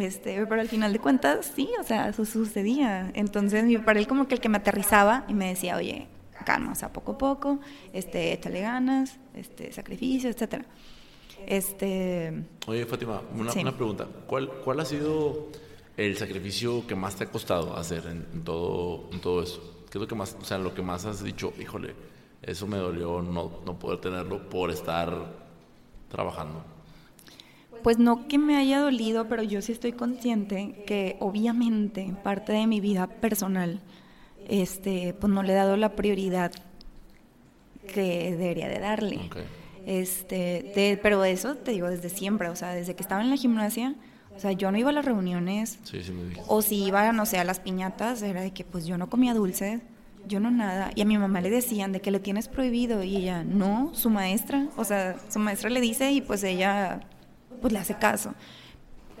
Este, 0.00 0.44
pero 0.46 0.60
al 0.60 0.68
final 0.68 0.92
de 0.92 0.98
cuentas, 0.98 1.52
sí, 1.54 1.68
o 1.80 1.84
sea, 1.84 2.08
eso 2.08 2.24
sucedía. 2.24 3.10
Entonces, 3.14 3.64
papá 3.78 3.92
era 3.92 4.04
como 4.06 4.26
que 4.26 4.34
el 4.34 4.40
que 4.40 4.48
me 4.48 4.58
aterrizaba 4.58 5.24
y 5.28 5.34
me 5.34 5.48
decía, 5.48 5.76
oye, 5.76 6.08
calma, 6.44 6.72
o 6.72 6.74
sea, 6.74 6.92
poco 6.92 7.12
a 7.12 7.18
poco, 7.18 7.60
este, 7.92 8.32
échale 8.32 8.60
ganas, 8.60 9.18
este, 9.34 9.72
sacrificio, 9.72 10.30
etcétera. 10.30 10.64
Este, 11.48 12.32
Oye, 12.66 12.84
Fátima, 12.86 13.20
una, 13.34 13.52
Sí. 13.52 13.60
una 13.60 13.72
pregunta. 13.76 14.06
¿Cuál, 14.26 14.48
¿Cuál 14.64 14.80
ha 14.80 14.84
sido 14.84 15.48
el 15.96 16.16
sacrificio 16.16 16.86
que 16.86 16.94
más 16.94 17.16
te 17.16 17.24
ha 17.24 17.30
costado 17.30 17.76
hacer 17.76 18.04
en, 18.06 18.26
en 18.32 18.44
todo, 18.44 19.08
en 19.12 19.20
todo 19.20 19.42
eso? 19.42 19.84
¿Qué 19.90 19.98
es 19.98 20.02
lo 20.02 20.08
que 20.08 20.14
más, 20.14 20.36
o 20.40 20.44
sea, 20.44 20.58
lo 20.58 20.74
que 20.74 20.82
más 20.82 21.04
has 21.04 21.22
dicho, 21.22 21.52
híjole, 21.60 21.94
eso 22.42 22.66
me 22.66 22.76
dolió 22.78 23.22
no, 23.22 23.60
no 23.64 23.78
poder 23.78 24.00
tenerlo 24.00 24.48
por 24.48 24.70
estar 24.70 25.12
trabajando? 26.10 26.64
pues 27.82 27.98
no 27.98 28.26
que 28.28 28.38
me 28.38 28.56
haya 28.56 28.80
dolido, 28.80 29.28
pero 29.28 29.42
yo 29.42 29.60
sí 29.60 29.72
estoy 29.72 29.92
consciente 29.92 30.84
que 30.86 31.18
obviamente 31.20 32.14
parte 32.22 32.54
de 32.54 32.66
mi 32.66 32.80
vida 32.80 33.06
personal, 33.08 33.78
este, 34.48 35.12
pues 35.20 35.30
no 35.30 35.42
le 35.42 35.52
he 35.52 35.56
dado 35.56 35.76
la 35.76 35.94
prioridad 35.94 36.50
que 37.92 38.34
debería 38.38 38.68
de 38.68 38.78
darle. 38.78 39.20
Este, 39.86 40.72
de- 40.74 40.98
pero 41.02 41.24
eso 41.24 41.56
te 41.56 41.72
digo 41.72 41.88
desde 41.90 42.08
siempre, 42.08 42.48
o 42.48 42.56
sea, 42.56 42.70
desde 42.74 42.94
que 42.94 43.02
estaba 43.02 43.22
en 43.22 43.30
la 43.30 43.36
gimnasia, 43.36 43.94
o 44.36 44.40
sea, 44.40 44.52
yo 44.52 44.70
no 44.72 44.78
iba 44.78 44.90
a 44.90 44.92
las 44.92 45.04
reuniones, 45.04 45.78
Sí, 45.84 46.02
sí 46.02 46.12
me 46.12 46.22
dijiste. 46.24 46.44
o 46.48 46.62
si 46.62 46.84
iba, 46.84 47.12
no 47.12 47.26
sé, 47.26 47.38
a 47.38 47.44
las 47.44 47.60
piñatas, 47.60 48.22
era 48.22 48.40
de 48.40 48.52
que 48.52 48.64
pues 48.64 48.86
yo 48.86 48.96
no 48.98 49.08
comía 49.10 49.34
dulces, 49.34 49.82
yo 50.26 50.40
no 50.40 50.50
nada. 50.50 50.90
Y 50.94 51.02
a 51.02 51.04
mi 51.04 51.18
mamá 51.18 51.40
le 51.42 51.50
decían 51.50 51.92
de 51.92 52.00
que 52.00 52.10
le 52.10 52.18
tienes 52.18 52.48
prohibido 52.48 53.02
y 53.04 53.16
ella, 53.16 53.44
no, 53.44 53.90
su 53.94 54.08
maestra, 54.10 54.66
o 54.76 54.84
sea, 54.84 55.16
su 55.28 55.38
maestra 55.38 55.68
le 55.70 55.80
dice 55.82 56.10
y 56.12 56.20
pues 56.22 56.42
ella 56.44 57.00
pues 57.60 57.72
le 57.72 57.78
hace 57.78 57.94
caso. 57.96 58.34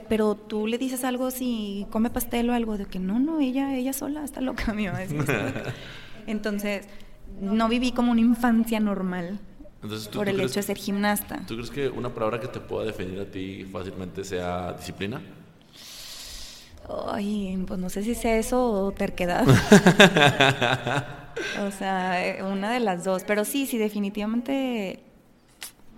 Pero 0.08 0.34
tú 0.34 0.66
le 0.66 0.76
dices 0.78 1.04
algo 1.04 1.30
si 1.30 1.86
come 1.90 2.10
pastel 2.10 2.50
o 2.50 2.54
algo 2.54 2.76
de 2.76 2.86
que 2.86 2.98
no, 2.98 3.18
no, 3.18 3.40
ella 3.40 3.74
ella 3.74 3.92
sola 3.92 4.24
está 4.24 4.40
loca, 4.40 4.72
mi 4.74 4.86
mamá 4.86 4.98
decía, 5.00 5.20
"Está 5.20 5.42
loca". 5.42 5.62
Entonces, 6.26 6.86
no 7.40 7.68
viví 7.68 7.92
como 7.92 8.12
una 8.12 8.20
infancia 8.22 8.80
normal 8.80 9.38
Entonces, 9.84 10.08
¿tú, 10.08 10.18
por 10.18 10.24
tú 10.24 10.30
el 10.30 10.36
crees, 10.36 10.50
hecho 10.50 10.60
de 10.60 10.66
ser 10.66 10.78
gimnasta. 10.78 11.42
¿Tú 11.46 11.54
crees 11.54 11.70
que 11.70 11.88
una 11.90 12.08
palabra 12.08 12.40
que 12.40 12.48
te 12.48 12.58
pueda 12.58 12.86
definir 12.86 13.20
a 13.20 13.26
ti 13.26 13.68
fácilmente 13.70 14.24
sea 14.24 14.72
disciplina? 14.72 15.20
Ay, 16.88 17.62
pues 17.66 17.78
no 17.78 17.90
sé 17.90 18.02
si 18.02 18.14
sea 18.14 18.38
eso 18.38 18.64
o 18.64 18.92
terquedad. 18.92 19.46
o 21.60 21.70
sea, 21.70 22.26
eh, 22.26 22.42
una 22.42 22.72
de 22.72 22.80
las 22.80 23.04
dos. 23.04 23.24
Pero 23.24 23.44
sí, 23.44 23.66
sí, 23.66 23.76
definitivamente. 23.76 25.00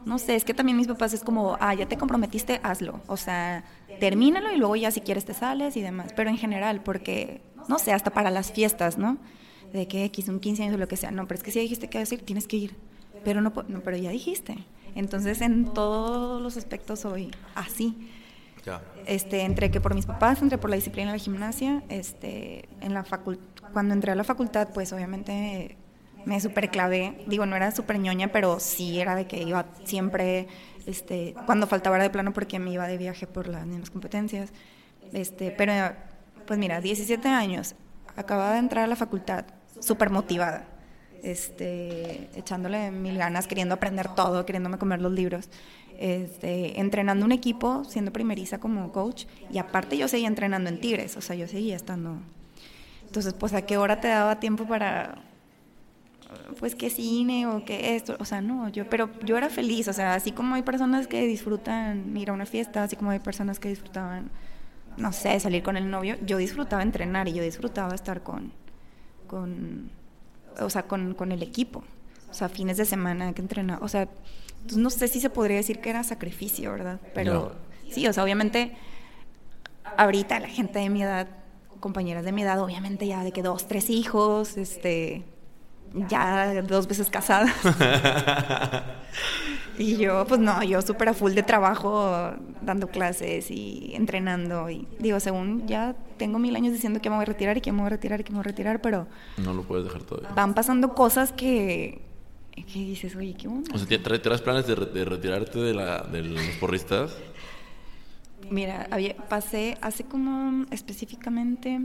No 0.05 0.19
sé, 0.19 0.35
es 0.35 0.45
que 0.45 0.55
también 0.55 0.77
mis 0.77 0.89
papás 0.89 1.13
es 1.13 1.23
como, 1.23 1.57
ah, 1.61 1.73
ya 1.75 1.87
te 1.87 1.97
comprometiste, 1.97 2.61
hazlo. 2.65 3.01
O 3.07 3.17
sea, 3.17 3.65
termínalo 4.01 4.53
y 4.53 4.57
luego 4.57 4.75
ya 4.75 4.91
si 4.91 5.01
quieres 5.01 5.25
te 5.25 5.35
sales 5.35 5.77
y 5.77 5.83
demás. 5.83 6.13
Pero 6.13 6.29
en 6.29 6.39
general, 6.39 6.83
porque, 6.83 7.41
no 7.69 7.79
sé, 7.79 7.93
hasta 7.93 8.11
para 8.11 8.33
las 8.33 8.51
fiestas, 8.51 8.99
¿no? 8.99 9.17
De 9.73 9.87
que 9.87 10.05
X, 10.07 10.29
un 10.29 10.41
15 10.41 10.65
años 10.65 10.75
o 10.75 10.79
lo 10.79 10.89
que 10.89 10.97
sea. 10.97 11.13
No, 11.13 11.29
pero 11.29 11.39
es 11.39 11.45
que 11.45 11.53
si 11.53 11.61
dijiste 11.61 11.89
que 11.89 11.99
vas 11.99 12.11
a 12.11 12.15
ir, 12.15 12.23
tienes 12.23 12.49
que 12.49 12.57
ir. 12.57 12.96
Pero 13.27 13.41
no, 13.41 13.53
no, 13.67 13.81
pero 13.81 13.97
ya 13.97 14.11
dijiste. 14.11 14.57
Entonces 14.95 15.41
en 15.41 15.65
todos 15.75 16.41
los 16.41 16.57
aspectos 16.57 17.01
soy 17.01 17.33
así. 17.57 18.09
Ya. 18.65 18.81
Este, 19.05 19.43
entré 19.43 19.73
que 19.73 19.81
por 19.81 19.97
mis 19.97 20.07
papás, 20.07 20.41
entré 20.43 20.59
por 20.59 20.71
la 20.71 20.77
disciplina 20.77 21.11
de 21.11 21.19
la 21.19 21.23
gimnasia, 21.23 21.83
este, 21.89 22.69
en 22.81 22.95
la 22.95 23.05
cuando 23.73 23.95
entré 23.95 24.13
a 24.13 24.15
la 24.15 24.23
facultad, 24.23 24.69
pues 24.73 24.93
obviamente 24.93 25.77
me 26.25 26.41
super 26.41 26.71
clavé, 26.71 27.25
digo, 27.27 27.47
no 27.47 27.57
era 27.57 27.73
súper 27.73 27.99
ñoña, 27.99 28.29
pero 28.29 28.61
sí 28.61 29.01
era 29.01 29.17
de 29.17 29.27
que 29.27 29.43
iba 29.43 29.67
siempre, 29.83 30.47
este, 30.87 31.35
cuando 31.47 31.67
faltaba 31.67 31.97
era 31.97 32.05
de 32.05 32.11
plano 32.11 32.33
porque 32.33 32.61
me 32.61 32.71
iba 32.71 32.87
de 32.87 32.97
viaje 32.97 33.27
por 33.27 33.49
las 33.49 33.67
mismas 33.67 33.91
competencias, 33.91 34.53
este, 35.13 35.51
pero 35.51 35.73
pues 36.47 36.61
mira, 36.61 36.81
17 36.81 37.27
años, 37.27 37.75
acababa 38.15 38.53
de 38.53 38.59
entrar 38.59 38.85
a 38.85 38.87
la 38.87 38.97
facultad, 38.97 39.47
súper 39.81 40.11
motivada, 40.11 40.76
este, 41.23 42.29
echándole 42.35 42.91
mil 42.91 43.19
ganas, 43.19 43.47
queriendo 43.47 43.75
aprender 43.75 44.15
todo, 44.15 44.45
queriéndome 44.47 44.79
comer 44.79 45.01
los 45.01 45.13
libros, 45.13 45.49
este, 45.99 46.81
entrenando 46.81 47.25
un 47.25 47.33
equipo, 47.33 47.85
siendo 47.85 48.13
primeriza 48.13 48.59
como 48.59 48.93
coach, 48.93 49.25
y 49.51 49.59
aparte 49.59 49.97
yo 49.97 50.09
seguía 50.09 50.29
entrenando 50.29 50.69
en 50.69 50.81
Tigres, 50.81 51.17
o 51.17 51.21
sea, 51.21 51.37
yo 51.37 51.49
seguía 51.49 51.77
estando... 51.77 52.19
Entonces, 53.07 53.35
pues, 53.35 53.55
¿a 53.55 53.63
qué 53.63 53.77
hora 53.77 54.01
te 54.01 54.09
daba 54.09 54.41
tiempo 54.41 54.67
para, 54.67 55.23
pues, 56.59 56.75
qué 56.75 56.91
cine 56.91 57.47
o 57.47 57.65
qué 57.65 57.97
esto? 57.97 58.17
O 58.19 58.25
sea, 58.25 58.41
no, 58.41 58.69
yo, 58.69 58.89
pero 58.91 59.11
yo 59.25 59.39
era 59.39 59.49
feliz, 59.49 59.89
o 59.89 59.93
sea, 59.93 60.15
así 60.15 60.33
como 60.33 60.55
hay 60.57 60.63
personas 60.63 61.07
que 61.07 61.27
disfrutan 61.27 62.17
ir 62.17 62.31
a 62.31 62.33
una 62.33 62.47
fiesta, 62.47 62.83
así 62.83 62.97
como 62.97 63.13
hay 63.13 63.21
personas 63.21 63.59
que 63.59 63.69
disfrutaban, 63.69 64.31
no 64.97 65.13
sé, 65.13 65.39
salir 65.41 65.63
con 65.63 65.77
el 65.77 65.89
novio, 65.89 66.17
yo 66.27 66.37
disfrutaba 66.37 66.83
entrenar 66.83 67.29
y 67.29 67.35
yo 67.35 67.43
disfrutaba 67.43 67.95
estar 67.95 68.23
con, 68.23 68.53
con 69.29 69.91
o 70.61 70.71
sea, 70.71 70.85
con, 70.85 71.15
con 71.15 71.33
el 71.33 71.43
equipo. 71.43 71.85
O 72.31 72.35
sea, 72.35 72.49
fines 72.49 72.77
de 72.77 72.85
semana 72.85 73.33
que 73.33 73.41
entrenaba. 73.41 73.85
O 73.85 73.89
sea, 73.89 74.09
pues 74.65 74.77
no 74.77 74.91
sé 74.91 75.09
si 75.09 75.21
se 75.21 75.31
podría 75.31 75.57
decir 75.57 75.81
que 75.81 75.91
era 75.91 76.03
sacrificio, 76.03 76.73
¿verdad? 76.73 77.01
Pero 77.15 77.55
sí, 77.91 78.07
o 78.07 78.13
sea, 78.13 78.25
obviamente, 78.25 78.77
ahorita 79.97 80.41
la 80.41 80.49
gente 80.49 80.79
de 80.81 80.91
mi 80.91 81.03
edad, 81.03 81.29
compañeras 81.81 82.25
de 82.25 82.33
mi 82.33 82.43
edad, 82.43 82.61
obviamente 82.61 83.07
ya 83.07 83.23
de 83.23 83.33
que 83.33 83.43
dos, 83.43 83.69
tres 83.69 83.91
hijos, 83.91 84.57
este, 84.57 85.25
ya 86.09 86.63
dos 86.63 86.87
veces 86.89 87.11
casadas. 87.11 87.55
y 89.79 89.97
yo, 89.97 90.25
pues 90.27 90.41
no, 90.41 90.63
yo 90.63 90.81
súper 90.83 91.11
a 91.11 91.15
full 91.15 91.33
de 91.33 91.43
trabajo, 91.43 92.33
dando 92.63 92.89
clases 92.89 93.51
y 93.51 93.93
entrenando. 93.95 94.71
Y 94.71 94.87
digo, 94.99 95.21
según 95.21 95.67
ya 95.67 95.95
tengo 96.17 96.39
mil 96.39 96.57
años 96.57 96.73
diciendo 96.73 97.01
que 97.01 97.11
me 97.11 97.17
voy 97.17 97.23
a 97.23 97.27
retirar 97.27 97.57
y 97.57 97.61
que 97.61 97.73
me 97.73 97.79
voy 97.79 97.87
a 97.87 97.91
retirar 97.91 98.21
y 98.21 98.25
que 98.25 98.31
me 98.31 98.39
voy 98.39 98.45
a 98.45 98.49
retirar, 98.49 98.81
pero... 98.81 99.07
No 99.39 99.53
lo 99.53 99.63
puedes 99.63 99.85
dejar 99.85 100.03
todavía. 100.03 100.31
Van 100.35 100.55
pasando 100.55 100.95
cosas 100.95 101.33
que... 101.33 102.03
que 102.55 102.79
dices, 102.79 103.15
oye, 103.17 103.35
¿qué 103.35 103.49
onda? 103.49 103.75
O 103.75 103.79
sea, 103.79 104.03
¿traes 104.03 104.41
planes 104.41 104.67
de, 104.67 104.75
de 104.75 105.05
retirarte 105.05 105.59
de, 105.59 105.75
la, 105.75 106.03
de 106.03 106.23
los 106.23 106.43
porristas? 106.61 107.15
Mira, 108.51 108.87
había, 108.91 109.17
pasé 109.17 109.77
hace 109.81 110.05
como 110.05 110.67
específicamente 110.71 111.81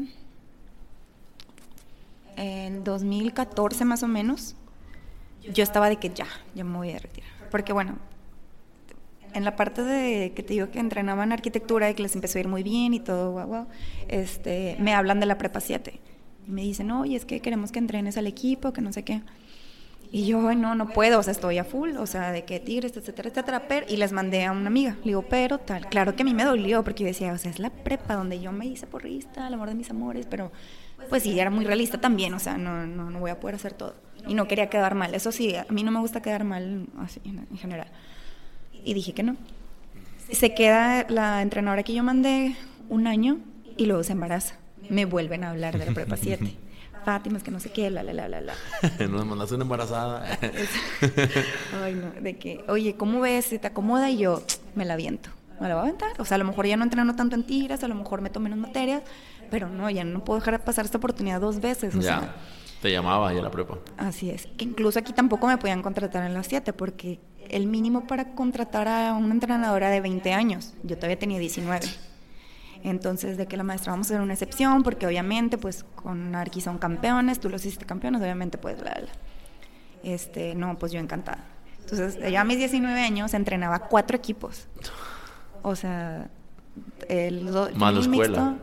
en 2.38 2.84
2014 2.84 3.86
más 3.86 4.04
o 4.04 4.08
menos, 4.08 4.56
yo 5.52 5.64
estaba 5.64 5.90
de 5.90 5.98
que 5.98 6.10
ya, 6.10 6.28
ya 6.56 6.64
me 6.64 6.78
voy 6.78 6.92
a 6.92 7.00
retirar. 7.00 7.41
Porque 7.52 7.74
bueno, 7.74 7.98
en 9.34 9.46
la 9.46 9.56
parte 9.56 9.84
de 9.84 10.34
que 10.34 10.44
te 10.44 10.54
digo 10.54 10.72
que 10.72 10.80
entrenaban 10.80 11.32
arquitectura 11.32 11.90
y 11.90 11.94
que 11.94 12.04
les 12.04 12.16
empezó 12.16 12.38
a 12.38 12.42
ir 12.42 12.48
muy 12.48 12.64
bien 12.64 12.94
y 12.94 13.00
todo, 13.00 13.32
guau, 13.32 13.68
este, 14.08 14.78
me 14.80 14.94
hablan 14.94 15.20
de 15.20 15.26
la 15.26 15.38
prepa 15.38 15.60
7. 15.60 16.00
Y 16.48 16.52
me 16.52 16.62
dicen, 16.62 16.90
oye, 16.92 17.16
es 17.16 17.26
que 17.26 17.40
queremos 17.40 17.72
que 17.72 17.80
entrenes 17.80 18.18
al 18.18 18.28
equipo, 18.28 18.74
que 18.74 18.82
no 18.82 18.92
sé 18.92 19.04
qué. 19.04 19.22
Y 20.14 20.26
yo, 20.26 20.54
no, 20.56 20.76
no 20.76 20.90
puedo, 20.90 21.20
o 21.20 21.24
sea, 21.24 21.32
estoy 21.32 21.58
a 21.58 21.64
full, 21.64 21.96
o 21.96 22.06
sea, 22.06 22.34
de 22.34 22.44
que 22.44 22.60
tigres, 22.60 22.98
etcétera, 22.98 23.30
etcétera. 23.30 23.68
Pero, 23.70 23.86
y 23.88 23.96
les 23.96 24.12
mandé 24.12 24.44
a 24.44 24.52
una 24.52 24.68
amiga, 24.68 24.98
le 25.04 25.12
digo, 25.12 25.22
pero 25.30 25.58
tal. 25.58 25.88
Claro 25.88 26.16
que 26.16 26.24
a 26.24 26.26
mí 26.26 26.34
me 26.34 26.44
dolió 26.44 26.84
porque 26.84 27.04
yo 27.04 27.08
decía, 27.08 27.32
o 27.32 27.38
sea, 27.38 27.50
es 27.50 27.60
la 27.60 27.70
prepa 27.70 28.16
donde 28.16 28.42
yo 28.42 28.52
me 28.52 28.66
hice 28.66 28.88
porrista, 28.88 29.48
el 29.48 29.54
amor 29.54 29.70
de 29.70 29.76
mis 29.76 29.90
amores, 29.90 30.28
pero 30.30 30.52
pues 31.10 31.24
sí, 31.24 31.40
era 31.40 31.50
muy 31.50 31.64
realista 31.64 32.00
también, 32.00 32.34
o 32.34 32.40
sea, 32.40 32.58
no, 32.58 32.86
no, 32.86 33.10
no 33.10 33.20
voy 33.20 33.32
a 33.32 33.40
poder 33.40 33.56
hacer 33.56 33.74
todo. 33.74 33.96
Y 34.28 34.34
no 34.34 34.48
quería 34.48 34.70
quedar 34.70 34.96
mal, 34.96 35.14
eso 35.16 35.32
sí, 35.32 35.56
a 35.56 35.66
mí 35.70 35.84
no 35.84 35.92
me 35.92 36.00
gusta 36.00 36.22
quedar 36.22 36.44
mal 36.44 36.88
así 37.00 37.20
en 37.26 37.58
general. 37.58 37.88
Y 38.84 38.94
dije 38.94 39.14
que 39.14 39.24
no. 39.24 39.36
Se 40.32 40.54
queda 40.54 41.06
la 41.10 41.42
entrenadora 41.42 41.84
que 41.84 41.94
yo 41.94 42.04
mandé 42.04 42.56
un 42.90 43.08
año 43.08 43.40
y 43.78 43.86
luego 43.86 44.04
se 44.04 44.14
embaraza. 44.14 44.56
Me 44.90 45.06
vuelven 45.06 45.44
a 45.44 45.52
hablar 45.52 45.78
de 45.78 45.86
la 45.86 45.94
prepa 45.94 46.18
7. 46.18 46.58
Fátima, 47.06 47.38
es 47.38 47.44
que 47.44 47.52
no 47.52 47.60
sé 47.60 47.72
qué, 47.72 47.90
la, 47.90 48.04
la, 48.04 48.14
la, 48.14 48.30
la, 48.30 48.42
la. 48.42 48.54
Nos 49.10 49.26
mandaste 49.26 49.56
una 49.56 49.64
embarazada. 49.64 50.24
Ay, 51.84 51.96
no, 51.96 52.12
de 52.22 52.38
que, 52.38 52.64
oye, 52.68 52.96
¿cómo 52.96 53.20
ves? 53.22 53.46
¿Se 53.46 53.60
te 53.60 53.68
acomoda? 53.68 54.10
Y 54.10 54.20
yo, 54.20 54.44
me 54.76 54.86
la 54.86 54.96
viento. 54.96 55.30
Me 55.60 55.68
la 55.68 55.76
voy 55.76 55.82
a 55.82 55.88
aventar. 55.88 56.10
O 56.20 56.26
sea, 56.26 56.36
a 56.36 56.38
lo 56.38 56.46
mejor 56.46 56.68
ya 56.68 56.78
no 56.78 56.84
entreno 56.84 57.16
tanto 57.16 57.36
en 57.36 57.44
tiras, 57.44 57.84
a 57.84 57.88
lo 57.88 57.96
mejor 57.96 58.22
meto 58.22 58.40
menos 58.40 58.60
materias, 58.60 59.02
pero 59.50 59.68
no, 59.68 59.90
ya 59.90 60.04
no 60.04 60.24
puedo 60.24 60.40
dejar 60.40 60.60
de 60.60 60.64
pasar 60.64 60.86
esta 60.86 60.98
oportunidad 60.98 61.42
dos 61.42 61.60
veces. 61.60 61.96
O 61.96 62.02
ya. 62.02 62.20
Sea, 62.20 62.36
te 62.82 62.92
llamaba 62.92 63.32
ya 63.34 63.42
la 63.42 63.52
prepa. 63.52 63.78
Así 63.98 64.30
es. 64.30 64.48
Incluso 64.58 65.00
aquí 65.00 65.14
tampoco 65.14 65.48
me 65.48 65.58
podían 65.58 65.82
contratar 65.82 66.26
en 66.26 66.34
las 66.34 66.48
7 66.48 66.74
porque 66.74 67.20
el 67.50 67.68
mínimo 67.68 68.08
para 68.08 68.34
contratar 68.34 68.88
a 68.88 69.14
una 69.14 69.34
entrenadora 69.34 69.90
de 69.90 70.02
20 70.02 70.34
años, 70.34 70.74
yo 70.84 70.96
todavía 70.96 71.20
tenía 71.20 71.40
19. 71.40 71.86
Entonces, 72.84 73.38
de 73.38 73.46
que 73.46 73.58
la 73.58 73.64
maestra 73.64 73.92
vamos 73.92 74.08
a 74.08 74.16
hacer 74.16 74.22
una 74.22 74.34
excepción, 74.34 74.82
porque 74.82 75.06
obviamente, 75.06 75.60
pues 75.60 75.86
con 75.96 76.34
Arqui 76.34 76.62
son 76.62 76.80
campeones, 76.80 77.40
tú 77.40 77.50
los 77.50 77.64
hiciste 77.64 77.86
campeones, 77.86 78.22
obviamente, 78.22 78.58
pues, 78.58 78.82
la, 78.82 79.00
la. 79.00 79.12
Este, 80.04 80.56
no, 80.56 80.80
pues 80.80 80.92
yo 80.92 81.00
encantada. 81.00 81.46
Entonces, 81.80 82.18
ya 82.32 82.42
a 82.42 82.44
mis 82.44 82.58
19 82.58 83.00
años 83.00 83.36
entrenaba 83.36 83.80
cuatro 83.80 84.18
equipos. 84.18 84.68
O 85.62 85.76
sea, 85.76 86.30
el. 87.08 87.44
Más 87.76 87.94
la 87.94 88.00
escuela. 88.00 88.58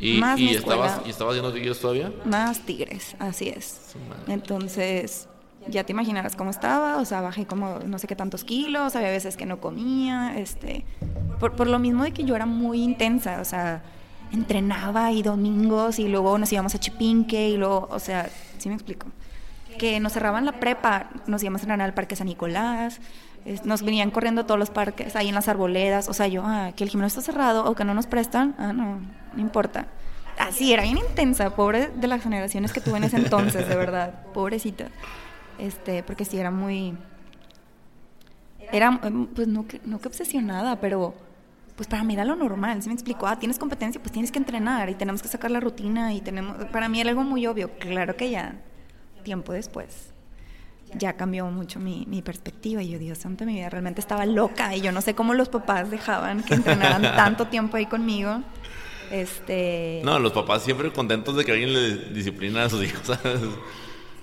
¿Y, 0.00 0.18
más 0.18 0.38
y, 0.40 0.50
estabas, 0.50 1.00
¿Y 1.06 1.10
estabas 1.10 1.32
haciendo 1.32 1.52
tigres 1.52 1.78
todavía? 1.78 2.12
Más 2.24 2.60
tigres, 2.60 3.14
así 3.18 3.48
es. 3.48 3.94
Entonces, 4.26 5.28
ya 5.68 5.84
te 5.84 5.92
imaginarás 5.92 6.36
cómo 6.36 6.50
estaba, 6.50 6.96
o 6.96 7.04
sea, 7.04 7.20
bajé 7.20 7.46
como 7.46 7.80
no 7.86 7.98
sé 7.98 8.06
qué 8.06 8.16
tantos 8.16 8.44
kilos, 8.44 8.96
había 8.96 9.10
veces 9.10 9.36
que 9.36 9.46
no 9.46 9.60
comía, 9.60 10.38
este, 10.38 10.84
por, 11.38 11.54
por 11.54 11.66
lo 11.66 11.78
mismo 11.78 12.04
de 12.04 12.12
que 12.12 12.24
yo 12.24 12.34
era 12.34 12.46
muy 12.46 12.82
intensa, 12.82 13.40
o 13.40 13.44
sea, 13.44 13.82
entrenaba 14.32 15.12
y 15.12 15.22
domingos 15.22 15.98
y 15.98 16.08
luego 16.08 16.38
nos 16.38 16.52
íbamos 16.52 16.74
a 16.74 16.78
Chipinque 16.78 17.50
y 17.50 17.56
luego, 17.56 17.88
o 17.90 17.98
sea, 17.98 18.30
¿sí 18.58 18.68
me 18.68 18.74
explico? 18.74 19.08
Que 19.78 20.00
nos 20.00 20.12
cerraban 20.12 20.44
la 20.44 20.52
prepa, 20.60 21.10
nos 21.26 21.42
íbamos 21.42 21.60
a 21.60 21.64
entrenar 21.64 21.86
al 21.86 21.94
Parque 21.94 22.16
San 22.16 22.26
Nicolás, 22.26 23.00
nos 23.64 23.82
venían 23.82 24.10
corriendo 24.10 24.44
todos 24.44 24.58
los 24.58 24.70
parques, 24.70 25.16
ahí 25.16 25.28
en 25.28 25.34
las 25.34 25.48
arboledas, 25.48 26.08
o 26.08 26.14
sea, 26.14 26.26
yo, 26.28 26.42
ah, 26.44 26.72
que 26.76 26.84
el 26.84 26.90
gimnasio 26.90 27.20
está 27.20 27.32
cerrado 27.32 27.64
o 27.64 27.74
que 27.74 27.84
no 27.84 27.94
nos 27.94 28.06
prestan, 28.06 28.54
ah, 28.58 28.72
no, 28.72 29.00
no 29.34 29.40
importa. 29.40 29.86
Así, 30.38 30.72
era 30.72 30.82
bien 30.84 30.96
intensa, 30.96 31.54
pobre 31.54 31.88
de 31.88 32.06
las 32.06 32.22
generaciones 32.22 32.72
que 32.72 32.80
tuve 32.80 32.96
en 32.96 33.04
ese 33.04 33.16
entonces, 33.16 33.68
de 33.68 33.76
verdad, 33.76 34.24
pobrecita. 34.34 34.88
Este, 35.58 36.02
porque 36.02 36.24
sí 36.24 36.38
era 36.38 36.50
muy... 36.50 36.96
Era, 38.72 39.00
em, 39.02 39.26
pues 39.26 39.48
no 39.48 39.66
que, 39.66 39.80
no 39.84 40.00
que 40.00 40.08
obsesionada, 40.08 40.80
pero 40.80 41.14
pues 41.76 41.88
para 41.88 42.04
mí 42.04 42.14
era 42.14 42.24
lo 42.24 42.36
normal, 42.36 42.82
¿sí 42.82 42.88
me 42.88 42.94
explicó? 42.94 43.26
Ah, 43.26 43.38
tienes 43.38 43.58
competencia, 43.58 44.00
pues 44.00 44.12
tienes 44.12 44.30
que 44.30 44.38
entrenar 44.38 44.90
y 44.90 44.94
tenemos 44.94 45.22
que 45.22 45.28
sacar 45.28 45.50
la 45.50 45.60
rutina 45.60 46.12
y 46.12 46.20
tenemos... 46.20 46.64
Para 46.66 46.88
mí 46.88 47.00
era 47.00 47.10
algo 47.10 47.22
muy 47.22 47.46
obvio, 47.46 47.70
claro 47.78 48.16
que 48.16 48.30
ya, 48.30 48.54
tiempo 49.24 49.52
después, 49.52 50.12
ya 50.94 51.14
cambió 51.14 51.46
mucho 51.46 51.80
mi, 51.80 52.04
mi 52.06 52.22
perspectiva 52.22 52.82
y 52.82 52.90
yo, 52.90 52.98
Dios 52.98 53.18
santo, 53.18 53.44
mi 53.44 53.54
vida 53.54 53.70
realmente 53.70 54.00
estaba 54.00 54.26
loca 54.26 54.74
y 54.74 54.80
yo 54.80 54.92
no 54.92 55.00
sé 55.00 55.14
cómo 55.14 55.34
los 55.34 55.48
papás 55.48 55.90
dejaban 55.90 56.42
que 56.42 56.54
entrenaran 56.54 57.02
tanto 57.02 57.46
tiempo 57.46 57.76
ahí 57.76 57.86
conmigo. 57.86 58.42
Este... 59.10 60.00
No, 60.04 60.18
los 60.18 60.32
papás 60.32 60.62
siempre 60.62 60.92
contentos 60.92 61.36
de 61.36 61.44
que 61.44 61.52
alguien 61.52 61.72
le 61.72 61.96
disciplina 62.14 62.64
a 62.64 62.68
sus 62.70 62.84
hijos, 62.84 63.00
¿sabes? 63.06 63.40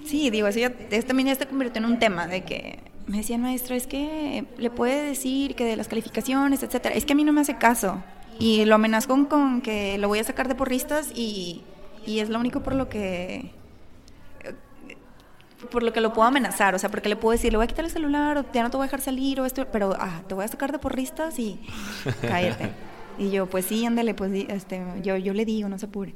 Sí, 0.05 0.29
digo, 0.29 0.47
eso 0.47 0.59
ya, 0.59 0.71
también 1.05 1.27
ya 1.27 1.35
se 1.35 1.45
convirtió 1.45 1.79
en 1.79 1.85
un 1.85 1.99
tema 1.99 2.27
de 2.27 2.45
que 2.45 2.79
me 3.07 3.17
decían, 3.17 3.41
maestro, 3.41 3.75
es 3.75 3.87
que 3.87 4.45
le 4.57 4.69
puede 4.69 5.01
decir 5.01 5.55
que 5.55 5.65
de 5.65 5.75
las 5.75 5.87
calificaciones, 5.87 6.63
etcétera. 6.63 6.95
Es 6.95 7.05
que 7.05 7.13
a 7.13 7.15
mí 7.15 7.23
no 7.23 7.33
me 7.33 7.41
hace 7.41 7.57
caso. 7.57 8.01
Y 8.39 8.63
lo 8.65 8.75
amenazco 8.75 9.27
con, 9.27 9.61
que 9.61 9.97
lo 9.97 10.07
voy 10.07 10.19
a 10.19 10.23
sacar 10.23 10.47
de 10.47 10.55
porristas 10.55 11.11
y, 11.13 11.63
y 12.05 12.19
es 12.19 12.29
lo 12.29 12.39
único 12.39 12.61
por 12.61 12.75
lo 12.75 12.87
que 12.87 13.51
por 15.71 15.83
lo 15.83 15.91
que 15.91 16.01
lo 16.01 16.13
puedo 16.13 16.27
amenazar, 16.27 16.75
o 16.75 16.79
sea, 16.79 16.89
porque 16.89 17.09
le 17.09 17.15
puedo 17.15 17.31
decir, 17.31 17.51
le 17.51 17.57
voy 17.57 17.65
a 17.65 17.67
quitar 17.67 17.83
el 17.83 17.91
celular, 17.91 18.37
o 18.37 18.45
ya 18.53 18.63
no 18.63 18.69
te 18.69 18.77
voy 18.77 18.83
a 18.83 18.87
dejar 18.87 19.01
salir, 19.01 19.41
o 19.41 19.45
esto, 19.45 19.65
pero 19.71 19.95
ah, 19.99 20.21
te 20.27 20.35
voy 20.35 20.45
a 20.45 20.47
sacar 20.47 20.71
de 20.71 20.79
porristas 20.79 21.39
y 21.39 21.59
cállate. 22.21 22.69
Y 23.17 23.31
yo, 23.31 23.47
pues 23.47 23.65
sí, 23.65 23.85
ándale, 23.85 24.13
pues 24.13 24.31
este, 24.49 24.83
yo, 25.03 25.17
yo 25.17 25.33
le 25.33 25.45
digo, 25.45 25.69
no 25.69 25.77
se 25.77 25.85
apure. 25.87 26.15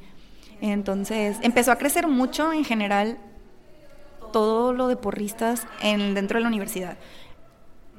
Entonces, 0.62 1.38
empezó 1.42 1.72
a 1.72 1.78
crecer 1.78 2.08
mucho 2.08 2.54
en 2.54 2.64
general 2.64 3.18
todo 4.32 4.74
lo 4.74 4.88
de 4.88 4.96
porristas 4.96 5.68
en, 5.82 6.14
dentro 6.14 6.38
de 6.38 6.44
la 6.44 6.48
universidad. 6.48 6.98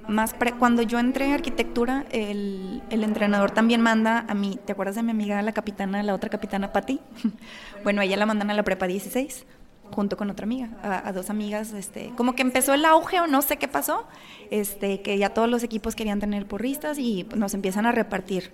Más 0.08 0.34
cuando 0.58 0.82
yo 0.82 0.98
entré 0.98 1.26
en 1.26 1.32
arquitectura, 1.32 2.06
el, 2.10 2.82
el, 2.90 3.04
entrenador 3.04 3.52
también 3.52 3.80
manda 3.80 4.24
a 4.28 4.34
mí, 4.34 4.58
¿te 4.64 4.72
acuerdas 4.72 4.96
de 4.96 5.02
mi 5.02 5.12
amiga, 5.12 5.40
la 5.42 5.52
capitana, 5.52 6.02
la 6.02 6.14
otra 6.14 6.28
capitana, 6.28 6.72
Patti? 6.72 7.00
bueno, 7.84 8.02
ella 8.02 8.16
la 8.16 8.26
mandan 8.26 8.50
a 8.50 8.54
la 8.54 8.64
prepa 8.64 8.88
16 8.88 9.46
junto 9.92 10.16
con 10.16 10.30
otra 10.30 10.44
amiga, 10.44 10.70
a, 10.82 11.12
dos 11.12 11.30
amigas, 11.30 11.72
este, 11.72 12.12
como 12.16 12.34
que 12.34 12.42
empezó 12.42 12.74
el 12.74 12.84
auge 12.84 13.20
o 13.20 13.26
no 13.26 13.42
sé 13.42 13.58
qué 13.58 13.68
pasó, 13.68 14.06
este, 14.50 15.02
que 15.02 15.18
ya 15.18 15.30
todos 15.30 15.48
los 15.48 15.62
equipos 15.62 15.94
querían 15.94 16.18
tener 16.18 16.46
porristas 16.46 16.98
y 16.98 17.26
nos 17.36 17.54
empiezan 17.54 17.86
a 17.86 17.92
repartir 17.92 18.52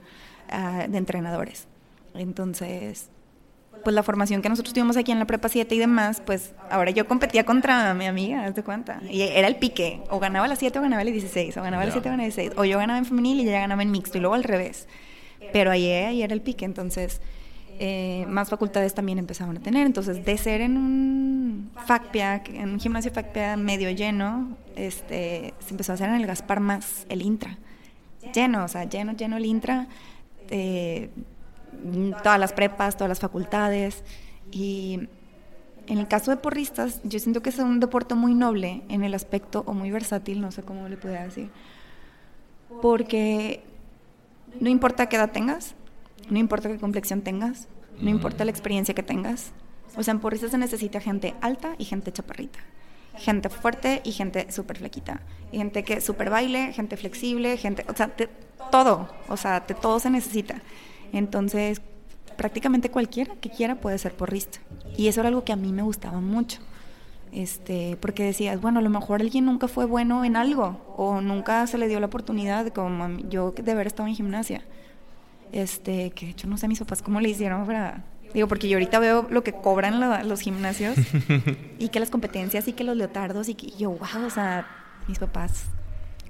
ah, 0.50 0.86
de 0.88 0.98
entrenadores. 0.98 1.66
Entonces, 2.14 3.10
pues 3.84 3.94
la 3.94 4.02
formación 4.02 4.42
que 4.42 4.48
nosotros 4.48 4.74
tuvimos 4.74 4.96
aquí 4.96 5.12
en 5.12 5.18
la 5.18 5.26
prepa 5.26 5.48
7 5.48 5.74
y 5.74 5.78
demás, 5.78 6.22
pues 6.24 6.52
ahora 6.70 6.90
yo 6.90 7.06
competía 7.06 7.44
contra 7.44 7.94
mi 7.94 8.06
amiga, 8.06 8.44
haz 8.44 8.54
de 8.54 8.62
cuenta. 8.62 9.00
Y 9.08 9.22
era 9.22 9.48
el 9.48 9.56
pique, 9.56 10.02
o 10.10 10.18
ganaba 10.18 10.48
la 10.48 10.56
7 10.56 10.78
o 10.78 10.82
ganaba 10.82 11.02
el 11.02 11.12
16, 11.12 11.56
o 11.56 11.62
ganaba 11.62 11.84
la 11.84 11.92
7 11.92 12.08
o 12.08 12.10
ganaba 12.10 12.24
el 12.26 12.34
16, 12.34 12.58
o 12.58 12.64
yo 12.64 12.78
ganaba 12.78 12.98
en 12.98 13.04
femenil 13.04 13.40
y 13.40 13.48
ella 13.48 13.60
ganaba 13.60 13.82
en 13.82 13.90
mixto, 13.90 14.18
y 14.18 14.20
luego 14.20 14.34
al 14.34 14.44
revés. 14.44 14.88
Pero 15.52 15.70
ahí, 15.70 15.90
ahí 15.90 16.22
era 16.22 16.34
el 16.34 16.42
pique, 16.42 16.64
entonces 16.64 17.20
eh, 17.80 18.26
más 18.28 18.48
facultades 18.48 18.92
también 18.92 19.18
empezaban 19.18 19.56
a 19.56 19.60
tener. 19.60 19.86
Entonces, 19.86 20.24
de 20.24 20.36
ser 20.36 20.60
en 20.60 20.76
un 20.76 21.70
FACPIA, 21.86 22.42
en 22.54 22.70
un 22.70 22.80
gimnasio 22.80 23.12
FACPIA 23.12 23.56
medio 23.56 23.90
lleno, 23.90 24.56
este, 24.76 25.54
se 25.60 25.70
empezó 25.70 25.92
a 25.92 25.94
hacer 25.94 26.08
en 26.08 26.16
el 26.16 26.26
Gaspar 26.26 26.60
más 26.60 27.06
el 27.08 27.22
Intra. 27.22 27.56
Lleno, 28.34 28.64
o 28.64 28.68
sea, 28.68 28.84
lleno, 28.84 29.12
lleno 29.12 29.36
el 29.36 29.46
Intra. 29.46 29.86
Eh, 30.50 31.10
todas 32.22 32.38
las 32.38 32.52
prepas, 32.52 32.96
todas 32.96 33.08
las 33.08 33.20
facultades. 33.20 34.04
Y 34.50 35.08
en 35.86 35.98
el 35.98 36.08
caso 36.08 36.30
de 36.30 36.36
porristas, 36.36 37.00
yo 37.04 37.18
siento 37.18 37.42
que 37.42 37.50
es 37.50 37.58
un 37.58 37.80
deporte 37.80 38.14
muy 38.14 38.34
noble 38.34 38.82
en 38.88 39.04
el 39.04 39.14
aspecto, 39.14 39.64
o 39.66 39.72
muy 39.72 39.90
versátil, 39.90 40.40
no 40.40 40.50
sé 40.50 40.62
cómo 40.62 40.88
le 40.88 40.96
pueda 40.96 41.24
decir. 41.24 41.50
Porque 42.82 43.62
no 44.60 44.68
importa 44.68 45.08
qué 45.08 45.16
edad 45.16 45.32
tengas, 45.32 45.74
no 46.28 46.38
importa 46.38 46.68
qué 46.68 46.78
complexión 46.78 47.22
tengas, 47.22 47.68
no 48.00 48.10
importa 48.10 48.44
la 48.44 48.50
experiencia 48.50 48.94
que 48.94 49.02
tengas. 49.02 49.52
O 49.96 50.02
sea, 50.02 50.12
en 50.12 50.20
porristas 50.20 50.50
se 50.50 50.58
necesita 50.58 51.00
gente 51.00 51.34
alta 51.40 51.74
y 51.78 51.84
gente 51.84 52.12
chaparrita. 52.12 52.58
Gente 53.16 53.48
fuerte 53.48 54.00
y 54.04 54.12
gente 54.12 54.52
súper 54.52 54.78
flequita. 54.78 55.22
Gente 55.50 55.82
que 55.82 56.00
súper 56.00 56.30
baile, 56.30 56.72
gente 56.72 56.96
flexible, 56.96 57.56
gente... 57.56 57.84
O 57.88 57.96
sea, 57.96 58.14
todo. 58.70 59.08
O 59.28 59.36
sea, 59.36 59.60
de 59.60 59.74
todo 59.74 60.00
se 60.00 60.10
necesita. 60.10 60.60
Entonces, 61.12 61.80
prácticamente 62.36 62.90
cualquiera 62.90 63.34
que 63.36 63.50
quiera 63.50 63.76
puede 63.76 63.98
ser 63.98 64.14
porrista. 64.14 64.58
Y 64.96 65.08
eso 65.08 65.20
era 65.20 65.28
algo 65.28 65.44
que 65.44 65.52
a 65.52 65.56
mí 65.56 65.72
me 65.72 65.82
gustaba 65.82 66.20
mucho. 66.20 66.60
Este, 67.32 67.98
porque 68.00 68.24
decías, 68.24 68.60
bueno, 68.60 68.78
a 68.78 68.82
lo 68.82 68.90
mejor 68.90 69.20
alguien 69.20 69.44
nunca 69.44 69.68
fue 69.68 69.84
bueno 69.84 70.24
en 70.24 70.36
algo 70.36 70.80
o 70.96 71.20
nunca 71.20 71.66
se 71.66 71.76
le 71.76 71.88
dio 71.88 72.00
la 72.00 72.06
oportunidad, 72.06 72.68
como 72.68 73.18
yo 73.28 73.52
de 73.52 73.70
haber 73.70 73.86
estado 73.86 74.08
en 74.08 74.14
gimnasia 74.14 74.62
este, 75.52 76.10
que 76.10 76.26
de 76.26 76.32
hecho 76.32 76.46
no 76.46 76.58
sé 76.58 76.68
mis 76.68 76.78
papás 76.78 77.02
cómo 77.02 77.20
le 77.20 77.28
hicieron 77.28 77.66
para... 77.66 78.04
Digo, 78.34 78.46
porque 78.46 78.68
yo 78.68 78.76
ahorita 78.76 78.98
veo 78.98 79.26
lo 79.30 79.42
que 79.42 79.54
cobran 79.54 80.28
los 80.28 80.40
gimnasios 80.40 80.96
y 81.78 81.88
que 81.88 81.98
las 81.98 82.10
competencias 82.10 82.68
y 82.68 82.74
que 82.74 82.84
los 82.84 82.94
leotardos 82.94 83.48
y 83.48 83.54
que 83.54 83.70
yo, 83.70 83.90
wow, 83.90 84.26
o 84.26 84.30
sea, 84.30 84.66
mis 85.06 85.18
papás, 85.18 85.64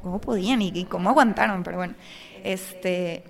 ¿cómo 0.03 0.21
podían 0.21 0.63
y, 0.63 0.85
cómo 0.85 1.11
aguantaron? 1.11 1.63
Pero 1.63 1.79
bueno, 1.79 1.95
este... 2.45 3.25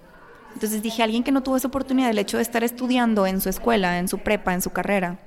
Entonces 0.54 0.82
dije, 0.82 1.02
alguien 1.02 1.22
que 1.22 1.30
no 1.30 1.42
tuvo 1.42 1.56
esa 1.56 1.68
oportunidad, 1.68 2.10
el 2.10 2.18
hecho 2.18 2.38
de 2.38 2.42
estar 2.42 2.64
estudiando 2.64 3.26
en 3.26 3.40
su 3.40 3.48
escuela, 3.48 3.98
en 3.98 4.08
su 4.08 4.18
prepa, 4.18 4.54
en 4.54 4.62
su 4.62 4.70
carrera, 4.70 5.18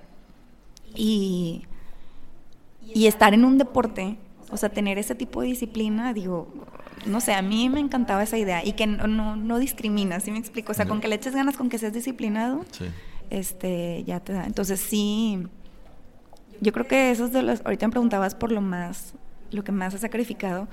y, 0.93 1.63
y 2.93 3.07
estar 3.07 3.33
en 3.33 3.45
un 3.45 3.57
deporte, 3.57 4.17
o 4.49 4.57
sea, 4.57 4.69
tener 4.69 4.97
ese 4.97 5.15
tipo 5.15 5.41
de 5.41 5.47
disciplina, 5.47 6.13
digo, 6.13 6.51
no 7.05 7.21
sé, 7.21 7.33
a 7.33 7.41
mí 7.41 7.69
me 7.69 7.79
encantaba 7.79 8.23
esa 8.23 8.37
idea 8.37 8.63
y 8.65 8.73
que 8.73 8.87
no, 8.87 9.07
no, 9.07 9.35
no 9.35 9.59
discrimina, 9.59 10.19
¿sí 10.19 10.31
me 10.31 10.39
explico? 10.39 10.71
O 10.71 10.75
sea, 10.75 10.85
con 10.85 11.01
que 11.01 11.07
le 11.07 11.15
eches 11.15 11.33
ganas, 11.33 11.57
con 11.57 11.69
que 11.69 11.77
seas 11.77 11.93
disciplinado, 11.93 12.65
este, 13.29 14.03
ya 14.05 14.19
te 14.19 14.33
da. 14.33 14.45
Entonces 14.45 14.79
sí, 14.79 15.47
yo 16.59 16.73
creo 16.73 16.87
que 16.87 17.11
eso 17.11 17.25
es 17.25 17.33
de 17.33 17.41
los, 17.41 17.61
ahorita 17.65 17.87
me 17.87 17.91
preguntabas 17.91 18.35
por 18.35 18.51
lo 18.51 18.61
más, 18.61 19.13
lo 19.51 19.63
que 19.63 19.71
más 19.71 19.93
ha 19.95 19.97
sacrificado. 19.97 20.67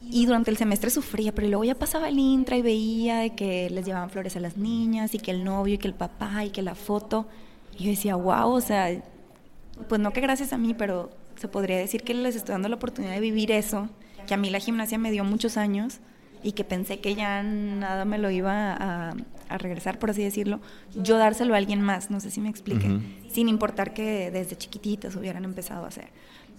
Y 0.00 0.26
durante 0.26 0.50
el 0.50 0.56
semestre 0.56 0.90
sufría, 0.90 1.34
pero 1.34 1.48
luego 1.48 1.64
ya 1.64 1.74
pasaba 1.74 2.08
el 2.08 2.18
intra 2.18 2.56
y 2.56 2.62
veía 2.62 3.18
de 3.18 3.34
que 3.34 3.68
les 3.70 3.84
llevaban 3.84 4.10
flores 4.10 4.36
a 4.36 4.40
las 4.40 4.56
niñas 4.56 5.14
y 5.14 5.18
que 5.18 5.30
el 5.30 5.44
novio 5.44 5.74
y 5.74 5.78
que 5.78 5.88
el 5.88 5.94
papá 5.94 6.44
y 6.44 6.50
que 6.50 6.62
la 6.62 6.74
foto. 6.74 7.26
Y 7.78 7.84
yo 7.84 7.90
decía, 7.90 8.16
wow, 8.16 8.50
o 8.50 8.60
sea, 8.60 9.02
pues 9.88 10.00
no 10.00 10.12
que 10.12 10.20
gracias 10.20 10.52
a 10.52 10.58
mí, 10.58 10.74
pero 10.74 11.10
se 11.36 11.48
podría 11.48 11.76
decir 11.76 12.02
que 12.02 12.14
les 12.14 12.36
estoy 12.36 12.52
dando 12.52 12.68
la 12.68 12.76
oportunidad 12.76 13.12
de 13.12 13.20
vivir 13.20 13.52
eso 13.52 13.88
que 14.28 14.34
a 14.34 14.36
mí 14.36 14.50
la 14.50 14.60
gimnasia 14.60 14.98
me 14.98 15.10
dio 15.10 15.24
muchos 15.24 15.56
años 15.56 15.98
y 16.42 16.52
que 16.52 16.62
pensé 16.62 17.00
que 17.00 17.16
ya 17.16 17.42
nada 17.42 18.04
me 18.04 18.18
lo 18.18 18.30
iba 18.30 18.72
a, 18.72 19.14
regresar, 19.58 19.98
por 19.98 20.10
así 20.10 20.22
decirlo, 20.22 20.60
yo 20.94 21.16
dárselo 21.16 21.54
a 21.54 21.56
alguien 21.56 21.80
más, 21.80 22.10
no 22.10 22.20
sé 22.20 22.30
si 22.30 22.38
me 22.38 22.50
explique, 22.50 23.00
sin 23.30 23.48
importar 23.48 23.94
que 23.94 24.30
desde 24.30 24.56
chiquititas 24.56 25.16
hubieran 25.16 25.44
empezado 25.44 25.86
a 25.86 25.88
hacer. 25.88 26.10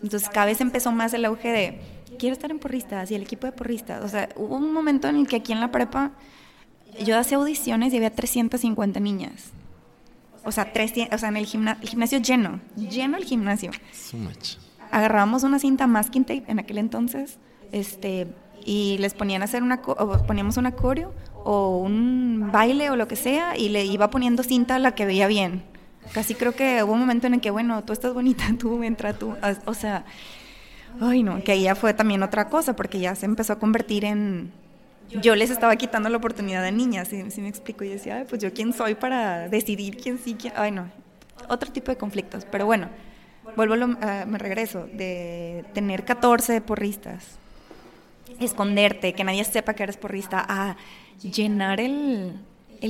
Entonces 0.01 0.29
cada 0.29 0.45
vez 0.45 0.61
empezó 0.61 0.91
más 0.91 1.13
el 1.13 1.25
auge 1.25 1.49
de, 1.49 1.81
quiero 2.17 2.33
estar 2.33 2.51
en 2.51 2.59
porristas 2.59 3.11
y 3.11 3.15
el 3.15 3.21
equipo 3.23 3.47
de 3.47 3.51
porristas. 3.51 4.03
O 4.03 4.07
sea, 4.07 4.29
hubo 4.35 4.55
un 4.55 4.71
momento 4.71 5.07
en 5.07 5.17
el 5.17 5.27
que 5.27 5.37
aquí 5.37 5.51
en 5.51 5.59
la 5.59 5.71
prepa 5.71 6.11
yo 7.03 7.17
hacía 7.17 7.37
audiciones 7.37 7.93
y 7.93 7.97
había 7.97 8.13
350 8.13 8.99
niñas. 8.99 9.51
O 10.43 10.51
sea, 10.51 10.71
o 11.11 11.17
sea 11.17 11.29
en 11.29 11.37
el, 11.37 11.43
el 11.43 11.89
gimnasio 11.89 12.19
lleno, 12.19 12.61
lleno 12.75 13.17
el 13.17 13.25
gimnasio. 13.25 13.71
So 13.93 14.17
much. 14.17 14.55
Agarrábamos 14.91 15.43
una 15.43 15.59
cinta 15.59 15.85
masking 15.85 16.23
tape 16.23 16.45
en 16.47 16.59
aquel 16.59 16.79
entonces 16.79 17.37
este, 17.71 18.27
y 18.65 18.97
les 18.99 19.13
ponían 19.13 19.41
a 19.41 19.45
hacer 19.45 19.63
una, 19.63 19.81
o 19.85 20.25
poníamos 20.25 20.57
un 20.57 20.69
coreo 20.71 21.13
o 21.43 21.77
un 21.77 22.49
baile 22.51 22.89
o 22.89 22.95
lo 22.95 23.07
que 23.07 23.15
sea 23.15 23.57
y 23.57 23.69
le 23.69 23.85
iba 23.85 24.09
poniendo 24.09 24.43
cinta 24.43 24.75
a 24.75 24.79
la 24.79 24.95
que 24.95 25.05
veía 25.05 25.27
bien. 25.27 25.63
Casi 26.13 26.35
creo 26.35 26.53
que 26.53 26.83
hubo 26.83 26.93
un 26.93 26.99
momento 26.99 27.27
en 27.27 27.35
el 27.35 27.41
que, 27.41 27.51
bueno, 27.51 27.83
tú 27.83 27.93
estás 27.93 28.13
bonita, 28.13 28.45
tú 28.59 28.83
entra 28.83 29.13
tú, 29.13 29.35
o 29.65 29.73
sea, 29.73 30.05
ay 30.99 31.23
no, 31.23 31.43
que 31.43 31.51
ahí 31.51 31.67
fue 31.75 31.93
también 31.93 32.23
otra 32.23 32.49
cosa 32.49 32.75
porque 32.75 32.99
ya 32.99 33.15
se 33.15 33.25
empezó 33.25 33.53
a 33.53 33.59
convertir 33.59 34.05
en, 34.05 34.51
yo 35.21 35.35
les 35.35 35.49
estaba 35.49 35.75
quitando 35.75 36.09
la 36.09 36.17
oportunidad 36.17 36.63
a 36.63 36.71
niñas, 36.71 37.07
si, 37.07 37.41
me 37.41 37.49
explico, 37.49 37.83
y 37.83 37.89
decía, 37.89 38.25
pues 38.29 38.41
yo 38.41 38.53
quién 38.53 38.73
soy 38.73 38.95
para 38.95 39.49
decidir 39.49 39.97
quién 39.97 40.19
sí, 40.19 40.35
quién, 40.39 40.53
ay 40.55 40.71
no, 40.71 40.89
otro 41.47 41.71
tipo 41.71 41.91
de 41.91 41.97
conflictos, 41.97 42.45
pero 42.49 42.65
bueno, 42.65 42.89
vuelvo, 43.55 43.75
a, 44.01 44.25
me 44.25 44.37
regreso, 44.37 44.87
de 44.93 45.65
tener 45.73 46.05
14 46.05 46.61
porristas, 46.61 47.37
esconderte, 48.39 49.13
que 49.13 49.23
nadie 49.23 49.43
sepa 49.43 49.73
que 49.73 49.83
eres 49.83 49.97
porrista, 49.97 50.45
a 50.47 50.77
llenar 51.21 51.79
el, 51.79 52.33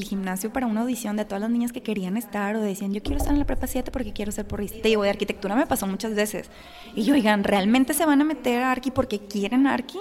gimnasio 0.03 0.53
para 0.53 0.67
una 0.67 0.81
audición 0.81 1.17
de 1.17 1.25
todas 1.25 1.41
las 1.41 1.49
niñas 1.49 1.71
que 1.71 1.81
querían 1.81 2.17
estar 2.17 2.55
o 2.55 2.61
decían, 2.61 2.93
yo 2.93 3.01
quiero 3.01 3.17
estar 3.17 3.33
en 3.33 3.39
la 3.39 3.45
prepa 3.45 3.67
7 3.67 3.91
porque 3.91 4.13
quiero 4.13 4.31
ser 4.31 4.47
porrista. 4.47 4.81
Te 4.81 4.89
digo, 4.89 5.03
de 5.03 5.09
arquitectura 5.09 5.55
me 5.55 5.65
pasó 5.65 5.87
muchas 5.87 6.15
veces. 6.15 6.49
Y 6.95 7.03
yo, 7.03 7.13
oigan, 7.13 7.43
¿realmente 7.43 7.93
se 7.93 8.05
van 8.05 8.21
a 8.21 8.23
meter 8.23 8.61
a 8.61 8.71
Arqui 8.71 8.91
porque 8.91 9.19
quieren 9.19 9.67
Arqui? 9.67 9.99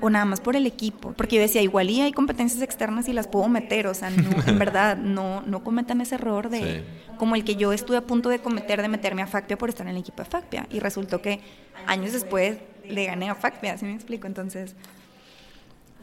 O 0.00 0.10
nada 0.10 0.24
más 0.24 0.40
por 0.40 0.54
el 0.54 0.66
equipo. 0.66 1.12
Porque 1.12 1.36
yo 1.36 1.42
decía, 1.42 1.60
igual 1.60 1.90
y 1.90 2.00
hay 2.00 2.12
competencias 2.12 2.62
externas 2.62 3.08
y 3.08 3.12
las 3.12 3.26
puedo 3.26 3.48
meter. 3.48 3.88
O 3.88 3.94
sea, 3.94 4.10
no, 4.10 4.30
en 4.46 4.58
verdad, 4.60 4.96
no, 4.96 5.42
no 5.42 5.64
cometan 5.64 6.00
ese 6.00 6.14
error 6.14 6.50
de, 6.50 6.84
como 7.16 7.34
el 7.34 7.44
que 7.44 7.56
yo 7.56 7.72
estuve 7.72 7.96
a 7.96 8.02
punto 8.02 8.28
de 8.28 8.38
cometer 8.38 8.80
de 8.80 8.88
meterme 8.88 9.22
a 9.22 9.26
FACPIA 9.26 9.58
por 9.58 9.68
estar 9.68 9.86
en 9.86 9.94
el 9.94 10.00
equipo 10.00 10.22
de 10.22 10.28
FACPIA. 10.28 10.68
Y 10.70 10.78
resultó 10.78 11.20
que 11.20 11.40
años 11.86 12.12
después 12.12 12.58
le 12.88 13.06
gané 13.06 13.28
a 13.30 13.34
FACPIA, 13.34 13.74
así 13.74 13.84
me 13.84 13.94
explico. 13.94 14.28
Entonces, 14.28 14.76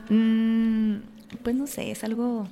mm, 0.10 0.96
pues 1.44 1.56
no 1.56 1.68
sé, 1.68 1.92
es 1.92 2.04
algo, 2.04 2.48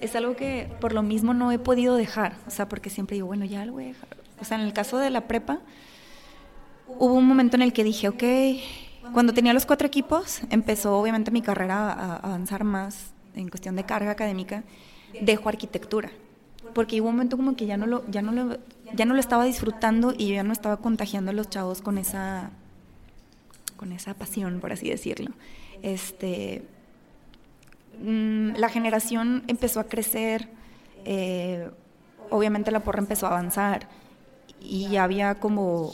es 0.00 0.16
algo 0.16 0.36
que 0.36 0.68
por 0.80 0.92
lo 0.92 1.02
mismo 1.02 1.34
no 1.34 1.52
he 1.52 1.58
podido 1.58 1.96
dejar. 1.96 2.36
O 2.46 2.50
sea, 2.50 2.68
porque 2.68 2.90
siempre 2.90 3.14
digo, 3.14 3.26
bueno, 3.26 3.44
ya 3.44 3.64
lo 3.64 3.72
voy 3.72 3.84
a 3.84 3.88
dejar. 3.88 4.08
O 4.40 4.44
sea, 4.44 4.58
en 4.58 4.64
el 4.64 4.72
caso 4.72 4.98
de 4.98 5.10
la 5.10 5.26
prepa, 5.26 5.60
hubo 6.86 7.14
un 7.14 7.26
momento 7.26 7.56
en 7.56 7.62
el 7.62 7.72
que 7.72 7.84
dije, 7.84 8.08
ok, 8.08 9.12
cuando 9.12 9.32
tenía 9.32 9.52
los 9.52 9.66
cuatro 9.66 9.86
equipos, 9.86 10.40
empezó 10.50 10.98
obviamente 10.98 11.30
mi 11.30 11.42
carrera 11.42 11.92
a 11.92 12.16
avanzar 12.16 12.64
más 12.64 13.12
en 13.34 13.48
cuestión 13.48 13.76
de 13.76 13.84
carga 13.84 14.10
académica, 14.10 14.64
dejo 15.20 15.48
arquitectura. 15.48 16.10
Porque 16.74 17.00
hubo 17.00 17.08
un 17.08 17.16
momento 17.16 17.36
como 17.36 17.56
que 17.56 17.66
ya 17.66 17.76
no 17.76 17.86
lo, 17.86 18.08
ya 18.10 18.22
no 18.22 18.32
lo, 18.32 18.58
ya 18.94 19.04
no 19.04 19.14
lo 19.14 19.20
estaba 19.20 19.44
disfrutando 19.44 20.12
y 20.16 20.28
yo 20.28 20.34
ya 20.34 20.42
no 20.42 20.52
estaba 20.52 20.76
contagiando 20.76 21.30
a 21.30 21.34
los 21.34 21.48
chavos 21.48 21.80
con 21.80 21.98
esa 21.98 22.50
con 23.76 23.92
esa 23.92 24.12
pasión, 24.14 24.58
por 24.60 24.72
así 24.72 24.90
decirlo. 24.90 25.30
Este, 25.82 26.64
mm, 28.00 28.56
la 28.56 28.68
generación 28.68 29.44
empezó 29.46 29.80
a 29.80 29.84
crecer, 29.84 30.48
eh, 31.04 31.70
obviamente 32.30 32.70
la 32.70 32.80
porra 32.80 33.00
empezó 33.00 33.26
a 33.26 33.30
avanzar 33.30 33.88
y 34.60 34.96
había 34.96 35.36
como 35.36 35.92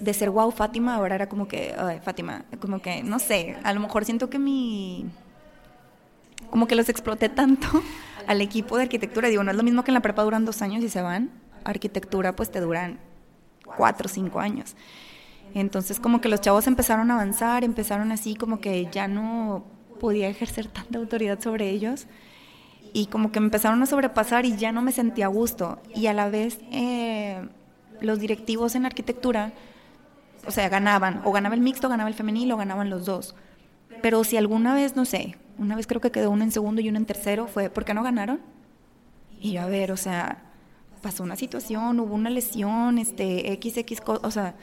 de 0.00 0.14
ser 0.14 0.30
wow 0.30 0.50
Fátima, 0.50 0.96
ahora 0.96 1.14
era 1.14 1.28
como 1.28 1.46
que, 1.46 1.74
ay, 1.78 2.00
Fátima, 2.00 2.44
como 2.60 2.82
que, 2.82 3.02
no 3.02 3.18
sé, 3.18 3.56
a 3.62 3.72
lo 3.72 3.80
mejor 3.80 4.04
siento 4.04 4.28
que 4.28 4.38
mi, 4.38 5.06
como 6.50 6.66
que 6.66 6.74
los 6.74 6.88
exploté 6.88 7.28
tanto 7.28 7.68
al 8.26 8.40
equipo 8.40 8.76
de 8.76 8.84
arquitectura, 8.84 9.28
digo, 9.28 9.44
no 9.44 9.50
es 9.50 9.56
lo 9.56 9.62
mismo 9.62 9.84
que 9.84 9.90
en 9.90 9.94
la 9.94 10.00
prepa 10.00 10.22
duran 10.22 10.44
dos 10.44 10.60
años 10.62 10.82
y 10.82 10.88
se 10.88 11.02
van, 11.02 11.30
arquitectura 11.64 12.34
pues 12.34 12.50
te 12.50 12.60
duran 12.60 12.98
cuatro 13.64 14.06
o 14.06 14.08
cinco 14.08 14.40
años. 14.40 14.74
Entonces 15.54 16.00
como 16.00 16.20
que 16.20 16.28
los 16.28 16.40
chavos 16.40 16.66
empezaron 16.66 17.10
a 17.10 17.14
avanzar, 17.14 17.62
empezaron 17.64 18.10
así 18.10 18.34
como 18.34 18.60
que 18.60 18.88
ya 18.90 19.06
no 19.06 19.64
podía 20.02 20.28
ejercer 20.28 20.66
tanta 20.66 20.98
autoridad 20.98 21.40
sobre 21.40 21.70
ellos 21.70 22.08
y 22.92 23.06
como 23.06 23.30
que 23.30 23.38
me 23.38 23.46
empezaron 23.46 23.80
a 23.84 23.86
sobrepasar 23.86 24.44
y 24.44 24.56
ya 24.56 24.72
no 24.72 24.82
me 24.82 24.90
sentía 24.90 25.26
a 25.26 25.28
gusto 25.28 25.80
y 25.94 26.08
a 26.08 26.12
la 26.12 26.28
vez 26.28 26.58
eh, 26.72 27.40
los 28.00 28.18
directivos 28.18 28.74
en 28.74 28.84
arquitectura, 28.84 29.52
o 30.44 30.50
sea, 30.50 30.68
ganaban, 30.68 31.22
o 31.24 31.30
ganaba 31.30 31.54
el 31.54 31.60
mixto, 31.60 31.88
ganaba 31.88 32.08
el 32.10 32.16
femenil, 32.16 32.50
o 32.50 32.56
ganaban 32.56 32.90
los 32.90 33.06
dos. 33.06 33.36
Pero 34.02 34.24
si 34.24 34.36
alguna 34.36 34.74
vez, 34.74 34.96
no 34.96 35.04
sé, 35.04 35.36
una 35.56 35.76
vez 35.76 35.86
creo 35.86 36.00
que 36.00 36.10
quedó 36.10 36.32
uno 36.32 36.42
en 36.42 36.50
segundo 36.50 36.80
y 36.80 36.88
uno 36.88 36.98
en 36.98 37.06
tercero, 37.06 37.46
fue, 37.46 37.70
¿por 37.70 37.84
qué 37.84 37.94
no 37.94 38.02
ganaron? 38.02 38.40
Y 39.40 39.52
yo, 39.52 39.62
a 39.62 39.66
ver, 39.66 39.92
o 39.92 39.96
sea, 39.96 40.42
pasó 41.00 41.22
una 41.22 41.36
situación, 41.36 42.00
hubo 42.00 42.16
una 42.16 42.28
lesión, 42.28 42.98
este, 42.98 43.56
XX, 43.62 44.02
o 44.04 44.30
sea, 44.32 44.56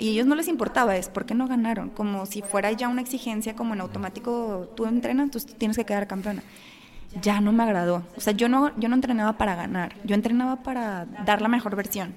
y 0.00 0.08
ellos 0.08 0.26
no 0.26 0.34
les 0.34 0.48
importaba, 0.48 0.96
es 0.96 1.08
por 1.08 1.26
qué 1.26 1.34
no 1.34 1.46
ganaron, 1.46 1.90
como 1.90 2.24
si 2.24 2.40
fuera 2.40 2.72
ya 2.72 2.88
una 2.88 3.02
exigencia, 3.02 3.54
como 3.54 3.74
en 3.74 3.82
automático 3.82 4.72
tú 4.74 4.86
entrenas, 4.86 5.30
tú 5.30 5.38
tienes 5.40 5.76
que 5.76 5.84
quedar 5.84 6.06
campeona. 6.06 6.42
Ya 7.20 7.40
no 7.40 7.52
me 7.52 7.64
agradó. 7.64 8.04
O 8.16 8.20
sea, 8.20 8.32
yo 8.32 8.48
no, 8.48 8.74
yo 8.78 8.88
no 8.88 8.94
entrenaba 8.94 9.36
para 9.36 9.56
ganar, 9.56 9.94
yo 10.04 10.14
entrenaba 10.14 10.62
para 10.62 11.04
dar 11.26 11.42
la 11.42 11.48
mejor 11.48 11.76
versión. 11.76 12.14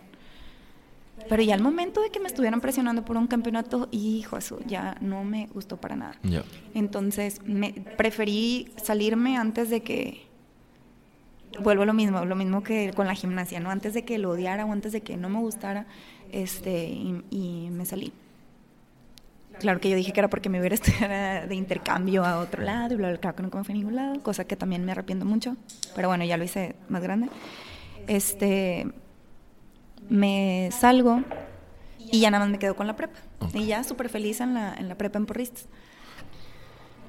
Pero 1.27 1.43
ya 1.43 1.55
al 1.55 1.61
momento 1.61 2.01
de 2.01 2.10
que 2.10 2.19
me 2.19 2.27
estuvieran 2.27 2.61
presionando 2.61 3.03
por 3.03 3.18
un 3.18 3.27
campeonato, 3.27 3.89
hijo, 3.91 4.38
eso 4.38 4.60
ya 4.65 4.95
no 5.01 5.23
me 5.23 5.47
gustó 5.47 5.77
para 5.77 5.95
nada. 5.95 6.15
Entonces, 6.73 7.41
me, 7.43 7.73
preferí 7.97 8.72
salirme 8.81 9.38
antes 9.38 9.69
de 9.69 9.84
que 9.84 10.26
vuelvo 11.61 11.84
a 11.84 11.85
lo 11.85 11.93
mismo, 11.93 12.23
lo 12.26 12.35
mismo 12.35 12.64
que 12.64 12.91
con 12.95 13.07
la 13.07 13.14
gimnasia, 13.14 13.60
¿no? 13.60 13.69
Antes 13.69 13.93
de 13.93 14.05
que 14.05 14.18
lo 14.18 14.31
odiara 14.31 14.65
o 14.65 14.72
antes 14.72 14.91
de 14.91 15.01
que 15.01 15.18
no 15.18 15.30
me 15.30 15.39
gustara, 15.39 15.85
este, 16.34 16.88
y, 17.30 17.69
me 17.72 17.85
salí. 17.85 18.11
Claro 19.60 19.80
que 19.80 19.89
yo 19.89 19.95
dije 19.95 20.11
que 20.11 20.19
era 20.19 20.30
porque 20.30 20.49
me 20.49 20.60
hubiera 20.60 20.76
estudiado 20.81 21.47
de 21.47 21.55
intercambio 21.55 22.26
a 22.26 22.39
otro 22.39 22.64
lado 22.64 22.95
y 22.95 22.97
bla, 22.97 23.10
bla, 23.10 23.18
claro 23.19 23.35
que 23.35 23.43
nunca 23.43 23.60
me 23.60 23.64
fui 23.64 23.73
a 23.73 23.77
ningún 23.77 23.95
lado, 23.95 24.22
cosa 24.22 24.45
que 24.45 24.55
también 24.55 24.84
me 24.84 24.91
arrepiento 24.91 25.26
mucho, 25.26 25.55
pero 25.95 26.07
bueno, 26.07 26.26
ya 26.26 26.38
lo 26.38 26.43
hice 26.43 26.76
más 26.89 27.03
grande. 27.03 27.30
Este, 28.07 28.88
me 30.10 30.69
salgo 30.72 31.22
y 31.99 32.19
ya 32.19 32.31
nada 32.31 32.45
más 32.45 32.51
me 32.51 32.60
quedo 32.60 32.76
con 32.76 32.88
la 32.88 32.95
prepa. 32.95 33.19
Y 33.53 33.68
ya 33.68 33.84
súper 33.84 34.10
feliz 34.10 34.41
en 34.41 34.53
la, 34.53 34.73
en 34.73 34.89
la 34.89 34.95
prepa 34.95 35.19
en 35.19 35.26
Porristas. 35.26 35.68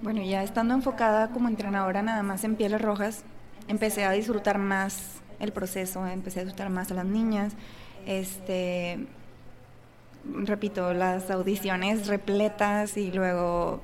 Bueno, 0.03 0.23
ya 0.23 0.43
estando 0.43 0.75
enfocada 0.75 1.31
como 1.31 1.49
entrenadora 1.49 2.03
nada 2.03 2.23
más 2.23 2.45
en 2.45 2.57
Pieles 2.57 2.83
Rojas, 2.83 3.25
empecé 3.69 4.05
a 4.05 4.11
disfrutar 4.11 4.59
más 4.59 5.23
el 5.41 5.53
proceso, 5.53 6.07
empecé 6.07 6.41
a 6.41 6.45
disfrutar 6.45 6.71
más 6.71 6.91
a 6.91 6.95
las 6.95 7.07
niñas. 7.07 7.55
Este, 8.07 8.99
repito, 10.25 10.93
las 10.93 11.31
audiciones 11.31 12.07
repletas 12.07 12.97
y 12.97 13.11
luego 13.11 13.81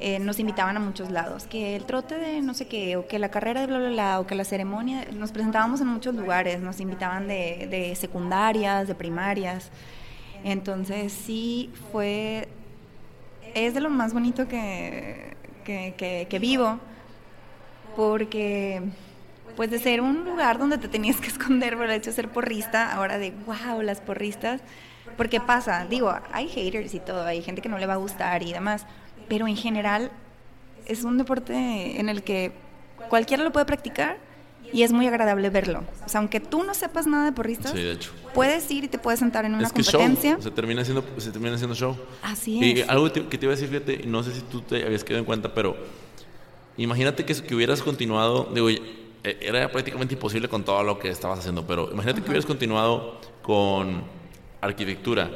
eh, 0.00 0.20
nos 0.20 0.38
invitaban 0.38 0.76
a 0.76 0.80
muchos 0.80 1.10
lados, 1.10 1.46
que 1.46 1.74
el 1.74 1.84
trote 1.84 2.16
de 2.16 2.40
no 2.40 2.54
sé 2.54 2.68
qué, 2.68 2.96
o 2.96 3.08
que 3.08 3.18
la 3.18 3.30
carrera 3.30 3.62
de 3.62 3.66
bla, 3.66 3.78
bla, 3.78 3.88
bla, 3.88 4.20
o 4.20 4.26
que 4.26 4.36
la 4.36 4.44
ceremonia, 4.44 5.06
nos 5.12 5.32
presentábamos 5.32 5.80
en 5.80 5.88
muchos 5.88 6.14
lugares, 6.14 6.60
nos 6.60 6.78
invitaban 6.78 7.26
de, 7.26 7.66
de 7.68 7.94
secundarias, 7.96 8.86
de 8.86 8.94
primarias. 8.94 9.70
Entonces 10.44 11.12
sí 11.12 11.72
fue, 11.90 12.46
es 13.54 13.74
de 13.74 13.80
lo 13.80 13.90
más 13.90 14.12
bonito 14.12 14.46
que, 14.46 15.34
que, 15.64 16.26
que 16.30 16.38
vivo, 16.38 16.78
porque 17.96 18.82
pues 19.58 19.72
de 19.72 19.80
ser 19.80 20.00
un 20.00 20.24
lugar 20.24 20.56
donde 20.56 20.78
te 20.78 20.86
tenías 20.86 21.16
que 21.16 21.26
esconder 21.34 21.76
por 21.76 21.86
el 21.86 21.90
hecho 21.90 22.10
de 22.10 22.14
ser 22.14 22.28
porrista, 22.28 22.94
ahora 22.94 23.18
de 23.18 23.32
wow, 23.44 23.82
las 23.82 24.00
porristas, 24.00 24.60
porque 25.16 25.40
pasa, 25.40 25.84
digo, 25.90 26.14
hay 26.32 26.46
haters 26.46 26.94
y 26.94 27.00
todo, 27.00 27.24
hay 27.24 27.42
gente 27.42 27.60
que 27.60 27.68
no 27.68 27.76
le 27.76 27.86
va 27.86 27.94
a 27.94 27.96
gustar 27.96 28.44
y 28.44 28.52
demás, 28.52 28.86
pero 29.26 29.48
en 29.48 29.56
general 29.56 30.12
es 30.86 31.02
un 31.02 31.18
deporte 31.18 31.98
en 31.98 32.08
el 32.08 32.22
que 32.22 32.52
cualquiera 33.08 33.42
lo 33.42 33.50
puede 33.50 33.66
practicar 33.66 34.18
y 34.72 34.84
es 34.84 34.92
muy 34.92 35.08
agradable 35.08 35.50
verlo. 35.50 35.82
O 36.06 36.08
sea, 36.08 36.20
aunque 36.20 36.38
tú 36.38 36.62
no 36.62 36.72
sepas 36.72 37.08
nada 37.08 37.24
de 37.24 37.32
porristas, 37.32 37.74
puedes 38.34 38.70
ir 38.70 38.84
y 38.84 38.88
te 38.88 38.98
puedes 38.98 39.18
sentar 39.18 39.44
en 39.44 39.54
una 39.54 39.70
competencia. 39.70 40.38
Se 40.40 40.52
termina 40.52 40.82
haciendo 40.82 41.04
se 41.16 41.32
termina 41.32 41.56
haciendo 41.56 41.74
show. 41.74 41.96
Así 42.22 42.60
es. 42.62 42.78
Y 42.78 42.82
algo 42.82 43.12
que 43.12 43.22
te 43.22 43.44
iba 43.44 43.52
a 43.52 43.56
decir, 43.56 43.68
fíjate, 43.68 44.06
no 44.06 44.22
sé 44.22 44.36
si 44.36 44.42
tú 44.42 44.60
te 44.60 44.86
habías 44.86 45.02
quedado 45.02 45.18
en 45.18 45.24
cuenta, 45.24 45.52
pero 45.52 45.76
imagínate 46.76 47.24
que, 47.24 47.34
que 47.34 47.54
hubieras 47.56 47.82
continuado, 47.82 48.48
digo, 48.54 48.68
era 49.40 49.70
prácticamente 49.70 50.14
imposible 50.14 50.48
con 50.48 50.64
todo 50.64 50.82
lo 50.82 50.98
que 50.98 51.08
estabas 51.10 51.40
haciendo, 51.40 51.66
pero 51.66 51.90
imagínate 51.90 52.22
que 52.22 52.28
hubieras 52.28 52.46
continuado 52.46 53.20
con 53.42 54.02
arquitectura 54.60 55.30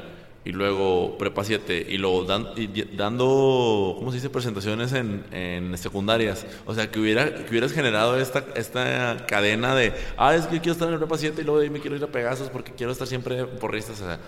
y 0.45 0.51
luego 0.51 1.17
prepa 1.19 1.45
7 1.45 1.87
y 1.89 1.99
luego 1.99 2.25
dando, 2.25 3.95
¿cómo 3.97 4.11
se 4.11 4.17
dice?, 4.17 4.29
presentaciones 4.29 4.93
en, 4.93 5.25
en, 5.31 5.79
secundarias. 5.79 6.47
O 6.67 6.75
sea, 6.75 6.91
que, 6.91 6.99
hubiera, 6.99 7.33
que 7.33 7.49
hubieras 7.51 7.73
generado 7.73 8.19
esta, 8.19 8.45
esta 8.57 9.25
cadena 9.27 9.75
de, 9.75 9.93
ah, 10.17 10.35
es 10.35 10.47
que 10.47 10.59
quiero 10.59 10.73
estar 10.73 10.93
en 10.93 10.99
prepa 10.99 11.17
7 11.17 11.41
y 11.41 11.45
luego 11.45 11.61
de 11.61 11.67
ahí 11.67 11.71
me 11.71 11.81
quiero 11.81 11.97
ir 11.97 12.03
a 12.03 12.09
Pegasus 12.09 12.49
porque 12.49 12.73
quiero 12.73 12.93
estar 12.93 13.07
siempre 13.07 13.45
por. 13.45 13.75
O 13.75 13.81
sea, 13.81 14.19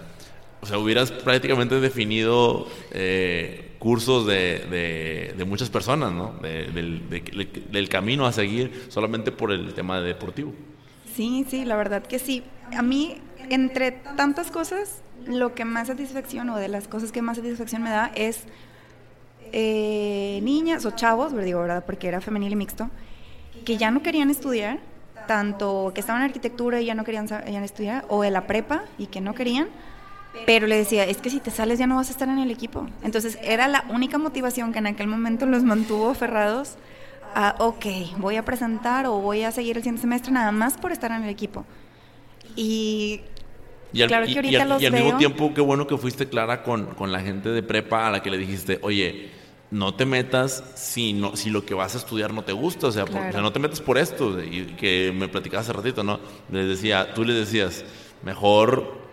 o 0.63 0.67
sea, 0.67 0.79
hubieras 0.79 1.11
prácticamente 1.11 1.79
definido 1.81 2.67
eh, 2.93 3.74
cursos 3.85 4.27
de, 4.27 5.35
de, 5.37 5.45
muchas 5.45 5.69
personas, 5.69 6.11
¿no? 6.11 6.33
del, 6.41 7.07
del, 7.71 7.89
camino 7.91 8.25
a 8.25 8.33
seguir 8.33 8.87
solamente 8.89 9.31
por 9.31 9.53
el 9.53 9.75
tema 9.75 10.01
deportivo. 10.01 10.55
Sí, 11.15 11.45
sí, 11.51 11.67
la 11.67 11.77
verdad 11.77 12.03
que 12.03 12.19
sí. 12.19 12.43
A 12.75 12.81
mí, 12.81 13.19
entre 13.51 13.93
tantas 13.93 14.51
cosas, 14.51 15.03
lo 15.27 15.55
que 15.55 15.67
más 15.67 15.89
satisfacción 15.89 16.49
o 16.49 16.57
de 16.57 16.69
las 16.69 16.89
cosas 16.89 17.13
que 17.13 17.21
más 17.21 17.37
satisfacción 17.37 17.83
me 17.83 17.91
da 17.91 18.11
es 18.15 18.45
eh, 19.53 20.41
niñas 20.43 20.87
o 20.87 20.93
chavos, 20.93 21.37
digo, 21.45 21.61
¿verdad? 21.61 21.85
Porque 21.85 22.09
era 22.09 22.23
femenil 22.23 22.53
y 22.53 22.57
mixto, 22.57 22.89
que 23.67 23.77
ya 23.77 23.91
no 23.91 24.03
querían 24.03 24.31
estudiar, 24.31 24.79
tanto 25.29 25.93
que 25.95 26.01
estaban 26.01 26.23
en 26.23 26.29
arquitectura 26.29 26.81
y 26.81 26.87
ya 26.87 26.95
no 26.95 27.05
querían, 27.05 27.27
ya 27.27 27.59
no 27.59 27.65
estudiar, 27.67 28.07
o 28.09 28.25
en 28.25 28.33
la 28.33 28.47
prepa 28.47 28.85
y 28.97 29.09
que 29.09 29.21
no 29.21 29.35
querían 29.35 29.69
pero 30.47 30.67
le 30.67 30.77
decía, 30.77 31.05
es 31.05 31.19
que 31.19 31.31
si 31.31 31.41
te 31.41 31.51
sales 31.51 31.79
ya 31.79 31.87
no 31.87 31.97
vas 31.97 32.09
a 32.09 32.13
estar 32.13 32.29
en 32.29 32.39
el 32.39 32.51
equipo. 32.51 32.87
Entonces 33.03 33.39
era 33.43 33.69
la 33.69 33.85
única 33.89 34.19
motivación 34.19 34.73
que 34.73 34.79
en 34.79 34.87
aquel 34.87 35.07
momento 35.07 35.47
los 35.47 35.63
mantuvo 35.63 36.11
aferrados 36.11 36.77
a, 37.35 37.57
ok, 37.59 37.87
voy 38.19 38.37
a 38.37 38.45
presentar 38.45 39.07
o 39.07 39.19
voy 39.19 39.43
a 39.43 39.53
seguir 39.53 39.77
el 39.77 39.83
siguiente 39.83 40.03
semestre 40.03 40.33
nada 40.33 40.53
más 40.53 40.77
por 40.77 40.93
estar 40.93 41.11
en 41.11 41.25
el 41.25 41.31
equipo. 41.31 41.65
Y, 42.57 43.23
claro 43.93 44.27
que 44.27 44.37
ahorita 44.37 44.65
los 44.65 44.83
y 44.83 44.87
al 44.87 44.93
mismo 44.93 45.17
tiempo, 45.19 45.53
qué 45.55 45.61
bueno 45.61 45.87
que 45.87 45.97
fuiste 45.97 46.29
clara 46.29 46.63
con, 46.63 46.87
con, 46.95 47.11
la 47.13 47.21
gente 47.21 47.49
de 47.49 47.63
prepa 47.63 48.07
a 48.07 48.11
la 48.11 48.23
que 48.23 48.31
le 48.31 48.39
dijiste, 48.39 48.79
oye, 48.83 49.31
no 49.71 49.95
te 49.95 50.07
metas 50.07 50.63
si, 50.77 51.13
no, 51.13 51.37
si 51.37 51.51
lo 51.51 51.65
que 51.65 51.75
vas 51.75 51.95
a 51.95 51.99
estudiar 51.99 52.33
no 52.33 52.43
te 52.43 52.53
gusta, 52.53 52.89
o 52.89 52.93
sea, 52.93 53.05
no 53.05 53.53
te 53.53 53.59
metas 53.59 53.81
por 53.81 53.99
esto, 53.99 54.41
y 54.43 54.67
que 54.79 55.13
me 55.15 55.29
platicabas 55.29 55.67
hace 55.67 55.73
ratito, 55.73 56.05
¿no? 56.05 56.21
Les 56.51 56.69
decía, 56.69 57.13
tú 57.15 57.25
le 57.25 57.33
decías, 57.33 57.85
mejor 58.23 59.04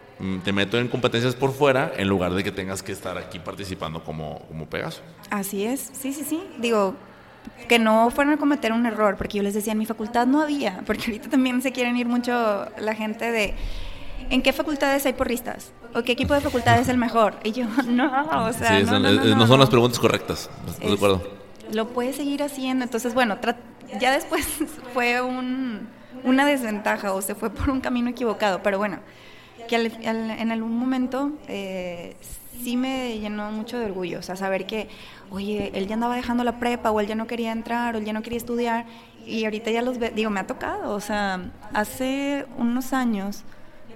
te 0.43 0.53
meto 0.53 0.77
en 0.77 0.88
competencias 0.88 1.35
por 1.35 1.53
fuera 1.53 1.91
en 1.98 2.07
lugar 2.07 2.34
de 2.34 2.43
que 2.43 2.52
tengas 2.52 2.84
que 2.84 2.91
estar 2.91 3.18
aquí 3.18 3.39
participando 3.39 4.03
como, 4.03 4.39
como 4.48 4.68
Pegaso. 4.68 5.02
Así 5.30 5.65
es, 5.65 5.91
sí, 5.93 6.14
sí, 6.14 6.23
sí. 6.23 6.43
Digo, 6.60 6.95
que 7.68 7.80
no 7.80 8.10
fueran 8.11 8.35
a 8.35 8.38
cometer 8.38 8.72
un 8.72 8.85
error, 8.85 9.18
porque 9.18 9.38
yo 9.38 9.43
les 9.43 9.53
decía, 9.53 9.73
en 9.73 9.80
mi 9.80 9.85
facultad 9.85 10.27
no 10.27 10.41
había, 10.41 10.81
porque 10.85 11.06
ahorita 11.06 11.30
también 11.30 11.61
se 11.61 11.72
quieren 11.72 11.98
ir 11.98 12.07
mucho 12.07 12.68
la 12.77 12.95
gente 12.95 13.31
de, 13.31 13.56
¿en 14.30 14.41
qué 14.41 14.53
facultades 14.53 15.06
hay 15.06 15.14
porristas? 15.14 15.72
¿O 15.93 16.03
qué 16.03 16.14
equipo 16.14 16.34
de 16.34 16.41
facultad 16.41 16.80
es 16.80 16.88
el 16.88 16.98
mejor? 16.98 17.35
Y 17.43 17.52
yo, 17.52 17.65
no, 17.88 18.48
o 18.48 18.53
sea, 18.53 18.80
no, 18.81 18.99
no, 18.99 19.48
son 19.48 19.60
las 19.60 19.69
preguntas 19.69 19.99
correctas, 19.99 20.49
de 20.80 20.93
acuerdo. 20.93 21.22
Lo 21.73 21.88
puedes 21.88 22.18
seguir 22.18 22.43
haciendo, 22.43 22.84
entonces, 22.84 23.14
bueno, 23.14 23.38
ya 23.99 24.11
después 24.11 24.45
fue 24.93 25.22
un, 25.22 25.88
una 26.23 26.45
desventaja 26.45 27.14
o 27.14 27.22
se 27.22 27.34
fue 27.34 27.49
por 27.49 27.69
un 27.69 27.81
camino 27.81 28.10
equivocado, 28.10 28.61
pero 28.61 28.77
bueno 28.77 28.99
que 29.72 30.07
en 30.10 30.52
algún 30.52 30.77
momento 30.77 31.31
eh, 31.48 32.18
sí 32.61 32.76
me 32.76 33.18
llenó 33.19 33.52
mucho 33.52 33.80
de 33.80 33.85
orgullo, 33.85 34.19
o 34.19 34.22
sea, 34.22 34.35
saber 34.35 34.65
que, 34.65 34.89
oye, 35.30 35.72
él 35.73 35.88
ya 35.88 35.93
andaba 35.93 36.15
dejando 36.15 36.43
la 36.43 36.60
prepa 36.60 36.91
o 36.91 36.99
él 36.99 37.07
ya 37.07 37.15
no 37.15 37.26
quería 37.26 37.53
entrar 37.53 37.95
o 37.95 37.99
él 37.99 38.06
ya 38.06 38.11
no 38.11 38.22
quería 38.22 38.38
estudiar 38.38 38.85
y 39.26 39.45
ahorita 39.45 39.72
ya 39.72 39.81
los 39.81 39.98
ve, 39.98 40.11
digo, 40.14 40.30
me 40.30 40.41
ha 40.41 40.48
tocado, 40.48 40.93
o 40.93 40.99
sea, 40.99 41.52
hace 41.73 42.45
unos 42.57 42.91
años, 42.91 43.43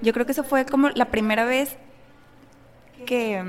yo 0.01 0.13
creo 0.13 0.25
que 0.25 0.31
eso 0.31 0.45
fue 0.45 0.65
como 0.65 0.89
la 0.91 1.05
primera 1.05 1.43
vez 1.43 1.75
que, 3.05 3.43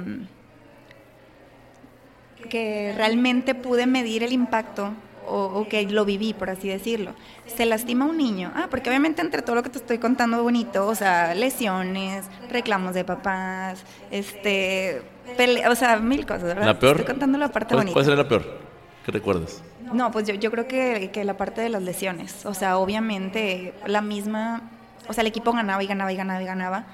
que 2.50 2.92
realmente 2.96 3.54
pude 3.54 3.86
medir 3.86 4.24
el 4.24 4.32
impacto 4.32 4.94
o, 5.26 5.66
que 5.68 5.84
lo 5.84 6.04
viví, 6.04 6.34
por 6.34 6.50
así 6.50 6.68
decirlo. 6.68 7.14
Se 7.46 7.66
lastima 7.66 8.04
un 8.04 8.16
niño. 8.16 8.52
Ah, 8.54 8.68
porque 8.70 8.90
obviamente 8.90 9.22
entre 9.22 9.42
todo 9.42 9.56
lo 9.56 9.62
que 9.62 9.70
te 9.70 9.78
estoy 9.78 9.98
contando 9.98 10.42
bonito, 10.42 10.86
o 10.86 10.94
sea, 10.94 11.34
lesiones, 11.34 12.26
reclamos 12.50 12.94
de 12.94 13.04
papás, 13.04 13.84
este, 14.10 15.02
o 15.68 15.74
sea, 15.74 15.98
mil 15.98 16.26
cosas, 16.26 16.44
¿verdad? 16.44 16.66
La 16.66 16.78
peor. 16.78 16.96
Estoy 16.96 17.12
contando 17.12 17.38
la 17.38 17.48
parte 17.48 17.74
bonita. 17.74 17.92
¿Cuál 17.92 18.04
sería 18.04 18.22
la 18.22 18.28
peor 18.28 18.44
que 19.04 19.12
recuerdas? 19.12 19.62
No, 19.92 20.10
pues 20.10 20.26
yo, 20.26 20.34
yo 20.34 20.50
creo 20.50 20.66
que, 20.66 21.10
que 21.12 21.24
la 21.24 21.36
parte 21.36 21.60
de 21.60 21.68
las 21.68 21.82
lesiones. 21.82 22.44
O 22.44 22.54
sea, 22.54 22.78
obviamente 22.78 23.74
la 23.86 24.02
misma, 24.02 24.62
o 25.08 25.12
sea, 25.12 25.22
el 25.22 25.28
equipo 25.28 25.52
ganaba 25.52 25.82
y 25.82 25.86
ganaba 25.86 26.12
y 26.12 26.16
ganaba 26.16 26.42
y 26.42 26.46
ganaba. 26.46 26.84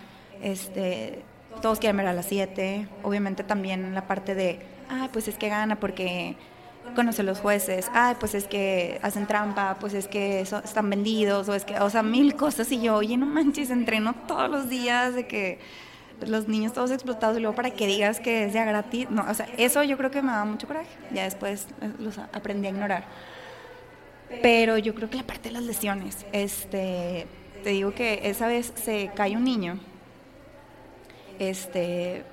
Este, 0.42 1.22
todos 1.60 1.78
quieren 1.78 1.96
ver 1.96 2.06
a 2.06 2.12
las 2.12 2.26
7. 2.26 2.88
Obviamente 3.02 3.44
también 3.44 3.94
la 3.94 4.06
parte 4.06 4.34
de, 4.34 4.60
ah, 4.90 5.08
pues 5.12 5.28
es 5.28 5.38
que 5.38 5.48
gana 5.48 5.76
porque 5.76 6.36
conoce 6.94 7.22
los 7.22 7.40
jueces, 7.40 7.90
ay, 7.94 8.16
pues 8.20 8.34
es 8.34 8.44
que 8.44 8.98
hacen 9.02 9.26
trampa, 9.26 9.76
pues 9.80 9.94
es 9.94 10.08
que 10.08 10.40
están 10.40 10.90
vendidos, 10.90 11.48
o 11.48 11.54
es 11.54 11.64
que, 11.64 11.78
o 11.78 11.90
sea, 11.90 12.02
mil 12.02 12.36
cosas. 12.36 12.70
Y 12.72 12.80
yo, 12.80 12.96
oye, 12.96 13.16
no 13.16 13.26
manches, 13.26 13.70
entreno 13.70 14.14
todos 14.26 14.50
los 14.50 14.68
días, 14.68 15.14
de 15.14 15.26
que 15.26 15.58
los 16.26 16.48
niños 16.48 16.72
todos 16.72 16.90
explotados 16.90 17.36
y 17.36 17.40
luego 17.40 17.56
para 17.56 17.70
que 17.70 17.86
digas 17.86 18.20
que 18.20 18.44
es 18.44 18.52
ya 18.52 18.64
gratis. 18.64 19.10
No, 19.10 19.24
o 19.28 19.34
sea, 19.34 19.48
eso 19.56 19.82
yo 19.82 19.96
creo 19.96 20.10
que 20.10 20.22
me 20.22 20.32
da 20.32 20.44
mucho 20.44 20.66
coraje. 20.66 20.90
Ya 21.12 21.24
después 21.24 21.66
eh, 21.80 21.90
los 21.98 22.18
aprendí 22.18 22.68
a 22.68 22.70
ignorar. 22.70 23.04
Pero 24.40 24.78
yo 24.78 24.94
creo 24.94 25.10
que 25.10 25.16
la 25.16 25.24
parte 25.24 25.48
de 25.48 25.54
las 25.54 25.64
lesiones, 25.64 26.24
este, 26.32 27.26
te 27.62 27.70
digo 27.70 27.92
que 27.92 28.20
esa 28.24 28.46
vez 28.46 28.72
se 28.76 29.10
cae 29.14 29.36
un 29.36 29.44
niño, 29.44 29.78
este, 31.38 32.24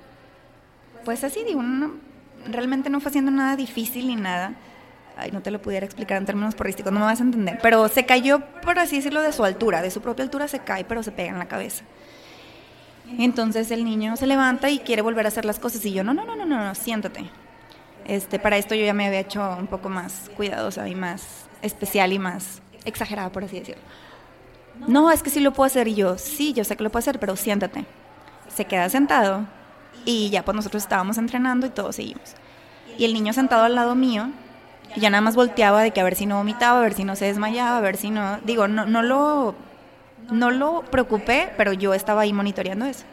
pues 1.04 1.24
así, 1.24 1.44
digo, 1.44 1.62
realmente 2.46 2.90
no 2.90 3.00
fue 3.00 3.10
haciendo 3.10 3.30
nada 3.30 3.56
difícil 3.56 4.06
ni 4.06 4.16
nada. 4.16 4.54
Ay, 5.16 5.32
no 5.32 5.42
te 5.42 5.50
lo 5.50 5.60
pudiera 5.60 5.84
explicar 5.84 6.18
en 6.18 6.26
términos 6.26 6.54
porrísticos, 6.54 6.92
no 6.92 7.00
me 7.00 7.06
vas 7.06 7.20
a 7.20 7.24
entender. 7.24 7.58
Pero 7.62 7.88
se 7.88 8.06
cayó, 8.06 8.40
por 8.62 8.78
así 8.78 8.96
decirlo, 8.96 9.20
de 9.20 9.32
su 9.32 9.44
altura, 9.44 9.82
de 9.82 9.90
su 9.90 10.00
propia 10.00 10.24
altura 10.24 10.48
se 10.48 10.60
cae, 10.60 10.84
pero 10.84 11.02
se 11.02 11.12
pega 11.12 11.30
en 11.30 11.38
la 11.38 11.48
cabeza. 11.48 11.84
Entonces 13.18 13.70
el 13.70 13.84
niño 13.84 14.16
se 14.16 14.26
levanta 14.26 14.70
y 14.70 14.78
quiere 14.78 15.02
volver 15.02 15.26
a 15.26 15.28
hacer 15.28 15.44
las 15.44 15.58
cosas 15.58 15.84
y 15.84 15.92
yo, 15.92 16.04
no, 16.04 16.14
no, 16.14 16.24
no, 16.24 16.36
no, 16.36 16.46
no, 16.46 16.64
no 16.64 16.74
siéntate. 16.74 17.28
Este, 18.06 18.38
para 18.38 18.56
esto 18.56 18.74
yo 18.74 18.84
ya 18.84 18.94
me 18.94 19.06
había 19.06 19.20
hecho 19.20 19.56
un 19.58 19.66
poco 19.66 19.88
más 19.88 20.30
cuidadosa 20.36 20.88
y 20.88 20.94
más 20.94 21.46
especial 21.60 22.12
y 22.12 22.18
más 22.18 22.62
exagerada, 22.84 23.30
por 23.30 23.44
así 23.44 23.58
decirlo. 23.58 23.82
No, 24.88 25.10
es 25.12 25.22
que 25.22 25.30
sí 25.30 25.40
lo 25.40 25.52
puedo 25.52 25.66
hacer. 25.66 25.88
Y 25.88 25.94
yo, 25.94 26.16
sí, 26.16 26.52
yo 26.52 26.64
sé 26.64 26.76
que 26.76 26.82
lo 26.82 26.90
puedo 26.90 27.00
hacer, 27.00 27.18
pero 27.18 27.36
siéntate. 27.36 27.84
Se 28.48 28.64
queda 28.64 28.88
sentado 28.88 29.46
y 30.04 30.30
ya 30.30 30.44
pues 30.44 30.54
nosotros 30.54 30.82
estábamos 30.82 31.18
entrenando 31.18 31.66
y 31.66 31.70
todos 31.70 31.96
seguimos. 31.96 32.34
Y 32.98 33.04
el 33.04 33.14
niño 33.14 33.32
sentado 33.32 33.64
al 33.64 33.74
lado 33.74 33.94
mío, 33.94 34.30
ya 34.96 35.10
nada 35.10 35.20
más 35.20 35.36
volteaba 35.36 35.82
de 35.82 35.90
que 35.92 36.00
a 36.00 36.04
ver 36.04 36.16
si 36.16 36.26
no 36.26 36.36
vomitaba, 36.36 36.78
a 36.78 36.82
ver 36.82 36.94
si 36.94 37.04
no 37.04 37.16
se 37.16 37.26
desmayaba, 37.26 37.78
a 37.78 37.80
ver 37.80 37.96
si 37.96 38.10
no... 38.10 38.38
Digo, 38.44 38.68
no, 38.68 38.86
no 38.86 39.02
lo 39.02 39.54
no 40.30 40.50
lo 40.50 40.82
preocupé, 40.82 41.50
pero 41.56 41.72
yo 41.72 41.94
estaba 41.94 42.22
ahí 42.22 42.32
monitoreando 42.32 42.84
eso. 42.84 43.04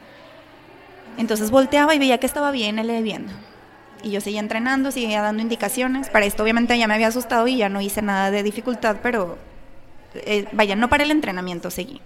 Entonces 1.18 1.50
volteaba 1.52 1.96
y 1.96 2.00
veía 2.00 2.20
que 2.20 2.28
estaba 2.28 2.52
bien 2.52 2.80
él 2.80 3.04
viendo. 3.04 3.34
Y 4.04 4.12
yo 4.12 4.22
seguía 4.22 4.40
entrenando, 4.40 4.92
seguía 4.92 5.22
dando 5.22 5.42
indicaciones. 5.42 6.10
Para 6.10 6.26
esto 6.26 6.44
obviamente 6.44 6.78
ya 6.78 6.88
me 6.88 6.94
había 6.94 7.08
asustado 7.08 7.48
y 7.48 7.58
ya 7.58 7.70
no 7.70 7.82
hice 7.82 8.02
nada 8.02 8.30
de 8.30 8.44
dificultad, 8.44 8.98
pero 9.02 9.38
eh, 10.14 10.48
vaya, 10.52 10.76
no 10.76 10.90
para 10.90 11.04
el 11.04 11.12
entrenamiento, 11.12 11.72
seguí. 11.72 12.02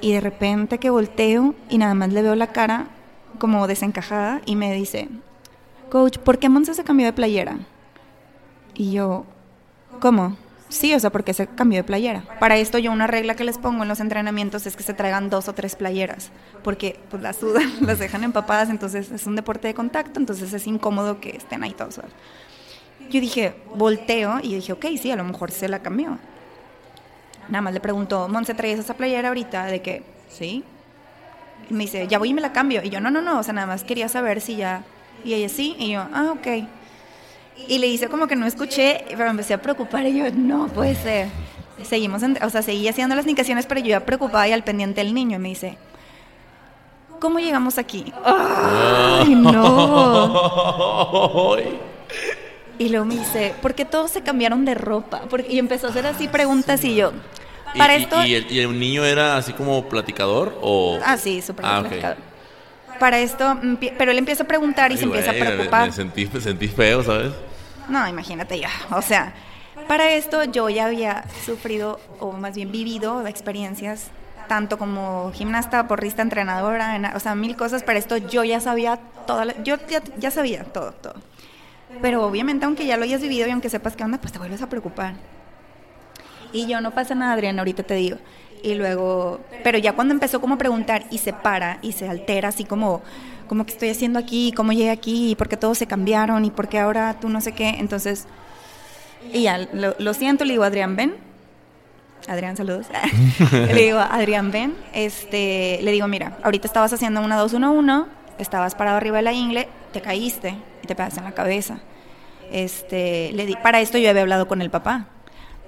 Y 0.00 0.12
de 0.12 0.20
repente 0.20 0.78
que 0.78 0.90
volteo 0.90 1.54
y 1.68 1.78
nada 1.78 1.94
más 1.94 2.12
le 2.12 2.22
veo 2.22 2.34
la 2.34 2.46
cara 2.48 2.86
como 3.38 3.66
desencajada 3.66 4.40
y 4.44 4.56
me 4.56 4.72
dice, 4.72 5.08
coach, 5.90 6.18
¿por 6.18 6.38
qué 6.38 6.48
Monse 6.48 6.74
se 6.74 6.84
cambió 6.84 7.06
de 7.06 7.12
playera? 7.12 7.58
Y 8.74 8.92
yo, 8.92 9.24
¿cómo? 10.00 10.36
Sí, 10.68 10.92
o 10.92 11.00
sea, 11.00 11.10
porque 11.10 11.32
se 11.32 11.46
cambió 11.46 11.78
de 11.78 11.84
playera. 11.84 12.24
Para 12.38 12.56
esto 12.58 12.78
yo 12.78 12.92
una 12.92 13.06
regla 13.06 13.34
que 13.34 13.44
les 13.44 13.56
pongo 13.56 13.82
en 13.82 13.88
los 13.88 14.00
entrenamientos 14.00 14.66
es 14.66 14.76
que 14.76 14.82
se 14.82 14.92
traigan 14.92 15.30
dos 15.30 15.48
o 15.48 15.54
tres 15.54 15.76
playeras, 15.76 16.30
porque 16.62 17.00
pues 17.10 17.22
las 17.22 17.36
sudan, 17.36 17.72
las 17.80 17.98
dejan 17.98 18.22
empapadas, 18.22 18.68
entonces 18.68 19.10
es 19.10 19.26
un 19.26 19.34
deporte 19.34 19.68
de 19.68 19.74
contacto, 19.74 20.20
entonces 20.20 20.52
es 20.52 20.66
incómodo 20.66 21.20
que 21.20 21.30
estén 21.30 21.62
ahí 21.62 21.72
todos. 21.72 22.00
Yo 23.10 23.20
dije, 23.20 23.54
volteo 23.74 24.40
y 24.42 24.56
dije, 24.56 24.72
ok, 24.72 24.86
sí, 25.00 25.10
a 25.10 25.16
lo 25.16 25.24
mejor 25.24 25.50
se 25.50 25.68
la 25.68 25.80
cambió. 25.80 26.18
Nada 27.48 27.62
más 27.62 27.72
le 27.72 27.80
pregunto, 27.80 28.28
Monse, 28.28 28.52
¿traes 28.52 28.78
esa 28.78 28.94
playera 28.94 29.28
ahorita? 29.28 29.64
De 29.66 29.80
que, 29.80 30.02
sí. 30.28 30.62
Me 31.70 31.84
dice, 31.84 32.06
ya 32.08 32.18
voy 32.18 32.30
y 32.30 32.34
me 32.34 32.40
la 32.40 32.52
cambio. 32.52 32.82
Y 32.82 32.90
yo, 32.90 33.00
no, 33.00 33.10
no, 33.10 33.20
no, 33.20 33.38
o 33.38 33.42
sea, 33.42 33.52
nada 33.54 33.66
más 33.66 33.84
quería 33.84 34.08
saber 34.08 34.40
si 34.40 34.56
ya... 34.56 34.82
Y 35.24 35.34
ella, 35.34 35.48
sí. 35.48 35.76
Y 35.78 35.90
yo, 35.90 36.06
ah, 36.12 36.32
ok. 36.32 36.46
Y 37.66 37.78
le 37.78 37.86
hice 37.88 38.08
como 38.08 38.26
que 38.28 38.36
no 38.36 38.46
escuché, 38.46 39.04
pero 39.08 39.30
empecé 39.30 39.54
a 39.54 39.62
preocupar 39.62 40.06
y 40.06 40.16
yo, 40.18 40.30
no 40.32 40.68
puede 40.68 40.94
ser. 40.94 41.28
Seguimos, 41.82 42.22
o 42.42 42.50
sea, 42.50 42.62
seguí 42.62 42.88
haciendo 42.88 43.14
las 43.14 43.24
indicaciones, 43.26 43.66
pero 43.66 43.80
yo 43.80 43.88
ya 43.88 44.06
preocupada 44.06 44.46
y 44.48 44.52
al 44.52 44.64
pendiente 44.64 45.02
del 45.02 45.14
niño. 45.14 45.36
Y 45.36 45.40
me 45.40 45.48
dice, 45.48 45.76
¿cómo 47.18 47.38
llegamos 47.40 47.78
aquí? 47.78 48.12
¡Ay, 48.24 49.34
no! 49.34 50.68
Y 52.78 52.88
luego 52.90 53.04
me 53.04 53.16
dice, 53.16 53.54
¿por 53.60 53.74
qué 53.74 53.84
todos 53.84 54.12
se 54.12 54.22
cambiaron 54.22 54.64
de 54.64 54.74
ropa? 54.74 55.22
Porque, 55.28 55.52
y 55.52 55.58
empezó 55.58 55.88
a 55.88 55.90
hacer 55.90 56.06
así 56.06 56.28
preguntas 56.28 56.84
y 56.84 56.94
yo, 56.94 57.12
para 57.76 57.94
esto... 57.94 58.24
¿Y, 58.24 58.34
el, 58.34 58.78
niño 58.78 59.04
era 59.04 59.36
así 59.36 59.52
como 59.52 59.88
platicador 59.88 60.58
o...? 60.62 60.98
Ah, 61.04 61.16
sí, 61.16 61.42
súper 61.42 61.64
ah, 61.66 61.80
platicador. 61.80 62.16
Para 62.98 63.18
esto, 63.20 63.56
pero 63.96 64.10
él 64.10 64.18
empieza 64.18 64.42
a 64.42 64.46
preguntar 64.46 64.90
y 64.90 64.96
se 64.96 65.04
empieza 65.04 65.30
a 65.30 65.34
preocupar. 65.34 65.86
Me 65.86 65.92
sentí, 65.92 66.28
me 66.32 66.40
sentí 66.40 66.68
feo, 66.68 67.04
¿sabes? 67.04 67.32
No, 67.88 68.06
imagínate 68.08 68.58
ya. 68.58 68.70
O 68.90 69.02
sea, 69.02 69.34
para 69.86 70.10
esto 70.10 70.42
yo 70.44 70.68
ya 70.68 70.86
había 70.86 71.24
sufrido, 71.46 72.00
o 72.18 72.32
más 72.32 72.56
bien 72.56 72.72
vivido, 72.72 73.26
experiencias 73.26 74.10
tanto 74.48 74.78
como 74.78 75.30
gimnasta, 75.32 75.86
porrista, 75.86 76.22
entrenadora, 76.22 77.12
o 77.14 77.20
sea, 77.20 77.36
mil 77.36 77.54
cosas. 77.54 77.84
Para 77.84 77.98
esto 77.98 78.16
yo 78.16 78.42
ya 78.42 78.58
sabía 78.58 78.98
todo, 79.26 79.44
yo 79.62 79.76
ya, 80.18 80.30
sabía 80.32 80.64
todo, 80.64 80.92
todo. 80.92 81.14
Pero 82.02 82.24
obviamente, 82.24 82.64
aunque 82.64 82.86
ya 82.86 82.96
lo 82.96 83.04
hayas 83.04 83.20
vivido 83.20 83.46
y 83.46 83.50
aunque 83.50 83.70
sepas 83.70 83.94
qué 83.94 84.02
onda, 84.02 84.18
pues 84.18 84.32
te 84.32 84.38
vuelves 84.38 84.62
a 84.62 84.68
preocupar. 84.68 85.14
Y 86.52 86.66
yo, 86.66 86.80
no 86.80 86.92
pasa 86.92 87.14
nada, 87.14 87.34
Adriana, 87.34 87.60
ahorita 87.60 87.82
te 87.82 87.94
digo. 87.94 88.18
Y 88.62 88.74
luego, 88.74 89.40
pero 89.62 89.78
ya 89.78 89.92
cuando 89.92 90.14
empezó 90.14 90.40
como 90.40 90.54
a 90.54 90.58
preguntar 90.58 91.04
y 91.10 91.18
se 91.18 91.32
para 91.32 91.78
y 91.82 91.92
se 91.92 92.08
altera 92.08 92.48
así 92.48 92.64
como, 92.64 93.02
como 93.46 93.64
que 93.64 93.72
estoy 93.72 93.90
haciendo 93.90 94.18
aquí, 94.18 94.52
cómo 94.56 94.72
llegué 94.72 94.90
aquí, 94.90 95.30
y 95.30 95.34
por 95.36 95.48
qué 95.48 95.56
todos 95.56 95.78
se 95.78 95.86
cambiaron 95.86 96.44
y 96.44 96.50
por 96.50 96.68
qué 96.68 96.78
ahora 96.78 97.18
tú 97.20 97.28
no 97.28 97.40
sé 97.40 97.52
qué. 97.52 97.68
Entonces, 97.78 98.26
y 99.32 99.42
ya, 99.42 99.68
lo, 99.72 100.14
siento, 100.14 100.44
le 100.44 100.52
digo, 100.52 100.64
Adrián, 100.64 100.96
ven. 100.96 101.14
Adrián, 102.26 102.56
saludos. 102.56 102.86
le 103.52 103.82
digo, 103.82 103.98
Adrián, 103.98 104.50
ven. 104.50 104.74
Este, 104.92 105.80
le 105.82 105.92
digo, 105.92 106.08
mira, 106.08 106.38
ahorita 106.42 106.66
estabas 106.66 106.92
haciendo 106.92 107.20
una 107.20 107.42
2-1-1, 107.42 108.06
estabas 108.38 108.74
parado 108.74 108.96
arriba 108.96 109.18
de 109.18 109.22
la 109.22 109.32
ingle, 109.32 109.68
te 109.92 110.00
caíste 110.00 110.54
y 110.82 110.86
te 110.86 110.94
pegaste 110.94 111.20
en 111.20 111.24
la 111.24 111.32
cabeza. 111.32 111.78
Este, 112.50 113.30
le 113.32 113.46
di, 113.46 113.56
para 113.56 113.80
esto 113.80 113.98
yo 113.98 114.10
había 114.10 114.22
hablado 114.22 114.48
con 114.48 114.62
el 114.62 114.70
papá. 114.70 115.06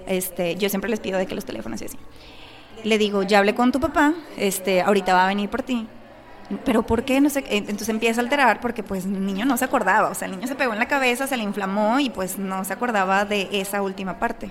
Este, 0.07 0.57
yo 0.57 0.69
siempre 0.69 0.91
les 0.91 1.01
pido 1.01 1.19
de 1.19 1.27
que 1.27 1.35
los 1.35 1.45
teléfonos 1.45 1.81
y 1.83 1.87
así. 1.87 1.99
Le 2.85 2.99
digo, 2.99 3.23
ya 3.23 3.39
hablé 3.39 3.55
con 3.55 3.73
tu 3.73 3.81
papá, 3.81 4.15
este, 4.37 4.81
ahorita 4.81 5.13
va 5.13 5.25
a 5.25 5.29
venir 5.29 5.51
por 5.51 5.63
ti 5.63 5.87
pero 6.65 6.83
¿por 6.83 7.05
qué? 7.05 7.21
No 7.21 7.31
sé, 7.31 7.45
entonces 7.49 7.89
empieza 7.89 8.21
a 8.21 8.25
alterar 8.25 8.61
porque 8.61 8.83
pues 8.83 9.05
el 9.05 9.25
niño 9.25 9.45
no 9.45 9.57
se 9.57 9.65
acordaba, 9.65 10.09
o 10.09 10.15
sea, 10.15 10.27
el 10.27 10.33
niño 10.33 10.47
se 10.47 10.55
pegó 10.55 10.73
en 10.73 10.79
la 10.79 10.89
cabeza, 10.89 11.27
se 11.27 11.37
le 11.37 11.45
inflamó 11.45 12.01
y 12.01 12.11
pues 12.11 12.39
no 12.39 12.65
se 12.65 12.73
acordaba 12.73 13.25
de 13.25 13.49
esa 13.53 13.83
última 13.83 14.19
parte. 14.19 14.51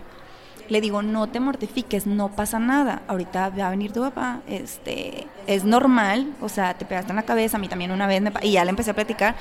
Le 0.69 0.81
digo, 0.81 1.01
no 1.01 1.27
te 1.27 1.39
mortifiques, 1.39 2.05
no 2.05 2.30
pasa 2.30 2.59
nada, 2.59 3.01
ahorita 3.07 3.49
va 3.49 3.67
a 3.67 3.69
venir 3.71 3.91
tu 3.91 4.01
papá, 4.01 4.41
este, 4.47 5.27
es 5.47 5.63
normal, 5.63 6.31
o 6.41 6.47
sea, 6.47 6.76
te 6.76 6.85
pegaste 6.85 7.11
en 7.11 7.15
la 7.15 7.23
cabeza, 7.23 7.57
a 7.57 7.59
mí 7.59 7.67
también 7.67 7.91
una 7.91 8.05
vez, 8.05 8.21
y 8.43 8.51
ya 8.51 8.63
le 8.63 8.69
empecé 8.69 8.91
a 8.91 8.93
platicar, 8.93 9.35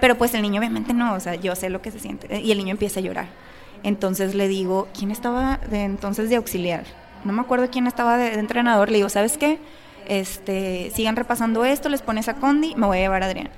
pero 0.00 0.16
pues 0.16 0.32
el 0.32 0.40
niño 0.40 0.60
obviamente 0.60 0.94
no, 0.94 1.12
o 1.12 1.20
sea, 1.20 1.34
yo 1.34 1.54
sé 1.56 1.68
lo 1.68 1.82
que 1.82 1.90
se 1.90 1.98
siente, 1.98 2.40
y 2.40 2.50
el 2.50 2.58
niño 2.58 2.70
empieza 2.70 3.00
a 3.00 3.02
llorar. 3.02 3.26
Entonces 3.82 4.34
le 4.34 4.48
digo, 4.48 4.88
¿quién 4.96 5.10
estaba 5.10 5.58
de 5.70 5.82
entonces 5.82 6.30
de 6.30 6.36
auxiliar? 6.36 6.84
No 7.24 7.32
me 7.32 7.40
acuerdo 7.40 7.68
quién 7.70 7.86
estaba 7.86 8.16
de 8.16 8.34
entrenador, 8.34 8.90
le 8.90 8.96
digo, 8.96 9.08
¿sabes 9.08 9.38
qué? 9.38 9.58
este, 10.06 10.90
sigan 10.94 11.16
repasando 11.16 11.64
esto, 11.64 11.88
les 11.88 12.02
pones 12.02 12.28
a 12.28 12.34
Condi, 12.34 12.74
me 12.76 12.86
voy 12.86 12.98
a 12.98 13.00
llevar 13.00 13.22
a 13.22 13.26
Adrián. 13.26 13.50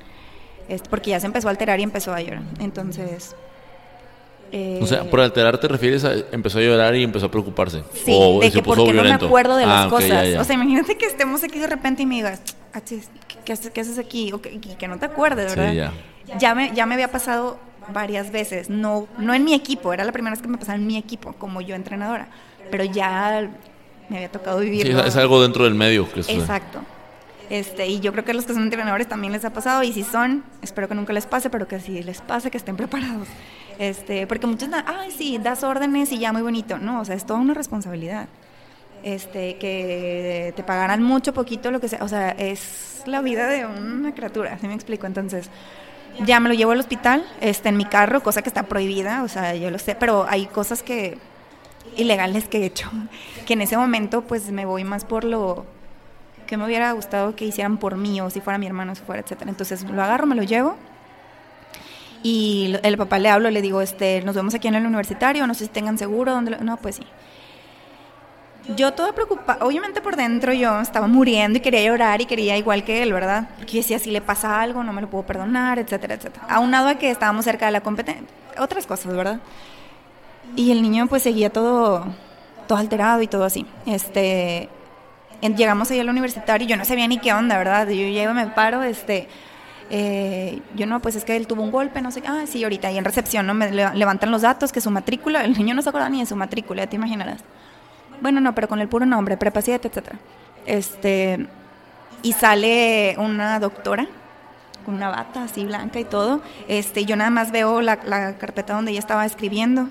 porque 0.91 1.11
ya 1.11 1.21
se 1.21 1.27
empezó 1.27 1.49
a 1.49 1.51
alterar 1.51 1.81
y 1.81 1.83
empezó 1.83 2.13
a 2.13 2.21
llorar. 2.21 2.43
Entonces... 2.61 3.35
Eh, 4.53 4.79
o 4.81 4.87
sea, 4.87 5.03
por 5.11 5.21
alterar 5.21 5.59
te 5.59 5.67
refieres 5.67 6.05
a 6.05 6.13
empezó 6.31 6.59
a 6.59 6.63
llorar 6.63 6.95
y 6.95 7.03
empezó 7.03 7.27
a 7.27 7.31
preocuparse. 7.31 7.83
Sí, 7.93 8.13
o 8.15 8.39
de 8.39 8.53
que 8.53 8.63
porque 8.63 8.93
no 8.93 9.03
me 9.03 9.13
acuerdo 9.13 9.57
de 9.57 9.67
las 9.67 9.87
ah, 9.87 9.91
cosas. 9.91 10.29
O 10.39 10.45
sea, 10.45 10.55
imagínate 10.55 10.97
que 10.97 11.07
estemos 11.07 11.43
aquí 11.43 11.59
de 11.59 11.67
repente 11.67 12.03
y 12.03 12.07
me 12.07 12.17
digas, 12.17 12.41
ah, 12.73 12.81
¿qué, 13.45 13.53
haces, 13.53 13.99
aquí? 13.99 14.33
O 14.33 14.41
que, 14.41 14.61
que, 14.61 14.87
no 14.87 14.99
te 14.99 15.07
acuerdes, 15.07 15.57
¿verdad? 15.57 15.73
ya. 15.73 15.93
Ya, 16.39 16.55
me, 16.55 16.73
ya 16.73 16.87
me 16.87 16.95
había 16.95 17.11
pasado 17.11 17.59
varias 17.93 18.31
veces, 18.31 18.71
no, 18.71 19.07
no 19.19 19.35
en 19.35 19.45
mi 19.45 19.55
equipo, 19.55 19.93
era 19.93 20.05
la 20.05 20.13
primera 20.13 20.35
vez 20.35 20.43
que 20.43 20.49
me 20.49 20.59
pasaba 20.59 20.77
en 20.77 20.87
mi 20.87 20.97
equipo, 20.97 21.33
como 21.35 21.61
yo 21.61 21.75
entrenadora, 21.75 22.29
pero 22.71 22.85
ya 22.85 23.49
me 24.09 24.17
había 24.17 24.31
tocado 24.31 24.61
vivir. 24.61 24.87
Sí, 24.87 24.93
es 24.93 25.17
algo 25.17 25.43
dentro 25.43 25.65
del 25.65 25.75
medio. 25.75 26.11
Que 26.13 26.21
Exacto. 26.21 26.81
Este, 27.51 27.87
y 27.87 28.01
yo 28.01 28.13
creo 28.13 28.25
que 28.25 28.31
a 28.31 28.35
los 28.35 28.47
que 28.47 28.55
son 28.55 28.63
entrenadores 28.63 29.07
también 29.07 29.33
les 29.33 29.45
ha 29.45 29.53
pasado, 29.53 29.83
y 29.83 29.93
si 29.93 30.03
son, 30.03 30.45
espero 30.63 30.89
que 30.89 30.95
nunca 30.95 31.13
les 31.13 31.27
pase, 31.27 31.51
pero 31.51 31.69
que 31.69 31.79
si 31.79 32.03
les 32.03 32.21
pase, 32.21 32.51
que 32.51 32.57
estén 32.57 32.77
preparados. 32.77 33.29
Este, 33.79 34.27
porque 34.27 34.47
muchos, 34.47 34.69
ay, 34.87 35.11
sí, 35.11 35.39
das 35.43 35.63
órdenes 35.63 36.11
y 36.13 36.19
ya 36.19 36.33
muy 36.33 36.43
bonito. 36.43 36.79
No, 36.79 37.01
o 37.01 37.05
sea, 37.05 37.15
es 37.15 37.27
toda 37.27 37.41
una 37.41 37.55
responsabilidad. 37.55 38.29
Este, 39.03 39.57
que 39.57 40.55
te 40.57 40.63
pagaran 40.63 41.03
mucho, 41.03 41.35
poquito, 41.35 41.71
lo 41.71 41.81
que 41.81 41.89
sea. 41.89 42.03
O 42.03 42.09
sea, 42.09 42.31
es 42.31 43.03
la 43.05 43.21
vida 43.21 43.47
de 43.49 43.67
una 43.67 44.15
criatura, 44.15 44.55
así 44.55 44.67
me 44.67 44.75
explico. 44.75 45.07
Entonces, 45.07 45.51
ya 46.25 46.41
me 46.41 46.49
lo 46.49 46.55
llevo 46.55 46.73
al 46.73 46.81
hospital, 46.81 47.25
este, 47.41 47.69
en 47.69 47.77
mi 47.77 47.85
carro, 47.85 48.23
cosa 48.23 48.43
que 48.43 48.49
está 48.49 48.65
prohibida, 48.65 49.23
o 49.23 49.29
sea, 49.29 49.55
yo 49.55 49.71
lo 49.71 49.79
sé, 49.79 49.95
pero 49.95 50.27
hay 50.29 50.47
cosas 50.47 50.83
que 50.83 51.19
ilegales 51.97 52.49
que 52.49 52.59
he 52.59 52.67
hecho, 52.67 52.91
que 53.47 53.55
en 53.55 53.63
ese 53.63 53.77
momento 53.77 54.23
pues 54.23 54.51
me 54.51 54.65
voy 54.65 54.85
más 54.85 55.05
por 55.05 55.25
lo 55.25 55.67
que 56.47 56.57
me 56.57 56.65
hubiera 56.65 56.93
gustado 56.93 57.35
que 57.37 57.45
hicieran 57.45 57.79
por 57.79 57.97
mí 57.97 58.21
o 58.21 58.31
si 58.31 58.41
fuera 58.41 58.59
mi 58.59 58.67
hermano, 58.67 58.95
si 58.95 59.03
fuera, 59.03 59.23
etcétera. 59.23 59.51
Entonces 59.51 59.83
lo 59.83 60.03
agarro, 60.03 60.27
me 60.27 60.35
lo 60.35 60.43
llevo 60.43 60.77
y 62.23 62.77
el 62.83 62.97
papá 62.97 63.19
le 63.19 63.29
hablo, 63.29 63.51
le 63.51 63.63
digo, 63.63 63.81
este, 63.81 64.23
nos 64.23 64.35
vemos 64.35 64.55
aquí 64.55 64.69
en 64.69 64.75
el 64.75 64.87
universitario, 64.87 65.47
no 65.47 65.55
sé 65.55 65.65
si 65.65 65.71
tengan 65.71 65.99
seguro, 65.99 66.33
¿dónde 66.33 66.57
no, 66.59 66.77
pues 66.79 66.97
sí. 66.97 67.03
Yo 68.77 68.93
toda 68.95 69.13
preocupada, 69.13 69.65
obviamente 69.65 70.01
por 70.01 70.17
dentro 70.17 70.53
yo 70.53 70.81
estaba 70.81 71.07
muriendo 71.07 71.59
y 71.59 71.61
quería 71.61 71.85
llorar 71.85 72.21
y 72.21 72.27
quería 72.27 72.57
igual 72.57 72.83
que 72.85 73.03
él, 73.03 73.13
¿verdad? 73.13 73.49
Porque 73.59 73.79
decía, 73.79 73.99
si 73.99 74.11
le 74.11 74.21
pasa 74.21 74.61
algo, 74.61 74.83
no 74.83 74.93
me 74.93 75.03
lo 75.03 75.11
puedo 75.11 75.25
perdonar, 75.27 75.79
etcétera, 75.79 76.15
etcétera. 76.15 76.47
Aunado 76.49 76.89
a 76.89 76.95
que 76.95 77.11
estábamos 77.11 77.45
cerca 77.45 77.67
de 77.67 77.73
la 77.73 77.83
competencia, 77.83 78.27
otras 78.59 78.87
cosas, 78.87 79.15
¿verdad? 79.15 79.41
Y 80.57 80.71
el 80.71 80.83
niño 80.83 81.07
pues 81.07 81.23
seguía 81.23 81.51
todo, 81.51 82.07
todo 82.67 82.79
alterado 82.79 83.21
y 83.23 83.27
todo 83.27 83.45
así. 83.45 83.67
Este, 83.87 84.69
llegamos 85.43 85.91
ahí 85.91 86.01
al 86.01 86.09
universitario 86.09 86.67
y 86.67 86.71
yo 86.71 86.77
no 86.77 86.85
sabía 86.85 87.07
ni 87.07 87.19
qué 87.19 87.35
onda, 87.35 87.59
¿verdad? 87.59 87.89
Yo 87.89 88.09
llego 88.09 88.33
me 88.35 88.47
paro, 88.47 88.83
este... 88.83 89.29
Eh, 89.91 90.63
yo 90.75 90.87
no, 90.87 91.01
pues 91.01 91.15
es 91.15 91.27
que 91.27 91.37
él 91.37 91.47
tuvo 91.47 91.63
un 91.63 91.71
golpe, 91.71 92.01
no 92.01 92.11
sé. 92.11 92.23
Ah, 92.27 92.45
sí, 92.47 92.65
ahorita. 92.65 92.91
Y 92.91 92.97
en 92.97 93.05
recepción, 93.05 93.47
¿no? 93.47 93.53
Me 93.53 93.71
levantan 93.71 94.31
los 94.31 94.41
datos, 94.41 94.73
que 94.73 94.81
su 94.81 94.91
matrícula, 94.91 95.45
el 95.45 95.53
niño 95.53 95.75
no 95.75 95.83
se 95.83 95.91
acuerda 95.91 96.09
ni 96.09 96.21
de 96.21 96.27
su 96.27 96.35
matrícula, 96.35 96.87
te 96.87 96.97
imaginarás. 96.97 97.45
Bueno, 98.21 98.41
no, 98.41 98.55
pero 98.55 98.69
con 98.69 98.81
el 98.81 98.89
puro 98.89 99.07
nombre, 99.07 99.37
prepa 99.37 99.63
7, 99.63 99.89
etcétera. 99.89 100.19
Este, 100.67 101.47
y 102.23 102.33
sale 102.33 103.17
una 103.19 103.59
doctora 103.61 104.07
con 104.85 104.95
una 104.95 105.09
bata 105.09 105.45
así 105.45 105.65
blanca 105.65 105.99
y 105.99 106.05
todo. 106.05 106.43
Este, 106.69 107.05
yo 107.05 107.17
nada 107.17 107.31
más 107.31 107.51
veo 107.51 107.81
la, 107.81 107.99
la 108.05 108.37
carpeta 108.37 108.75
donde 108.75 108.93
ella 108.93 109.01
estaba 109.01 109.25
escribiendo 109.25 109.89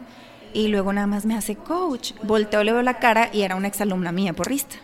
y 0.53 0.67
luego 0.67 0.93
nada 0.93 1.07
más 1.07 1.25
me 1.25 1.35
hace 1.35 1.55
coach. 1.55 2.13
Volteo, 2.23 2.63
le 2.63 2.71
veo 2.71 2.81
la 2.81 2.95
cara 2.99 3.29
y 3.33 3.41
era 3.41 3.55
una 3.55 3.67
exalumna 3.67 4.11
mía, 4.11 4.33
porrista. 4.33 4.75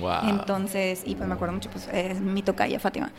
Wow. 0.00 0.28
Entonces, 0.28 1.02
y 1.04 1.14
pues 1.14 1.28
me 1.28 1.34
acuerdo 1.34 1.54
mucho, 1.54 1.70
pues 1.70 1.88
es 1.92 2.20
mi 2.20 2.42
tocaya, 2.42 2.78
Fátima. 2.80 3.12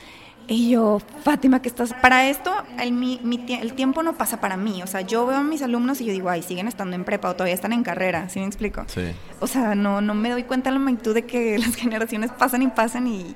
Y 0.49 0.69
yo, 0.69 0.99
Fátima, 1.23 1.61
que 1.61 1.67
estás 1.67 1.93
para 1.93 2.29
esto, 2.29 2.53
el, 2.79 2.93
mi, 2.93 3.19
el 3.49 3.73
tiempo 3.73 4.01
no 4.01 4.17
pasa 4.17 4.39
para 4.39 4.55
mí. 4.55 4.81
O 4.81 4.87
sea, 4.87 5.01
yo 5.01 5.25
veo 5.25 5.37
a 5.37 5.43
mis 5.43 5.61
alumnos 5.61 5.99
y 5.99 6.05
yo 6.05 6.13
digo, 6.13 6.29
ay, 6.29 6.41
siguen 6.41 6.69
estando 6.69 6.95
en 6.95 7.03
prepa 7.03 7.29
o 7.29 7.33
todavía 7.33 7.53
están 7.53 7.73
en 7.73 7.83
carrera, 7.83 8.29
¿sí 8.29 8.39
me 8.39 8.45
explico? 8.45 8.85
Sí. 8.87 9.11
O 9.41 9.47
sea, 9.47 9.75
no, 9.75 9.99
no 9.99 10.13
me 10.13 10.29
doy 10.29 10.43
cuenta 10.43 10.71
la 10.71 10.79
magnitud 10.79 11.13
de 11.13 11.25
que 11.25 11.59
las 11.59 11.75
generaciones 11.75 12.31
pasan 12.31 12.61
y 12.61 12.67
pasan 12.67 13.07
y 13.07 13.35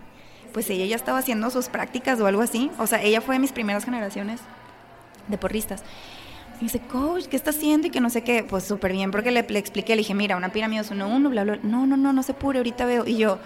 pues 0.54 0.70
ella 0.70 0.86
ya 0.86 0.96
estaba 0.96 1.18
haciendo 1.18 1.50
sus 1.50 1.68
prácticas 1.68 2.20
o 2.22 2.28
algo 2.28 2.42
así. 2.42 2.72
O 2.78 2.88
sea, 2.88 3.02
ella 3.02 3.20
fue 3.20 3.36
de 3.36 3.40
mis 3.40 3.52
primeras 3.52 3.84
generaciones 3.84 4.40
de 5.28 5.38
porristas. 5.38 5.84
Y 6.62 6.66
dice, 6.66 6.80
coach, 6.80 7.26
¿qué 7.26 7.36
está 7.36 7.50
haciendo? 7.50 7.88
Y 7.88 7.90
que 7.90 8.00
no 8.00 8.10
sé 8.10 8.24
qué. 8.24 8.46
Pues 8.48 8.64
súper 8.64 8.94
bien, 8.94 9.12
porque 9.12 9.32
le, 9.32 9.42
le, 9.42 9.60
expliqué, 9.60 9.96
le 9.96 10.02
dije, 10.02 10.14
mira, 10.14 10.38
una 10.38 10.50
pirámide 10.50 10.82
es 10.82 10.92
uno, 10.92 11.08
uno, 11.10 11.30
bla, 11.30 11.44
bla. 11.44 11.60
No, 11.64 11.88
no, 11.88 11.98
no, 11.98 12.14
no 12.14 12.24
se 12.24 12.34
pure, 12.34 12.60
ahorita 12.60 12.86
veo. 12.86 13.06
Y 13.06 13.18
yo, 13.18 13.40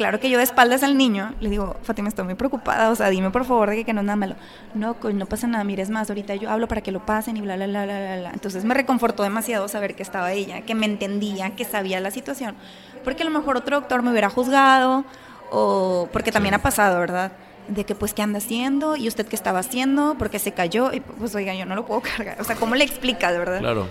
claro 0.00 0.18
que 0.18 0.30
yo 0.30 0.38
de 0.38 0.44
espaldas 0.44 0.82
al 0.82 0.96
niño 0.96 1.34
le 1.40 1.50
digo, 1.50 1.76
Fátima, 1.82 2.08
estoy 2.08 2.24
muy 2.24 2.34
preocupada, 2.34 2.88
o 2.88 2.94
sea, 2.94 3.10
dime 3.10 3.28
por 3.28 3.44
favor 3.44 3.68
de 3.68 3.76
que, 3.76 3.84
que 3.84 3.92
no 3.92 4.00
es 4.00 4.06
nada 4.06 4.16
malo. 4.16 4.34
No, 4.72 4.96
no 5.12 5.26
pasa 5.26 5.46
nada, 5.46 5.62
mires 5.62 5.90
más, 5.90 6.08
ahorita 6.08 6.36
yo 6.36 6.50
hablo 6.50 6.68
para 6.68 6.80
que 6.80 6.90
lo 6.90 7.04
pasen 7.04 7.36
y 7.36 7.42
bla, 7.42 7.56
bla, 7.56 7.66
bla, 7.66 7.84
bla, 7.84 8.16
bla. 8.16 8.30
Entonces 8.32 8.64
me 8.64 8.72
reconfortó 8.72 9.24
demasiado 9.24 9.68
saber 9.68 9.94
que 9.94 10.02
estaba 10.02 10.32
ella, 10.32 10.62
que 10.62 10.74
me 10.74 10.86
entendía, 10.86 11.54
que 11.54 11.66
sabía 11.66 12.00
la 12.00 12.10
situación. 12.10 12.56
Porque 13.04 13.24
a 13.24 13.26
lo 13.26 13.30
mejor 13.30 13.58
otro 13.58 13.78
doctor 13.78 14.00
me 14.00 14.10
hubiera 14.10 14.30
juzgado, 14.30 15.04
o 15.50 16.08
porque 16.14 16.32
también 16.32 16.54
ha 16.54 16.62
pasado, 16.62 16.98
¿verdad? 16.98 17.32
De 17.68 17.84
que, 17.84 17.94
pues, 17.94 18.14
¿qué 18.14 18.22
anda 18.22 18.38
haciendo? 18.38 18.96
¿Y 18.96 19.06
usted 19.06 19.26
qué 19.26 19.36
estaba 19.36 19.58
haciendo? 19.58 20.16
porque 20.18 20.38
se 20.38 20.52
cayó? 20.52 20.94
Y 20.94 21.00
pues, 21.00 21.34
oiga, 21.34 21.54
yo 21.54 21.66
no 21.66 21.74
lo 21.74 21.84
puedo 21.84 22.00
cargar. 22.16 22.40
O 22.40 22.44
sea, 22.44 22.56
¿cómo 22.56 22.74
le 22.74 22.84
explica, 22.84 23.30
de 23.32 23.38
verdad? 23.38 23.58
Claro. 23.58 23.86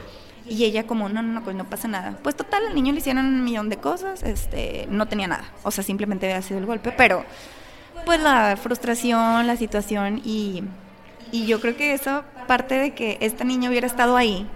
Y 0.50 0.66
ella 0.66 0.88
como, 0.88 1.10
no, 1.10 1.22
no, 1.22 1.34
no, 1.34 1.44
pues 1.44 1.56
no 1.56 1.66
pasa 1.66 1.88
nada. 1.88 2.18
Pues 2.24 2.36
total, 2.36 2.68
al 2.68 2.76
niño 2.76 2.92
le 2.92 3.00
hicieron 3.00 3.26
un 3.26 3.44
millón 3.44 3.70
de 3.70 3.78
cosas, 3.78 4.24
este, 4.24 4.88
no 4.90 5.08
tenía 5.08 5.28
nada. 5.28 5.46
O 5.64 5.72
sea, 5.72 5.84
simplemente 5.84 6.26
había 6.26 6.42
sido 6.42 6.60
el 6.60 6.66
golpe, 6.66 6.92
pero 6.92 7.24
pues 8.06 8.20
la 8.20 8.58
frustración, 8.58 9.46
la 9.46 9.56
situación 9.56 10.22
y, 10.26 10.64
y 11.32 11.46
yo 11.46 11.62
creo 11.62 11.78
que 11.78 11.94
eso, 11.94 12.24
parte 12.48 12.76
de 12.80 12.92
que 12.96 13.18
esta 13.22 13.44
niña 13.44 13.70
hubiera 13.70 13.86
estado 13.86 14.18
ahí, 14.18 14.48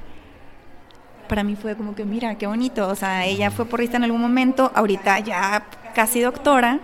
para 1.27 1.43
mí 1.43 1.55
fue 1.55 1.75
como 1.75 1.95
que, 1.95 2.05
mira, 2.05 2.35
qué 2.37 2.47
bonito. 2.47 2.87
O 2.87 2.95
sea, 2.95 3.25
ella 3.25 3.51
fue 3.51 3.65
porrista 3.65 3.97
en 3.97 4.03
algún 4.03 4.21
momento, 4.21 4.71
ahorita 4.75 5.19
ya 5.19 5.65
casi 5.95 6.21
doctora, 6.21 6.79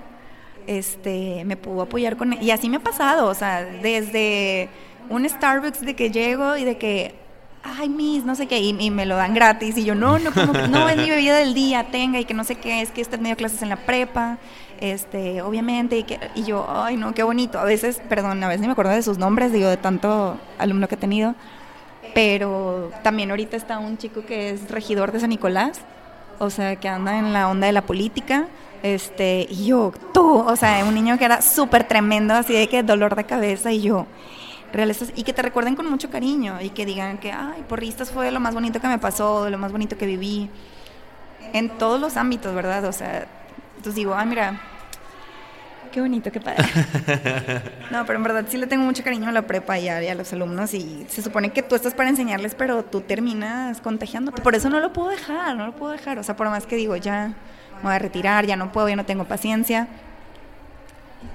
este, 0.68 1.44
me 1.46 1.58
pudo 1.58 1.84
apoyar 1.84 2.18
con... 2.18 2.34
Y 2.42 2.52
así 2.52 2.70
me 2.70 2.78
ha 2.78 2.80
pasado, 2.80 3.28
o 3.28 3.34
sea, 3.34 3.64
desde 3.64 4.70
un 5.10 5.28
Starbucks 5.28 5.82
de 5.82 5.96
que 5.96 6.12
llego 6.12 6.58
y 6.58 6.64
de 6.64 6.78
que 6.78 7.16
ay, 7.64 7.90
Miss, 7.90 8.24
no 8.26 8.36
sé 8.36 8.48
qué, 8.48 8.60
y, 8.60 8.92
me 8.92 9.06
lo 9.06 9.16
dan 9.16 9.34
gratis. 9.34 9.78
Y 9.78 9.84
yo, 9.84 9.96
no, 9.96 10.20
no, 10.20 10.32
como 10.32 10.54
no, 10.54 10.90
es 10.90 10.98
mi 10.98 11.10
bebida 11.10 11.38
del 11.38 11.54
día, 11.54 11.88
tenga, 11.92 12.20
y 12.20 12.26
que 12.26 12.34
no 12.34 12.44
sé 12.44 12.56
qué, 12.56 12.82
es 12.82 12.92
que 12.92 13.02
está 13.02 13.18
medio 13.18 13.36
clases 13.36 13.62
en 13.62 13.70
la 13.70 13.78
prepa, 13.78 14.38
este, 14.80 15.42
obviamente, 15.42 15.98
y, 15.98 16.04
que, 16.04 16.20
y 16.36 16.44
yo, 16.44 16.66
ay, 16.70 16.98
no, 16.98 17.14
qué 17.14 17.24
bonito. 17.24 17.60
A 17.60 17.66
veces, 17.66 18.02
perdón, 18.10 18.44
a 18.44 18.48
veces 18.48 18.62
ni 18.62 18.68
me 18.68 18.74
acuerdo 18.74 18.92
de 18.92 19.02
sus 19.02 19.18
nombres, 19.18 19.52
digo, 19.52 19.68
de 19.68 19.78
tanto 19.78 20.38
alumno 20.58 20.88
que 20.88 20.96
he 20.96 20.98
tenido, 20.98 21.36
pero 22.14 22.92
también 23.04 23.30
ahorita 23.30 23.58
está 23.58 23.80
un 23.80 23.98
chico 23.98 24.26
que 24.26 24.52
es 24.52 24.70
regidor 24.72 25.12
de 25.12 25.20
San 25.20 25.30
Nicolás, 25.30 25.82
o 26.40 26.50
sea, 26.50 26.78
que 26.78 26.88
anda 26.88 27.18
en 27.20 27.34
la 27.34 27.50
onda 27.50 27.68
de 27.68 27.74
la 27.74 27.82
política, 27.82 28.48
este, 28.82 29.46
y 29.50 29.66
yo, 29.66 29.92
tú, 30.14 30.40
o 30.40 30.56
sea, 30.56 30.86
un 30.86 30.94
niño 30.94 31.18
que 31.18 31.26
era 31.26 31.42
súper 31.42 31.84
tremendo, 31.84 32.34
así 32.34 32.54
de 32.54 32.68
que 32.68 32.82
dolor 32.82 33.16
de 33.16 33.26
cabeza, 33.26 33.72
y 33.74 33.82
yo, 33.82 34.08
realistas 34.72 35.12
y 35.16 35.24
que 35.24 35.34
te 35.34 35.42
recuerden 35.42 35.76
con 35.76 35.90
mucho 35.90 36.10
cariño 36.10 36.62
y 36.62 36.70
que 36.70 36.86
digan 36.86 37.18
que, 37.18 37.32
ay, 37.32 37.64
porristas 37.68 38.12
fue 38.12 38.32
lo 38.32 38.40
más 38.40 38.54
bonito 38.54 38.80
que 38.80 38.88
me 38.88 38.98
pasó, 38.98 39.50
lo 39.50 39.58
más 39.58 39.72
bonito 39.72 39.98
que 39.98 40.06
viví, 40.06 40.50
en 41.54 41.70
todos 41.70 42.00
los 42.00 42.18
ámbitos, 42.18 42.54
¿verdad? 42.54 42.86
O 42.86 42.92
sea, 42.92 43.28
entonces 43.78 43.96
digo, 43.96 44.14
ay, 44.16 44.28
mira, 44.28 44.62
qué 45.92 46.02
bonito, 46.02 46.32
qué 46.32 46.40
padre. 46.40 46.64
no, 47.92 48.06
pero 48.06 48.18
en 48.18 48.24
verdad 48.24 48.46
sí 48.48 48.58
le 48.58 48.68
tengo 48.68 48.84
mucho 48.84 49.04
cariño 49.04 49.30
a 49.30 49.32
la 49.32 49.44
prepa 49.44 49.80
y 49.80 49.90
a, 49.90 50.04
y 50.04 50.08
a, 50.08 50.16
los 50.16 50.32
alumnos 50.34 50.74
y 50.74 51.06
se 51.10 51.22
supone 51.22 51.52
que 51.52 51.64
tú 51.64 51.76
estás 51.76 51.94
para 51.94 52.10
enseñarles, 52.10 52.56
pero 52.56 52.84
tú 52.84 53.02
terminas 53.02 53.82
contagiándote. 53.82 54.42
Por 54.42 54.56
eso 54.56 54.70
no 54.70 54.80
lo 54.80 54.94
puedo 54.94 55.10
dejar, 55.10 55.56
no 55.56 55.66
lo 55.66 55.74
puedo 55.74 55.92
dejar. 55.92 56.20
O 56.20 56.24
sea, 56.24 56.36
por 56.36 56.50
más 56.50 56.66
que 56.66 56.76
digo, 56.76 56.96
ya 56.96 57.34
me 57.78 57.84
voy 57.84 57.94
a 57.94 58.00
retirar, 58.00 58.46
ya 58.46 58.56
no 58.56 58.72
puedo, 58.72 58.90
ya 58.90 58.96
no 58.96 59.06
tengo 59.06 59.26
paciencia 59.26 59.88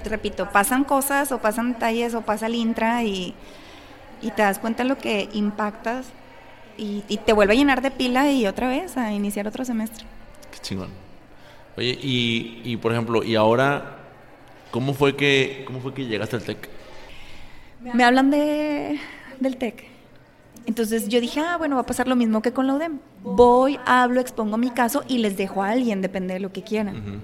repito, 0.05 0.51
pasan 0.51 0.85
cosas 0.85 1.33
o 1.33 1.39
pasan 1.39 1.75
detalles 1.75 2.15
o 2.15 2.23
pasa 2.23 2.47
el 2.47 2.55
intra 2.55 3.03
y, 3.05 3.35
te 4.37 4.43
das 4.43 4.59
cuenta 4.59 4.83
de 4.83 4.89
lo 4.89 4.97
que 4.97 5.29
impactas 5.33 6.07
y, 6.77 7.03
te 7.25 7.33
vuelve 7.33 7.55
a 7.55 7.57
llenar 7.57 7.83
de 7.83 7.91
pila 7.91 8.31
y 8.31 8.47
otra 8.47 8.69
vez 8.69 8.97
a 8.97 9.13
iniciar 9.13 9.47
otro 9.47 9.65
semestre. 9.65 10.05
Qué 10.51 10.59
chingón. 10.61 10.91
Oye, 11.77 11.99
y, 12.01 12.63
y 12.65 12.77
por 12.77 12.93
ejemplo, 12.93 13.23
¿y 13.23 13.35
ahora 13.35 13.99
cómo 14.71 14.95
fue 14.95 15.17
que, 15.17 15.65
cómo 15.67 15.81
fue 15.81 15.93
que 15.93 16.07
llegaste 16.07 16.37
al 16.37 16.43
TEC? 16.43 16.69
Me 17.81 18.05
hablan 18.05 18.31
de, 18.31 18.99
del 19.41 19.57
TEC. 19.57 19.85
Entonces 20.67 21.09
yo 21.09 21.21
dije, 21.21 21.41
ah, 21.41 21.59
bueno, 21.59 21.77
va 21.77 21.83
a 21.83 21.87
pasar 21.87 22.09
lo 22.09 22.17
mismo 22.17 22.41
que 22.41 22.53
con 22.53 22.67
la 22.67 22.75
UDEM. 22.75 22.99
Voy, 23.23 23.79
hablo, 23.85 24.21
expongo 24.21 24.57
mi 24.57 24.71
caso 24.71 25.05
y 25.07 25.19
les 25.19 25.37
dejo 25.37 25.63
a 25.63 25.71
alguien, 25.71 26.01
depende 26.01 26.35
de 26.35 26.41
lo 26.41 26.53
que 26.53 26.63
quieran 26.63 27.21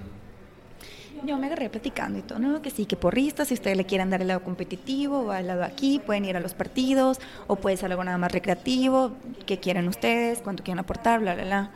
yo 1.25 1.37
me 1.37 1.47
agarré 1.47 1.69
platicando 1.69 2.19
y 2.19 2.21
todo, 2.21 2.39
¿no? 2.39 2.61
Que 2.61 2.69
sí, 2.69 2.85
que 2.85 2.95
porristas, 2.95 3.47
si 3.49 3.53
ustedes 3.53 3.77
le 3.77 3.85
quieren 3.85 4.09
dar 4.09 4.21
el 4.21 4.27
lado 4.27 4.43
competitivo 4.43 5.19
o 5.19 5.31
al 5.31 5.47
lado 5.47 5.63
aquí, 5.63 5.99
pueden 5.99 6.25
ir 6.25 6.35
a 6.37 6.39
los 6.39 6.53
partidos 6.53 7.19
o 7.47 7.55
puede 7.55 7.77
ser 7.77 7.91
algo 7.91 8.03
nada 8.03 8.17
más 8.17 8.31
recreativo, 8.31 9.13
que 9.45 9.59
quieran 9.59 9.87
ustedes, 9.87 10.39
cuánto 10.39 10.63
quieren 10.63 10.79
aportar, 10.79 11.19
bla, 11.19 11.35
bla, 11.35 11.43
bla. 11.43 11.71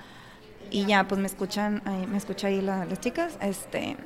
Y 0.71 0.85
ya, 0.85 1.07
pues 1.07 1.19
me 1.21 1.27
escuchan, 1.27 1.81
me 2.09 2.17
escuchan 2.17 2.51
ahí 2.51 2.61
las 2.61 2.99
chicas, 2.99 3.37
este... 3.41 3.97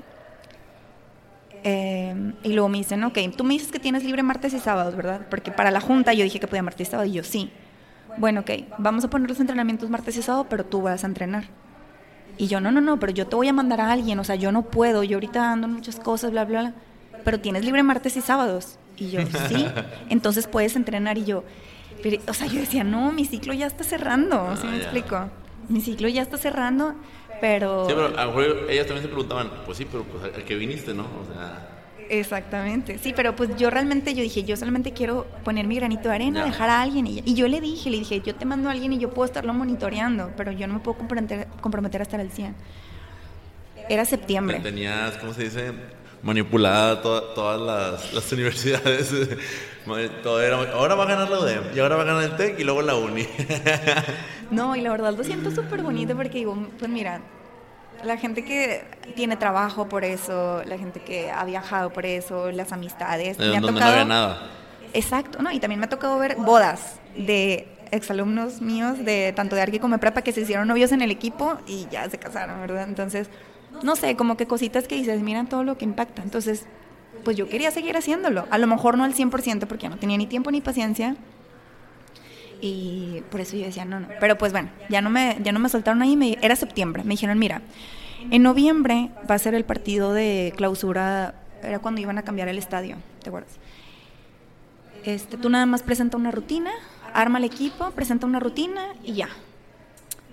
Eh, 1.63 2.33
y 2.43 2.53
luego 2.53 2.69
me 2.69 2.77
dicen, 2.77 3.03
ok, 3.03 3.17
tú 3.35 3.43
me 3.43 3.53
dices 3.53 3.69
que 3.69 3.79
tienes 3.79 4.05
libre 4.05 4.23
martes 4.23 4.53
y 4.53 4.59
sábados, 4.59 4.95
¿verdad? 4.95 5.27
Porque 5.29 5.51
para 5.51 5.71
la 5.71 5.81
junta 5.81 6.13
yo 6.13 6.23
dije 6.23 6.39
que 6.39 6.47
podía 6.47 6.63
martes 6.63 6.87
y 6.87 6.91
sábado 6.91 7.09
y 7.09 7.13
yo 7.13 7.23
sí. 7.23 7.51
Bueno, 8.17 8.41
ok, 8.41 8.51
vamos 8.77 9.03
a 9.03 9.09
poner 9.09 9.29
los 9.29 9.41
entrenamientos 9.41 9.89
martes 9.89 10.15
y 10.15 10.21
sábado, 10.21 10.47
pero 10.49 10.65
tú 10.65 10.81
vas 10.81 11.03
a 11.03 11.07
entrenar. 11.07 11.45
Y 12.39 12.47
yo, 12.47 12.61
no, 12.61 12.71
no, 12.71 12.79
no, 12.79 12.97
pero 13.01 13.11
yo 13.11 13.27
te 13.27 13.35
voy 13.35 13.49
a 13.49 13.53
mandar 13.53 13.81
a 13.81 13.91
alguien, 13.91 14.17
o 14.17 14.23
sea, 14.23 14.35
yo 14.35 14.53
no 14.53 14.63
puedo, 14.63 15.03
yo 15.03 15.17
ahorita 15.17 15.51
ando 15.51 15.67
en 15.67 15.73
muchas 15.73 15.99
cosas, 15.99 16.31
bla, 16.31 16.45
bla, 16.45 16.61
bla, 16.61 16.73
pero 17.25 17.41
tienes 17.41 17.65
libre 17.65 17.83
martes 17.83 18.15
y 18.15 18.21
sábados. 18.21 18.79
Y 18.95 19.11
yo, 19.11 19.19
sí, 19.49 19.67
entonces 20.09 20.47
puedes 20.47 20.77
entrenar. 20.77 21.17
Y 21.17 21.25
yo, 21.25 21.43
o 22.27 22.33
sea, 22.33 22.47
yo 22.47 22.61
decía, 22.61 22.85
no, 22.85 23.11
mi 23.11 23.25
ciclo 23.25 23.53
ya 23.53 23.67
está 23.67 23.83
cerrando, 23.83 24.55
¿sí 24.55 24.67
me 24.67 24.75
ah, 24.75 24.77
explico? 24.77 25.29
Mi 25.67 25.81
ciclo 25.81 26.07
ya 26.07 26.21
está 26.21 26.37
cerrando, 26.37 26.95
pero... 27.41 27.85
Sí, 27.89 27.93
pero 27.93 28.17
a 28.17 28.25
lo 28.25 28.31
mejor 28.33 28.67
ellas 28.69 28.87
también 28.87 29.03
se 29.03 29.09
preguntaban, 29.09 29.51
pues 29.65 29.77
sí, 29.77 29.85
pero 29.91 30.05
pues 30.05 30.33
al 30.33 30.45
que 30.45 30.55
viniste, 30.55 30.93
¿no? 30.93 31.03
O 31.03 31.33
sea... 31.33 31.78
Exactamente, 32.09 32.97
sí, 32.97 33.13
pero 33.15 33.35
pues 33.35 33.55
yo 33.55 33.69
realmente, 33.69 34.15
yo 34.15 34.23
dije, 34.23 34.43
yo 34.43 34.57
solamente 34.57 34.93
quiero 34.93 35.27
poner 35.43 35.67
mi 35.67 35.75
granito 35.75 36.09
de 36.09 36.15
arena, 36.15 36.43
dejar 36.43 36.69
a 36.69 36.81
alguien. 36.81 37.05
Y, 37.05 37.21
y, 37.23 37.35
yo 37.35 37.47
le 37.47 37.61
dije, 37.61 37.91
le 37.91 37.99
dije, 37.99 38.21
yo 38.21 38.33
te 38.35 38.45
mando 38.45 38.67
a 38.67 38.71
alguien 38.71 38.93
y 38.93 38.97
yo 38.97 39.11
puedo 39.11 39.25
estarlo 39.25 39.53
monitoreando, 39.53 40.31
pero 40.35 40.51
yo 40.51 40.65
no 40.67 40.73
me 40.73 40.79
puedo 40.79 40.97
comprometer, 40.97 41.47
comprometer 41.61 42.01
a 42.01 42.03
estar 42.03 42.19
al 42.19 42.31
100. 42.31 42.55
Era 43.89 44.05
septiembre. 44.05 44.59
Tenías, 44.59 45.17
¿cómo 45.17 45.33
se 45.33 45.43
dice? 45.43 45.71
Manipulada 46.23 47.01
todas 47.01 47.61
las, 47.61 48.13
las 48.13 48.31
universidades. 48.33 49.13
Todo 50.23 50.41
era, 50.41 50.57
ahora 50.73 50.95
va 50.95 51.03
a 51.03 51.07
ganar 51.07 51.29
la 51.29 51.39
UDEM 51.39 51.63
y 51.75 51.79
ahora 51.79 51.95
va 51.95 52.03
a 52.03 52.05
ganar 52.05 52.23
el 52.23 52.35
TEC 52.35 52.59
y 52.59 52.63
luego 52.63 52.81
la 52.81 52.95
UNI. 52.95 53.27
no, 54.51 54.75
y 54.75 54.81
la 54.81 54.91
verdad 54.91 55.15
lo 55.15 55.23
siento 55.23 55.49
súper 55.49 55.81
bonito 55.81 56.15
porque 56.15 56.39
digo, 56.39 56.55
pues 56.77 56.91
mira, 56.91 57.21
la 58.03 58.17
gente 58.17 58.43
que 58.43 58.83
tiene 59.15 59.37
trabajo 59.37 59.89
por 59.89 60.03
eso, 60.03 60.63
la 60.65 60.77
gente 60.77 60.99
que 61.01 61.31
ha 61.31 61.43
viajado 61.45 61.91
por 61.91 62.05
eso, 62.05 62.51
las 62.51 62.71
amistades. 62.71 63.37
me 63.37 63.57
ha 63.57 63.61
tocado, 63.61 63.79
no 63.79 63.85
había 63.85 64.05
nada. 64.05 64.49
Exacto, 64.93 65.41
¿no? 65.41 65.51
Y 65.51 65.59
también 65.59 65.79
me 65.79 65.85
ha 65.85 65.89
tocado 65.89 66.17
ver 66.17 66.35
bodas 66.35 66.99
de 67.15 67.67
exalumnos 67.91 68.61
míos 68.61 69.03
de 69.03 69.33
tanto 69.35 69.55
de 69.55 69.61
Arqui 69.61 69.79
como 69.79 69.95
de 69.95 69.99
prepa 69.99 70.21
que 70.21 70.31
se 70.31 70.41
hicieron 70.41 70.67
novios 70.67 70.91
en 70.91 71.01
el 71.01 71.11
equipo 71.11 71.57
y 71.67 71.87
ya 71.91 72.09
se 72.09 72.17
casaron, 72.17 72.59
¿verdad? 72.61 72.87
Entonces, 72.87 73.29
no 73.83 73.95
sé, 73.95 74.15
como 74.15 74.37
que 74.37 74.45
cositas 74.45 74.87
que 74.87 74.95
dices, 74.95 75.21
miran 75.21 75.47
todo 75.47 75.63
lo 75.63 75.77
que 75.77 75.85
impacta. 75.85 76.21
Entonces, 76.21 76.65
pues 77.23 77.37
yo 77.37 77.47
quería 77.49 77.71
seguir 77.71 77.97
haciéndolo. 77.97 78.47
A 78.49 78.57
lo 78.57 78.67
mejor 78.67 78.97
no 78.97 79.03
al 79.03 79.13
100% 79.13 79.67
porque 79.67 79.83
ya 79.83 79.89
no 79.89 79.97
tenía 79.97 80.17
ni 80.17 80.27
tiempo 80.27 80.51
ni 80.51 80.61
paciencia. 80.61 81.15
Y 82.61 83.23
por 83.31 83.41
eso 83.41 83.55
yo 83.55 83.65
decía, 83.65 83.85
no, 83.85 83.99
no. 83.99 84.07
Pero 84.19 84.37
pues 84.37 84.51
bueno, 84.51 84.69
ya 84.89 85.01
no 85.01 85.09
me, 85.09 85.37
ya 85.41 85.51
no 85.51 85.59
me 85.59 85.69
soltaron 85.69 86.01
ahí. 86.01 86.15
Me, 86.15 86.37
era 86.41 86.55
septiembre. 86.55 87.03
Me 87.03 87.11
dijeron, 87.11 87.39
mira, 87.39 87.61
en 88.31 88.43
noviembre 88.43 89.11
va 89.29 89.35
a 89.35 89.39
ser 89.39 89.55
el 89.55 89.65
partido 89.65 90.13
de 90.13 90.53
clausura. 90.57 91.35
Era 91.63 91.79
cuando 91.79 92.01
iban 92.01 92.17
a 92.17 92.23
cambiar 92.23 92.47
el 92.47 92.57
estadio, 92.57 92.97
¿te 93.21 93.29
acuerdas? 93.29 93.51
Este, 95.03 95.37
tú 95.37 95.49
nada 95.49 95.65
más 95.65 95.83
presenta 95.83 96.17
una 96.17 96.31
rutina, 96.31 96.71
arma 97.13 97.37
el 97.37 97.45
equipo, 97.45 97.91
presenta 97.91 98.25
una 98.25 98.39
rutina 98.39 98.93
y 99.03 99.13
ya. 99.13 99.29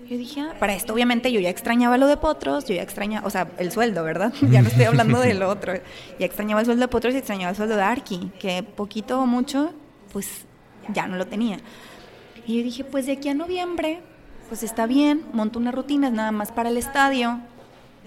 Yo 0.09 0.17
dije, 0.17 0.41
ah, 0.41 0.55
para 0.57 0.73
esto 0.73 0.93
obviamente 0.93 1.31
yo 1.33 1.39
ya 1.41 1.49
extrañaba 1.49 1.97
lo 1.97 2.07
de 2.07 2.15
Potros, 2.15 2.65
yo 2.65 2.75
ya 2.75 2.81
extrañaba, 2.81 3.27
o 3.27 3.29
sea, 3.29 3.49
el 3.57 3.71
sueldo, 3.71 4.03
¿verdad? 4.03 4.33
ya 4.51 4.61
no 4.61 4.69
estoy 4.69 4.85
hablando 4.85 5.19
del 5.19 5.41
otro. 5.43 5.73
Ya 6.19 6.25
extrañaba 6.25 6.61
el 6.61 6.65
sueldo 6.65 6.81
de 6.81 6.87
Potros 6.87 7.13
y 7.13 7.17
extrañaba 7.17 7.49
el 7.49 7.55
sueldo 7.55 7.75
de 7.75 7.81
Arki, 7.81 8.31
que 8.39 8.63
poquito 8.63 9.19
o 9.19 9.25
mucho, 9.25 9.73
pues 10.13 10.45
ya 10.93 11.07
no 11.07 11.17
lo 11.17 11.27
tenía. 11.27 11.59
Y 12.47 12.57
yo 12.57 12.63
dije, 12.63 12.85
pues 12.85 13.05
de 13.05 13.11
aquí 13.11 13.27
a 13.27 13.33
noviembre, 13.33 13.99
pues 14.47 14.63
está 14.63 14.87
bien, 14.87 15.25
monto 15.33 15.59
una 15.59 15.71
rutina, 15.71 16.07
es 16.07 16.13
nada 16.13 16.31
más 16.31 16.53
para 16.53 16.69
el 16.69 16.77
estadio. 16.77 17.41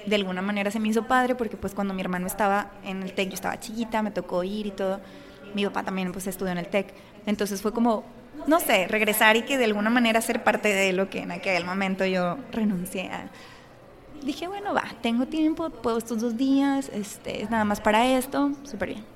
De 0.07 0.17
alguna 0.17 0.41
manera 0.41 0.71
se 0.71 0.81
me 0.81 0.89
hizo 0.89 1.07
padre 1.07 1.35
porque 1.35 1.59
pues 1.59 1.75
cuando 1.75 1.93
mi 1.93 2.01
hermano 2.01 2.27
estaba 2.27 2.71
en 2.83 3.03
el 3.03 3.13
TEC, 3.13 3.29
yo 3.29 3.35
estaba 3.35 3.61
chiquita, 3.61 4.01
me 4.03 4.11
tocó 4.11 4.43
ir 4.43 4.67
y 4.67 4.71
todo. 4.71 4.99
Mi 5.55 5.67
papá 5.67 5.83
también 5.83 6.11
pues 6.11 6.27
estudió 6.27 6.53
en 6.53 6.59
el 6.59 6.69
TEC. 6.69 6.95
Entonces 7.27 7.61
fue 7.61 7.75
como, 7.75 8.03
no 8.47 8.61
sé, 8.61 8.89
regresar 8.89 9.37
y 9.37 9.43
que 9.43 9.59
de 9.59 9.67
alguna 9.67 9.91
manera 9.91 10.23
ser 10.23 10.43
parte 10.43 10.73
de 10.73 10.95
lo 10.95 11.11
que 11.11 11.19
en 11.21 11.33
aquel 11.33 11.67
momento 11.67 12.07
yo 12.07 12.39
renuncié 12.51 13.11
a. 13.11 13.29
Dije, 14.23 14.49
bueno, 14.49 14.73
va, 14.73 14.85
tengo 15.03 15.27
tiempo, 15.27 15.69
puedo 15.69 15.99
estos 15.99 16.21
dos 16.21 16.39
días, 16.39 16.91
este, 16.95 17.43
es 17.43 17.51
nada 17.51 17.65
más 17.65 17.81
para 17.83 18.07
esto, 18.07 18.53
súper 18.65 18.89
bien. 18.91 19.10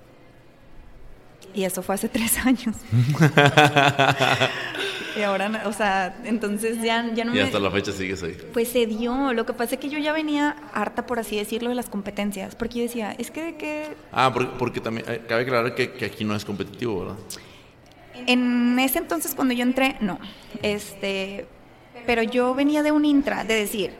Y 1.55 1.65
eso 1.65 1.83
fue 1.83 1.95
hace 1.95 2.09
tres 2.09 2.39
años. 2.45 2.77
y 5.17 5.23
ahora, 5.23 5.63
o 5.67 5.73
sea, 5.73 6.17
entonces 6.25 6.83
ya, 6.83 7.13
ya 7.15 7.25
no 7.25 7.35
y 7.35 7.41
hasta 7.41 7.59
la 7.59 7.71
fecha 7.71 7.93
sigues 7.93 8.23
ahí. 8.23 8.37
Pues 8.53 8.69
se 8.69 8.87
dio. 8.87 9.33
Lo 9.33 9.47
que 9.47 9.53
pasa 9.53 9.75
es 9.75 9.81
que 9.81 9.89
yo 9.89 9.99
ya 9.99 10.13
venía 10.13 10.57
harta, 10.73 11.07
por 11.07 11.19
así 11.19 11.37
decirlo, 11.37 11.69
de 11.69 11.75
las 11.75 11.89
competencias. 11.89 12.55
Porque 12.57 12.79
yo 12.79 12.83
decía, 12.83 13.15
es 13.19 13.31
que 13.31 13.43
de 13.43 13.57
qué... 13.57 13.97
Ah, 14.13 14.31
porque, 14.33 14.53
porque 14.59 14.81
también 14.81 15.07
eh, 15.09 15.23
cabe 15.29 15.43
aclarar 15.43 15.75
que, 15.75 15.93
que, 15.93 16.05
aquí 16.05 16.25
no 16.25 16.35
es 16.35 16.45
competitivo, 16.45 17.01
¿verdad? 17.01 17.17
En 18.27 18.79
ese 18.79 18.99
entonces, 18.99 19.35
cuando 19.35 19.55
yo 19.55 19.63
entré, 19.63 19.97
no. 20.01 20.19
Este, 20.63 21.47
pero 22.07 22.23
yo 22.23 22.55
venía 22.55 22.83
de 22.83 22.93
un 22.93 23.05
intra, 23.05 23.45
de 23.45 23.55
decir, 23.55 23.93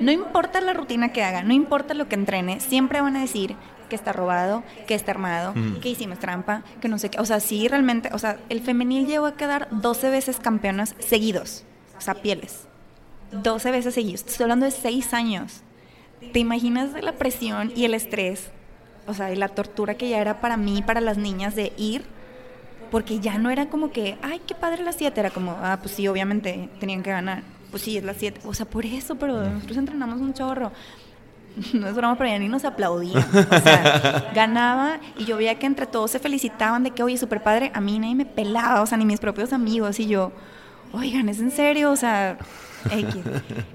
no 0.00 0.10
importa 0.10 0.60
la 0.60 0.72
rutina 0.72 1.12
que 1.12 1.22
haga, 1.22 1.42
no 1.42 1.52
importa 1.52 1.94
lo 1.94 2.08
que 2.08 2.14
entrene, 2.14 2.60
siempre 2.60 3.00
van 3.00 3.16
a 3.16 3.20
decir 3.20 3.56
que 3.94 3.96
está 3.96 4.12
robado, 4.12 4.64
que 4.88 4.94
está 4.94 5.12
armado, 5.12 5.54
que 5.80 5.88
hicimos 5.88 6.18
trampa, 6.18 6.64
que 6.80 6.88
no 6.88 6.98
sé 6.98 7.10
qué. 7.10 7.20
O 7.20 7.24
sea, 7.24 7.38
sí, 7.38 7.68
realmente, 7.68 8.10
o 8.12 8.18
sea, 8.18 8.38
el 8.48 8.60
femenil 8.60 9.06
llegó 9.06 9.26
a 9.26 9.36
quedar 9.36 9.68
12 9.70 10.10
veces 10.10 10.38
campeonas 10.40 10.96
seguidos, 10.98 11.64
o 11.96 12.00
sea, 12.00 12.14
pieles. 12.14 12.66
12 13.30 13.70
veces 13.70 13.94
seguidos. 13.94 14.24
Estoy 14.26 14.44
hablando 14.44 14.66
de 14.66 14.72
6 14.72 15.14
años. 15.14 15.62
¿Te 16.32 16.40
imaginas 16.40 16.90
la 17.00 17.12
presión 17.12 17.72
y 17.76 17.84
el 17.84 17.94
estrés? 17.94 18.50
O 19.06 19.14
sea, 19.14 19.32
y 19.32 19.36
la 19.36 19.48
tortura 19.48 19.94
que 19.94 20.08
ya 20.08 20.18
era 20.18 20.40
para 20.40 20.56
mí, 20.56 20.82
para 20.82 21.00
las 21.00 21.16
niñas, 21.16 21.54
de 21.54 21.72
ir, 21.76 22.04
porque 22.90 23.20
ya 23.20 23.38
no 23.38 23.50
era 23.50 23.66
como 23.66 23.92
que, 23.92 24.18
ay, 24.22 24.40
qué 24.44 24.56
padre 24.56 24.82
las 24.82 24.96
7, 24.96 25.20
era 25.20 25.30
como, 25.30 25.56
ah, 25.62 25.78
pues 25.80 25.94
sí, 25.94 26.08
obviamente 26.08 26.68
tenían 26.80 27.02
que 27.04 27.10
ganar. 27.10 27.42
Pues 27.70 27.82
sí, 27.82 27.96
es 27.96 28.04
las 28.04 28.16
7. 28.16 28.40
O 28.44 28.54
sea, 28.54 28.66
por 28.66 28.86
eso, 28.86 29.14
pero 29.16 29.48
nosotros 29.48 29.78
entrenamos 29.78 30.20
un 30.20 30.34
chorro. 30.34 30.72
no 31.72 31.88
es 31.88 31.94
broma, 31.94 32.16
pero 32.16 32.30
ya 32.30 32.38
ni 32.38 32.48
nos 32.48 32.64
aplaudían. 32.64 33.22
O 33.22 33.60
sea, 33.60 34.30
ganaba 34.34 34.98
y 35.16 35.24
yo 35.24 35.36
veía 35.36 35.58
que 35.58 35.66
entre 35.66 35.86
todos 35.86 36.10
se 36.10 36.18
felicitaban 36.18 36.82
de 36.82 36.90
que, 36.90 37.02
oye, 37.02 37.16
súper 37.16 37.42
padre, 37.42 37.70
a 37.74 37.80
mí 37.80 37.98
nadie 37.98 38.14
me 38.14 38.26
pelaba, 38.26 38.82
o 38.82 38.86
sea, 38.86 38.98
ni 38.98 39.04
mis 39.04 39.20
propios 39.20 39.52
amigos. 39.52 40.00
Y 40.00 40.06
yo, 40.06 40.32
oigan, 40.92 41.28
¿es 41.28 41.40
en 41.40 41.50
serio? 41.50 41.90
O 41.90 41.96
sea, 41.96 42.38
X. 42.90 43.16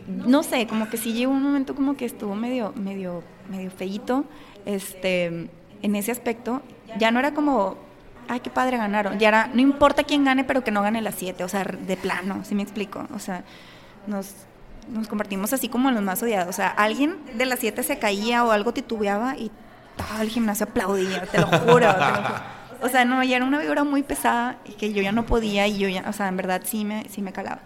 No 0.08 0.44
sé, 0.44 0.68
como 0.68 0.90
que 0.90 0.98
sí 0.98 1.14
llegó 1.14 1.32
un 1.32 1.42
momento 1.42 1.76
como 1.76 1.96
que 1.96 2.06
estuvo 2.06 2.36
medio, 2.36 2.74
medio, 2.76 3.24
medio 3.50 3.72
feíto 3.72 4.26
este, 4.66 5.50
en 5.82 5.96
ese 5.96 6.12
aspecto. 6.12 6.62
Ya 6.98 7.12
no 7.12 7.20
era 7.20 7.34
como, 7.34 7.78
ay, 8.28 8.42
qué 8.42 8.50
padre 8.50 8.78
ganaron. 8.78 9.18
Ya 9.18 9.30
era, 9.30 9.50
no 9.54 9.62
importa 9.62 10.04
quién 10.04 10.26
gane, 10.26 10.44
pero 10.44 10.64
que 10.64 10.72
no 10.72 10.82
gane 10.82 11.02
las 11.02 11.16
siete, 11.16 11.44
o 11.44 11.48
sea, 11.48 11.64
de 11.64 11.98
plano, 11.98 12.44
¿sí 12.44 12.54
me 12.54 12.64
explico? 12.64 13.08
O 13.14 13.20
sea, 13.20 13.44
nos 14.08 14.34
nos 14.92 15.08
convertimos 15.08 15.54
así 15.54 15.70
como 15.70 15.90
en 15.90 15.96
los 15.96 16.04
más 16.04 16.22
odiados. 16.22 16.50
O 16.50 16.54
sea, 16.54 16.68
alguien 16.68 17.18
de 17.38 17.46
las 17.46 17.60
siete 17.60 17.84
se 17.84 18.00
caía 18.00 18.44
o 18.44 18.52
algo 18.52 18.74
titubeaba 18.74 19.38
y 19.38 19.52
todo 19.98 20.22
el 20.22 20.30
gimnasio 20.30 20.66
aplaudía, 20.66 21.26
te 21.26 21.40
lo 21.40 21.48
juro. 21.48 21.88
O 22.82 22.88
sea, 22.88 23.06
no, 23.06 23.24
ya 23.24 23.38
era 23.38 23.46
una 23.46 23.60
vibra 23.60 23.84
muy 23.84 24.04
pesada 24.04 24.58
y 24.66 24.72
que 24.74 24.94
yo 24.94 25.02
ya 25.02 25.12
no 25.12 25.26
podía 25.26 25.68
y 25.68 25.78
yo 25.78 25.90
ya, 25.90 26.06
o 26.08 26.14
sea, 26.14 26.28
en 26.30 26.38
verdad 26.38 26.62
sí 26.64 26.86
me, 26.86 27.08
sí 27.10 27.22
me 27.22 27.34
calaba. 27.34 27.60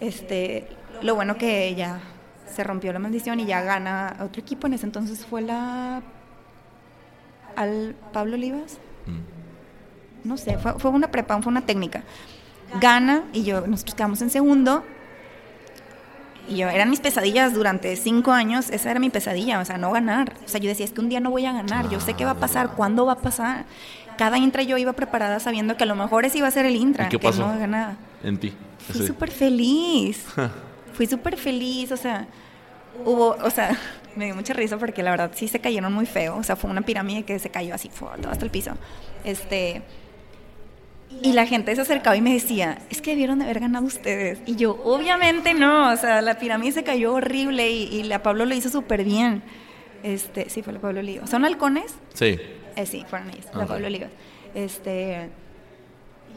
Este, 0.00 0.68
lo 1.02 1.14
bueno 1.16 1.36
que 1.36 1.74
ya 1.74 2.00
se 2.46 2.62
rompió 2.62 2.92
la 2.92 3.00
maldición 3.00 3.40
y 3.40 3.46
ya 3.46 3.62
gana 3.62 4.16
otro 4.20 4.40
equipo. 4.40 4.66
En 4.66 4.74
ese 4.74 4.86
entonces 4.86 5.26
fue 5.26 5.42
la. 5.42 6.02
al 7.56 7.96
Pablo 8.12 8.34
Olivas. 8.34 8.78
Mm. 9.06 10.28
No 10.28 10.36
sé, 10.36 10.58
fue, 10.58 10.78
fue 10.78 10.90
una 10.90 11.10
prepa, 11.10 11.40
fue 11.42 11.50
una 11.50 11.66
técnica. 11.66 12.04
Gana 12.80 13.24
y 13.32 13.44
yo, 13.44 13.66
nosotros 13.66 13.94
quedamos 13.94 14.22
en 14.22 14.30
segundo 14.30 14.84
y 16.48 16.56
yo, 16.56 16.68
eran 16.68 16.90
mis 16.90 17.00
pesadillas 17.00 17.52
durante 17.54 17.94
cinco 17.96 18.32
años, 18.32 18.70
esa 18.70 18.90
era 18.90 19.00
mi 19.00 19.10
pesadilla, 19.10 19.60
o 19.60 19.64
sea, 19.64 19.78
no 19.78 19.90
ganar. 19.90 20.34
O 20.44 20.48
sea, 20.48 20.60
yo 20.60 20.68
decía, 20.68 20.84
es 20.84 20.92
que 20.92 21.00
un 21.00 21.08
día 21.08 21.20
no 21.20 21.30
voy 21.30 21.46
a 21.46 21.52
ganar, 21.52 21.88
yo 21.90 22.00
sé 22.00 22.14
qué 22.14 22.24
va 22.24 22.32
a 22.32 22.40
pasar, 22.40 22.70
cuándo 22.70 23.06
va 23.06 23.12
a 23.12 23.18
pasar. 23.18 23.66
Cada 24.16 24.38
intra 24.38 24.62
yo 24.62 24.78
iba 24.78 24.92
preparada 24.94 25.38
sabiendo 25.40 25.76
que 25.76 25.84
a 25.84 25.86
lo 25.86 25.94
mejor 25.94 26.24
ese 26.24 26.38
iba 26.38 26.48
a 26.48 26.50
ser 26.50 26.66
el 26.66 26.76
intra, 26.76 27.08
que 27.08 27.18
no 27.18 27.58
ganaba. 27.58 27.96
En 28.22 28.38
ti. 28.38 28.52
Fui 28.78 29.06
súper 29.06 29.30
feliz. 29.30 30.24
Fui 30.94 31.06
súper 31.06 31.36
feliz, 31.36 31.92
o 31.92 31.96
sea, 31.96 32.26
hubo, 33.04 33.36
o 33.42 33.50
sea, 33.50 33.76
me 34.16 34.24
dio 34.24 34.34
mucha 34.34 34.54
risa 34.54 34.78
porque 34.78 35.02
la 35.02 35.10
verdad 35.10 35.30
sí 35.34 35.48
se 35.48 35.60
cayeron 35.60 35.92
muy 35.92 36.06
feo, 36.06 36.36
o 36.36 36.42
sea, 36.42 36.56
fue 36.56 36.70
una 36.70 36.82
pirámide 36.82 37.22
que 37.24 37.38
se 37.38 37.50
cayó 37.50 37.74
así, 37.74 37.90
fue, 37.92 38.08
hasta 38.28 38.44
el 38.44 38.50
piso. 38.50 38.72
Este, 39.24 39.82
y 41.22 41.32
la 41.32 41.46
gente 41.46 41.74
se 41.74 41.80
acercaba 41.80 42.16
y 42.16 42.20
me 42.20 42.32
decía, 42.32 42.78
es 42.90 43.00
que 43.00 43.10
debieron 43.10 43.38
de 43.38 43.44
haber 43.44 43.60
ganado 43.60 43.84
ustedes. 43.84 44.40
Y 44.46 44.56
yo, 44.56 44.80
obviamente 44.84 45.54
no, 45.54 45.92
o 45.92 45.96
sea, 45.96 46.22
la 46.22 46.38
pirámide 46.38 46.72
se 46.72 46.84
cayó 46.84 47.14
horrible 47.14 47.70
y, 47.70 48.02
la 48.04 48.22
Pablo 48.22 48.44
lo 48.44 48.54
hizo 48.54 48.68
súper 48.68 49.04
bien. 49.04 49.42
Este, 50.02 50.48
sí, 50.48 50.62
fue 50.62 50.72
la 50.72 50.80
Pablo 50.80 51.00
Olivas. 51.00 51.28
¿Son 51.28 51.44
halcones? 51.44 51.94
Sí. 52.14 52.38
Eh, 52.76 52.86
sí, 52.86 53.04
fueron 53.08 53.30
ellos, 53.30 53.46
la 53.54 53.66
Pablo 53.66 53.86
Olivas. 53.86 54.10
Este, 54.54 55.28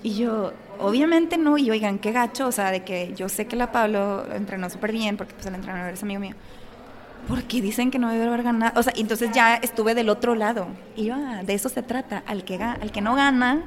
y 0.03 0.15
yo, 0.15 0.53
obviamente 0.79 1.37
no, 1.37 1.57
y 1.57 1.69
oigan, 1.69 1.99
qué 1.99 2.11
gacho, 2.11 2.47
o 2.47 2.51
sea, 2.51 2.71
de 2.71 2.83
que 2.83 3.13
yo 3.15 3.29
sé 3.29 3.45
que 3.45 3.55
la 3.55 3.71
Pablo 3.71 4.25
entrenó 4.33 4.69
súper 4.69 4.91
bien, 4.91 5.17
porque 5.17 5.33
pues 5.33 5.45
el 5.45 5.55
entrenador 5.55 5.93
es 5.93 6.01
amigo 6.01 6.19
mío. 6.19 6.35
¿Por 7.27 7.43
qué 7.43 7.61
dicen 7.61 7.91
que 7.91 7.99
no 7.99 8.09
debe 8.09 8.25
haber 8.25 8.41
ganado? 8.41 8.79
O 8.79 8.83
sea, 8.83 8.93
entonces 8.95 9.29
ya 9.31 9.55
estuve 9.55 9.93
del 9.93 10.09
otro 10.09 10.33
lado. 10.33 10.67
Y 10.95 11.05
yo, 11.05 11.15
ah, 11.15 11.43
de 11.43 11.53
eso 11.53 11.69
se 11.69 11.83
trata. 11.83 12.23
Al 12.25 12.43
que, 12.43 12.61
al 12.61 12.91
que 12.91 13.01
no 13.01 13.13
gana, 13.13 13.63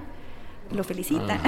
lo 0.73 0.85
felicita. 0.85 1.39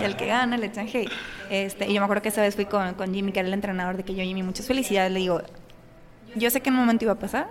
y 0.00 0.04
el 0.04 0.16
que 0.16 0.26
gana 0.26 0.56
le 0.56 0.66
echan 0.66 0.88
hate. 0.88 1.10
Este, 1.50 1.88
y 1.88 1.94
yo 1.94 2.00
me 2.00 2.04
acuerdo 2.04 2.22
que 2.22 2.28
esa 2.28 2.42
vez 2.42 2.54
fui 2.54 2.66
con, 2.66 2.94
con 2.94 3.12
Jimmy, 3.14 3.32
que 3.32 3.40
era 3.40 3.48
el 3.48 3.54
entrenador 3.54 3.96
de 3.96 4.04
que 4.04 4.14
yo, 4.14 4.22
Jimmy, 4.22 4.42
muchas 4.42 4.66
felicidades. 4.66 5.12
Le 5.12 5.20
digo, 5.20 5.42
yo 6.34 6.50
sé 6.50 6.60
que 6.60 6.68
en 6.68 6.74
un 6.74 6.80
momento 6.80 7.04
iba 7.04 7.12
a 7.12 7.18
pasar, 7.18 7.48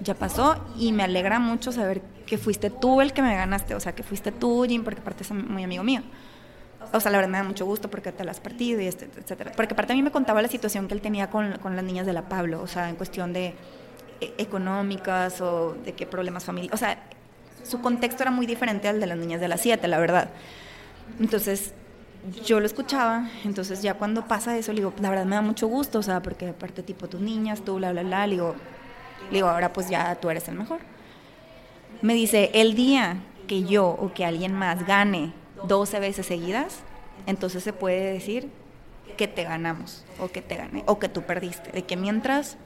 ya 0.00 0.14
pasó, 0.14 0.56
y 0.78 0.92
me 0.92 1.02
alegra 1.02 1.38
mucho 1.38 1.72
saber 1.72 2.02
que 2.26 2.38
fuiste 2.38 2.70
tú 2.70 3.00
el 3.00 3.12
que 3.12 3.22
me 3.22 3.34
ganaste, 3.36 3.74
o 3.74 3.80
sea, 3.80 3.94
que 3.94 4.02
fuiste 4.02 4.32
tú, 4.32 4.64
Jim, 4.68 4.84
porque 4.84 5.00
aparte 5.00 5.22
es 5.22 5.30
muy 5.30 5.64
amigo 5.64 5.84
mío. 5.84 6.02
O 6.92 7.00
sea, 7.00 7.10
la 7.10 7.18
verdad 7.18 7.30
me 7.30 7.38
da 7.38 7.44
mucho 7.44 7.64
gusto 7.64 7.90
porque 7.90 8.12
te 8.12 8.24
lo 8.24 8.30
has 8.30 8.40
partido 8.40 8.80
y 8.80 8.86
este, 8.86 9.06
etcétera. 9.06 9.52
Porque 9.56 9.74
aparte 9.74 9.92
a 9.92 9.96
mí 9.96 10.02
me 10.02 10.10
contaba 10.10 10.40
la 10.42 10.48
situación 10.48 10.86
que 10.86 10.94
él 10.94 11.00
tenía 11.00 11.28
con, 11.28 11.58
con 11.58 11.74
las 11.74 11.84
niñas 11.84 12.06
de 12.06 12.12
la 12.12 12.28
Pablo, 12.28 12.62
o 12.62 12.66
sea, 12.66 12.88
en 12.88 12.96
cuestión 12.96 13.32
de 13.32 13.54
e, 14.20 14.34
económicas 14.38 15.40
o 15.40 15.74
de 15.84 15.92
qué 15.92 16.06
problemas 16.06 16.44
familiares. 16.44 16.74
O 16.74 16.76
sea, 16.76 17.02
su 17.64 17.80
contexto 17.80 18.22
era 18.22 18.30
muy 18.30 18.46
diferente 18.46 18.88
al 18.88 19.00
de 19.00 19.06
las 19.06 19.18
niñas 19.18 19.40
de 19.40 19.48
las 19.48 19.60
siete, 19.60 19.88
la 19.88 19.98
verdad. 19.98 20.30
Entonces, 21.18 21.74
yo 22.44 22.60
lo 22.60 22.66
escuchaba, 22.66 23.28
entonces 23.44 23.82
ya 23.82 23.94
cuando 23.94 24.26
pasa 24.26 24.56
eso, 24.56 24.72
le 24.72 24.80
digo, 24.80 24.94
la 25.00 25.10
verdad 25.10 25.26
me 25.26 25.36
da 25.36 25.42
mucho 25.42 25.66
gusto, 25.66 25.98
o 25.98 26.02
sea, 26.02 26.22
porque 26.22 26.48
aparte 26.48 26.82
tipo 26.82 27.08
tus 27.08 27.20
niñas, 27.20 27.62
tú, 27.64 27.76
bla, 27.76 27.92
bla, 27.92 28.02
bla, 28.02 28.26
le 28.26 28.34
digo, 28.34 28.54
digo, 29.30 29.48
ahora 29.48 29.72
pues 29.72 29.88
ya 29.88 30.14
tú 30.16 30.30
eres 30.30 30.48
el 30.48 30.54
mejor. 30.54 30.80
Me 32.00 32.14
dice, 32.14 32.50
el 32.54 32.74
día 32.74 33.18
que 33.46 33.64
yo 33.64 33.88
o 33.88 34.12
que 34.14 34.24
alguien 34.24 34.54
más 34.54 34.86
gane 34.86 35.32
12 35.66 36.00
veces 36.00 36.26
seguidas, 36.26 36.80
entonces 37.26 37.62
se 37.62 37.72
puede 37.72 38.12
decir 38.12 38.48
que 39.16 39.28
te 39.28 39.44
ganamos, 39.44 40.04
o 40.18 40.28
que 40.28 40.42
te 40.42 40.56
gané, 40.56 40.82
o 40.86 40.98
que 40.98 41.08
tú 41.08 41.22
perdiste, 41.22 41.70
de 41.72 41.84
que 41.84 41.96
mientras 41.96 42.56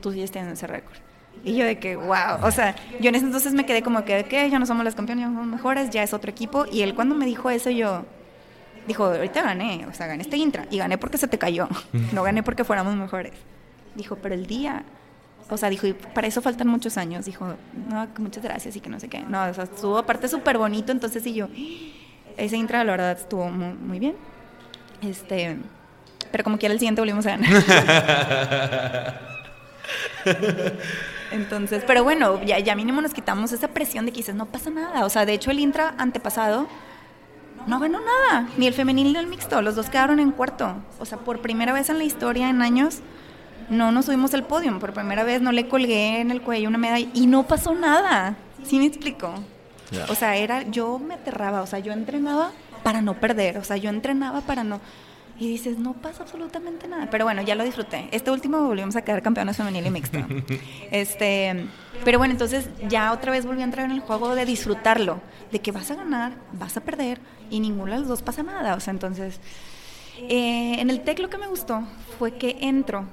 tú 0.00 0.12
sigues 0.12 0.30
teniendo 0.30 0.54
ese 0.54 0.66
récord. 0.66 0.98
Y 1.42 1.56
yo 1.56 1.64
de 1.64 1.78
que, 1.78 1.96
wow, 1.96 2.42
o 2.42 2.50
sea, 2.50 2.76
yo 3.00 3.08
en 3.08 3.14
ese 3.14 3.24
entonces 3.24 3.54
me 3.54 3.64
quedé 3.64 3.82
como 3.82 4.04
que, 4.04 4.24
¿qué? 4.24 4.50
Ya 4.50 4.58
no 4.58 4.66
somos 4.66 4.84
las 4.84 4.94
campeones, 4.94 5.24
ya 5.24 5.28
no 5.30 5.40
somos 5.40 5.56
mejores, 5.56 5.90
ya 5.90 6.02
es 6.02 6.12
otro 6.12 6.30
equipo. 6.30 6.66
Y 6.70 6.82
él 6.82 6.94
cuando 6.94 7.14
me 7.14 7.24
dijo 7.24 7.48
eso, 7.48 7.70
yo, 7.70 8.04
Dijo, 8.86 9.04
ahorita 9.04 9.42
gané, 9.42 9.86
o 9.88 9.92
sea, 9.92 10.06
gané 10.06 10.22
este 10.22 10.36
intra 10.36 10.66
y 10.70 10.78
gané 10.78 10.98
porque 10.98 11.18
se 11.18 11.28
te 11.28 11.38
cayó, 11.38 11.68
no 12.12 12.22
gané 12.22 12.42
porque 12.42 12.64
fuéramos 12.64 12.96
mejores. 12.96 13.32
Dijo, 13.94 14.16
pero 14.16 14.34
el 14.34 14.46
día, 14.46 14.84
o 15.48 15.56
sea, 15.56 15.68
dijo, 15.68 15.86
y 15.86 15.92
para 15.92 16.26
eso 16.26 16.40
faltan 16.40 16.68
muchos 16.68 16.96
años. 16.96 17.24
Dijo, 17.24 17.54
no, 17.88 18.08
muchas 18.18 18.42
gracias 18.42 18.76
y 18.76 18.80
que 18.80 18.88
no 18.88 18.98
sé 18.98 19.08
qué. 19.08 19.20
No, 19.20 19.44
o 19.44 19.54
sea, 19.54 19.64
estuvo 19.64 19.98
aparte 19.98 20.28
súper 20.28 20.58
bonito, 20.58 20.92
entonces 20.92 21.26
y 21.26 21.34
yo, 21.34 21.48
ese 22.36 22.56
intra 22.56 22.82
la 22.84 22.92
verdad 22.92 23.12
estuvo 23.12 23.48
muy, 23.48 23.74
muy 23.74 23.98
bien. 23.98 24.16
Este, 25.02 25.56
pero 26.30 26.44
como 26.44 26.58
quiera 26.58 26.72
el 26.72 26.78
siguiente 26.78 27.00
volvimos 27.00 27.26
a 27.26 27.36
ganar. 27.36 29.20
Entonces, 31.30 31.84
pero 31.86 32.02
bueno, 32.02 32.42
ya, 32.42 32.58
ya 32.58 32.74
mínimo 32.74 33.00
nos 33.00 33.14
quitamos 33.14 33.52
esa 33.52 33.68
presión 33.68 34.06
de 34.06 34.12
que 34.12 34.18
dices, 34.18 34.34
no 34.34 34.46
pasa 34.46 34.70
nada. 34.70 35.04
O 35.04 35.10
sea, 35.10 35.26
de 35.26 35.32
hecho 35.32 35.50
el 35.50 35.60
intra 35.60 35.94
antepasado 35.98 36.66
no 37.66 37.78
ganó 37.78 38.00
nada, 38.00 38.48
ni 38.56 38.66
el 38.66 38.74
femenil 38.74 39.12
ni 39.12 39.18
el 39.18 39.26
mixto, 39.26 39.60
los 39.62 39.74
dos 39.74 39.90
quedaron 39.90 40.18
en 40.18 40.32
cuarto. 40.32 40.74
O 40.98 41.04
sea, 41.04 41.18
por 41.18 41.40
primera 41.40 41.72
vez 41.72 41.90
en 41.90 41.98
la 41.98 42.04
historia, 42.04 42.48
en 42.48 42.62
años, 42.62 43.00
no 43.68 43.92
nos 43.92 44.06
subimos 44.06 44.34
al 44.34 44.44
podio. 44.44 44.78
Por 44.78 44.92
primera 44.92 45.24
vez 45.24 45.40
no 45.40 45.52
le 45.52 45.68
colgué 45.68 46.20
en 46.20 46.30
el 46.30 46.42
cuello 46.42 46.68
una 46.68 46.78
medalla 46.78 47.08
y 47.14 47.26
no 47.26 47.46
pasó 47.46 47.74
nada. 47.74 48.36
¿Sí 48.64 48.78
me 48.78 48.86
explico? 48.86 49.32
O 50.08 50.14
sea, 50.14 50.36
era, 50.36 50.62
yo 50.62 50.98
me 50.98 51.14
aterraba, 51.14 51.62
o 51.62 51.66
sea, 51.66 51.80
yo 51.80 51.92
entrenaba 51.92 52.52
para 52.84 53.02
no 53.02 53.14
perder, 53.14 53.58
o 53.58 53.64
sea, 53.64 53.76
yo 53.76 53.90
entrenaba 53.90 54.40
para 54.40 54.62
no 54.62 54.80
y 55.40 55.48
dices, 55.48 55.78
no 55.78 55.94
pasa 55.94 56.22
absolutamente 56.22 56.86
nada. 56.86 57.08
Pero 57.10 57.24
bueno, 57.24 57.40
ya 57.40 57.54
lo 57.54 57.64
disfruté. 57.64 58.08
Este 58.12 58.30
último 58.30 58.62
volvimos 58.62 58.94
a 58.94 59.02
quedar 59.02 59.22
campeones 59.22 59.56
femenil 59.56 59.86
y 59.86 59.90
mixto. 59.90 60.18
este, 60.90 61.66
pero 62.04 62.18
bueno, 62.18 62.32
entonces 62.32 62.68
ya 62.88 63.10
otra 63.10 63.32
vez 63.32 63.46
volví 63.46 63.62
a 63.62 63.64
entrar 63.64 63.86
en 63.86 63.92
el 63.92 64.00
juego 64.00 64.34
de 64.34 64.44
disfrutarlo, 64.44 65.22
de 65.50 65.60
que 65.60 65.72
vas 65.72 65.90
a 65.90 65.94
ganar, 65.94 66.34
vas 66.52 66.76
a 66.76 66.82
perder 66.82 67.20
y 67.48 67.60
ninguno 67.60 67.92
de 67.92 68.00
los 68.00 68.08
dos 68.08 68.20
pasa 68.20 68.42
nada. 68.42 68.74
O 68.74 68.80
sea, 68.80 68.92
entonces, 68.92 69.40
eh, 70.18 70.76
en 70.78 70.90
el 70.90 71.00
TEC 71.00 71.20
lo 71.20 71.30
que 71.30 71.38
me 71.38 71.46
gustó 71.46 71.84
fue 72.18 72.32
que 72.32 72.58
entro 72.60 73.06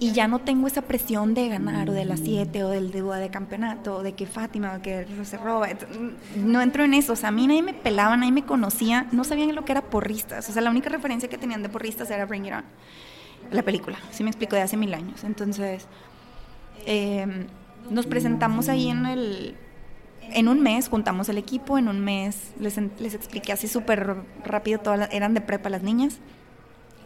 y 0.00 0.12
ya 0.12 0.28
no 0.28 0.38
tengo 0.38 0.66
esa 0.66 0.82
presión 0.82 1.34
de 1.34 1.48
ganar 1.48 1.90
o 1.90 1.92
de 1.92 2.04
las 2.04 2.20
siete 2.20 2.62
o 2.62 2.68
del 2.68 2.92
debut 2.92 3.14
de 3.14 3.30
campeonato 3.30 3.96
o 3.96 4.02
de 4.02 4.12
que 4.12 4.26
Fátima 4.26 4.76
o 4.76 4.82
que 4.82 5.06
se 5.24 5.36
roba. 5.36 5.68
No 6.36 6.62
entro 6.62 6.84
en 6.84 6.94
eso. 6.94 7.14
O 7.14 7.16
sea, 7.16 7.30
a 7.30 7.32
mí 7.32 7.46
nadie 7.46 7.62
me 7.62 7.74
pelaba, 7.74 8.16
nadie 8.16 8.32
me 8.32 8.44
conocía, 8.44 9.08
no 9.10 9.24
sabían 9.24 9.54
lo 9.54 9.64
que 9.64 9.72
era 9.72 9.82
porristas. 9.82 10.48
O 10.48 10.52
sea, 10.52 10.62
la 10.62 10.70
única 10.70 10.88
referencia 10.88 11.28
que 11.28 11.38
tenían 11.38 11.62
de 11.62 11.68
porristas 11.68 12.10
era 12.10 12.26
Bring 12.26 12.46
It 12.46 12.52
On, 12.52 12.64
la 13.50 13.62
película. 13.62 13.98
Sí 14.10 14.22
me 14.22 14.30
explico, 14.30 14.54
de 14.54 14.62
hace 14.62 14.76
mil 14.76 14.94
años. 14.94 15.24
Entonces, 15.24 15.86
em, 16.86 17.46
nos 17.90 18.06
presentamos 18.06 18.68
ahí 18.68 18.90
en 18.90 19.06
el. 19.06 19.56
En 20.30 20.46
un 20.46 20.60
mes 20.60 20.88
juntamos 20.88 21.28
el 21.30 21.38
equipo, 21.38 21.78
en 21.78 21.88
un 21.88 22.00
mes 22.00 22.52
les, 22.60 22.76
les 23.00 23.14
expliqué 23.14 23.50
así 23.50 23.66
súper 23.66 24.16
rápido, 24.44 24.78
todas 24.78 25.08
eran 25.10 25.32
de 25.32 25.40
prepa 25.40 25.70
las 25.70 25.82
niñas 25.82 26.18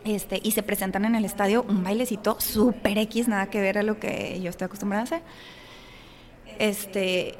este, 0.05 0.41
y 0.43 0.53
se 0.53 0.63
presentan 0.63 1.05
en 1.05 1.15
el 1.15 1.25
estadio 1.25 1.65
un 1.69 1.85
bailecito 1.85 2.41
super 2.41 2.99
X, 2.99 3.29
nada 3.29 3.51
que 3.51 3.61
ver 3.61 3.79
a 3.79 3.83
lo 3.83 3.99
que 3.99 4.41
yo 4.41 4.51
estoy 4.51 4.67
acostumbrada 4.67 5.03
a 5.03 5.05
hacer. 5.05 5.23
Este, 6.59 7.37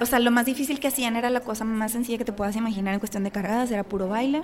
o 0.00 0.06
sea, 0.06 0.18
lo 0.18 0.30
más 0.30 0.46
difícil 0.46 0.80
que 0.80 0.88
hacían 0.88 1.16
era 1.16 1.30
la 1.30 1.40
cosa 1.40 1.64
más 1.64 1.92
sencilla 1.92 2.18
que 2.18 2.24
te 2.24 2.32
puedas 2.32 2.56
imaginar 2.56 2.94
en 2.94 3.00
cuestión 3.00 3.24
de 3.24 3.30
cargadas, 3.30 3.70
era 3.70 3.84
puro 3.84 4.08
baile. 4.08 4.42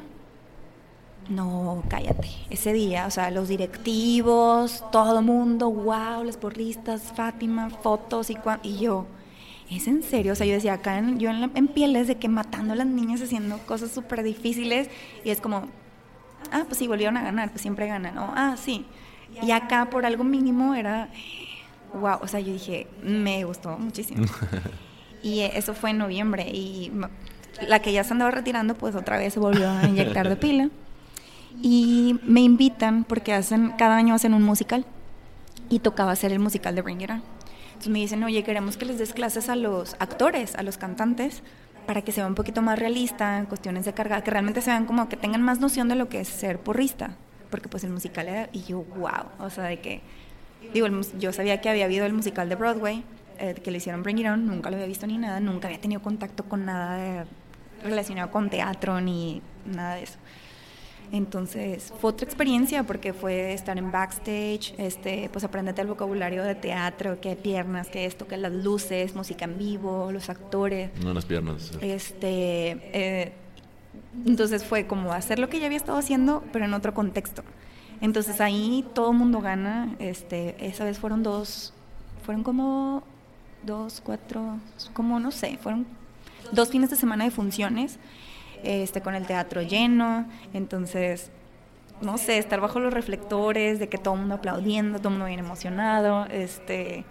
No, 1.28 1.84
cállate. 1.88 2.28
Ese 2.50 2.72
día, 2.72 3.06
o 3.06 3.10
sea, 3.10 3.30
los 3.30 3.48
directivos, 3.48 4.84
todo 4.90 5.18
el 5.20 5.24
mundo, 5.24 5.70
wow, 5.70 6.24
las 6.24 6.36
porristas, 6.36 7.12
Fátima, 7.14 7.70
fotos 7.70 8.30
y, 8.30 8.36
y 8.62 8.78
yo. 8.78 9.06
¿Es 9.70 9.86
en 9.86 10.02
serio? 10.02 10.32
O 10.32 10.34
sea, 10.34 10.46
yo 10.46 10.54
decía, 10.54 10.74
acá 10.74 10.98
en, 10.98 11.18
yo 11.18 11.30
en, 11.30 11.50
en 11.54 11.68
pieles 11.68 12.08
de 12.08 12.16
que 12.16 12.28
matando 12.28 12.72
a 12.72 12.76
las 12.76 12.86
niñas 12.86 13.22
haciendo 13.22 13.58
cosas 13.58 13.90
súper 13.90 14.22
difíciles 14.22 14.88
y 15.24 15.30
es 15.30 15.40
como, 15.40 15.68
ah, 16.50 16.64
pues 16.66 16.78
sí, 16.78 16.88
volvieron 16.88 17.16
a 17.16 17.22
ganar, 17.22 17.50
pues 17.50 17.62
siempre 17.62 17.86
ganan, 17.86 18.14
¿no? 18.14 18.32
Ah, 18.34 18.56
sí. 18.56 18.84
Y 19.42 19.50
acá 19.50 19.88
por 19.90 20.04
algo 20.04 20.24
mínimo 20.24 20.74
era, 20.74 21.08
wow, 21.94 22.18
o 22.20 22.28
sea, 22.28 22.40
yo 22.40 22.52
dije, 22.52 22.86
me 23.02 23.44
gustó 23.44 23.78
muchísimo. 23.78 24.26
y 25.22 25.40
eso 25.40 25.74
fue 25.74 25.90
en 25.90 25.98
noviembre 25.98 26.48
y 26.48 26.92
la 27.66 27.80
que 27.80 27.92
ya 27.92 28.04
se 28.04 28.12
andaba 28.12 28.30
retirando, 28.30 28.74
pues 28.74 28.94
otra 28.94 29.18
vez 29.18 29.34
se 29.34 29.40
volvió 29.40 29.70
a 29.70 29.84
inyectar 29.84 30.28
de 30.28 30.36
pila. 30.36 30.68
Y 31.60 32.18
me 32.24 32.40
invitan 32.40 33.04
porque 33.04 33.32
hacen, 33.32 33.72
cada 33.78 33.96
año 33.96 34.14
hacen 34.14 34.34
un 34.34 34.42
musical 34.42 34.84
y 35.68 35.80
tocaba 35.80 36.12
hacer 36.12 36.32
el 36.32 36.38
musical 36.38 36.74
de 36.74 36.82
Bring 36.82 37.02
It 37.02 37.10
On. 37.10 37.22
Entonces 37.68 37.92
me 37.92 37.98
dicen, 37.98 38.22
oye, 38.24 38.42
queremos 38.42 38.76
que 38.76 38.84
les 38.84 38.98
des 38.98 39.12
clases 39.12 39.48
a 39.48 39.56
los 39.56 39.96
actores, 39.98 40.54
a 40.54 40.62
los 40.62 40.78
cantantes, 40.78 41.42
para 41.86 42.02
que 42.02 42.12
sea 42.12 42.26
un 42.26 42.34
poquito 42.34 42.62
más 42.62 42.78
realista 42.78 43.38
en 43.38 43.46
cuestiones 43.46 43.84
de 43.84 43.92
carga, 43.92 44.22
que 44.22 44.30
realmente 44.30 44.60
se 44.60 44.70
vean 44.70 44.86
como 44.86 45.08
que 45.08 45.16
tengan 45.16 45.42
más 45.42 45.60
noción 45.60 45.88
de 45.88 45.94
lo 45.94 46.08
que 46.08 46.20
es 46.20 46.28
ser 46.28 46.58
porrista, 46.58 47.16
porque 47.50 47.68
pues 47.68 47.84
el 47.84 47.90
musical 47.90 48.28
era, 48.28 48.48
y 48.52 48.62
yo, 48.62 48.84
wow, 48.96 49.26
o 49.38 49.50
sea, 49.50 49.64
de 49.64 49.80
que, 49.80 50.00
digo, 50.72 50.86
yo 51.18 51.32
sabía 51.32 51.60
que 51.60 51.68
había 51.68 51.84
habido 51.84 52.06
el 52.06 52.12
musical 52.12 52.48
de 52.48 52.54
Broadway, 52.54 53.04
eh, 53.38 53.54
que 53.54 53.70
le 53.70 53.78
hicieron 53.78 54.02
Bring 54.02 54.18
It 54.18 54.26
On, 54.26 54.46
nunca 54.46 54.70
lo 54.70 54.76
había 54.76 54.86
visto 54.86 55.06
ni 55.06 55.18
nada, 55.18 55.40
nunca 55.40 55.68
había 55.68 55.80
tenido 55.80 56.00
contacto 56.02 56.44
con 56.44 56.64
nada 56.64 57.26
relacionado 57.82 58.30
con 58.30 58.48
teatro 58.48 59.00
ni 59.00 59.42
nada 59.66 59.96
de 59.96 60.04
eso. 60.04 60.18
Entonces 61.12 61.92
fue 62.00 62.10
otra 62.10 62.24
experiencia 62.24 62.84
porque 62.84 63.12
fue 63.12 63.52
estar 63.52 63.76
en 63.76 63.92
backstage, 63.92 64.74
este, 64.78 65.28
pues 65.30 65.44
aprenderte 65.44 65.82
el 65.82 65.88
vocabulario 65.88 66.42
de 66.42 66.54
teatro, 66.54 67.20
que 67.20 67.36
piernas, 67.36 67.88
que 67.88 68.06
esto, 68.06 68.26
que 68.26 68.38
las 68.38 68.50
luces, 68.50 69.14
música 69.14 69.44
en 69.44 69.58
vivo, 69.58 70.10
los 70.10 70.30
actores. 70.30 70.90
No 71.04 71.12
las 71.12 71.26
piernas. 71.26 71.72
Este, 71.82 72.70
eh, 72.94 73.32
entonces 74.26 74.64
fue 74.64 74.86
como 74.86 75.12
hacer 75.12 75.38
lo 75.38 75.50
que 75.50 75.60
ya 75.60 75.66
había 75.66 75.76
estado 75.76 75.98
haciendo, 75.98 76.42
pero 76.50 76.64
en 76.64 76.72
otro 76.72 76.94
contexto. 76.94 77.44
Entonces 78.00 78.40
ahí 78.40 78.86
todo 78.94 79.10
el 79.10 79.18
mundo 79.18 79.42
gana. 79.42 79.94
Este, 79.98 80.56
esa 80.66 80.84
vez 80.84 80.98
fueron 80.98 81.22
dos, 81.22 81.74
fueron 82.24 82.42
como 82.42 83.02
dos, 83.64 84.00
cuatro, 84.02 84.58
como 84.94 85.20
no 85.20 85.30
sé, 85.30 85.58
fueron 85.60 85.86
dos 86.52 86.70
fines 86.70 86.88
de 86.88 86.96
semana 86.96 87.24
de 87.24 87.30
funciones 87.30 87.98
este, 88.62 89.00
con 89.00 89.14
el 89.14 89.26
teatro 89.26 89.62
lleno, 89.62 90.26
entonces, 90.52 91.30
no 92.00 92.18
sé, 92.18 92.38
estar 92.38 92.60
bajo 92.60 92.80
los 92.80 92.92
reflectores, 92.92 93.78
de 93.78 93.88
que 93.88 93.98
todo 93.98 94.14
el 94.14 94.20
mundo 94.20 94.36
aplaudiendo, 94.36 94.98
todo 94.98 95.08
el 95.08 95.14
mundo 95.14 95.26
bien 95.26 95.40
emocionado, 95.40 96.26
este, 96.26 97.04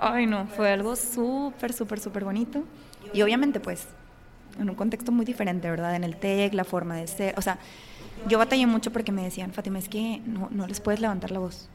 ay 0.00 0.26
no, 0.26 0.46
fue 0.46 0.72
algo 0.72 0.96
súper, 0.96 1.72
súper, 1.72 2.00
súper 2.00 2.24
bonito. 2.24 2.64
Y 3.12 3.22
obviamente 3.22 3.60
pues 3.60 3.86
en 4.58 4.68
un 4.68 4.76
contexto 4.76 5.12
muy 5.12 5.24
diferente, 5.24 5.70
¿verdad? 5.70 5.94
En 5.94 6.04
el 6.04 6.16
TEC, 6.16 6.54
la 6.54 6.64
forma 6.64 6.96
de 6.96 7.06
ser, 7.06 7.34
o 7.38 7.42
sea, 7.42 7.58
yo 8.28 8.38
batallé 8.38 8.66
mucho 8.66 8.92
porque 8.92 9.12
me 9.12 9.22
decían, 9.22 9.52
Fátima, 9.52 9.78
es 9.78 9.88
que 9.88 10.20
no, 10.26 10.48
no 10.50 10.66
les 10.66 10.80
puedes 10.80 11.00
levantar 11.00 11.30
la 11.30 11.38
voz, 11.38 11.68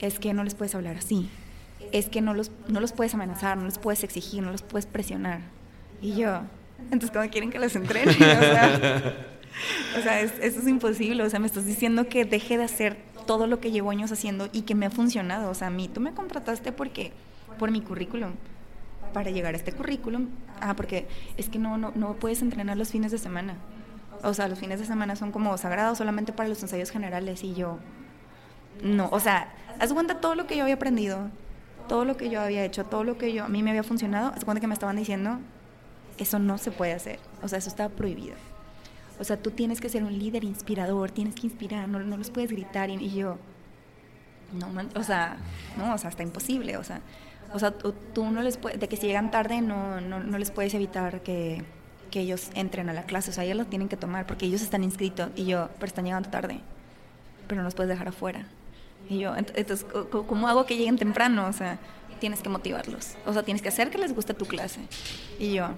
es 0.00 0.18
que 0.18 0.34
no 0.34 0.44
les 0.44 0.54
puedes 0.54 0.74
hablar 0.74 0.96
así, 0.96 1.28
es 1.92 2.08
que 2.08 2.20
no 2.20 2.34
los, 2.34 2.50
no 2.68 2.80
los 2.80 2.92
puedes 2.92 3.14
amenazar, 3.14 3.56
no 3.56 3.64
los 3.64 3.78
puedes 3.78 4.04
exigir, 4.04 4.42
no 4.42 4.52
los 4.52 4.62
puedes 4.62 4.86
presionar. 4.86 5.40
Y 6.00 6.14
yo, 6.14 6.42
entonces, 6.84 7.10
¿cómo 7.10 7.28
quieren 7.30 7.50
que 7.50 7.58
las 7.58 7.74
entrene? 7.76 8.12
O 9.96 10.02
sea, 10.02 10.20
eso 10.20 10.40
es 10.40 10.68
imposible. 10.68 11.22
O 11.22 11.30
sea, 11.30 11.40
me 11.40 11.46
estás 11.46 11.64
diciendo 11.64 12.08
que 12.08 12.24
deje 12.24 12.56
de 12.56 12.64
hacer 12.64 12.96
todo 13.26 13.46
lo 13.46 13.60
que 13.60 13.70
llevo 13.70 13.90
años 13.90 14.12
haciendo 14.12 14.48
y 14.52 14.62
que 14.62 14.74
me 14.74 14.86
ha 14.86 14.90
funcionado. 14.90 15.50
O 15.50 15.54
sea, 15.54 15.66
a 15.66 15.70
mí 15.70 15.88
tú 15.88 16.00
me 16.00 16.12
contrataste 16.12 16.70
porque 16.72 17.12
por 17.58 17.70
mi 17.70 17.80
currículum. 17.80 18.32
Para 19.12 19.30
llegar 19.30 19.54
a 19.54 19.56
este 19.56 19.72
currículum, 19.72 20.28
ah, 20.60 20.74
porque 20.74 21.08
es 21.36 21.48
que 21.48 21.58
no, 21.58 21.78
no, 21.78 21.92
no 21.94 22.14
puedes 22.14 22.42
entrenar 22.42 22.76
los 22.76 22.90
fines 22.90 23.10
de 23.10 23.18
semana. 23.18 23.56
O 24.22 24.34
sea, 24.34 24.48
los 24.48 24.58
fines 24.58 24.80
de 24.80 24.86
semana 24.86 25.16
son 25.16 25.32
como 25.32 25.56
sagrados 25.56 25.98
solamente 25.98 26.32
para 26.32 26.48
los 26.48 26.62
ensayos 26.62 26.90
generales 26.90 27.42
y 27.42 27.54
yo, 27.54 27.78
no, 28.82 29.08
o 29.10 29.20
sea, 29.20 29.54
haz 29.78 29.92
cuenta 29.92 30.20
todo 30.20 30.34
lo 30.34 30.46
que 30.46 30.56
yo 30.56 30.62
había 30.62 30.74
aprendido, 30.74 31.30
todo 31.88 32.04
lo 32.04 32.16
que 32.16 32.28
yo 32.28 32.40
había 32.40 32.64
hecho, 32.64 32.84
todo 32.84 33.04
lo 33.04 33.16
que 33.16 33.32
yo 33.32 33.44
a 33.44 33.48
mí 33.48 33.62
me 33.62 33.70
había 33.70 33.82
funcionado, 33.82 34.32
haz 34.34 34.44
cuenta 34.44 34.60
que 34.60 34.66
me 34.66 34.74
estaban 34.74 34.96
diciendo, 34.96 35.38
eso 36.18 36.38
no 36.38 36.58
se 36.58 36.70
puede 36.70 36.92
hacer. 36.92 37.18
O 37.42 37.48
sea, 37.48 37.58
eso 37.58 37.68
está 37.68 37.88
prohibido. 37.88 38.34
O 39.20 39.24
sea, 39.24 39.36
tú 39.36 39.50
tienes 39.50 39.80
que 39.80 39.88
ser 39.88 40.04
un 40.04 40.16
líder 40.16 40.44
inspirador, 40.44 41.10
tienes 41.10 41.34
que 41.34 41.46
inspirar, 41.46 41.88
no, 41.88 41.98
no 42.00 42.16
los 42.16 42.30
puedes 42.30 42.50
gritar. 42.50 42.90
Y, 42.90 43.10
yo, 43.12 43.36
no, 44.52 44.68
o 44.94 45.02
sea, 45.02 45.38
no, 45.76 45.94
o 45.94 45.98
sea, 45.98 46.10
está 46.10 46.22
imposible. 46.22 46.76
O 46.76 46.84
sea, 46.84 47.00
o 47.52 47.58
sea 47.58 47.72
tú, 47.72 48.30
no 48.30 48.42
les 48.42 48.56
puedes, 48.56 48.78
de 48.78 48.88
que 48.88 48.96
si 48.96 49.06
llegan 49.06 49.30
tarde, 49.30 49.60
no, 49.60 50.00
no, 50.00 50.20
no 50.20 50.38
les 50.38 50.50
puedes 50.50 50.74
evitar 50.74 51.22
que, 51.22 51.64
que, 52.10 52.20
ellos 52.20 52.50
entren 52.54 52.88
a 52.88 52.92
la 52.92 53.04
clase. 53.04 53.30
O 53.30 53.32
sea, 53.32 53.44
ellos 53.44 53.56
lo 53.56 53.66
tienen 53.66 53.88
que 53.88 53.96
tomar 53.96 54.26
porque 54.26 54.46
ellos 54.46 54.62
están 54.62 54.84
inscritos 54.84 55.30
y 55.34 55.46
yo, 55.46 55.68
pero 55.74 55.86
están 55.86 56.04
llegando 56.04 56.30
tarde. 56.30 56.60
Pero 57.48 57.60
no 57.60 57.64
los 57.64 57.74
puedes 57.74 57.90
dejar 57.90 58.08
afuera. 58.08 58.46
Y 59.08 59.18
yo, 59.18 59.34
entonces, 59.36 59.86
¿cómo 60.10 60.48
hago 60.48 60.66
que 60.66 60.76
lleguen 60.76 60.98
temprano? 60.98 61.46
O 61.48 61.52
sea, 61.52 61.78
tienes 62.18 62.40
que 62.40 62.48
motivarlos. 62.48 63.14
O 63.26 63.32
sea, 63.32 63.42
tienes 63.42 63.62
que 63.62 63.68
hacer 63.68 63.90
que 63.90 63.98
les 63.98 64.14
guste 64.14 64.34
tu 64.34 64.44
clase. 64.44 64.80
Y 65.38 65.54
yo, 65.54 65.70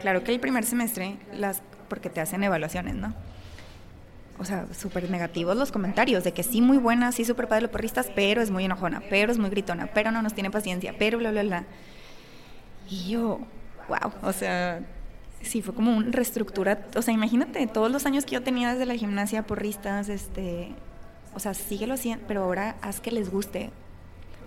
Claro 0.00 0.22
que 0.22 0.32
el 0.32 0.40
primer 0.40 0.64
semestre, 0.64 1.16
las 1.32 1.62
porque 1.88 2.10
te 2.10 2.20
hacen 2.20 2.42
evaluaciones, 2.42 2.94
¿no? 2.94 3.14
O 4.38 4.44
sea, 4.44 4.66
súper 4.74 5.10
negativos 5.10 5.56
los 5.56 5.72
comentarios, 5.72 6.22
de 6.24 6.32
que 6.32 6.42
sí, 6.42 6.60
muy 6.60 6.76
buena, 6.76 7.10
sí, 7.12 7.24
súper 7.24 7.48
padre 7.48 7.62
los 7.62 7.70
porristas, 7.70 8.10
pero 8.14 8.42
es 8.42 8.50
muy 8.50 8.64
enojona, 8.64 9.02
pero 9.08 9.32
es 9.32 9.38
muy 9.38 9.48
gritona, 9.48 9.86
pero 9.86 10.10
no 10.10 10.20
nos 10.20 10.34
tiene 10.34 10.50
paciencia, 10.50 10.94
pero 10.98 11.18
bla, 11.18 11.30
bla, 11.30 11.42
bla. 11.42 11.64
Y 12.90 13.10
yo, 13.10 13.40
wow, 13.88 14.12
o 14.22 14.32
sea, 14.32 14.80
sí, 15.40 15.62
fue 15.62 15.74
como 15.74 15.96
una 15.96 16.10
reestructura. 16.10 16.86
O 16.96 17.02
sea, 17.02 17.14
imagínate, 17.14 17.66
todos 17.66 17.90
los 17.90 18.04
años 18.04 18.26
que 18.26 18.32
yo 18.32 18.42
tenía 18.42 18.72
desde 18.72 18.84
la 18.84 18.94
gimnasia, 18.94 19.42
porristas, 19.46 20.08
este. 20.08 20.72
O 21.34 21.38
sea, 21.38 21.54
síguelo 21.54 21.94
haciendo, 21.94 22.24
pero 22.26 22.44
ahora 22.44 22.76
haz 22.82 23.00
que 23.00 23.10
les 23.10 23.30
guste. 23.30 23.70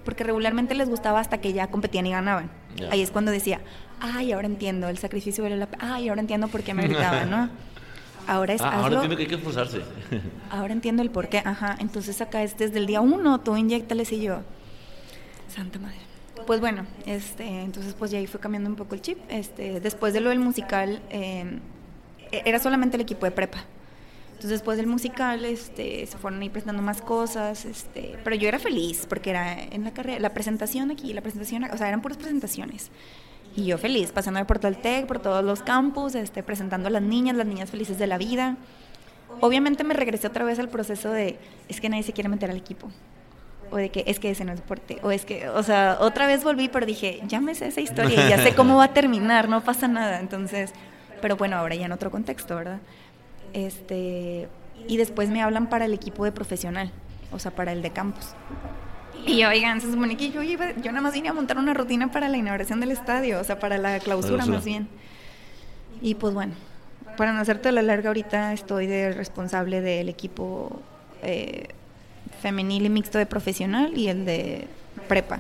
Porque 0.05 0.23
regularmente 0.23 0.76
les 0.76 0.89
gustaba 0.89 1.19
hasta 1.19 1.39
que 1.39 1.53
ya 1.53 1.67
competían 1.67 2.05
y 2.07 2.11
ganaban. 2.11 2.49
Ahí 2.91 3.01
es 3.01 3.11
cuando 3.11 3.31
decía, 3.31 3.61
ay, 3.99 4.31
ahora 4.31 4.47
entiendo, 4.47 4.88
el 4.88 4.97
sacrificio 4.97 5.43
vale 5.43 5.57
la 5.57 5.67
pena. 5.67 5.95
Ay, 5.95 6.09
ahora 6.09 6.21
entiendo 6.21 6.47
por 6.47 6.63
qué 6.63 6.73
me 6.73 6.84
gritaban, 6.84 7.30
¿no? 7.30 7.49
Ahora 8.27 8.53
es 8.53 8.61
Ah, 8.61 8.81
ahora 8.84 8.93
entiendo 8.93 9.15
que 9.15 9.23
hay 9.23 9.27
que 9.27 9.35
esforzarse. 9.35 9.81
Ahora 10.51 10.71
entiendo 10.71 11.01
el 11.01 11.09
por 11.09 11.30
qué, 11.30 11.39
ajá. 11.39 11.76
Entonces 11.80 12.21
acá 12.21 12.43
es 12.43 12.55
desde 12.59 12.77
el 12.77 12.85
día 12.85 13.01
uno, 13.01 13.39
tú 13.39 13.57
inyectales 13.57 14.11
y 14.11 14.21
yo. 14.21 14.41
Santa 15.47 15.80
madre. 15.80 15.97
Pues 16.45 16.59
bueno, 16.59 16.85
este, 17.07 17.61
entonces 17.63 17.95
pues 17.97 18.11
ya 18.11 18.19
ahí 18.19 18.27
fue 18.27 18.39
cambiando 18.39 18.69
un 18.69 18.76
poco 18.76 18.93
el 18.93 19.01
chip. 19.01 19.17
Este, 19.30 19.80
después 19.80 20.13
de 20.13 20.19
lo 20.19 20.30
del 20.30 20.38
musical, 20.38 21.01
eh, 21.09 21.59
era 22.31 22.59
solamente 22.59 22.97
el 22.97 23.01
equipo 23.01 23.26
de 23.26 23.31
prepa. 23.31 23.65
Entonces 24.40 24.60
después 24.60 24.78
del 24.78 24.88
musical, 24.88 25.44
este, 25.44 26.06
se 26.06 26.18
fueron 26.18 26.41
ahí 26.41 26.49
presentando 26.49 26.82
más 26.82 27.02
cosas, 27.02 27.66
este, 27.66 28.18
pero 28.24 28.38
yo 28.38 28.48
era 28.48 28.57
feliz 28.57 29.06
porque 29.06 29.32
era 29.32 29.61
en 29.61 29.84
la 29.84 29.91
carrera, 29.91 30.18
la 30.22 30.34
presentación 30.34 30.91
aquí, 30.91 31.11
la 31.11 31.20
presentación, 31.20 31.66
o 31.66 31.78
sea, 31.78 31.90
eran 31.90 32.02
puras 32.02 32.18
presentaciones. 32.18 32.90
Y 33.57 33.66
yo 33.66 33.78
feliz, 33.78 34.14
pasándome 34.14 34.45
por 34.45 34.57
Toltec, 34.57 35.07
por 35.07 35.20
todos 35.20 35.44
los 35.44 35.61
campus, 35.61 36.16
este, 36.16 36.41
presentando 36.41 36.88
a 36.88 36.90
las 36.90 37.02
niñas, 37.02 37.36
las 37.36 37.48
niñas 37.48 37.70
felices 37.70 37.99
de 37.99 38.07
la 38.07 38.18
vida. 38.18 38.56
Obviamente 39.41 39.84
me 39.84 39.94
regresé 39.94 40.28
otra 40.28 40.45
vez 40.45 40.57
al 40.57 40.70
proceso 40.70 41.11
de, 41.11 41.38
es 41.68 41.82
que 41.82 41.90
nadie 41.90 42.03
se 42.03 42.14
quiere 42.14 42.30
meter 42.30 42.49
al 42.49 42.56
equipo. 42.56 42.90
O 43.72 43.76
de 43.76 43.90
que 43.90 44.06
es 44.07 44.22
que 44.22 44.30
ese 44.30 44.45
no 44.45 44.53
es 44.53 44.60
deporte. 44.61 44.99
O 45.03 45.11
es 45.11 45.26
que, 45.26 45.49
o 45.49 45.64
sea, 45.64 45.98
otra 45.99 46.28
vez 46.28 46.45
volví, 46.45 46.70
pero 46.70 46.86
dije, 46.86 47.20
ya 47.28 47.41
me 47.41 47.56
sé 47.56 47.68
esa 47.68 47.82
historia 47.82 48.30
ya 48.30 48.41
sé 48.41 48.56
cómo 48.56 48.78
va 48.78 48.86
a 48.86 48.94
terminar, 48.94 49.49
no 49.49 49.61
pasa 49.66 49.90
nada. 49.90 50.22
Entonces, 50.22 50.72
pero 51.22 51.36
bueno, 51.36 51.57
ahora 51.57 51.76
ya 51.76 51.88
en 51.88 51.91
otro 51.91 52.10
contexto, 52.10 52.56
¿verdad? 52.56 52.80
Este, 53.53 54.47
y 54.88 54.97
después 54.97 55.30
me 55.30 55.41
hablan 55.41 55.67
para 55.69 55.85
el 55.85 55.93
equipo 55.93 56.26
de 56.26 56.31
profesional, 56.31 56.91
o 57.31 57.39
sea, 57.39 57.51
para 57.51 57.71
el 57.71 57.81
de 57.81 57.91
campus. 57.91 58.27
Y 59.26 59.43
oigan, 59.43 59.81
se 59.81 59.91
supone 59.91 60.15
que 60.17 60.31
yo 60.31 60.41
iba, 60.41 60.71
yo 60.77 60.91
nada 60.91 61.01
más 61.01 61.13
vine 61.13 61.30
a 61.30 61.34
montar 61.34 61.57
una 61.57 61.73
rutina 61.73 62.11
para 62.11 62.30
la 62.30 62.38
inauguración 62.38 62.80
del 62.80 62.91
estadio, 62.91 63.39
o 63.39 63.43
sea, 63.43 63.59
para 63.59 63.77
la 63.77 63.99
clausura, 63.99 64.35
Clausura. 64.35 64.55
más 64.55 64.65
bien. 64.65 64.88
Y 66.01 66.15
pues 66.15 66.34
bueno, 66.34 66.53
para 67.17 67.34
no 67.34 67.41
hacerte 67.41 67.71
la 67.71 67.81
larga 67.81 68.09
ahorita 68.09 68.53
estoy 68.53 68.88
de 68.88 69.11
responsable 69.11 69.81
del 69.81 70.07
equipo 70.07 70.81
eh, 71.21 71.67
femenil 72.41 72.85
y 72.85 72.89
mixto 72.89 73.17
de 73.17 73.26
profesional 73.26 73.97
y 73.97 74.07
el 74.07 74.26
de 74.26 74.67
prepa. 75.07 75.39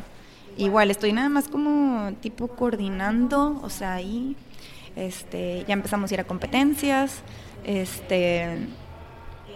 Igual 0.57 0.91
estoy 0.91 1.13
nada 1.13 1.29
más 1.29 1.47
como 1.47 2.11
tipo 2.19 2.49
coordinando, 2.49 3.61
o 3.63 3.69
sea, 3.69 3.93
ahí 3.93 4.35
este, 4.97 5.63
ya 5.67 5.73
empezamos 5.73 6.11
a 6.11 6.13
ir 6.15 6.19
a 6.19 6.25
competencias. 6.25 7.21
Este, 7.65 8.57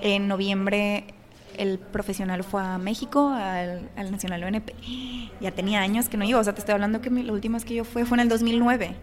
en 0.02 0.28
noviembre 0.28 1.06
el 1.58 1.78
profesional 1.80 2.44
fue 2.44 2.62
a 2.62 2.78
México, 2.78 3.30
al, 3.30 3.90
al 3.96 4.12
Nacional 4.12 4.44
ONP. 4.44 4.72
Ya 5.40 5.52
tenía 5.52 5.82
años 5.82 6.10
que 6.10 6.18
no 6.18 6.26
iba, 6.26 6.40
o 6.40 6.44
sea, 6.44 6.54
te 6.54 6.60
estoy 6.60 6.74
hablando 6.74 7.02
que 7.02 7.10
mi, 7.10 7.24
la 7.24 7.34
última 7.34 7.58
vez 7.58 7.66
que 7.66 7.76
yo 7.76 7.84
fue 7.84 8.06
fue 8.06 8.18
en 8.18 8.22
el 8.22 8.30
2009. 8.30 8.96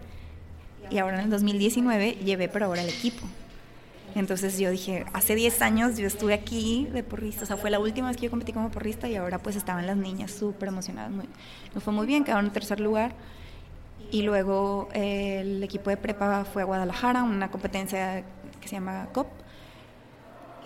Y 0.89 0.97
ahora 0.97 1.19
en 1.19 1.25
el 1.25 1.29
2019 1.29 2.17
llevé, 2.23 2.49
pero 2.49 2.65
ahora 2.65 2.81
el 2.81 2.89
equipo. 2.89 3.25
Entonces 4.13 4.59
yo 4.59 4.69
dije, 4.69 5.05
hace 5.13 5.35
10 5.35 5.61
años 5.61 5.97
yo 5.97 6.05
estuve 6.05 6.33
aquí 6.33 6.87
de 6.91 7.01
porrista, 7.01 7.43
o 7.43 7.45
sea, 7.45 7.55
fue 7.55 7.69
la 7.69 7.79
última 7.79 8.09
vez 8.09 8.17
que 8.17 8.23
yo 8.23 8.29
competí 8.29 8.51
como 8.51 8.69
porrista 8.69 9.07
y 9.07 9.15
ahora 9.15 9.39
pues 9.39 9.55
estaban 9.55 9.87
las 9.87 9.95
niñas 9.95 10.31
súper 10.31 10.67
emocionadas. 10.67 11.11
Muy, 11.11 11.25
nos 11.73 11.83
fue 11.83 11.93
muy 11.93 12.05
bien, 12.05 12.25
quedaron 12.25 12.45
en 12.45 12.51
tercer 12.51 12.81
lugar. 12.81 13.13
Y 14.11 14.23
luego 14.23 14.89
eh, 14.93 15.39
el 15.39 15.63
equipo 15.63 15.89
de 15.89 15.95
prepa 15.95 16.43
fue 16.43 16.63
a 16.63 16.65
Guadalajara, 16.65 17.23
una 17.23 17.49
competencia 17.49 18.25
que 18.61 18.67
se 18.67 18.75
llama 18.75 19.09
COP, 19.13 19.27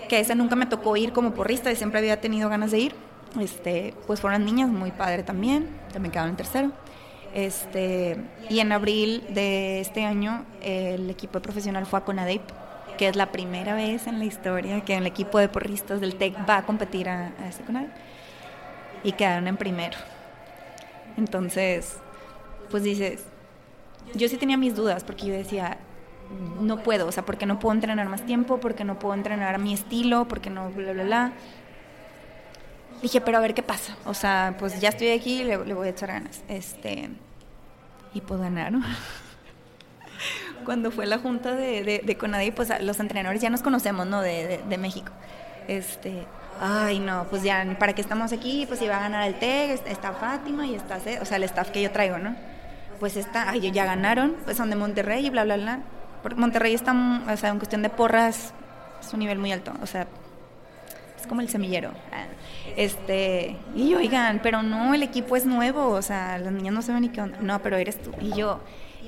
que 0.08 0.20
esa 0.20 0.36
nunca 0.36 0.56
me 0.56 0.66
tocó 0.66 0.96
ir 0.98 1.14
como 1.14 1.34
porrista 1.34 1.72
y 1.72 1.76
siempre 1.76 2.00
había 2.00 2.22
tenido 2.22 2.50
ganas 2.50 2.72
de 2.72 2.80
ir. 2.80 2.96
Este, 3.40 3.94
pues 4.08 4.22
fueron 4.22 4.46
niñas, 4.46 4.70
muy 4.70 4.92
padre 4.92 5.24
también, 5.24 5.70
también 5.92 6.12
quedaron 6.12 6.32
en 6.32 6.38
tercero. 6.38 6.72
Este, 7.34 8.18
y 8.50 8.60
en 8.60 8.72
abril 8.72 9.26
de 9.30 9.82
este 9.82 10.06
año 10.06 10.46
el 10.62 11.10
equipo 11.10 11.42
profesional 11.42 11.86
fue 11.86 12.00
a 12.00 12.06
Conadep, 12.06 12.42
que 12.98 13.10
es 13.10 13.16
la 13.18 13.32
primera 13.32 13.76
vez 13.76 14.08
en 14.08 14.20
la 14.20 14.26
historia 14.26 14.82
que 14.86 14.96
el 14.96 15.06
equipo 15.06 15.38
de 15.40 15.50
porristas 15.50 16.00
del 16.00 16.16
TEC 16.16 16.48
va 16.48 16.58
a 16.58 16.66
competir 16.66 17.10
a, 17.10 17.34
a 17.40 17.48
este. 17.50 17.64
Y 19.04 19.12
quedaron 19.12 19.48
en 19.48 19.58
primero. 19.58 19.98
Entonces, 21.18 21.98
pues 22.72 22.84
dices, 22.84 23.24
yo 24.14 24.30
sí 24.30 24.38
tenía 24.38 24.58
mis 24.58 24.76
dudas 24.76 25.04
porque 25.04 25.28
yo 25.28 25.34
decía, 25.34 25.78
no 26.60 26.78
puedo, 26.84 27.08
o 27.08 27.12
sea, 27.12 27.24
porque 27.26 27.46
no 27.46 27.60
puedo 27.60 27.74
entrenar 27.74 28.08
más 28.10 28.26
tiempo, 28.26 28.60
porque 28.60 28.84
no 28.84 29.00
puedo 29.00 29.14
entrenar 29.14 29.56
a 29.56 29.58
mi 29.58 29.74
estilo, 29.74 30.28
porque 30.28 30.50
no, 30.50 30.70
bla, 30.72 30.94
bla, 30.94 31.04
bla. 31.04 31.34
Dije, 33.02 33.22
pero 33.22 33.38
a 33.38 33.42
ver 33.42 33.54
qué 33.54 33.64
pasa. 33.64 33.96
O 34.06 34.14
sea, 34.14 34.56
pues 34.58 34.80
ya 34.80 34.90
estoy 34.90 35.10
aquí, 35.10 35.44
le, 35.44 35.58
voy 35.58 35.88
a 35.88 35.92
echar 35.92 36.10
ganas. 36.10 36.42
Este, 36.48 37.10
y 38.14 38.22
pues 38.22 38.40
ganaron. 38.40 38.84
Cuando 40.66 40.90
fue 40.92 41.06
la 41.06 41.20
junta 41.20 41.54
de, 41.56 41.84
de, 41.84 42.00
de 42.00 42.52
pues 42.56 42.72
los 42.82 43.00
entrenadores 43.00 43.42
ya 43.42 43.50
nos 43.50 43.62
conocemos, 43.62 44.08
¿no? 44.08 44.22
De, 44.22 44.78
México. 44.80 45.12
Este, 45.68 46.26
ay, 46.60 47.00
no, 47.00 47.26
pues 47.30 47.44
ya, 47.44 47.64
¿para 47.78 47.94
qué 47.94 48.02
estamos 48.02 48.32
aquí? 48.32 48.66
Pues 48.68 48.82
iba 48.82 48.98
a 48.98 49.02
ganar 49.02 49.28
el 49.28 49.36
TEC, 49.36 49.88
está- 49.88 50.14
Fátima 50.14 50.66
y 50.66 50.76
está, 50.76 51.00
o 51.22 51.26
sea, 51.26 51.38
el 51.38 51.44
staff 51.44 51.70
que 51.70 51.82
yo 51.82 51.92
traigo, 51.92 52.18
¿no? 52.18 52.36
Pues 53.00 53.18
está, 53.18 53.50
ay, 53.50 53.72
ya 53.72 53.86
ganaron, 53.86 54.36
pues 54.46 54.58
son 54.58 54.70
de 54.70 54.76
Monterrey 54.76 55.26
y 55.26 55.30
bla, 55.30 55.44
bla, 55.44 55.58
bla. 55.58 55.80
Monterrey 56.36 56.74
está, 56.74 56.94
o 57.32 57.38
sea, 57.38 57.50
en 57.50 57.58
cuestión 57.58 57.82
de 57.82 57.90
porras, 57.90 58.54
es 59.00 59.14
un 59.14 59.20
nivel 59.20 59.38
muy 59.38 59.52
alto, 59.52 59.74
o 59.82 59.86
sea, 59.86 60.08
es 61.20 61.28
como 61.28 61.42
el 61.42 61.50
semillero. 61.50 61.92
Este, 62.76 63.58
y 63.76 63.90
yo, 63.90 63.98
oigan, 64.00 64.40
pero 64.42 64.64
no, 64.64 64.94
el 64.94 65.04
equipo 65.04 65.36
es 65.36 65.46
nuevo, 65.46 65.90
o 65.90 66.02
sea, 66.02 66.38
las 66.38 66.52
niñas 66.52 66.74
no 66.74 66.82
saben 66.82 67.04
ni 67.04 67.10
qué 67.10 67.22
onda. 67.22 67.38
No, 67.42 67.62
pero 67.62 67.78
eres 67.78 68.02
tú. 68.02 68.12
Y 68.20 68.34
yo, 68.34 68.60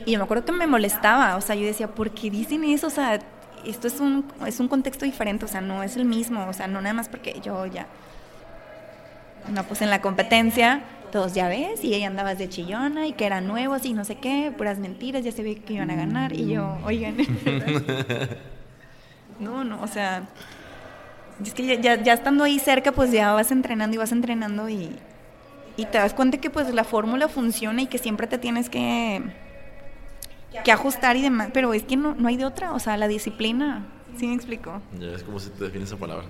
y 0.05 0.11
yo 0.11 0.19
me 0.19 0.23
acuerdo 0.23 0.45
que 0.45 0.51
me 0.51 0.67
molestaba, 0.67 1.35
o 1.35 1.41
sea, 1.41 1.55
yo 1.55 1.65
decía, 1.65 1.87
¿por 1.87 2.11
qué 2.11 2.29
dicen 2.29 2.63
eso? 2.63 2.87
O 2.87 2.91
sea, 2.91 3.19
esto 3.65 3.87
es 3.87 3.99
un, 3.99 4.31
es 4.45 4.59
un 4.59 4.67
contexto 4.67 5.05
diferente, 5.05 5.45
o 5.45 5.47
sea, 5.47 5.61
no 5.61 5.83
es 5.83 5.97
el 5.97 6.05
mismo, 6.05 6.47
o 6.47 6.53
sea, 6.53 6.67
no 6.67 6.81
nada 6.81 6.93
más 6.93 7.09
porque 7.09 7.39
yo 7.43 7.65
ya. 7.65 7.87
No, 9.49 9.63
pues 9.63 9.81
en 9.81 9.89
la 9.89 10.01
competencia, 10.01 10.81
todos 11.07 11.33
ya 11.33 11.47
ves, 11.47 11.83
y 11.83 11.93
ella 11.93 12.07
andabas 12.07 12.37
de 12.37 12.49
chillona 12.49 13.07
y 13.07 13.13
que 13.13 13.25
eran 13.25 13.47
nuevos 13.47 13.85
y 13.85 13.93
no 13.93 14.05
sé 14.05 14.15
qué, 14.15 14.53
puras 14.55 14.79
mentiras, 14.79 15.23
ya 15.23 15.31
se 15.31 15.43
ve 15.43 15.55
que 15.55 15.73
iban 15.73 15.89
a 15.89 15.95
ganar. 15.95 16.33
Y 16.33 16.47
yo, 16.47 16.77
oigan. 16.85 17.17
no, 19.39 19.63
no, 19.63 19.81
o 19.81 19.87
sea, 19.87 20.27
es 21.43 21.53
que 21.53 21.65
ya, 21.65 21.75
ya, 21.75 22.01
ya 22.01 22.13
estando 22.13 22.43
ahí 22.43 22.59
cerca, 22.59 22.91
pues 22.91 23.11
ya 23.11 23.33
vas 23.33 23.51
entrenando 23.51 23.95
y 23.95 23.97
vas 23.97 24.11
entrenando 24.11 24.69
y, 24.69 24.89
y 25.75 25.85
te 25.85 25.97
das 25.97 26.13
cuenta 26.13 26.39
que 26.39 26.49
pues 26.49 26.73
la 26.73 26.83
fórmula 26.83 27.27
funciona 27.27 27.81
y 27.81 27.87
que 27.87 27.97
siempre 27.97 28.27
te 28.27 28.37
tienes 28.37 28.69
que, 28.69 29.21
que 30.63 30.71
ajustar 30.71 31.15
y 31.15 31.21
demás, 31.21 31.49
pero 31.53 31.73
es 31.73 31.83
que 31.83 31.97
no, 31.97 32.15
no 32.15 32.27
hay 32.27 32.37
de 32.37 32.45
otra, 32.45 32.73
o 32.73 32.79
sea, 32.79 32.97
la 32.97 33.07
disciplina, 33.07 33.85
¿sí 34.17 34.27
me 34.27 34.33
explico? 34.33 34.81
Ya 34.99 35.07
ves 35.07 35.23
cómo 35.23 35.39
se 35.39 35.49
te 35.51 35.65
define 35.65 35.85
esa 35.85 35.97
palabra. 35.97 36.25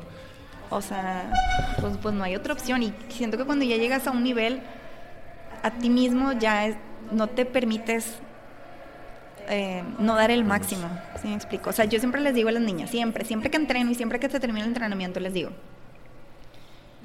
O 0.70 0.82
sea, 0.82 1.32
pues, 1.80 1.98
pues 1.98 2.14
no 2.14 2.24
hay 2.24 2.36
otra 2.36 2.54
opción 2.54 2.84
y 2.84 2.94
siento 3.10 3.38
que 3.38 3.46
cuando 3.46 3.66
ya 3.66 3.78
llegas 3.78 4.08
a 4.08 4.12
un 4.12 4.24
nivel, 4.24 4.62
a 5.64 5.72
ti 5.72 5.90
mismo 5.90 6.34
ya 6.34 6.78
no 7.12 7.28
te 7.28 7.46
permites 7.46 8.20
eh, 9.50 9.84
no 10.00 10.16
dar 10.16 10.30
el 10.30 10.44
máximo, 10.44 10.90
¿sí 11.22 11.30
me 11.30 11.36
explico? 11.36 11.70
O 11.70 11.74
sea, 11.74 11.86
yo 11.86 12.00
siempre 12.00 12.20
les 12.20 12.34
digo 12.34 12.50
a 12.50 12.52
las 12.52 12.62
niñas, 12.62 12.90
siempre, 12.90 13.24
siempre 13.24 13.50
que 13.50 13.58
entreno 13.58 13.90
y 13.92 13.96
siempre 13.96 14.20
que 14.20 14.30
se 14.30 14.40
termina 14.40 14.66
el 14.66 14.70
entrenamiento 14.70 15.22
les 15.22 15.34
digo, 15.34 15.52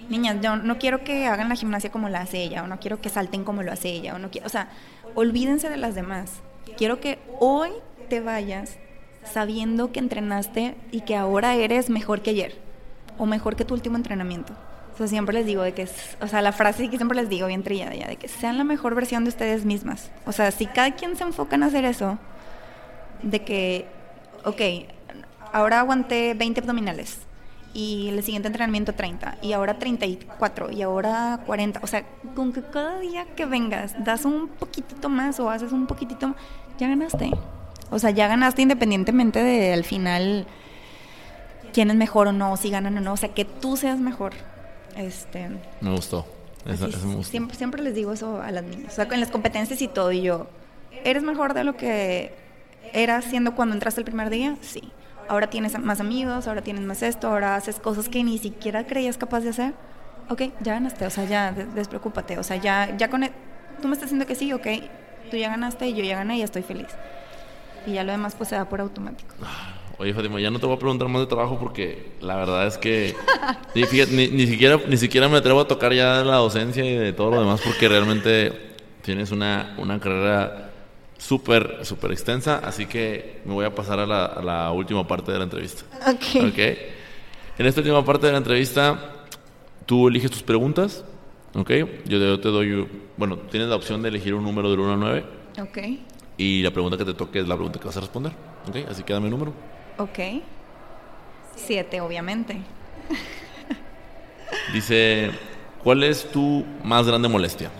niñas, 0.09 0.39
yo 0.43 0.57
no 0.57 0.79
quiero 0.79 1.05
que 1.05 1.27
hagan 1.27 1.49
la 1.49 1.55
gimnasia 1.55 1.93
como 1.93 2.09
la 2.09 2.23
hace 2.23 2.43
ella, 2.43 2.65
o 2.65 2.67
no 2.67 2.81
quiero 2.81 3.01
que 3.01 3.09
salten 3.11 3.45
como 3.45 3.63
lo 3.63 3.73
hace 3.73 3.91
ella, 3.91 4.17
o 4.17 4.19
no 4.19 4.31
quiero, 4.31 4.47
o 4.47 4.51
sea, 4.51 4.69
olvídense 5.15 5.69
de 5.69 5.77
las 5.77 5.95
demás. 5.95 6.41
Quiero 6.77 7.01
que 7.01 7.19
hoy 7.39 7.71
te 8.09 8.21
vayas 8.21 8.77
sabiendo 9.25 9.93
que 9.93 10.01
entrenaste 10.01 10.75
y 10.91 11.03
que 11.03 11.17
ahora 11.17 11.55
eres 11.55 11.91
mejor 11.91 12.23
que 12.23 12.31
ayer, 12.31 12.57
o 13.19 13.27
mejor 13.27 13.57
que 13.57 13.65
tu 13.65 13.75
último 13.75 13.97
entrenamiento. 13.97 14.53
O 14.95 14.99
sea, 14.99 15.07
siempre 15.07 15.35
les 15.35 15.47
digo 15.47 15.63
de 15.63 15.73
que, 15.73 15.83
es- 15.83 16.17
o 16.21 16.27
sea, 16.27 16.43
la 16.43 16.53
frase 16.53 16.89
que 16.91 16.97
siempre 16.97 17.17
les 17.17 17.29
digo 17.29 17.47
bien 17.47 17.63
trillada 17.63 17.95
ya, 17.95 18.07
de 18.09 18.17
que 18.17 18.29
sean 18.29 18.59
la 18.59 18.65
mejor 18.65 18.95
versión 18.95 19.25
de 19.25 19.31
ustedes 19.31 19.65
mismas. 19.65 20.11
O 20.27 20.33
sea, 20.33 20.51
si 20.51 20.67
cada 20.67 20.91
quien 20.93 21.17
se 21.17 21.25
enfoca 21.25 21.57
en 21.57 21.63
hacer 21.63 21.85
eso, 21.85 22.19
de 23.23 23.43
que, 23.43 23.87
ok, 24.45 24.61
ahora 25.53 25.81
aguanté 25.81 26.35
20 26.35 26.61
abdominales 26.61 27.19
y 27.75 28.09
el 28.11 28.23
siguiente 28.23 28.49
entrenamiento 28.49 28.93
30 28.95 29.39
y 29.41 29.53
ahora 29.55 29.79
34 29.79 30.71
y 30.71 30.83
ahora 30.83 31.41
40, 31.47 31.81
o 31.83 31.87
sea, 31.87 32.05
con 32.35 32.53
que 32.53 32.63
cada 32.63 32.99
día 33.01 33.25
que 33.35 33.47
vengas 33.47 33.95
das 34.05 34.25
un 34.27 34.49
poquitito 34.49 35.09
más 35.09 35.41
o 35.41 35.49
haces 35.49 35.73
un 35.73 35.87
poquitito, 35.87 36.29
más, 36.29 36.37
ya 36.79 36.89
ganaste. 36.89 37.31
O 37.91 37.99
sea, 37.99 38.11
ya 38.11 38.29
ganaste 38.29 38.61
independientemente 38.63 39.43
de 39.43 39.73
al 39.73 39.85
final 39.85 40.47
quién 41.73 41.91
es 41.91 41.97
mejor 41.97 42.29
o 42.29 42.33
no, 42.33 42.57
si 42.57 42.71
ganan 42.71 42.97
o 42.99 43.01
no, 43.01 43.13
o 43.13 43.17
sea, 43.17 43.31
que 43.31 43.45
tú 43.45 43.77
seas 43.77 43.99
mejor. 43.99 44.33
Este, 44.97 45.49
Me 45.81 45.91
gustó. 45.91 46.27
Esa, 46.67 46.87
Así 46.87 46.97
esa 46.97 47.07
me 47.07 47.15
gustó. 47.17 47.31
siempre, 47.31 47.57
siempre 47.57 47.83
les 47.83 47.95
digo 47.95 48.13
eso 48.13 48.41
a 48.41 48.51
las 48.51 48.63
niñas. 48.63 48.93
O 48.93 48.97
sea, 48.97 49.09
en 49.11 49.21
las 49.21 49.31
competencias 49.31 49.81
y 49.83 49.89
todo. 49.89 50.13
Y 50.13 50.23
yo, 50.23 50.47
eres 51.05 51.23
mejor 51.23 51.55
de 51.55 51.65
lo 51.65 51.77
que 51.77 52.35
era 52.93 53.17
haciendo 53.17 53.55
cuando 53.55 53.75
entraste 53.75 54.01
el 54.01 54.05
primer 54.05 54.31
día? 54.31 54.57
Sí. 54.61 54.93
Ahora 55.29 55.49
tienes 55.49 55.79
más 55.79 56.01
amigos, 56.01 56.47
ahora 56.47 56.63
tienes 56.63 56.85
más 56.85 57.03
esto, 57.03 57.29
ahora 57.29 57.57
haces 57.57 57.79
cosas 57.79 58.09
que 58.09 58.23
ni 58.23 58.39
siquiera 58.39 58.87
creías 58.87 59.17
capaz 59.17 59.41
de 59.41 59.51
hacer. 59.51 59.75
Ok, 60.29 60.43
ya 60.61 60.75
ganaste, 60.75 61.07
o 61.07 61.11
sea, 61.11 61.25
ya 61.25 61.53
despreocúpate, 61.53 62.39
o 62.39 62.43
sea, 62.43 62.57
ya, 62.57 62.97
ya 62.97 63.09
con... 63.09 63.25
E, 63.25 63.33
tú 63.81 63.89
me 63.89 63.95
estás 63.95 64.09
diciendo 64.09 64.27
que 64.27 64.35
sí, 64.35 64.53
ok, 64.53 64.67
tú 65.31 65.37
ya 65.37 65.49
ganaste 65.49 65.89
y 65.89 65.95
yo 65.95 66.05
ya 66.05 66.17
gané 66.17 66.39
y 66.39 66.43
estoy 66.43 66.63
feliz. 66.63 66.89
Y 67.87 67.95
ya 67.95 68.05
lo 68.05 68.13
demás 68.13 68.35
pues 68.37 68.49
se 68.51 68.55
da 68.57 68.65
por 68.69 68.81
automático. 68.81 69.35
Oye, 69.99 70.15
Fátima, 70.15 70.41
ya 70.41 70.51
no 70.51 70.59
te 70.59 70.67
voy 70.67 70.77
a 70.77 70.79
preguntar 70.79 71.09
más 71.09 71.23
de 71.23 71.27
trabajo 71.27 71.59
porque 71.59 72.13
la 72.21 72.37
verdad 72.37 72.67
es 72.67 72.79
que 72.79 73.15
ni, 73.75 74.29
ni, 74.29 74.47
siquiera, 74.47 74.81
ni 74.89 74.97
siquiera 74.97 75.29
me 75.29 75.39
atrevo 75.39 75.61
a 75.61 75.69
tocar 75.69 75.93
ya 75.93 76.25
la 76.25 76.37
docencia 76.37 76.85
y 76.85 76.95
de 76.95 77.13
todo 77.13 77.31
lo 77.31 77.41
demás 77.41 77.61
porque 77.65 77.89
realmente 77.89 78.73
tienes 79.03 79.31
una, 79.31 79.75
una 79.79 80.01
carrera 80.01 80.71
súper, 81.19 81.85
súper 81.85 82.13
extensa, 82.13 82.59
así 82.65 82.87
que 82.87 83.43
me 83.45 83.53
voy 83.53 83.65
a 83.65 83.75
pasar 83.75 84.01
a 84.01 84.07
la, 84.07 84.25
a 84.25 84.43
la, 84.43 84.73
última 84.73 85.07
parte 85.07 85.31
de 85.31 85.39
la 85.39 85.45
entrevista. 85.45 85.85
Ok. 86.09 86.45
Ok. 86.49 86.59
En 87.59 87.67
esta 87.67 87.81
última 87.81 88.05
parte 88.05 88.27
de 88.27 88.33
la 88.33 88.39
entrevista, 88.39 89.25
tú 89.87 90.09
eliges 90.09 90.31
tus 90.31 90.43
preguntas, 90.43 91.05
¿ok? 91.55 91.71
Yo 92.07 92.41
te, 92.41 92.49
doy, 92.49 92.89
bueno, 93.17 93.37
tienes 93.51 93.69
la 93.69 93.77
opción 93.77 94.03
de 94.03 94.09
elegir 94.09 94.35
un 94.35 94.43
número 94.43 94.71
del 94.71 94.81
1 94.81 94.93
al 94.95 95.01
9. 95.01 95.25
Ok. 95.61 95.79
Y 96.39 96.63
la 96.63 96.71
pregunta 96.71 96.97
que 96.97 97.05
te 97.05 97.15
toque 97.15 97.41
es 97.41 97.47
la 97.47 97.55
pregunta 97.55 97.79
que 97.79 97.87
vas 97.87 97.97
a 97.97 98.01
responder, 98.01 98.33
¿ok? 98.69 98.89
Así 98.91 99.05
que 99.05 99.13
dame 99.13 99.27
el 99.27 99.33
número. 99.33 99.53
Ok. 99.99 100.19
7, 101.57 102.01
obviamente. 102.01 102.57
Dice, 104.73 105.31
¿cuál 105.83 106.03
es 106.03 106.31
tu 106.31 106.65
más 106.83 107.07
grande 107.07 107.29
molestia? 107.29 107.71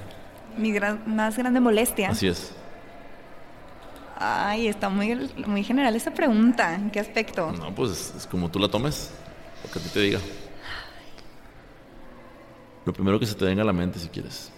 Mi 0.57 0.73
más 1.07 1.37
grande 1.37 1.61
molestia. 1.61 2.11
Así 2.11 2.27
es. 2.27 2.55
Ay, 4.19 4.69
está 4.69 4.89
muy, 4.89 5.31
muy 5.47 5.65
general 5.65 5.97
esa 5.97 6.13
pregunta. 6.13 6.75
¿En 6.75 6.91
qué 6.91 7.01
aspecto? 7.01 7.51
No, 7.53 7.75
pues 7.75 8.15
es 8.17 8.27
como 8.27 8.51
tú 8.51 8.59
la 8.59 8.69
tomes, 8.69 9.11
lo 9.65 9.71
que 9.71 9.79
a 9.79 9.83
ti 9.83 9.89
te 9.89 10.01
diga. 10.01 10.21
Lo 12.85 12.93
primero 12.93 13.19
que 13.19 13.27
se 13.27 13.35
te 13.35 13.45
venga 13.45 13.63
a 13.63 13.67
la 13.67 13.73
mente, 13.73 13.99
si 13.99 14.09
quieres. 14.09 14.53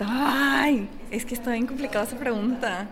Ay, 0.00 0.88
es 1.10 1.24
que 1.24 1.34
está 1.34 1.52
bien 1.52 1.66
complicada 1.66 2.04
esa 2.04 2.16
pregunta. 2.16 2.88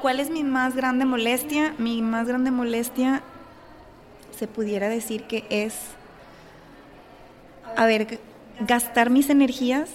¿Cuál 0.00 0.18
es 0.18 0.30
mi 0.30 0.42
más 0.44 0.74
grande 0.74 1.04
molestia? 1.04 1.74
Mi 1.78 2.00
más 2.00 2.26
grande 2.26 2.50
molestia 2.50 3.22
se 4.36 4.46
pudiera 4.46 4.88
decir 4.88 5.24
que 5.24 5.44
es, 5.50 5.74
a 7.76 7.84
ver, 7.84 8.18
gastar 8.60 9.10
mis 9.10 9.28
energías 9.28 9.90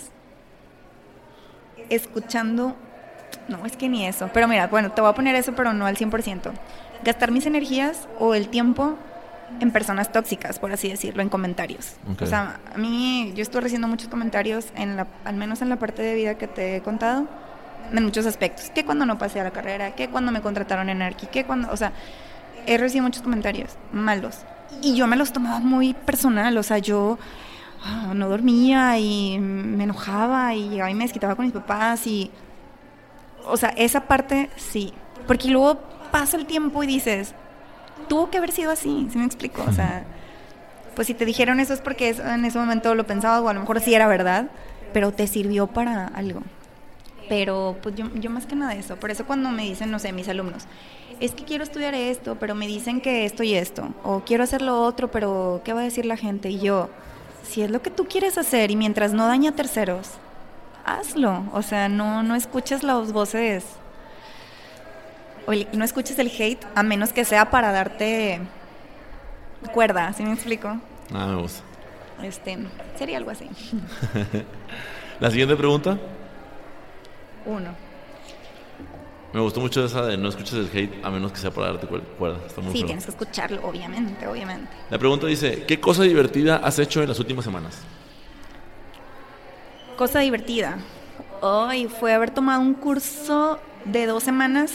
escuchando, 1.90 2.76
no, 3.48 3.66
es 3.66 3.76
que 3.76 3.90
ni 3.90 4.06
eso, 4.06 4.30
pero 4.32 4.48
mira, 4.48 4.68
bueno, 4.68 4.92
te 4.92 5.02
voy 5.02 5.10
a 5.10 5.16
poner 5.16 5.36
eso, 5.36 5.54
pero 5.56 5.74
no 5.74 5.88
al 5.88 5.98
100%. 5.98 6.52
Gastar 7.04 7.32
mis 7.32 7.48
energías 7.48 8.08
o 8.20 8.36
el 8.36 8.50
tiempo 8.50 8.98
en 9.60 9.72
personas 9.72 10.12
tóxicas, 10.12 10.60
por 10.60 10.72
así 10.72 10.90
decirlo, 10.90 11.24
en 11.24 11.30
comentarios. 11.30 11.94
O 12.22 12.26
sea, 12.28 12.60
a 12.74 12.78
mí, 12.78 13.34
yo 13.36 13.42
estoy 13.42 13.62
recibiendo 13.62 13.88
muchos 13.88 14.10
comentarios, 14.10 14.68
en 14.76 14.98
la, 14.98 15.08
al 15.24 15.36
menos 15.36 15.64
en 15.64 15.70
la 15.70 15.78
parte 15.78 16.04
de 16.04 16.14
vida 16.14 16.36
que 16.36 16.48
te 16.48 16.76
he 16.76 16.82
contado, 16.82 17.28
en 17.92 18.04
muchos 18.04 18.26
aspectos. 18.26 18.70
Que 18.70 18.86
cuando 18.86 19.06
no 19.06 19.18
pasé 19.18 19.40
a 19.40 19.44
la 19.44 19.52
carrera, 19.52 19.96
que 19.96 20.10
cuando 20.10 20.32
me 20.32 20.42
contrataron 20.42 20.90
en 20.90 21.02
Arqui, 21.02 21.28
que 21.28 21.46
cuando, 21.46 21.72
o 21.72 21.78
sea, 21.78 21.92
he 22.66 22.78
recibido 22.78 23.04
muchos 23.04 23.22
comentarios 23.22 23.72
malos. 23.92 24.40
Y 24.82 24.96
yo 24.96 25.08
me 25.08 25.16
los 25.16 25.32
tomaba 25.32 25.60
muy 25.60 25.94
personal, 25.94 26.58
o 26.58 26.64
sea, 26.64 26.80
yo 26.80 27.18
ah, 27.84 28.14
no 28.14 28.28
dormía 28.30 28.98
y 28.98 29.38
me 29.40 29.84
enojaba 29.84 30.54
y 30.54 30.70
llegaba 30.70 30.92
y 30.92 30.96
me 30.96 31.04
desquitaba 31.04 31.36
con 31.36 31.46
mis 31.46 31.54
papás 31.54 32.08
y... 32.08 32.32
O 33.48 33.58
sea, 33.58 33.70
esa 33.70 34.02
parte 34.02 34.50
sí. 34.56 34.92
Porque 35.28 35.50
luego 35.50 35.80
pasa 36.12 36.38
el 36.38 36.46
tiempo 36.46 36.84
y 36.84 36.88
dices, 36.88 37.36
tuvo 38.08 38.30
que 38.30 38.38
haber 38.38 38.52
sido 38.52 38.72
así, 38.72 39.08
¿sí 39.12 39.18
me 39.18 39.26
explico? 39.26 39.64
O 39.68 39.72
sea, 39.72 40.04
pues 40.96 41.08
si 41.08 41.14
te 41.14 41.26
dijeron 41.26 41.60
eso 41.60 41.74
es 41.74 41.82
porque 41.82 42.10
en 42.10 42.46
ese 42.46 42.58
momento 42.58 42.96
lo 42.96 43.06
pensaba 43.06 43.42
o 43.42 43.50
a 43.50 43.54
lo 43.54 43.60
mejor 43.60 43.82
sí 43.82 43.94
era 43.94 44.08
verdad, 44.08 44.48
pero 44.94 45.12
te 45.12 45.28
sirvió 45.28 45.68
para 45.68 46.08
algo. 46.08 46.42
Pero 47.28 47.78
pues 47.82 47.96
yo, 47.96 48.06
yo 48.16 48.30
más 48.30 48.46
que 48.46 48.56
nada 48.56 48.76
eso, 48.76 48.98
por 48.98 49.12
eso 49.12 49.26
cuando 49.26 49.50
me 49.50 49.64
dicen, 49.64 49.90
no 49.92 50.00
sé, 50.00 50.12
mis 50.12 50.30
alumnos, 50.30 50.64
es 51.20 51.32
que 51.32 51.44
quiero 51.44 51.64
estudiar 51.64 51.96
esto, 51.96 52.36
pero 52.40 52.56
me 52.56 52.68
dicen 52.68 53.02
que 53.02 53.26
esto 53.26 53.44
y 53.44 53.56
esto, 53.56 53.94
o 54.04 54.22
quiero 54.26 54.44
hacer 54.44 54.62
lo 54.62 54.82
otro, 54.84 55.10
pero 55.10 55.62
¿qué 55.64 55.74
va 55.74 55.82
a 55.82 55.84
decir 55.84 56.06
la 56.06 56.18
gente? 56.18 56.50
Y 56.50 56.60
yo, 56.60 56.90
si 57.44 57.62
es 57.62 57.72
lo 57.72 57.82
que 57.82 57.90
tú 57.90 58.06
quieres 58.06 58.38
hacer 58.38 58.72
y 58.72 58.76
mientras 58.76 59.14
no 59.14 59.28
daña 59.28 59.52
a 59.52 59.56
terceros, 59.56 60.12
hazlo, 60.86 61.44
o 61.54 61.62
sea, 61.62 61.90
no, 61.90 62.22
no 62.24 62.36
escuches 62.36 62.84
las 62.84 63.12
voces 63.12 63.66
o 65.48 65.54
no 65.74 65.86
escuches 65.86 66.18
el 66.20 66.28
hate 66.28 66.66
a 66.76 66.84
menos 66.84 67.14
que 67.14 67.24
sea 67.24 67.50
para 67.50 67.72
darte 67.72 68.42
cuerda, 69.74 70.14
¿sí 70.14 70.24
me 70.24 70.34
explico? 70.34 70.68
Ah, 71.14 71.28
me 71.28 71.42
gusta. 71.42 71.62
Este, 72.24 72.58
sería 72.98 73.18
algo 73.18 73.32
así. 73.32 73.50
La 75.20 75.30
siguiente 75.30 75.56
pregunta. 75.56 75.98
Uno. 77.46 77.70
Me 79.36 79.42
gustó 79.42 79.60
mucho 79.60 79.84
esa 79.84 80.02
de 80.06 80.16
no 80.16 80.30
escuches 80.30 80.54
el 80.54 80.70
hate 80.74 81.04
a 81.04 81.10
menos 81.10 81.34
que 81.34 81.38
sea 81.40 81.52
para 81.52 81.68
darte 81.74 81.88
cuerda. 81.88 82.38
Está 82.48 82.62
muy 82.62 82.72
sí, 82.72 82.84
tienes 82.84 83.04
que 83.04 83.12
escucharlo, 83.12 83.68
obviamente, 83.68 84.26
obviamente. 84.28 84.70
La 84.90 84.98
pregunta 84.98 85.28
dice, 85.28 85.66
¿qué 85.68 85.78
cosa 85.78 86.04
divertida 86.04 86.56
has 86.58 86.80
hecho 86.80 87.02
en 87.02 87.10
las 87.10 87.20
últimas 87.20 87.44
semanas? 87.44 87.82
Cosa 89.98 90.20
divertida. 90.20 90.78
Hoy 91.42 91.88
fue 91.88 92.14
haber 92.14 92.32
tomado 92.32 92.62
un 92.62 92.76
curso 92.76 93.60
de 93.84 94.06
dos 94.06 94.24
semanas 94.24 94.72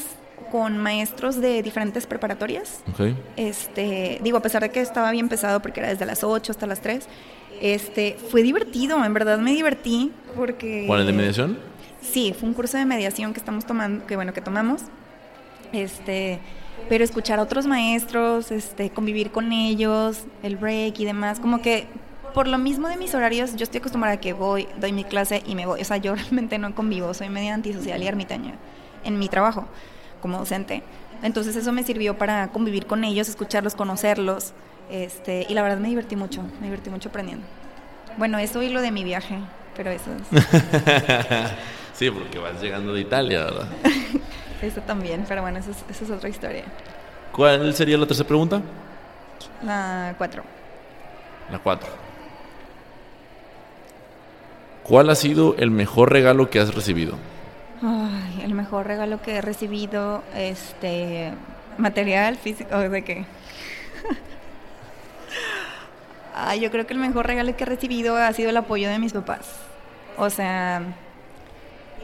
con 0.53 0.77
maestros 0.77 1.41
de 1.41 1.63
diferentes 1.63 2.07
preparatorias. 2.07 2.83
Este, 3.37 4.21
digo, 4.23 4.37
a 4.37 4.43
pesar 4.43 4.61
de 4.61 4.71
que 4.71 4.83
estaba 4.83 5.11
bien 5.11 5.31
pesado 5.31 5.61
porque 5.63 5.81
era 5.81 5.89
desde 5.89 6.05
las 6.05 6.23
8 6.23 6.53
hasta 6.53 6.67
las 6.67 6.83
3, 6.83 7.09
este, 7.63 8.19
fue 8.31 8.43
divertido, 8.43 9.03
en 9.03 9.15
verdad 9.15 9.39
me 9.39 9.53
divertí 9.53 10.13
porque... 10.37 10.85
¿Cuál 10.87 11.01
es 11.01 11.07
de 11.07 11.13
mediación? 11.15 11.70
Sí, 12.11 12.35
fue 12.39 12.49
un 12.49 12.55
curso 12.55 12.77
de 12.77 12.87
mediación 12.87 13.33
que 13.33 13.39
estamos 13.39 13.65
tomando, 13.65 14.07
que 14.07 14.17
bueno, 14.17 14.33
que 14.33 14.41
tomamos. 14.41 14.83
Este, 15.73 16.41
pero 16.89 17.05
escuchar 17.05 17.39
a 17.39 17.43
otros 17.43 17.67
maestros, 17.67 18.51
este, 18.51 18.91
convivir 18.91 19.31
con 19.31 19.53
ellos, 19.53 20.25
el 20.43 20.57
break 20.57 20.99
y 20.99 21.05
demás, 21.05 21.39
como 21.39 21.63
que 21.63 21.87
por 22.35 22.49
lo 22.49 22.59
mismo 22.59 22.89
de 22.89 22.97
mis 22.97 23.15
horarios, 23.15 23.55
yo 23.57 23.65
estoy 23.65 23.79
acostumbrada 23.79 24.17
a 24.17 24.21
que 24.21 24.33
voy, 24.33 24.67
doy 24.81 24.93
mi 24.93 25.05
clase 25.05 25.43
y 25.47 25.55
me 25.55 25.67
voy. 25.67 25.81
O 25.81 25.85
sea, 25.85 25.99
yo 25.99 26.15
realmente 26.17 26.59
no 26.59 26.75
convivo, 26.75 27.15
soy 27.15 27.29
media 27.29 27.55
antisocial 27.55 28.03
y 28.03 28.07
ermitaña 28.07 28.55
en 29.05 29.19
mi 29.19 29.29
trabajo 29.29 29.67
como 30.21 30.39
docente. 30.39 30.83
Entonces 31.23 31.55
eso 31.55 31.73
me 31.73 31.85
sirvió 31.85 32.19
para 32.19 32.49
convivir 32.49 32.87
con 32.87 33.05
ellos, 33.05 33.29
escucharlos, 33.29 33.75
conocerlos. 33.75 34.53
Este, 34.91 35.47
y 35.49 35.55
la 35.55 35.63
verdad 35.63 35.79
me 35.79 35.89
divertí 35.89 36.17
mucho, 36.17 36.43
me 36.61 36.67
divertí 36.67 36.91
mucho 36.91 37.11
aprendiendo. 37.11 37.47
Bueno, 38.17 38.39
eso 38.39 38.63
y 38.63 38.69
lo 38.71 38.81
de 38.81 38.91
mi 38.91 39.05
viaje, 39.05 39.39
pero 39.77 39.91
eso 39.91 40.11
es... 40.13 41.53
sí, 42.01 42.11
porque 42.11 42.39
vas 42.39 42.63
llegando 42.63 42.95
de 42.95 43.03
Italia, 43.03 43.45
¿verdad? 43.45 43.69
eso 44.63 44.81
también, 44.81 45.27
pero 45.29 45.43
bueno, 45.43 45.59
eso 45.59 45.71
es, 45.71 46.01
es 46.01 46.11
otra 46.11 46.31
historia. 46.31 46.65
¿Cuál 47.31 47.75
sería 47.75 47.99
la 47.99 48.07
tercera 48.07 48.27
pregunta? 48.27 48.63
La 49.63 50.15
cuatro. 50.17 50.43
La 51.53 51.59
cuatro. 51.59 51.91
¿Cuál 54.83 55.11
ha 55.11 55.15
sido 55.15 55.55
el 55.59 55.71
mejor 55.71 56.11
regalo 56.11 56.49
que 56.49 56.59
has 56.59 56.75
recibido? 56.75 57.19
Ay, 57.83 58.41
el 58.45 58.55
mejor 58.55 58.87
regalo 58.87 59.21
que 59.21 59.37
he 59.37 59.43
recibido, 59.43 60.23
este, 60.35 61.35
material, 61.77 62.37
físico, 62.37 62.79
¿de 62.79 63.05
qué? 63.05 63.27
Ay, 66.35 66.61
yo 66.61 66.71
creo 66.71 66.87
que 66.87 66.95
el 66.95 66.99
mejor 66.99 67.27
regalo 67.27 67.55
que 67.55 67.65
he 67.65 67.67
recibido 67.67 68.17
ha 68.17 68.33
sido 68.33 68.49
el 68.49 68.57
apoyo 68.57 68.89
de 68.89 68.99
mis 68.99 69.13
papás. 69.13 69.61
O 70.17 70.31
sea, 70.31 70.83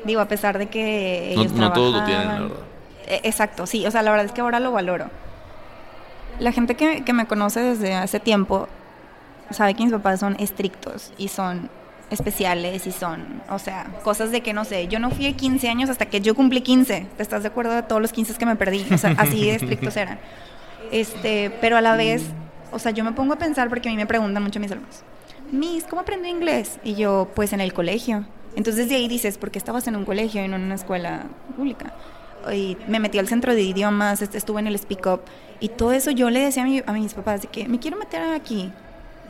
digo, 0.07 0.21
a 0.21 0.29
pesar 0.29 0.59
de 0.59 0.67
que 0.67 1.33
ellos 1.33 1.53
no, 1.53 1.67
no 1.67 1.73
todos 1.73 1.95
lo 1.95 2.05
tienen, 2.05 2.29
la 2.29 2.41
verdad. 2.41 2.57
E, 3.07 3.21
exacto, 3.25 3.67
sí, 3.67 3.87
o 3.87 3.91
sea, 3.91 4.03
la 4.03 4.11
verdad 4.11 4.27
es 4.27 4.33
que 4.33 4.41
ahora 4.41 4.61
lo 4.61 4.73
valoro. 4.73 5.11
La 6.39 6.53
gente 6.53 6.75
que, 6.75 7.03
que 7.05 7.13
me 7.13 7.27
conoce 7.27 7.61
desde 7.61 7.95
hace 7.95 8.21
tiempo 8.21 8.69
sabe 9.51 9.75
que 9.75 9.85
mis 9.85 9.93
papás 9.93 10.21
son 10.21 10.37
estrictos 10.39 11.13
y 11.19 11.29
son 11.29 11.71
especiales 12.11 12.87
y 12.87 12.93
son, 12.93 13.43
o 13.49 13.59
sea, 13.59 13.87
cosas 14.05 14.31
de 14.31 14.41
que 14.41 14.53
no 14.53 14.65
sé, 14.65 14.87
yo 14.89 14.99
no 14.99 15.11
fui 15.11 15.27
a 15.27 15.33
15 15.33 15.69
años 15.69 15.91
hasta 15.91 16.07
que 16.07 16.21
yo 16.21 16.35
cumplí 16.35 16.61
15, 16.61 17.07
¿te 17.17 17.23
estás 17.23 17.43
de 17.43 17.49
acuerdo 17.49 17.73
de 17.73 17.83
todos 17.83 18.01
los 18.01 18.13
15 18.13 18.35
que 18.35 18.47
me 18.47 18.57
perdí? 18.57 18.87
O 18.93 18.99
sea, 18.99 19.15
así 19.19 19.47
de 19.47 19.57
estrictos 19.57 19.97
eran. 19.97 20.19
Este, 20.93 21.51
pero 21.61 21.77
a 21.77 21.81
la 21.81 21.97
vez, 21.97 22.23
o 22.71 22.79
sea, 22.79 22.93
yo 22.93 23.03
me 23.05 23.13
pongo 23.13 23.35
a 23.35 23.39
pensar 23.39 23.69
porque 23.69 23.89
a 23.89 23.93
mí 23.93 23.97
me 23.97 24.07
preguntan 24.07 24.43
mucho 24.43 24.61
mis 24.61 24.71
alumnos, 24.71 25.03
Miss, 25.51 25.85
¿cómo 25.85 26.03
aprendí 26.03 26.29
inglés? 26.29 26.79
Y 26.83 26.95
yo, 26.95 27.29
pues 27.35 27.53
en 27.53 27.61
el 27.61 27.73
colegio. 27.73 28.25
Entonces 28.57 28.89
de 28.89 28.97
ahí 28.97 29.07
dices, 29.07 29.39
¿por 29.39 29.51
qué 29.51 29.59
estabas 29.59 29.87
en 29.87 29.95
un 29.95 30.05
colegio 30.05 30.45
y 30.45 30.49
no 30.49 30.57
en 30.57 30.63
una 30.63 30.75
escuela 30.75 31.27
pública? 31.57 31.95
Y 32.53 32.77
me 32.89 32.99
metí 32.99 33.19
al 33.19 33.29
centro 33.29 33.55
de 33.55 33.63
idiomas, 33.63 34.23
estuve 34.23 34.61
en 34.61 34.67
el 34.67 34.79
Speak 34.79 35.07
Up 35.07 35.21
y 35.61 35.69
todo 35.69 35.93
eso 35.93 36.11
yo 36.11 36.31
le 36.31 36.41
decía 36.41 36.65
a, 36.65 36.91
a 36.91 36.93
mis 36.95 37.15
papás 37.15 37.43
de 37.43 37.49
que 37.49 37.69
me 37.69 37.79
quiero 37.79 37.97
meter 37.97 38.23
aquí, 38.35 38.73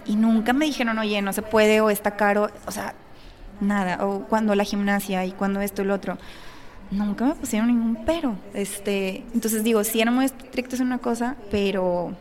y 0.07 0.17
nunca 0.17 0.53
me 0.53 0.67
dijeron, 0.67 0.99
oye, 0.99 1.21
no 1.23 1.33
se 1.33 1.43
puede 1.43 1.81
o 1.81 1.91
está 1.91 2.17
caro, 2.17 2.49
o 2.67 2.71
sea, 2.71 2.95
nada, 3.61 4.05
o 4.07 4.21
cuando 4.27 4.55
la 4.55 4.65
gimnasia 4.65 5.25
y 5.25 5.33
cuando 5.33 5.61
esto 5.61 5.83
y 5.83 5.87
lo 5.87 5.95
otro. 5.95 6.19
nunca 6.91 7.25
me 7.25 7.35
pusieron 7.35 7.69
ningún 7.69 8.05
pero. 8.05 8.37
Este, 8.55 9.25
entonces 9.35 9.65
digo, 9.65 9.83
sí 9.83 10.01
eran 10.01 10.15
muy 10.15 10.27
estrictos 10.27 10.81
en 10.81 10.87
una 10.87 10.99
cosa, 10.99 11.37
pero 11.51 12.15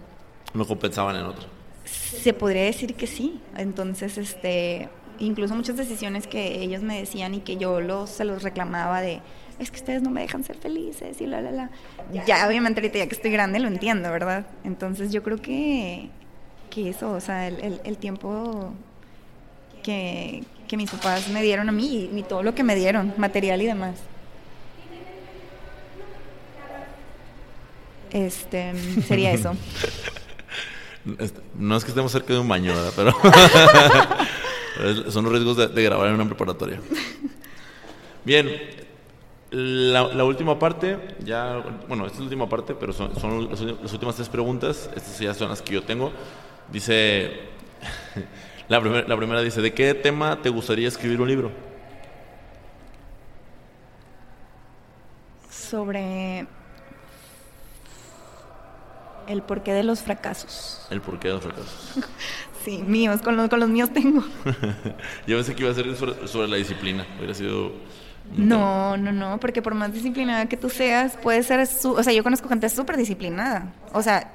no 0.53 0.65
compensaban 0.65 1.15
en 1.15 1.25
otra. 1.25 1.45
Se 1.85 2.33
podría 2.33 2.63
decir 2.63 2.95
que 2.95 3.05
sí. 3.05 3.39
Entonces, 3.55 4.17
este, 4.17 4.89
incluso 5.19 5.55
muchas 5.55 5.77
decisiones 5.77 6.27
que 6.27 6.61
ellos 6.61 6.81
me 6.81 6.99
decían 6.99 7.33
y 7.33 7.39
que 7.39 7.57
yo 7.57 7.81
los, 7.81 8.09
se 8.09 8.25
los 8.25 8.43
reclamaba 8.43 9.01
de, 9.01 9.21
es 9.59 9.71
que 9.71 9.77
ustedes 9.77 10.01
no 10.01 10.09
me 10.09 10.21
dejan 10.21 10.43
ser 10.43 10.57
felices 10.57 11.21
y 11.21 11.25
la, 11.25 11.41
la, 11.41 11.51
la. 11.51 11.69
Ya, 12.25 12.47
obviamente 12.47 12.81
ahorita 12.81 12.99
ya 12.99 13.07
que 13.07 13.15
estoy 13.15 13.31
grande 13.31 13.59
lo 13.59 13.67
entiendo, 13.67 14.11
¿verdad? 14.11 14.45
Entonces 14.63 15.11
yo 15.11 15.23
creo 15.23 15.41
que, 15.41 16.09
que 16.69 16.89
eso, 16.89 17.11
o 17.11 17.19
sea, 17.19 17.47
el, 17.47 17.79
el, 17.83 17.97
tiempo 17.97 18.73
que, 19.83 20.43
que, 20.67 20.77
mis 20.77 20.91
papás 20.91 21.29
me 21.29 21.41
dieron 21.41 21.69
a 21.69 21.71
mí 21.71 22.09
y, 22.13 22.19
y 22.19 22.23
todo 22.23 22.43
lo 22.43 22.53
que 22.53 22.63
me 22.63 22.75
dieron, 22.75 23.13
material 23.17 23.61
y 23.61 23.65
demás. 23.65 23.95
Este, 28.11 28.73
sería 29.07 29.31
eso. 29.31 29.55
Este, 31.19 31.39
no 31.55 31.77
es 31.77 31.83
que 31.83 31.89
estemos 31.91 32.11
cerca 32.11 32.33
de 32.33 32.39
un 32.39 32.47
baño, 32.47 32.73
¿verdad? 32.73 32.91
Pero 32.95 33.11
son 35.09 35.23
los 35.23 35.33
riesgos 35.33 35.73
de, 35.73 35.83
grabar 35.83 36.07
en 36.07 36.15
una 36.15 36.25
preparatoria. 36.25 36.79
Bien, 38.23 38.49
la, 39.51 40.23
última 40.23 40.57
parte, 40.57 40.97
ya, 41.23 41.63
bueno, 41.87 42.05
esta 42.05 42.15
es 42.15 42.19
la 42.19 42.25
última 42.25 42.49
parte, 42.49 42.75
pero 42.75 42.91
son, 42.91 43.11
las, 43.49 43.93
últimas 43.93 44.15
tres 44.15 44.29
preguntas. 44.29 44.89
Estas 44.95 45.19
ya 45.19 45.33
son 45.33 45.49
las 45.49 45.61
que 45.61 45.75
yo 45.75 45.83
tengo. 45.83 46.11
Dice, 46.71 47.39
la, 48.67 48.79
la 48.79 49.17
primera 49.17 49.41
dice, 49.41 49.61
¿de 49.61 49.73
qué 49.73 49.93
tema 49.93 50.41
te 50.41 50.49
gustaría 50.49 50.87
escribir 50.87 51.21
un 51.21 51.27
libro? 51.27 51.51
Sobre 55.49 56.47
el 59.27 59.41
porqué 59.41 59.73
de 59.73 59.83
los 59.83 60.01
fracasos. 60.01 60.85
El 60.89 61.01
porqué 61.01 61.29
de 61.29 61.33
los 61.35 61.43
fracasos. 61.43 61.95
sí, 62.65 62.83
míos, 62.85 63.21
con 63.21 63.37
los, 63.37 63.47
con 63.49 63.59
los 63.59 63.69
míos 63.69 63.91
tengo. 63.93 64.23
Yo 65.27 65.37
pensé 65.37 65.55
que 65.55 65.63
iba 65.63 65.71
a 65.71 65.75
ser 65.75 65.95
sobre, 65.95 66.47
la 66.47 66.57
disciplina. 66.57 67.05
Hubiera 67.17 67.33
sido. 67.33 67.71
No, 68.35 68.97
no, 68.97 69.11
no, 69.11 69.39
porque 69.39 69.61
por 69.61 69.75
más 69.75 69.93
disciplinada 69.93 70.47
que 70.47 70.57
tú 70.57 70.69
seas, 70.69 71.15
puede 71.21 71.43
ser. 71.43 71.65
Su, 71.67 71.91
o 71.91 72.01
sea, 72.01 72.11
yo 72.11 72.23
conozco 72.23 72.49
gente 72.49 72.67
súper 72.69 72.97
disciplinada. 72.97 73.71
O 73.93 74.01
sea, 74.01 74.31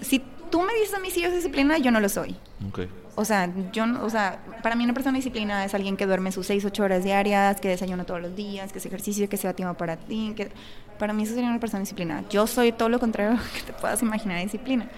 si 0.00 0.22
tú 0.50 0.62
me 0.62 0.72
dices 0.74 0.94
a 0.94 0.98
mí 0.98 1.10
si 1.10 1.20
yo 1.20 1.28
soy 1.28 1.36
disciplinada, 1.36 1.78
yo 1.78 1.90
no 1.90 2.00
lo 2.00 2.08
soy. 2.08 2.34
Okay. 2.70 2.88
O 3.16 3.24
sea, 3.26 3.52
yo, 3.70 3.84
o 4.02 4.08
sea, 4.08 4.40
para 4.62 4.74
mí 4.76 4.84
una 4.84 4.94
persona 4.94 5.16
disciplinada 5.16 5.66
es 5.66 5.74
alguien 5.74 5.98
que 5.98 6.06
duerme 6.06 6.32
sus 6.32 6.46
6, 6.46 6.64
8 6.64 6.82
horas 6.82 7.04
diarias, 7.04 7.60
que 7.60 7.68
desayuna 7.68 8.04
todos 8.04 8.22
los 8.22 8.34
días, 8.34 8.72
que 8.72 8.78
hace 8.78 8.88
ejercicio, 8.88 9.28
que 9.28 9.36
se 9.36 9.46
da 9.46 9.52
tiempo 9.52 9.74
para 9.74 9.96
ti, 9.96 10.32
que 10.34 10.50
para 10.98 11.12
mí 11.12 11.24
eso 11.24 11.34
sería 11.34 11.50
una 11.50 11.60
persona 11.60 11.80
disciplinada. 11.80 12.24
Yo 12.30 12.46
soy 12.46 12.72
todo 12.72 12.88
lo 12.88 12.98
contrario 12.98 13.38
que 13.54 13.62
te 13.62 13.72
puedas 13.74 14.00
imaginar 14.00 14.38
de 14.38 14.44
disciplina. 14.44 14.88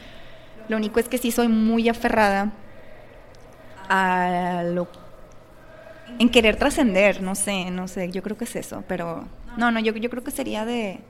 Lo 0.68 0.76
único 0.76 1.00
es 1.00 1.08
que 1.08 1.18
sí 1.18 1.32
soy 1.32 1.48
muy 1.48 1.88
aferrada 1.88 2.52
a 3.88 4.62
lo 4.64 4.88
en 6.18 6.28
querer 6.28 6.56
trascender, 6.56 7.20
no 7.20 7.34
sé, 7.34 7.70
no 7.70 7.88
sé, 7.88 8.10
yo 8.10 8.22
creo 8.22 8.38
que 8.38 8.44
es 8.44 8.56
eso, 8.56 8.84
pero 8.86 9.26
no, 9.56 9.70
no, 9.70 9.80
yo, 9.80 9.92
yo 9.94 10.08
creo 10.08 10.22
que 10.22 10.30
sería 10.30 10.64
de 10.64 11.00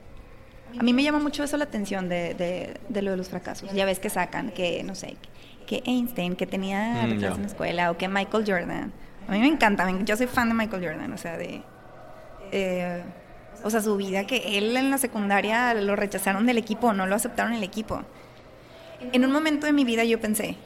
a 0.79 0.83
mí 0.83 0.93
me 0.93 1.03
llama 1.03 1.19
mucho 1.19 1.43
eso 1.43 1.57
la 1.57 1.63
atención 1.63 2.09
de, 2.09 2.33
de, 2.33 2.79
de 2.89 3.01
lo 3.01 3.11
de 3.11 3.17
los 3.17 3.29
fracasos. 3.29 3.71
Ya 3.73 3.85
ves 3.85 3.99
que 3.99 4.09
sacan 4.09 4.51
que, 4.51 4.83
no 4.83 4.95
sé, 4.95 5.15
que 5.65 5.81
Einstein, 5.85 6.35
que 6.35 6.45
tenía 6.45 7.05
mm, 7.05 7.11
en 7.11 7.21
la 7.21 7.45
escuela, 7.45 7.91
o 7.91 7.97
que 7.97 8.07
Michael 8.07 8.43
Jordan. 8.45 8.91
A 9.27 9.31
mí 9.31 9.39
me 9.39 9.47
encanta, 9.47 9.89
yo 10.03 10.15
soy 10.15 10.27
fan 10.27 10.49
de 10.49 10.55
Michael 10.55 10.83
Jordan, 10.83 11.11
o 11.13 11.17
sea, 11.17 11.37
de... 11.37 11.61
Eh, 12.51 13.03
o 13.63 13.69
sea, 13.69 13.81
su 13.81 13.97
vida, 13.97 14.25
que 14.25 14.57
él 14.57 14.77
en 14.77 14.91
la 14.91 14.99
secundaria 14.99 15.73
lo 15.73 15.95
rechazaron 15.95 16.45
del 16.45 16.57
equipo, 16.57 16.93
no 16.93 17.07
lo 17.07 17.15
aceptaron 17.15 17.53
en 17.53 17.57
el 17.57 17.63
equipo. 17.63 18.03
En 19.11 19.25
un 19.25 19.31
momento 19.31 19.65
de 19.65 19.73
mi 19.73 19.83
vida 19.83 20.03
yo 20.03 20.21
pensé, 20.21 20.57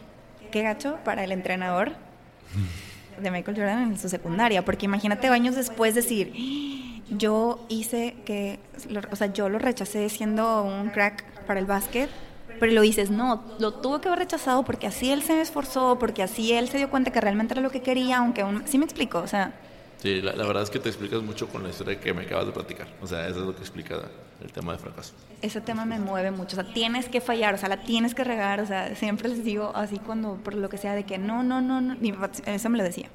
qué 0.52 0.62
gacho 0.62 1.00
para 1.04 1.24
el 1.24 1.32
entrenador 1.32 1.94
de 3.20 3.32
Michael 3.32 3.58
Jordan 3.58 3.92
en 3.92 4.00
su 4.00 4.10
secundaria, 4.10 4.64
porque 4.64 4.86
imagínate 4.86 5.28
años 5.28 5.56
después 5.56 5.96
decir, 5.96 6.34
yo 7.10 7.66
hice 7.70 8.16
que, 8.26 8.60
o 9.12 9.16
sea, 9.16 9.34
yo 9.34 9.50
lo 9.50 9.60
rechacé 9.60 10.08
siendo 10.10 10.64
un 10.64 10.90
crack 10.90 11.24
para 11.46 11.60
el 11.60 11.66
básquet 11.66 12.10
pero 12.62 12.74
lo 12.74 12.82
dices, 12.82 13.10
no, 13.10 13.44
lo 13.58 13.74
tuvo 13.74 14.02
que 14.02 14.08
haber 14.08 14.20
rechazado 14.20 14.64
porque 14.64 14.86
así 14.86 15.12
él 15.12 15.24
se 15.24 15.42
esforzó, 15.42 15.98
porque 15.98 16.22
así 16.22 16.54
él 16.54 16.70
se 16.70 16.78
dio 16.78 16.92
cuenta 16.92 17.12
que 17.12 17.20
realmente 17.20 17.56
era 17.56 17.62
lo 17.64 17.72
que 17.72 17.82
quería, 17.82 18.20
aunque 18.20 18.42
aún... 18.42 18.62
¿Sí 18.68 18.78
me 18.78 18.86
explico? 18.86 19.18
O 19.18 19.26
sea... 19.26 19.52
Sí, 19.98 20.22
la, 20.22 20.34
verdad 20.34 20.62
es 20.62 20.70
que 20.70 20.78
te 20.78 20.88
explicas 20.88 21.24
mucho 21.24 21.48
con 21.48 21.64
la 21.64 21.70
historia 21.70 22.00
que 22.00 22.14
me 22.14 22.22
acabas 22.22 22.46
de 22.46 22.52
platicar. 22.52 22.88
O 23.02 23.08
sea, 23.08 23.28
eso 23.28 23.40
es 23.40 23.46
lo 23.48 23.56
que 23.56 23.62
explica 23.62 23.96
el 24.42 24.52
tema 24.52 24.74
de 24.74 24.80
fracaso. 24.80 25.14
Ese 25.42 25.62
tema 25.62 25.86
me 25.86 26.00
mueve 26.00 26.32
mucho. 26.32 26.60
O 26.60 26.64
sea, 26.64 26.74
tienes 26.74 27.10
que 27.10 27.22
fallar, 27.22 27.54
o 27.54 27.58
sea, 27.58 27.70
la 27.70 27.78
tienes 27.78 28.16
que 28.16 28.24
regar. 28.24 28.60
O 28.60 28.66
sea, 28.66 28.96
siempre 28.96 29.30
les 29.30 29.44
digo 29.44 29.72
así 29.76 30.00
cuando, 30.00 30.36
por 30.36 30.56
lo 30.56 30.70
que 30.70 30.78
sea, 30.78 30.94
de 30.94 31.04
que 31.04 31.18
no, 31.18 31.44
no, 31.44 31.62
no, 31.62 31.82
no. 31.82 31.96
Mi 31.96 32.12
papá 32.12 32.32
eso 32.46 32.70
me 32.70 32.78
lo 32.78 32.84
decía. 32.84 33.10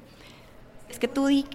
Es 0.89 0.99
que 0.99 1.07
tú 1.07 1.27
di, 1.27 1.45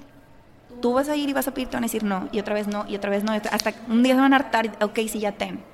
tú 0.80 0.92
vas 0.92 1.08
a 1.08 1.16
ir 1.16 1.28
y 1.28 1.32
vas 1.32 1.48
a 1.48 1.54
pedir, 1.54 1.68
te 1.68 1.76
van 1.76 1.84
a 1.84 1.86
decir 1.86 2.04
no, 2.04 2.28
y 2.32 2.38
otra 2.38 2.54
vez 2.54 2.68
no, 2.68 2.84
y 2.88 2.94
otra 2.96 3.10
vez 3.10 3.24
no. 3.24 3.32
Hasta 3.32 3.74
un 3.88 4.02
día 4.02 4.14
se 4.14 4.20
van 4.20 4.32
a 4.32 4.36
hartar, 4.36 4.76
ok, 4.80 4.98
sí, 5.08 5.20
ya 5.20 5.32
ten 5.32 5.72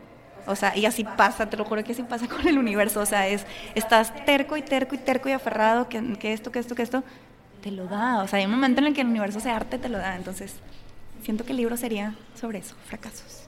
o 0.49 0.57
sea, 0.57 0.75
y 0.75 0.87
así 0.87 1.05
pasa, 1.05 1.51
te 1.51 1.59
lo 1.59 1.65
juro 1.67 1.85
que 1.85 1.93
así 1.93 2.03
pasa 2.03 2.27
con 2.27 2.49
el 2.49 2.57
universo. 2.57 3.01
O 3.01 3.07
sea, 3.07 3.29
es, 3.29 3.45
estás 3.75 4.15
terco 4.25 4.57
y 4.57 4.63
terco 4.63 4.95
y 4.95 4.99
terco 4.99 5.29
y 5.29 5.33
aferrado 5.33 5.91
que, 5.91 6.15
que 6.19 6.33
esto, 6.33 6.51
que 6.51 6.59
esto, 6.59 6.75
que 6.75 6.83
esto, 6.83 7.05
te 7.63 7.71
lo 7.71 7.87
da. 7.87 8.23
O 8.23 8.29
sea, 8.29 8.39
hay 8.39 8.47
un 8.47 8.53
momento 8.53 8.81
en 8.81 8.87
el 8.87 8.95
que 8.95 9.03
el 9.03 9.09
universo 9.09 9.41
se 9.41 9.51
arte, 9.51 9.79
te 9.79 9.91
lo 9.91 9.99
da. 9.99 10.17
Entonces, 10.17 10.55
siento 11.23 11.45
que 11.45 11.53
el 11.53 11.59
libro 11.59 11.77
sería 11.77 12.15
sobre 12.35 12.59
eso, 12.59 12.75
fracasos. 12.87 13.48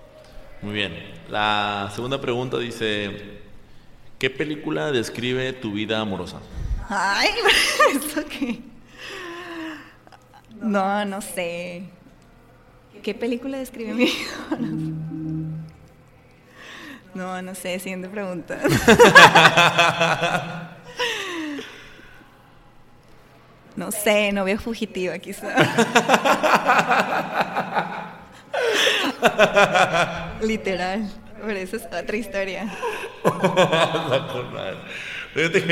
Muy 0.62 0.74
bien. 0.74 0.95
La 1.28 1.91
segunda 1.95 2.20
pregunta 2.20 2.59
dice, 2.59 3.41
¿qué 4.19 4.31
película 4.31 4.93
describe 4.93 5.53
tu 5.53 5.73
vida 5.73 6.01
amorosa? 6.01 6.41
Ay, 6.89 7.28
¿eso 7.95 8.24
qué? 8.27 8.61
No, 10.61 11.05
no 11.05 11.20
sé. 11.20 11.85
¿Qué 13.03 13.15
película 13.15 13.59
describe 13.59 13.95
mi 13.95 14.05
vida 14.05 14.59
no, 17.15 17.41
no 17.43 17.55
sé, 17.55 17.78
siguiente 17.78 18.09
pregunta. 18.09 18.57
no 23.77 23.91
sé, 23.91 24.32
novia 24.32 24.59
fugitiva 24.59 25.19
quizá. 25.19 25.49
Literal, 30.43 31.11
pero 31.47 31.59
esa 31.59 31.77
es 31.77 31.87
otra 31.87 32.16
historia. 32.16 32.73
Fíjate 35.35 35.62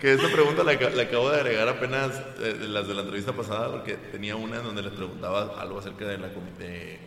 que, 0.00 0.12
esta 0.12 0.28
pregunta 0.28 0.62
la, 0.62 0.72
acabo 0.72 1.30
de 1.30 1.40
agregar 1.40 1.68
apenas 1.68 2.12
eh, 2.40 2.56
las 2.60 2.86
de 2.86 2.94
la 2.94 3.00
entrevista 3.02 3.32
pasada 3.32 3.70
porque 3.70 3.94
tenía 3.94 4.36
una 4.36 4.58
en 4.58 4.64
donde 4.64 4.82
les 4.82 4.92
preguntaba 4.92 5.60
algo 5.60 5.80
acerca 5.80 6.04
de 6.06 6.18
la 6.18 6.28
de, 6.28 7.00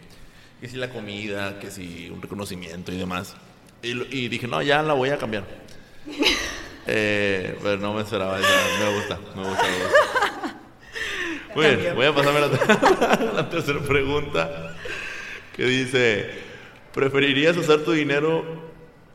que 0.59 0.67
si 0.67 0.75
la 0.75 0.89
comida, 0.89 1.59
que 1.59 1.71
si 1.71 2.09
un 2.09 2.21
reconocimiento 2.21 2.91
y 2.91 2.97
demás. 2.97 3.35
Y, 3.81 4.27
dije, 4.27 4.47
no, 4.47 4.61
ya 4.61 4.81
la 4.81 4.93
voy 4.93 5.09
a 5.09 5.17
cambiar. 5.17 5.45
Eh, 6.85 7.57
pero 7.63 7.77
no 7.77 7.93
me 7.93 8.01
esperaba, 8.01 8.37
me 8.37 8.93
gusta, 8.93 9.17
me 9.37 9.47
gusta. 9.47 9.65
Muy 11.55 11.75
bien, 11.77 11.95
voy 11.95 12.05
a 12.07 12.13
pasarme 12.13 12.41
la, 12.41 13.31
la 13.35 13.49
tercera 13.49 13.79
pregunta 13.79 14.75
que 15.55 15.65
dice, 15.65 16.29
¿preferirías 16.93 17.55
usar 17.57 17.79
tu 17.79 17.91
dinero, 17.91 18.43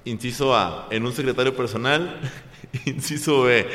inciso 0.05 0.55
A, 0.57 0.87
en 0.91 1.05
un 1.05 1.13
secretario 1.13 1.55
personal, 1.57 2.21
inciso 2.87 3.43
B, 3.43 3.67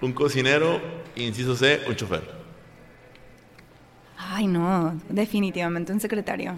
un 0.00 0.12
cocinero, 0.12 0.80
inciso 1.16 1.56
C, 1.56 1.80
un 1.86 1.96
chofer? 1.96 2.42
Ay, 4.18 4.46
no, 4.46 5.00
definitivamente 5.08 5.92
un 5.92 6.00
secretario. 6.00 6.54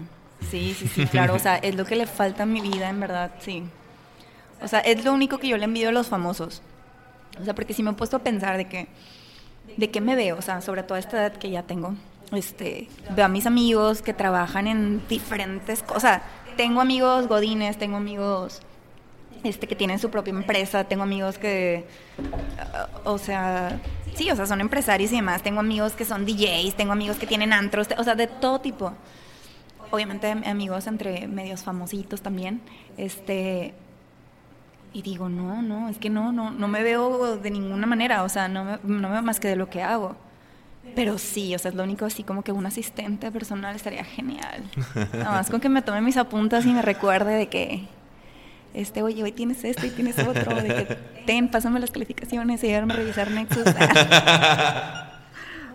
Sí, 0.49 0.75
sí, 0.77 0.87
sí, 0.87 1.05
claro. 1.05 1.35
O 1.35 1.39
sea, 1.39 1.57
es 1.57 1.75
lo 1.75 1.85
que 1.85 1.95
le 1.95 2.07
falta 2.07 2.43
a 2.43 2.45
mi 2.45 2.61
vida, 2.61 2.89
en 2.89 2.99
verdad, 2.99 3.31
sí. 3.39 3.63
O 4.61 4.67
sea, 4.67 4.79
es 4.79 5.03
lo 5.03 5.13
único 5.13 5.37
que 5.39 5.47
yo 5.47 5.57
le 5.57 5.65
envidio 5.65 5.89
a 5.89 5.91
los 5.91 6.07
famosos. 6.07 6.61
O 7.39 7.43
sea, 7.43 7.53
porque 7.53 7.73
si 7.73 7.83
me 7.83 7.91
he 7.91 7.93
puesto 7.93 8.17
a 8.17 8.19
pensar 8.19 8.57
de 8.57 8.67
que, 8.67 8.87
de 9.77 9.91
qué 9.91 10.01
me 10.01 10.15
veo, 10.15 10.37
o 10.37 10.41
sea, 10.41 10.61
sobre 10.61 10.83
toda 10.83 10.99
esta 10.99 11.17
edad 11.17 11.37
que 11.37 11.49
ya 11.49 11.63
tengo. 11.63 11.95
Este, 12.31 12.87
veo 13.15 13.25
a 13.25 13.29
mis 13.29 13.45
amigos 13.45 14.01
que 14.01 14.13
trabajan 14.13 14.67
en 14.67 15.07
diferentes 15.07 15.83
cosas. 15.83 16.21
Tengo 16.57 16.81
amigos 16.81 17.27
godines, 17.27 17.77
tengo 17.77 17.97
amigos 17.97 18.61
este, 19.43 19.67
que 19.67 19.75
tienen 19.75 19.99
su 19.99 20.09
propia 20.09 20.31
empresa, 20.31 20.85
tengo 20.85 21.03
amigos 21.03 21.37
que, 21.37 21.85
o 23.03 23.17
sea, 23.17 23.79
sí, 24.15 24.31
o 24.31 24.35
sea, 24.35 24.45
son 24.45 24.61
empresarios 24.61 25.11
y 25.11 25.15
demás. 25.15 25.43
Tengo 25.43 25.59
amigos 25.59 25.93
que 25.93 26.05
son 26.05 26.25
DJs, 26.25 26.75
tengo 26.75 26.93
amigos 26.93 27.17
que 27.17 27.27
tienen 27.27 27.53
antros, 27.53 27.87
o 27.97 28.03
sea, 28.03 28.15
de 28.15 28.27
todo 28.27 28.59
tipo 28.59 28.93
obviamente 29.91 30.29
amigos 30.29 30.87
entre 30.87 31.27
medios 31.27 31.63
famositos 31.63 32.21
también, 32.21 32.61
este, 32.97 33.73
y 34.93 35.01
digo, 35.01 35.29
no, 35.29 35.61
no, 35.61 35.89
es 35.89 35.97
que 35.97 36.09
no, 36.09 36.31
no, 36.31 36.51
no 36.51 36.67
me 36.67 36.83
veo 36.83 37.37
de 37.37 37.51
ninguna 37.51 37.87
manera, 37.87 38.23
o 38.23 38.29
sea, 38.29 38.47
no 38.47 38.77
no 38.83 39.09
me 39.09 39.09
veo 39.09 39.21
más 39.21 39.39
que 39.39 39.47
de 39.47 39.55
lo 39.55 39.69
que 39.69 39.81
hago. 39.81 40.15
Pero 40.93 41.17
sí, 41.17 41.55
o 41.55 41.59
sea, 41.59 41.69
es 41.69 41.75
lo 41.75 41.83
único 41.83 42.05
así 42.05 42.23
como 42.23 42.43
que 42.43 42.51
un 42.51 42.65
asistente 42.65 43.31
personal 43.31 43.75
estaría 43.75 44.03
genial. 44.03 44.63
Nada 45.13 45.31
más 45.31 45.49
con 45.49 45.59
que 45.59 45.69
me 45.69 45.81
tome 45.81 46.01
mis 46.01 46.17
apuntas 46.17 46.65
y 46.65 46.69
me 46.69 46.81
recuerde 46.81 47.33
de 47.33 47.47
que, 47.47 47.87
este, 48.73 49.01
oye, 49.03 49.23
hoy 49.23 49.31
tienes 49.31 49.63
esto 49.63 49.85
y 49.85 49.89
tienes 49.89 50.19
otro, 50.19 50.55
de 50.55 50.67
que, 50.67 50.97
ten, 51.25 51.49
pásame 51.49 51.79
las 51.79 51.91
calificaciones 51.91 52.63
y 52.63 52.67
ayúdame 52.67 52.93
a 52.93 52.97
revisar 52.97 53.31
Nexus. 53.31 53.65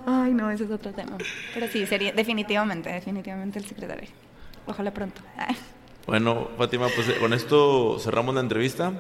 Ay, 0.07 0.32
no, 0.32 0.51
ese 0.51 0.65
es 0.65 0.70
otro 0.70 0.93
tema. 0.93 1.19
Pero 1.53 1.69
sí, 1.69 1.87
sería 1.87 2.12
definitivamente, 2.12 2.91
definitivamente 2.91 3.59
el 3.59 3.66
secretario. 3.66 4.09
Ojalá 4.66 4.93
pronto. 4.93 5.20
Bueno, 6.07 6.49
Fátima, 6.57 6.89
pues 6.95 7.09
eh, 7.09 7.16
con 7.20 7.32
esto 7.32 7.99
cerramos 7.99 8.35
la 8.35 8.41
entrevista. 8.41 8.93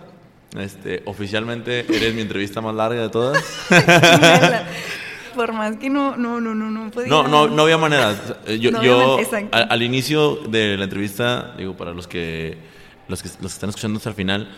Este, 0.58 1.02
oficialmente 1.06 1.80
eres 1.94 2.14
mi 2.14 2.22
entrevista 2.22 2.60
más 2.60 2.74
larga 2.74 3.02
de 3.02 3.08
todas. 3.08 3.42
Por 5.40 5.54
más 5.54 5.78
que 5.78 5.88
no, 5.88 6.18
no, 6.18 6.38
no, 6.38 6.54
no, 6.54 6.70
no 6.70 6.90
podía. 6.90 7.08
No, 7.08 7.26
no, 7.26 7.48
no 7.48 7.62
había 7.62 7.78
manera. 7.78 8.14
Yo, 8.46 8.82
yo 8.82 9.18
al, 9.52 9.82
inicio 9.82 10.36
de 10.36 10.76
la 10.76 10.84
entrevista, 10.84 11.54
digo, 11.56 11.74
para 11.78 11.94
los 11.94 12.06
que, 12.06 12.58
los 13.08 13.22
que 13.22 13.30
los 13.40 13.54
están 13.54 13.70
escuchando 13.70 13.96
hasta 13.96 14.10
el 14.10 14.16
final, 14.16 14.50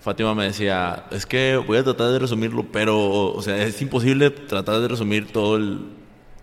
Fátima 0.00 0.34
me 0.34 0.42
decía, 0.42 1.04
es 1.12 1.24
que 1.24 1.56
voy 1.56 1.78
a 1.78 1.84
tratar 1.84 2.10
de 2.10 2.18
resumirlo, 2.18 2.66
pero, 2.72 3.30
o 3.32 3.40
sea, 3.42 3.62
es 3.62 3.80
imposible 3.80 4.30
tratar 4.30 4.80
de 4.80 4.88
resumir 4.88 5.30
todo 5.30 5.56
el, 5.56 5.82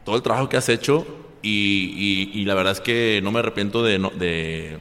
todo 0.05 0.15
el 0.15 0.21
trabajo 0.21 0.47
que 0.47 0.55
has 0.55 0.69
hecho 0.69 1.05
y, 1.41 2.31
y, 2.33 2.45
la 2.45 2.55
verdad 2.55 2.71
es 2.71 2.79
que 2.79 3.19
no 3.21 3.33
me 3.33 3.39
arrepiento 3.39 3.83
de, 3.83 3.99
de, 4.17 4.79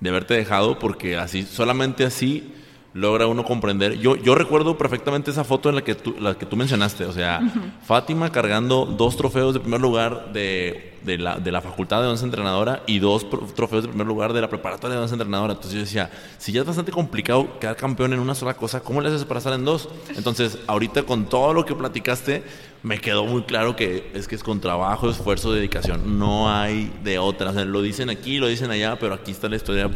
de 0.00 0.08
haberte 0.08 0.32
dejado 0.32 0.78
porque 0.78 1.18
así, 1.18 1.42
solamente 1.42 2.06
así 2.06 2.50
logra 2.94 3.26
uno 3.26 3.44
comprender. 3.44 3.98
Yo, 3.98 4.16
yo 4.16 4.34
recuerdo 4.34 4.76
perfectamente 4.76 5.30
esa 5.30 5.44
foto 5.44 5.68
en 5.68 5.76
la 5.76 5.82
que 5.82 5.94
tú, 5.94 6.14
la 6.18 6.34
que 6.34 6.46
tú 6.46 6.56
mencionaste, 6.56 7.04
o 7.04 7.12
sea, 7.12 7.40
Fátima 7.84 8.30
cargando 8.30 8.84
dos 8.84 9.16
trofeos 9.16 9.54
de 9.54 9.60
primer 9.60 9.80
lugar 9.80 10.32
de, 10.32 10.92
de, 11.02 11.18
la, 11.18 11.38
de 11.38 11.50
la 11.50 11.60
facultad 11.60 12.00
de 12.02 12.08
danza 12.08 12.24
entrenadora 12.24 12.82
y 12.86 12.98
dos 12.98 13.26
trofeos 13.54 13.84
de 13.84 13.88
primer 13.88 14.06
lugar 14.06 14.32
de 14.32 14.40
la 14.40 14.48
preparatoria 14.48 14.94
de 14.94 15.00
danza 15.00 15.14
entrenadora. 15.14 15.54
Entonces 15.54 15.74
yo 15.74 15.80
decía, 15.80 16.10
si 16.38 16.52
ya 16.52 16.60
es 16.60 16.66
bastante 16.66 16.92
complicado 16.92 17.58
quedar 17.58 17.76
campeón 17.76 18.12
en 18.12 18.20
una 18.20 18.34
sola 18.34 18.54
cosa, 18.54 18.80
¿cómo 18.80 19.00
le 19.00 19.08
haces 19.08 19.24
para 19.24 19.38
estar 19.38 19.54
en 19.54 19.64
dos? 19.64 19.88
Entonces, 20.14 20.58
ahorita 20.66 21.04
con 21.04 21.26
todo 21.26 21.54
lo 21.54 21.64
que 21.64 21.74
platicaste, 21.74 22.42
me 22.82 23.00
quedó 23.00 23.24
muy 23.24 23.42
claro 23.42 23.76
que 23.76 24.10
es 24.12 24.28
que 24.28 24.34
es 24.34 24.42
con 24.42 24.60
trabajo, 24.60 25.08
esfuerzo, 25.08 25.52
dedicación. 25.52 26.18
No 26.18 26.50
hay 26.50 26.92
de 27.02 27.18
otra. 27.18 27.52
lo 27.52 27.80
dicen 27.80 28.10
aquí, 28.10 28.38
lo 28.38 28.48
dicen 28.48 28.70
allá, 28.70 28.98
pero 28.98 29.14
aquí 29.14 29.30
está 29.30 29.48
la 29.48 29.56
historia 29.56 29.90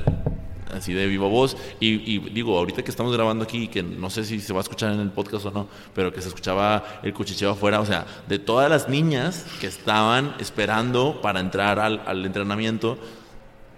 así 0.72 0.92
de 0.92 1.06
viva 1.06 1.28
voz. 1.28 1.56
Y, 1.80 2.18
digo, 2.30 2.58
ahorita 2.58 2.82
que 2.82 2.90
estamos 2.90 3.12
grabando 3.12 3.44
aquí, 3.44 3.68
que 3.68 3.82
no 3.82 4.10
sé 4.10 4.24
si 4.24 4.40
se 4.40 4.52
va 4.52 4.60
a 4.60 4.62
escuchar 4.62 4.92
en 4.92 5.00
el 5.00 5.10
podcast 5.10 5.46
o 5.46 5.50
no, 5.50 5.68
pero 5.94 6.12
que 6.12 6.20
se 6.20 6.28
escuchaba 6.28 7.00
el 7.02 7.12
cuchicheo 7.12 7.50
afuera, 7.50 7.80
o 7.80 7.86
sea, 7.86 8.06
de 8.28 8.38
todas 8.38 8.70
las 8.70 8.88
niñas 8.88 9.46
que 9.60 9.66
estaban 9.66 10.34
esperando 10.38 11.20
para 11.20 11.40
entrar 11.40 11.78
al, 11.78 12.02
al 12.06 12.24
entrenamiento, 12.24 12.98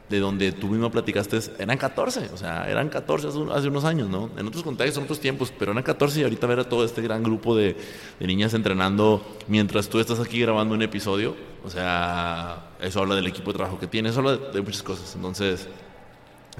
de 0.09 0.21
donde 0.21 0.53
tú 0.53 0.69
mismo 0.69 0.91
platicaste, 0.91 1.39
eran 1.59 1.77
14, 1.77 2.31
o 2.33 2.37
sea, 2.37 2.69
eran 2.69 2.89
14 2.89 3.29
hace, 3.29 3.69
unos 3.69 3.85
años, 3.85 4.09
¿no? 4.09 4.31
En 4.37 4.47
otros 4.47 4.63
contextos, 4.63 4.99
en 4.99 5.05
otros 5.05 5.21
tiempos, 5.21 5.53
pero 5.57 5.73
eran 5.73 5.85
14 5.85 6.21
y 6.21 6.23
ahorita 6.23 6.47
ver 6.47 6.61
a 6.61 6.65
todo 6.69 6.85
este 6.85 7.03
gran 7.03 7.23
grupo 7.23 7.55
de, 7.55 7.77
de, 8.19 8.27
niñas 8.27 8.55
entrenando 8.55 9.23
mientras 9.49 9.89
tú 9.89 10.01
estás 10.01 10.19
aquí 10.21 10.41
grabando 10.41 10.75
un 10.75 10.83
episodio, 10.83 11.37
o 11.65 11.71
sea, 11.71 12.71
eso 12.81 13.01
habla 13.01 13.17
del 13.17 13.27
equipo 13.27 13.53
de 13.53 13.59
trabajo 13.59 13.79
que 13.79 13.87
tienes, 13.87 14.13
eso 14.13 14.21
habla 14.21 14.37
de, 14.37 14.53
de 14.53 14.63
muchas 14.63 14.83
cosas, 14.83 15.15
entonces 15.15 15.69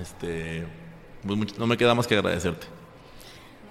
este, 0.01 0.65
pues, 1.27 1.59
no 1.59 1.67
me 1.67 1.77
queda 1.77 1.95
más 1.95 2.07
que 2.07 2.15
agradecerte. 2.15 2.67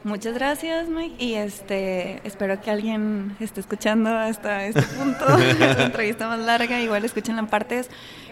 Muchas 0.03 0.35
gracias, 0.35 0.87
Mike. 0.87 1.15
Y 1.23 1.33
este, 1.33 2.21
espero 2.25 2.61
que 2.61 2.71
alguien 2.71 3.35
esté 3.39 3.59
escuchando 3.59 4.09
hasta 4.09 4.65
este 4.65 4.83
punto, 4.83 5.25
la 5.59 5.83
entrevista 5.83 6.27
más 6.27 6.39
larga, 6.39 6.79
igual 6.81 7.03
escuchen 7.03 7.35
las 7.35 7.49
partes. 7.49 7.89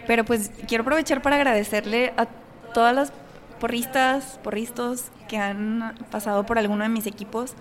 Pero 0.07 0.23
pues 0.23 0.51
quiero 0.67 0.83
aprovechar 0.83 1.21
para 1.21 1.35
agradecerle 1.35 2.13
a 2.17 2.27
todas 2.73 2.95
las 2.95 3.13
porristas, 3.59 4.39
porristos 4.43 5.05
que 5.27 5.37
han 5.37 5.95
pasado 6.11 6.45
por 6.45 6.59
alguno 6.59 6.83
de 6.83 6.89
mis 6.89 7.07
equipos, 7.07 7.55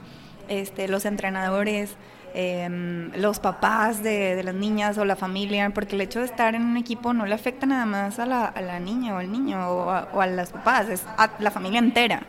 este, 0.49 0.87
los 0.89 1.07
entrenadores, 1.07 1.97
Em, 2.37 3.13
los 3.15 3.39
papás 3.39 4.03
de, 4.03 4.43
las 4.43 4.57
niñas 4.57 4.99
o 4.99 5.05
la 5.05 5.15
familia, 5.15 5.71
porque 5.71 5.95
el 5.95 6.01
hecho 6.01 6.19
de 6.19 6.25
estar 6.25 6.57
en 6.57 6.65
un 6.65 6.77
equipo 6.77 7.15
no 7.15 7.27
le 7.27 7.35
afecta 7.35 7.65
nada 7.65 7.87
más 7.87 8.19
a 8.19 8.27
la, 8.27 8.47
a 8.47 8.61
la 8.61 8.81
niña 8.81 9.15
o 9.15 9.19
al 9.19 9.31
niño 9.31 9.69
o 9.69 9.89
a, 9.89 10.09
o 10.13 10.27
los 10.27 10.51
papás, 10.51 10.89
es 10.89 11.05
a 11.17 11.31
la 11.39 11.53
familia 11.53 11.79
entera. 11.79 12.23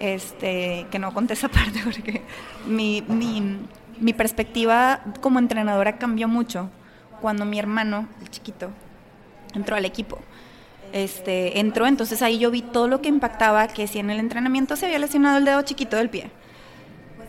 Este, 0.00 0.86
que 0.90 0.98
no 0.98 1.14
conté 1.14 1.34
esa 1.34 1.48
parte 1.48 1.78
porque 1.84 2.22
mi, 2.66 3.04
mi, 3.06 3.58
mi 4.00 4.12
perspectiva 4.14 5.00
como 5.20 5.38
entrenadora 5.38 5.96
cambió 5.96 6.26
mucho 6.26 6.68
cuando 7.20 7.44
mi 7.44 7.60
hermano, 7.60 8.08
el 8.20 8.30
chiquito, 8.30 8.70
entró 9.54 9.76
al 9.76 9.84
equipo. 9.84 10.18
Este, 10.92 11.60
entró, 11.60 11.86
entonces 11.86 12.20
ahí 12.22 12.40
yo 12.40 12.50
vi 12.50 12.62
todo 12.62 12.88
lo 12.88 13.00
que 13.00 13.08
impactaba, 13.08 13.68
que 13.68 13.86
si 13.86 14.00
en 14.00 14.10
el 14.10 14.18
entrenamiento 14.18 14.74
se 14.74 14.86
había 14.86 14.98
lesionado 14.98 15.38
el 15.38 15.44
dedo 15.44 15.62
chiquito 15.62 15.96
del 15.96 16.10
pie, 16.10 16.32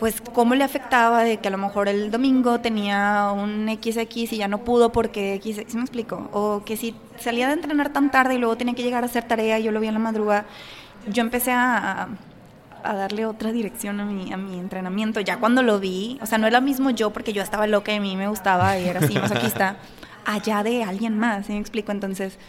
pues 0.01 0.19
cómo 0.19 0.55
le 0.55 0.63
afectaba 0.63 1.21
de 1.21 1.37
que 1.37 1.49
a 1.49 1.51
lo 1.51 1.59
mejor 1.59 1.87
el 1.87 2.09
domingo 2.09 2.59
tenía 2.59 3.31
un 3.35 3.67
XX 3.67 4.33
y 4.33 4.37
ya 4.37 4.47
no 4.47 4.63
pudo 4.63 4.91
porque 4.91 5.35
X, 5.35 5.61
¿sí 5.67 5.77
me 5.77 5.83
explico? 5.83 6.27
O 6.33 6.63
que 6.65 6.75
si 6.75 6.95
salía 7.19 7.45
de 7.45 7.53
entrenar 7.53 7.93
tan 7.93 8.09
tarde 8.09 8.33
y 8.33 8.39
luego 8.39 8.57
tenía 8.57 8.73
que 8.73 8.81
llegar 8.81 9.03
a 9.03 9.05
hacer 9.05 9.27
tarea 9.27 9.59
y 9.59 9.63
yo 9.63 9.71
lo 9.71 9.79
vi 9.79 9.89
en 9.89 9.93
la 9.93 9.99
madrugada, 9.99 10.45
yo 11.07 11.21
empecé 11.21 11.51
a, 11.51 12.07
a 12.83 12.93
darle 12.95 13.27
otra 13.27 13.51
dirección 13.51 13.99
a 13.99 14.05
mi, 14.05 14.33
a 14.33 14.37
mi 14.37 14.57
entrenamiento. 14.57 15.19
Ya 15.19 15.37
cuando 15.37 15.61
lo 15.61 15.79
vi, 15.79 16.17
o 16.19 16.25
sea, 16.25 16.39
no 16.39 16.47
era 16.47 16.61
mismo 16.61 16.89
yo 16.89 17.11
porque 17.11 17.31
yo 17.31 17.43
estaba 17.43 17.67
loca 17.67 17.93
y 17.93 17.97
a 17.97 18.01
mí 18.01 18.17
me 18.17 18.27
gustaba 18.27 18.79
y 18.79 18.87
era 18.87 19.01
así 19.01 19.15
está 19.45 19.77
allá 20.25 20.63
de 20.63 20.83
alguien 20.83 21.15
más, 21.15 21.45
¿sí 21.45 21.53
me 21.53 21.59
explico? 21.59 21.91
Entonces... 21.91 22.39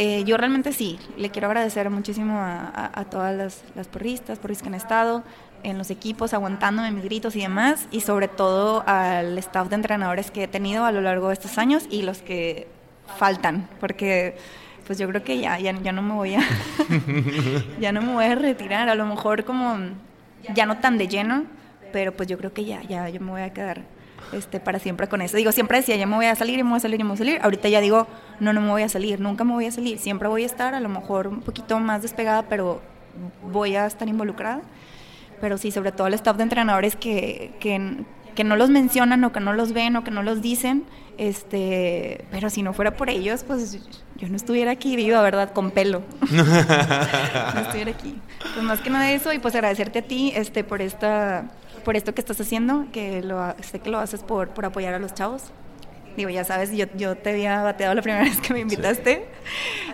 Eh, 0.00 0.22
yo 0.22 0.36
realmente 0.36 0.72
sí, 0.72 0.96
le 1.16 1.30
quiero 1.30 1.48
agradecer 1.48 1.90
muchísimo 1.90 2.38
a, 2.38 2.92
a, 2.94 3.04
todas 3.06 3.36
las, 3.36 3.64
las 3.74 3.88
porristas, 3.88 4.38
porristas 4.38 4.62
que 4.62 4.68
han 4.68 4.76
estado, 4.76 5.24
en 5.62 5.78
los 5.78 5.90
equipos, 5.90 6.34
aguantándome 6.34 6.90
mis 6.90 7.04
gritos 7.04 7.36
y 7.36 7.40
demás, 7.40 7.88
y 7.90 8.00
sobre 8.00 8.28
todo 8.28 8.84
al 8.86 9.38
staff 9.38 9.68
de 9.68 9.76
entrenadores 9.76 10.30
que 10.30 10.44
he 10.44 10.48
tenido 10.48 10.84
a 10.84 10.92
lo 10.92 11.00
largo 11.00 11.28
de 11.28 11.34
estos 11.34 11.58
años 11.58 11.86
y 11.90 12.02
los 12.02 12.22
que 12.22 12.68
faltan, 13.18 13.68
porque 13.80 14.36
pues 14.86 14.98
yo 14.98 15.08
creo 15.08 15.22
que 15.22 15.38
ya, 15.38 15.58
ya, 15.58 15.72
ya 15.72 15.92
no 15.92 16.02
me 16.02 16.14
voy 16.14 16.34
a 16.34 16.40
ya 17.80 17.92
no 17.92 18.00
me 18.00 18.12
voy 18.14 18.24
a 18.24 18.34
retirar, 18.34 18.88
a 18.88 18.94
lo 18.94 19.06
mejor 19.06 19.44
como 19.44 19.76
ya 20.54 20.66
no 20.66 20.78
tan 20.78 20.98
de 20.98 21.08
lleno, 21.08 21.44
pero 21.92 22.12
pues 22.12 22.28
yo 22.28 22.38
creo 22.38 22.52
que 22.52 22.64
ya, 22.64 22.82
ya 22.82 23.08
yo 23.08 23.20
me 23.20 23.30
voy 23.30 23.42
a 23.42 23.52
quedar 23.52 23.82
este, 24.32 24.60
para 24.60 24.78
siempre 24.78 25.06
con 25.06 25.22
eso. 25.22 25.36
Digo, 25.36 25.52
siempre 25.52 25.78
decía, 25.78 25.96
ya 25.96 26.06
me 26.06 26.16
voy 26.16 26.26
a 26.26 26.34
salir, 26.34 26.58
ya 26.58 26.64
me 26.64 26.70
voy 26.70 26.78
a 26.78 26.80
salir, 26.80 26.98
ya 26.98 27.04
me 27.04 27.10
voy 27.10 27.16
a 27.16 27.18
salir. 27.18 27.40
Ahorita 27.42 27.68
ya 27.68 27.80
digo, 27.80 28.06
no, 28.40 28.52
no 28.52 28.60
me 28.60 28.68
voy 28.68 28.82
a 28.82 28.88
salir, 28.88 29.20
nunca 29.20 29.44
me 29.44 29.52
voy 29.52 29.66
a 29.66 29.72
salir. 29.72 29.98
Siempre 29.98 30.28
voy 30.28 30.42
a 30.42 30.46
estar, 30.46 30.74
a 30.74 30.80
lo 30.80 30.88
mejor 30.88 31.28
un 31.28 31.40
poquito 31.40 31.78
más 31.78 32.02
despegada, 32.02 32.42
pero 32.42 32.80
voy 33.42 33.76
a 33.76 33.86
estar 33.86 34.08
involucrada 34.08 34.62
pero 35.40 35.58
sí, 35.58 35.70
sobre 35.70 35.92
todo 35.92 36.06
el 36.06 36.14
staff 36.14 36.36
de 36.36 36.42
entrenadores 36.42 36.96
que, 36.96 37.52
que, 37.60 38.04
que, 38.34 38.44
no 38.44 38.56
los 38.56 38.70
mencionan 38.70 39.24
o 39.24 39.32
que 39.32 39.40
no 39.40 39.52
los 39.52 39.72
ven 39.72 39.96
o 39.96 40.04
que 40.04 40.10
no 40.10 40.22
los 40.22 40.42
dicen, 40.42 40.84
este, 41.16 42.24
pero 42.30 42.50
si 42.50 42.62
no 42.62 42.72
fuera 42.72 42.96
por 42.96 43.10
ellos, 43.10 43.44
pues 43.44 43.78
yo 44.16 44.28
no 44.28 44.36
estuviera 44.36 44.70
aquí 44.70 44.96
viva, 44.96 45.20
¿verdad? 45.22 45.52
Con 45.52 45.70
pelo. 45.70 46.02
no 46.30 47.60
estuviera 47.60 47.90
aquí. 47.90 48.20
Pues 48.54 48.64
más 48.64 48.80
que 48.80 48.90
nada 48.90 49.10
eso 49.10 49.32
y 49.32 49.38
pues 49.38 49.54
agradecerte 49.54 50.00
a 50.00 50.02
ti 50.02 50.32
este, 50.34 50.64
por, 50.64 50.82
esta, 50.82 51.50
por 51.84 51.96
esto 51.96 52.14
que 52.14 52.20
estás 52.20 52.40
haciendo, 52.40 52.86
que 52.92 53.22
lo, 53.22 53.54
sé 53.62 53.80
que 53.80 53.90
lo 53.90 53.98
haces 53.98 54.22
por, 54.22 54.50
por 54.50 54.64
apoyar 54.64 54.94
a 54.94 54.98
los 54.98 55.14
chavos. 55.14 55.44
Digo, 56.16 56.30
ya 56.30 56.44
sabes, 56.44 56.72
yo, 56.72 56.86
yo 56.96 57.16
te 57.16 57.30
había 57.30 57.62
bateado 57.62 57.94
la 57.94 58.02
primera 58.02 58.24
vez 58.28 58.40
que 58.40 58.52
me 58.52 58.60
invitaste, 58.60 59.26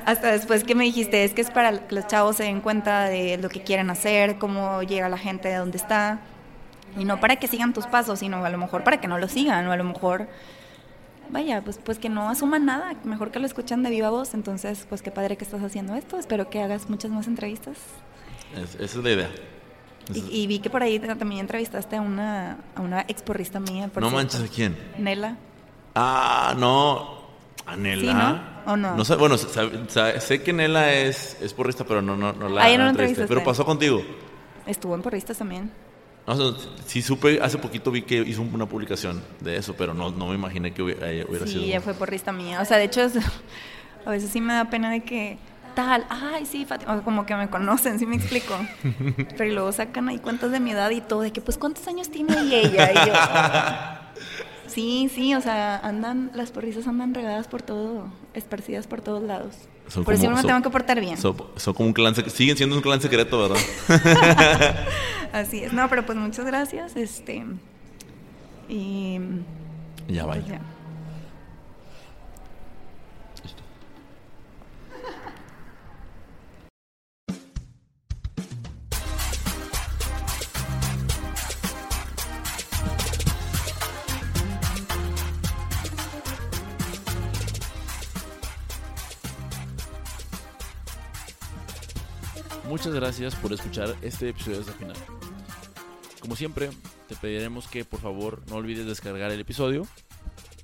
hasta 0.04 0.32
después 0.32 0.64
que 0.64 0.74
me 0.74 0.84
dijiste, 0.84 1.24
es 1.24 1.32
que 1.32 1.40
es 1.40 1.50
para 1.50 1.86
que 1.86 1.94
los 1.94 2.06
chavos 2.06 2.36
se 2.36 2.44
den 2.44 2.60
cuenta 2.60 3.04
de 3.04 3.38
lo 3.38 3.48
que 3.48 3.62
quieren 3.62 3.90
hacer, 3.90 4.38
cómo 4.38 4.82
llega 4.82 5.08
la 5.08 5.18
gente 5.18 5.48
de 5.48 5.56
dónde 5.56 5.76
está, 5.76 6.20
y 6.98 7.04
no 7.04 7.20
para 7.20 7.36
que 7.36 7.46
sigan 7.46 7.72
tus 7.72 7.86
pasos, 7.86 8.20
sino 8.20 8.44
a 8.44 8.50
lo 8.50 8.58
mejor 8.58 8.84
para 8.84 9.00
que 9.00 9.08
no 9.08 9.18
lo 9.18 9.28
sigan, 9.28 9.66
o 9.66 9.72
a 9.72 9.76
lo 9.76 9.84
mejor, 9.84 10.28
vaya, 11.30 11.62
pues, 11.62 11.78
pues 11.82 11.98
que 11.98 12.08
no 12.08 12.28
asuman 12.28 12.64
nada, 12.64 12.94
mejor 13.04 13.30
que 13.30 13.38
lo 13.38 13.46
escuchan 13.46 13.82
de 13.82 13.90
viva 13.90 14.10
voz, 14.10 14.34
entonces, 14.34 14.86
pues 14.88 15.02
qué 15.02 15.10
padre 15.10 15.36
que 15.36 15.44
estás 15.44 15.62
haciendo 15.62 15.94
esto, 15.94 16.18
espero 16.18 16.48
que 16.50 16.62
hagas 16.62 16.88
muchas 16.88 17.10
más 17.10 17.26
entrevistas. 17.26 17.76
esa 18.54 18.84
es 18.84 18.96
la 18.96 19.10
idea. 19.10 19.30
Y, 20.12 20.46
vi 20.46 20.58
que 20.58 20.68
por 20.68 20.82
ahí 20.82 20.98
también 20.98 21.40
entrevistaste 21.40 21.96
a 21.96 22.02
una, 22.02 22.58
a 22.74 22.82
una 22.82 23.00
exporrista 23.08 23.58
mía. 23.58 23.90
no 23.98 24.10
manches, 24.10 24.42
¿a 24.42 24.48
quién? 24.48 24.76
Nela. 24.98 25.38
Ah, 25.94 26.54
no. 26.58 27.24
¿Anela? 27.66 28.52
no? 28.66 28.72
¿O 28.72 28.76
no? 28.76 29.04
sé, 29.04 29.16
bueno, 29.16 29.36
sé 29.36 30.42
que 30.42 30.52
Nela 30.52 30.92
es, 30.92 31.36
es 31.40 31.52
porrista, 31.52 31.84
pero 31.84 32.00
no, 32.02 32.16
no, 32.16 32.32
no 32.32 32.48
la, 32.48 32.64
Ahí 32.64 32.78
no 32.78 32.88
entrevisté. 32.88 33.26
Pero 33.26 33.44
pasó 33.44 33.64
contigo. 33.64 34.02
Estuvo 34.66 34.94
en 34.94 35.02
porristas 35.02 35.38
también. 35.38 35.70
No, 36.26 36.56
sí 36.86 37.02
supe, 37.02 37.38
hace 37.42 37.58
poquito 37.58 37.90
vi 37.90 38.02
que 38.02 38.16
hizo 38.16 38.40
una 38.40 38.66
publicación 38.66 39.22
de 39.40 39.58
eso, 39.58 39.74
pero 39.76 39.92
no, 39.92 40.10
no 40.10 40.28
me 40.28 40.34
imaginé 40.34 40.72
que 40.72 40.82
hubiera, 40.82 41.06
hubiera 41.28 41.46
sido. 41.46 41.60
Sí, 41.60 41.64
ella 41.66 41.82
fue 41.82 41.92
porrista 41.92 42.32
mía. 42.32 42.60
O 42.62 42.64
sea, 42.64 42.78
de 42.78 42.84
hecho, 42.84 43.02
a 44.06 44.10
veces 44.10 44.30
sí 44.30 44.40
me 44.40 44.54
da 44.54 44.70
pena 44.70 44.90
de 44.90 45.02
que 45.02 45.38
tal, 45.74 46.06
ay, 46.08 46.46
sí, 46.46 46.64
Fátima, 46.64 47.02
como 47.02 47.26
que 47.26 47.34
me 47.34 47.50
conocen, 47.50 47.98
sí 47.98 48.06
me 48.06 48.16
explico. 48.16 48.54
Pero 49.36 49.52
luego 49.52 49.72
sacan 49.72 50.08
ahí 50.08 50.18
cuentas 50.18 50.50
de 50.50 50.60
mi 50.60 50.70
edad 50.70 50.90
y 50.90 51.02
todo, 51.02 51.20
de 51.20 51.32
que, 51.32 51.40
pues, 51.42 51.58
¿cuántos 51.58 51.86
años 51.88 52.10
tiene 52.10 52.34
ella? 52.40 52.90
Y 52.92 52.94
yo, 52.94 53.12
Sí, 54.74 55.08
sí, 55.14 55.34
o 55.36 55.40
sea, 55.40 55.78
andan, 55.78 56.32
las 56.34 56.50
porrisas 56.50 56.88
andan 56.88 57.14
regadas 57.14 57.46
por 57.46 57.62
todo, 57.62 58.08
esparcidas 58.34 58.88
por 58.88 59.02
todos 59.02 59.22
lados. 59.22 59.54
por 60.04 60.14
eso 60.14 60.28
me 60.30 60.42
tengo 60.42 60.62
que 60.62 60.70
portar 60.70 61.00
bien. 61.00 61.16
Son, 61.16 61.36
como 61.74 61.88
un 61.88 61.92
clan, 61.92 62.12
siguen 62.28 62.56
siendo 62.56 62.74
un 62.74 62.82
clan 62.82 63.00
secreto, 63.00 63.40
¿verdad? 63.40 63.58
Así 65.32 65.62
es. 65.62 65.72
No, 65.72 65.88
pero 65.88 66.04
pues 66.04 66.18
muchas 66.18 66.44
gracias, 66.44 66.96
este, 66.96 67.44
y... 68.68 69.20
Ya 70.08 70.24
pues 70.24 70.42
vaya. 70.44 70.60
Muchas 92.74 92.92
gracias 92.92 93.36
por 93.36 93.52
escuchar 93.52 93.94
este 94.02 94.30
episodio 94.30 94.58
hasta 94.58 94.72
el 94.72 94.78
final. 94.78 94.96
Como 96.20 96.34
siempre, 96.34 96.70
te 97.06 97.14
pediremos 97.14 97.68
que 97.68 97.84
por 97.84 98.00
favor 98.00 98.42
no 98.48 98.56
olvides 98.56 98.84
descargar 98.84 99.30
el 99.30 99.38
episodio 99.38 99.86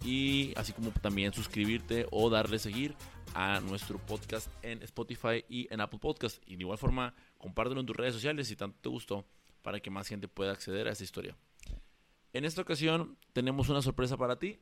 y 0.05 0.53
así 0.57 0.73
como 0.73 0.91
también 0.91 1.33
suscribirte 1.33 2.09
o 2.11 2.29
darle 2.29 2.59
seguir 2.59 2.97
a 3.33 3.61
nuestro 3.61 3.99
podcast 3.99 4.51
en 4.65 4.83
Spotify 4.83 5.45
y 5.49 5.73
en 5.73 5.81
Apple 5.81 6.01
Podcast. 6.01 6.43
Y 6.49 6.57
de 6.57 6.63
igual 6.63 6.79
forma, 6.79 7.15
compártelo 7.39 7.79
en 7.79 7.87
tus 7.87 7.97
redes 7.97 8.15
sociales 8.15 8.49
si 8.49 8.57
tanto 8.57 8.77
te 8.81 8.89
gustó 8.89 9.25
para 9.63 9.79
que 9.79 9.91
más 9.91 10.09
gente 10.09 10.27
pueda 10.27 10.51
acceder 10.51 10.89
a 10.89 10.91
esta 10.91 11.05
historia. 11.05 11.37
En 12.33 12.45
esta 12.45 12.61
ocasión 12.61 13.19
tenemos 13.33 13.69
una 13.69 13.83
sorpresa 13.83 14.17
para 14.17 14.37
ti. 14.37 14.59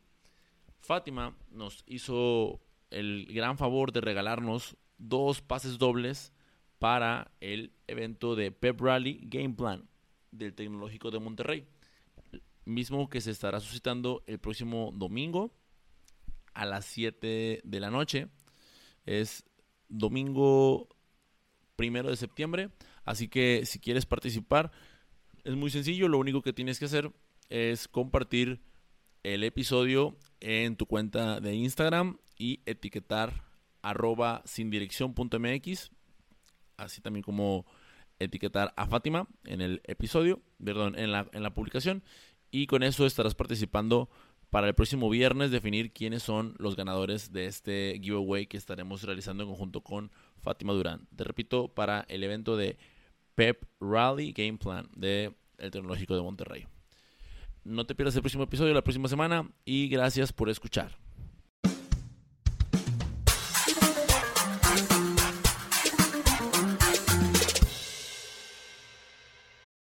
Fátima 0.81 1.35
nos 1.51 1.83
hizo 1.87 2.61
el 2.91 3.25
gran 3.33 3.57
favor 3.57 3.91
de 3.91 4.03
regalarnos 4.03 4.77
dos 4.99 5.41
pases 5.41 5.79
dobles 5.79 6.35
para 6.79 7.33
el 7.41 7.73
evento 7.87 8.37
de 8.37 8.53
Pep 8.53 8.81
Rally 8.81 9.21
Game 9.23 9.55
Plan 9.55 9.89
del 10.31 10.55
Tecnológico 10.55 11.11
de 11.11 11.19
Monterrey, 11.19 11.67
mismo 12.65 13.09
que 13.09 13.21
se 13.21 13.31
estará 13.31 13.61
suscitando 13.61 14.23
el 14.27 14.39
próximo 14.39 14.93
domingo 14.95 15.53
a 16.55 16.67
las 16.67 16.85
7 16.87 17.61
de 17.65 17.81
la 17.81 17.91
noche. 17.91 18.29
Es 19.07 19.45
domingo 19.89 20.89
primero 21.77 22.11
de 22.11 22.17
septiembre, 22.17 22.71
así 23.05 23.29
que 23.29 23.65
si 23.65 23.79
quieres 23.79 24.07
participar, 24.07 24.71
es 25.45 25.55
muy 25.55 25.71
sencillo, 25.71 26.09
lo 26.09 26.19
único 26.19 26.43
que 26.43 26.53
tienes 26.53 26.79
que 26.79 26.85
hacer 26.85 27.11
es 27.49 27.89
compartir 27.89 28.61
el 29.23 29.45
episodio 29.45 30.17
en 30.41 30.77
tu 30.77 30.87
cuenta 30.87 31.41
de 31.41 31.55
Instagram 31.55 32.19
y 32.37 32.61
etiquetar 32.67 33.45
arroba 33.83 34.43
sin 34.45 34.71
así 36.79 37.01
también 37.01 37.23
como 37.23 37.67
etiquetar 38.19 38.73
a 38.77 38.87
Fátima 38.87 39.29
en 39.45 39.61
el 39.61 39.81
episodio, 39.85 40.41
perdón, 40.63 40.99
en 40.99 41.13
la, 41.13 41.29
en 41.33 41.43
la 41.43 41.53
publicación. 41.53 42.03
Y 42.51 42.67
con 42.67 42.83
eso 42.83 43.05
estarás 43.05 43.35
participando 43.35 44.09
para 44.51 44.67
el 44.67 44.75
próximo 44.75 45.11
viernes 45.11 45.51
definir 45.51 45.93
quiénes 45.93 46.23
son 46.23 46.55
los 46.59 46.75
ganadores 46.77 47.33
de 47.33 47.47
este 47.47 47.99
giveaway 48.03 48.47
que 48.47 48.57
estaremos 48.57 49.03
realizando 49.03 49.43
en 49.43 49.51
conjunto 49.51 49.83
con 49.83 50.11
Fátima 50.41 50.73
Durán. 50.73 51.07
Te 51.15 51.25
repito, 51.25 51.69
para 51.69 52.07
el 52.09 52.25
evento 52.25 52.57
de 52.57 52.79
Pep 53.35 53.65
Rally 53.81 54.33
Game 54.33 54.59
Plan 54.59 54.89
de 54.97 55.35
el 55.59 55.71
Tecnológico 55.71 56.15
de 56.15 56.23
Monterrey. 56.23 56.67
No 57.65 57.85
te 57.85 57.95
pierdas 57.95 58.17
el 58.17 58.23
próximo 58.23 58.45
episodio 58.45 58.73
la 58.73 58.83
próxima 58.83 59.09
semana 59.09 59.51
y 59.65 59.89
gracias 59.89 60.33
por 60.33 60.49
escuchar. 60.49 60.97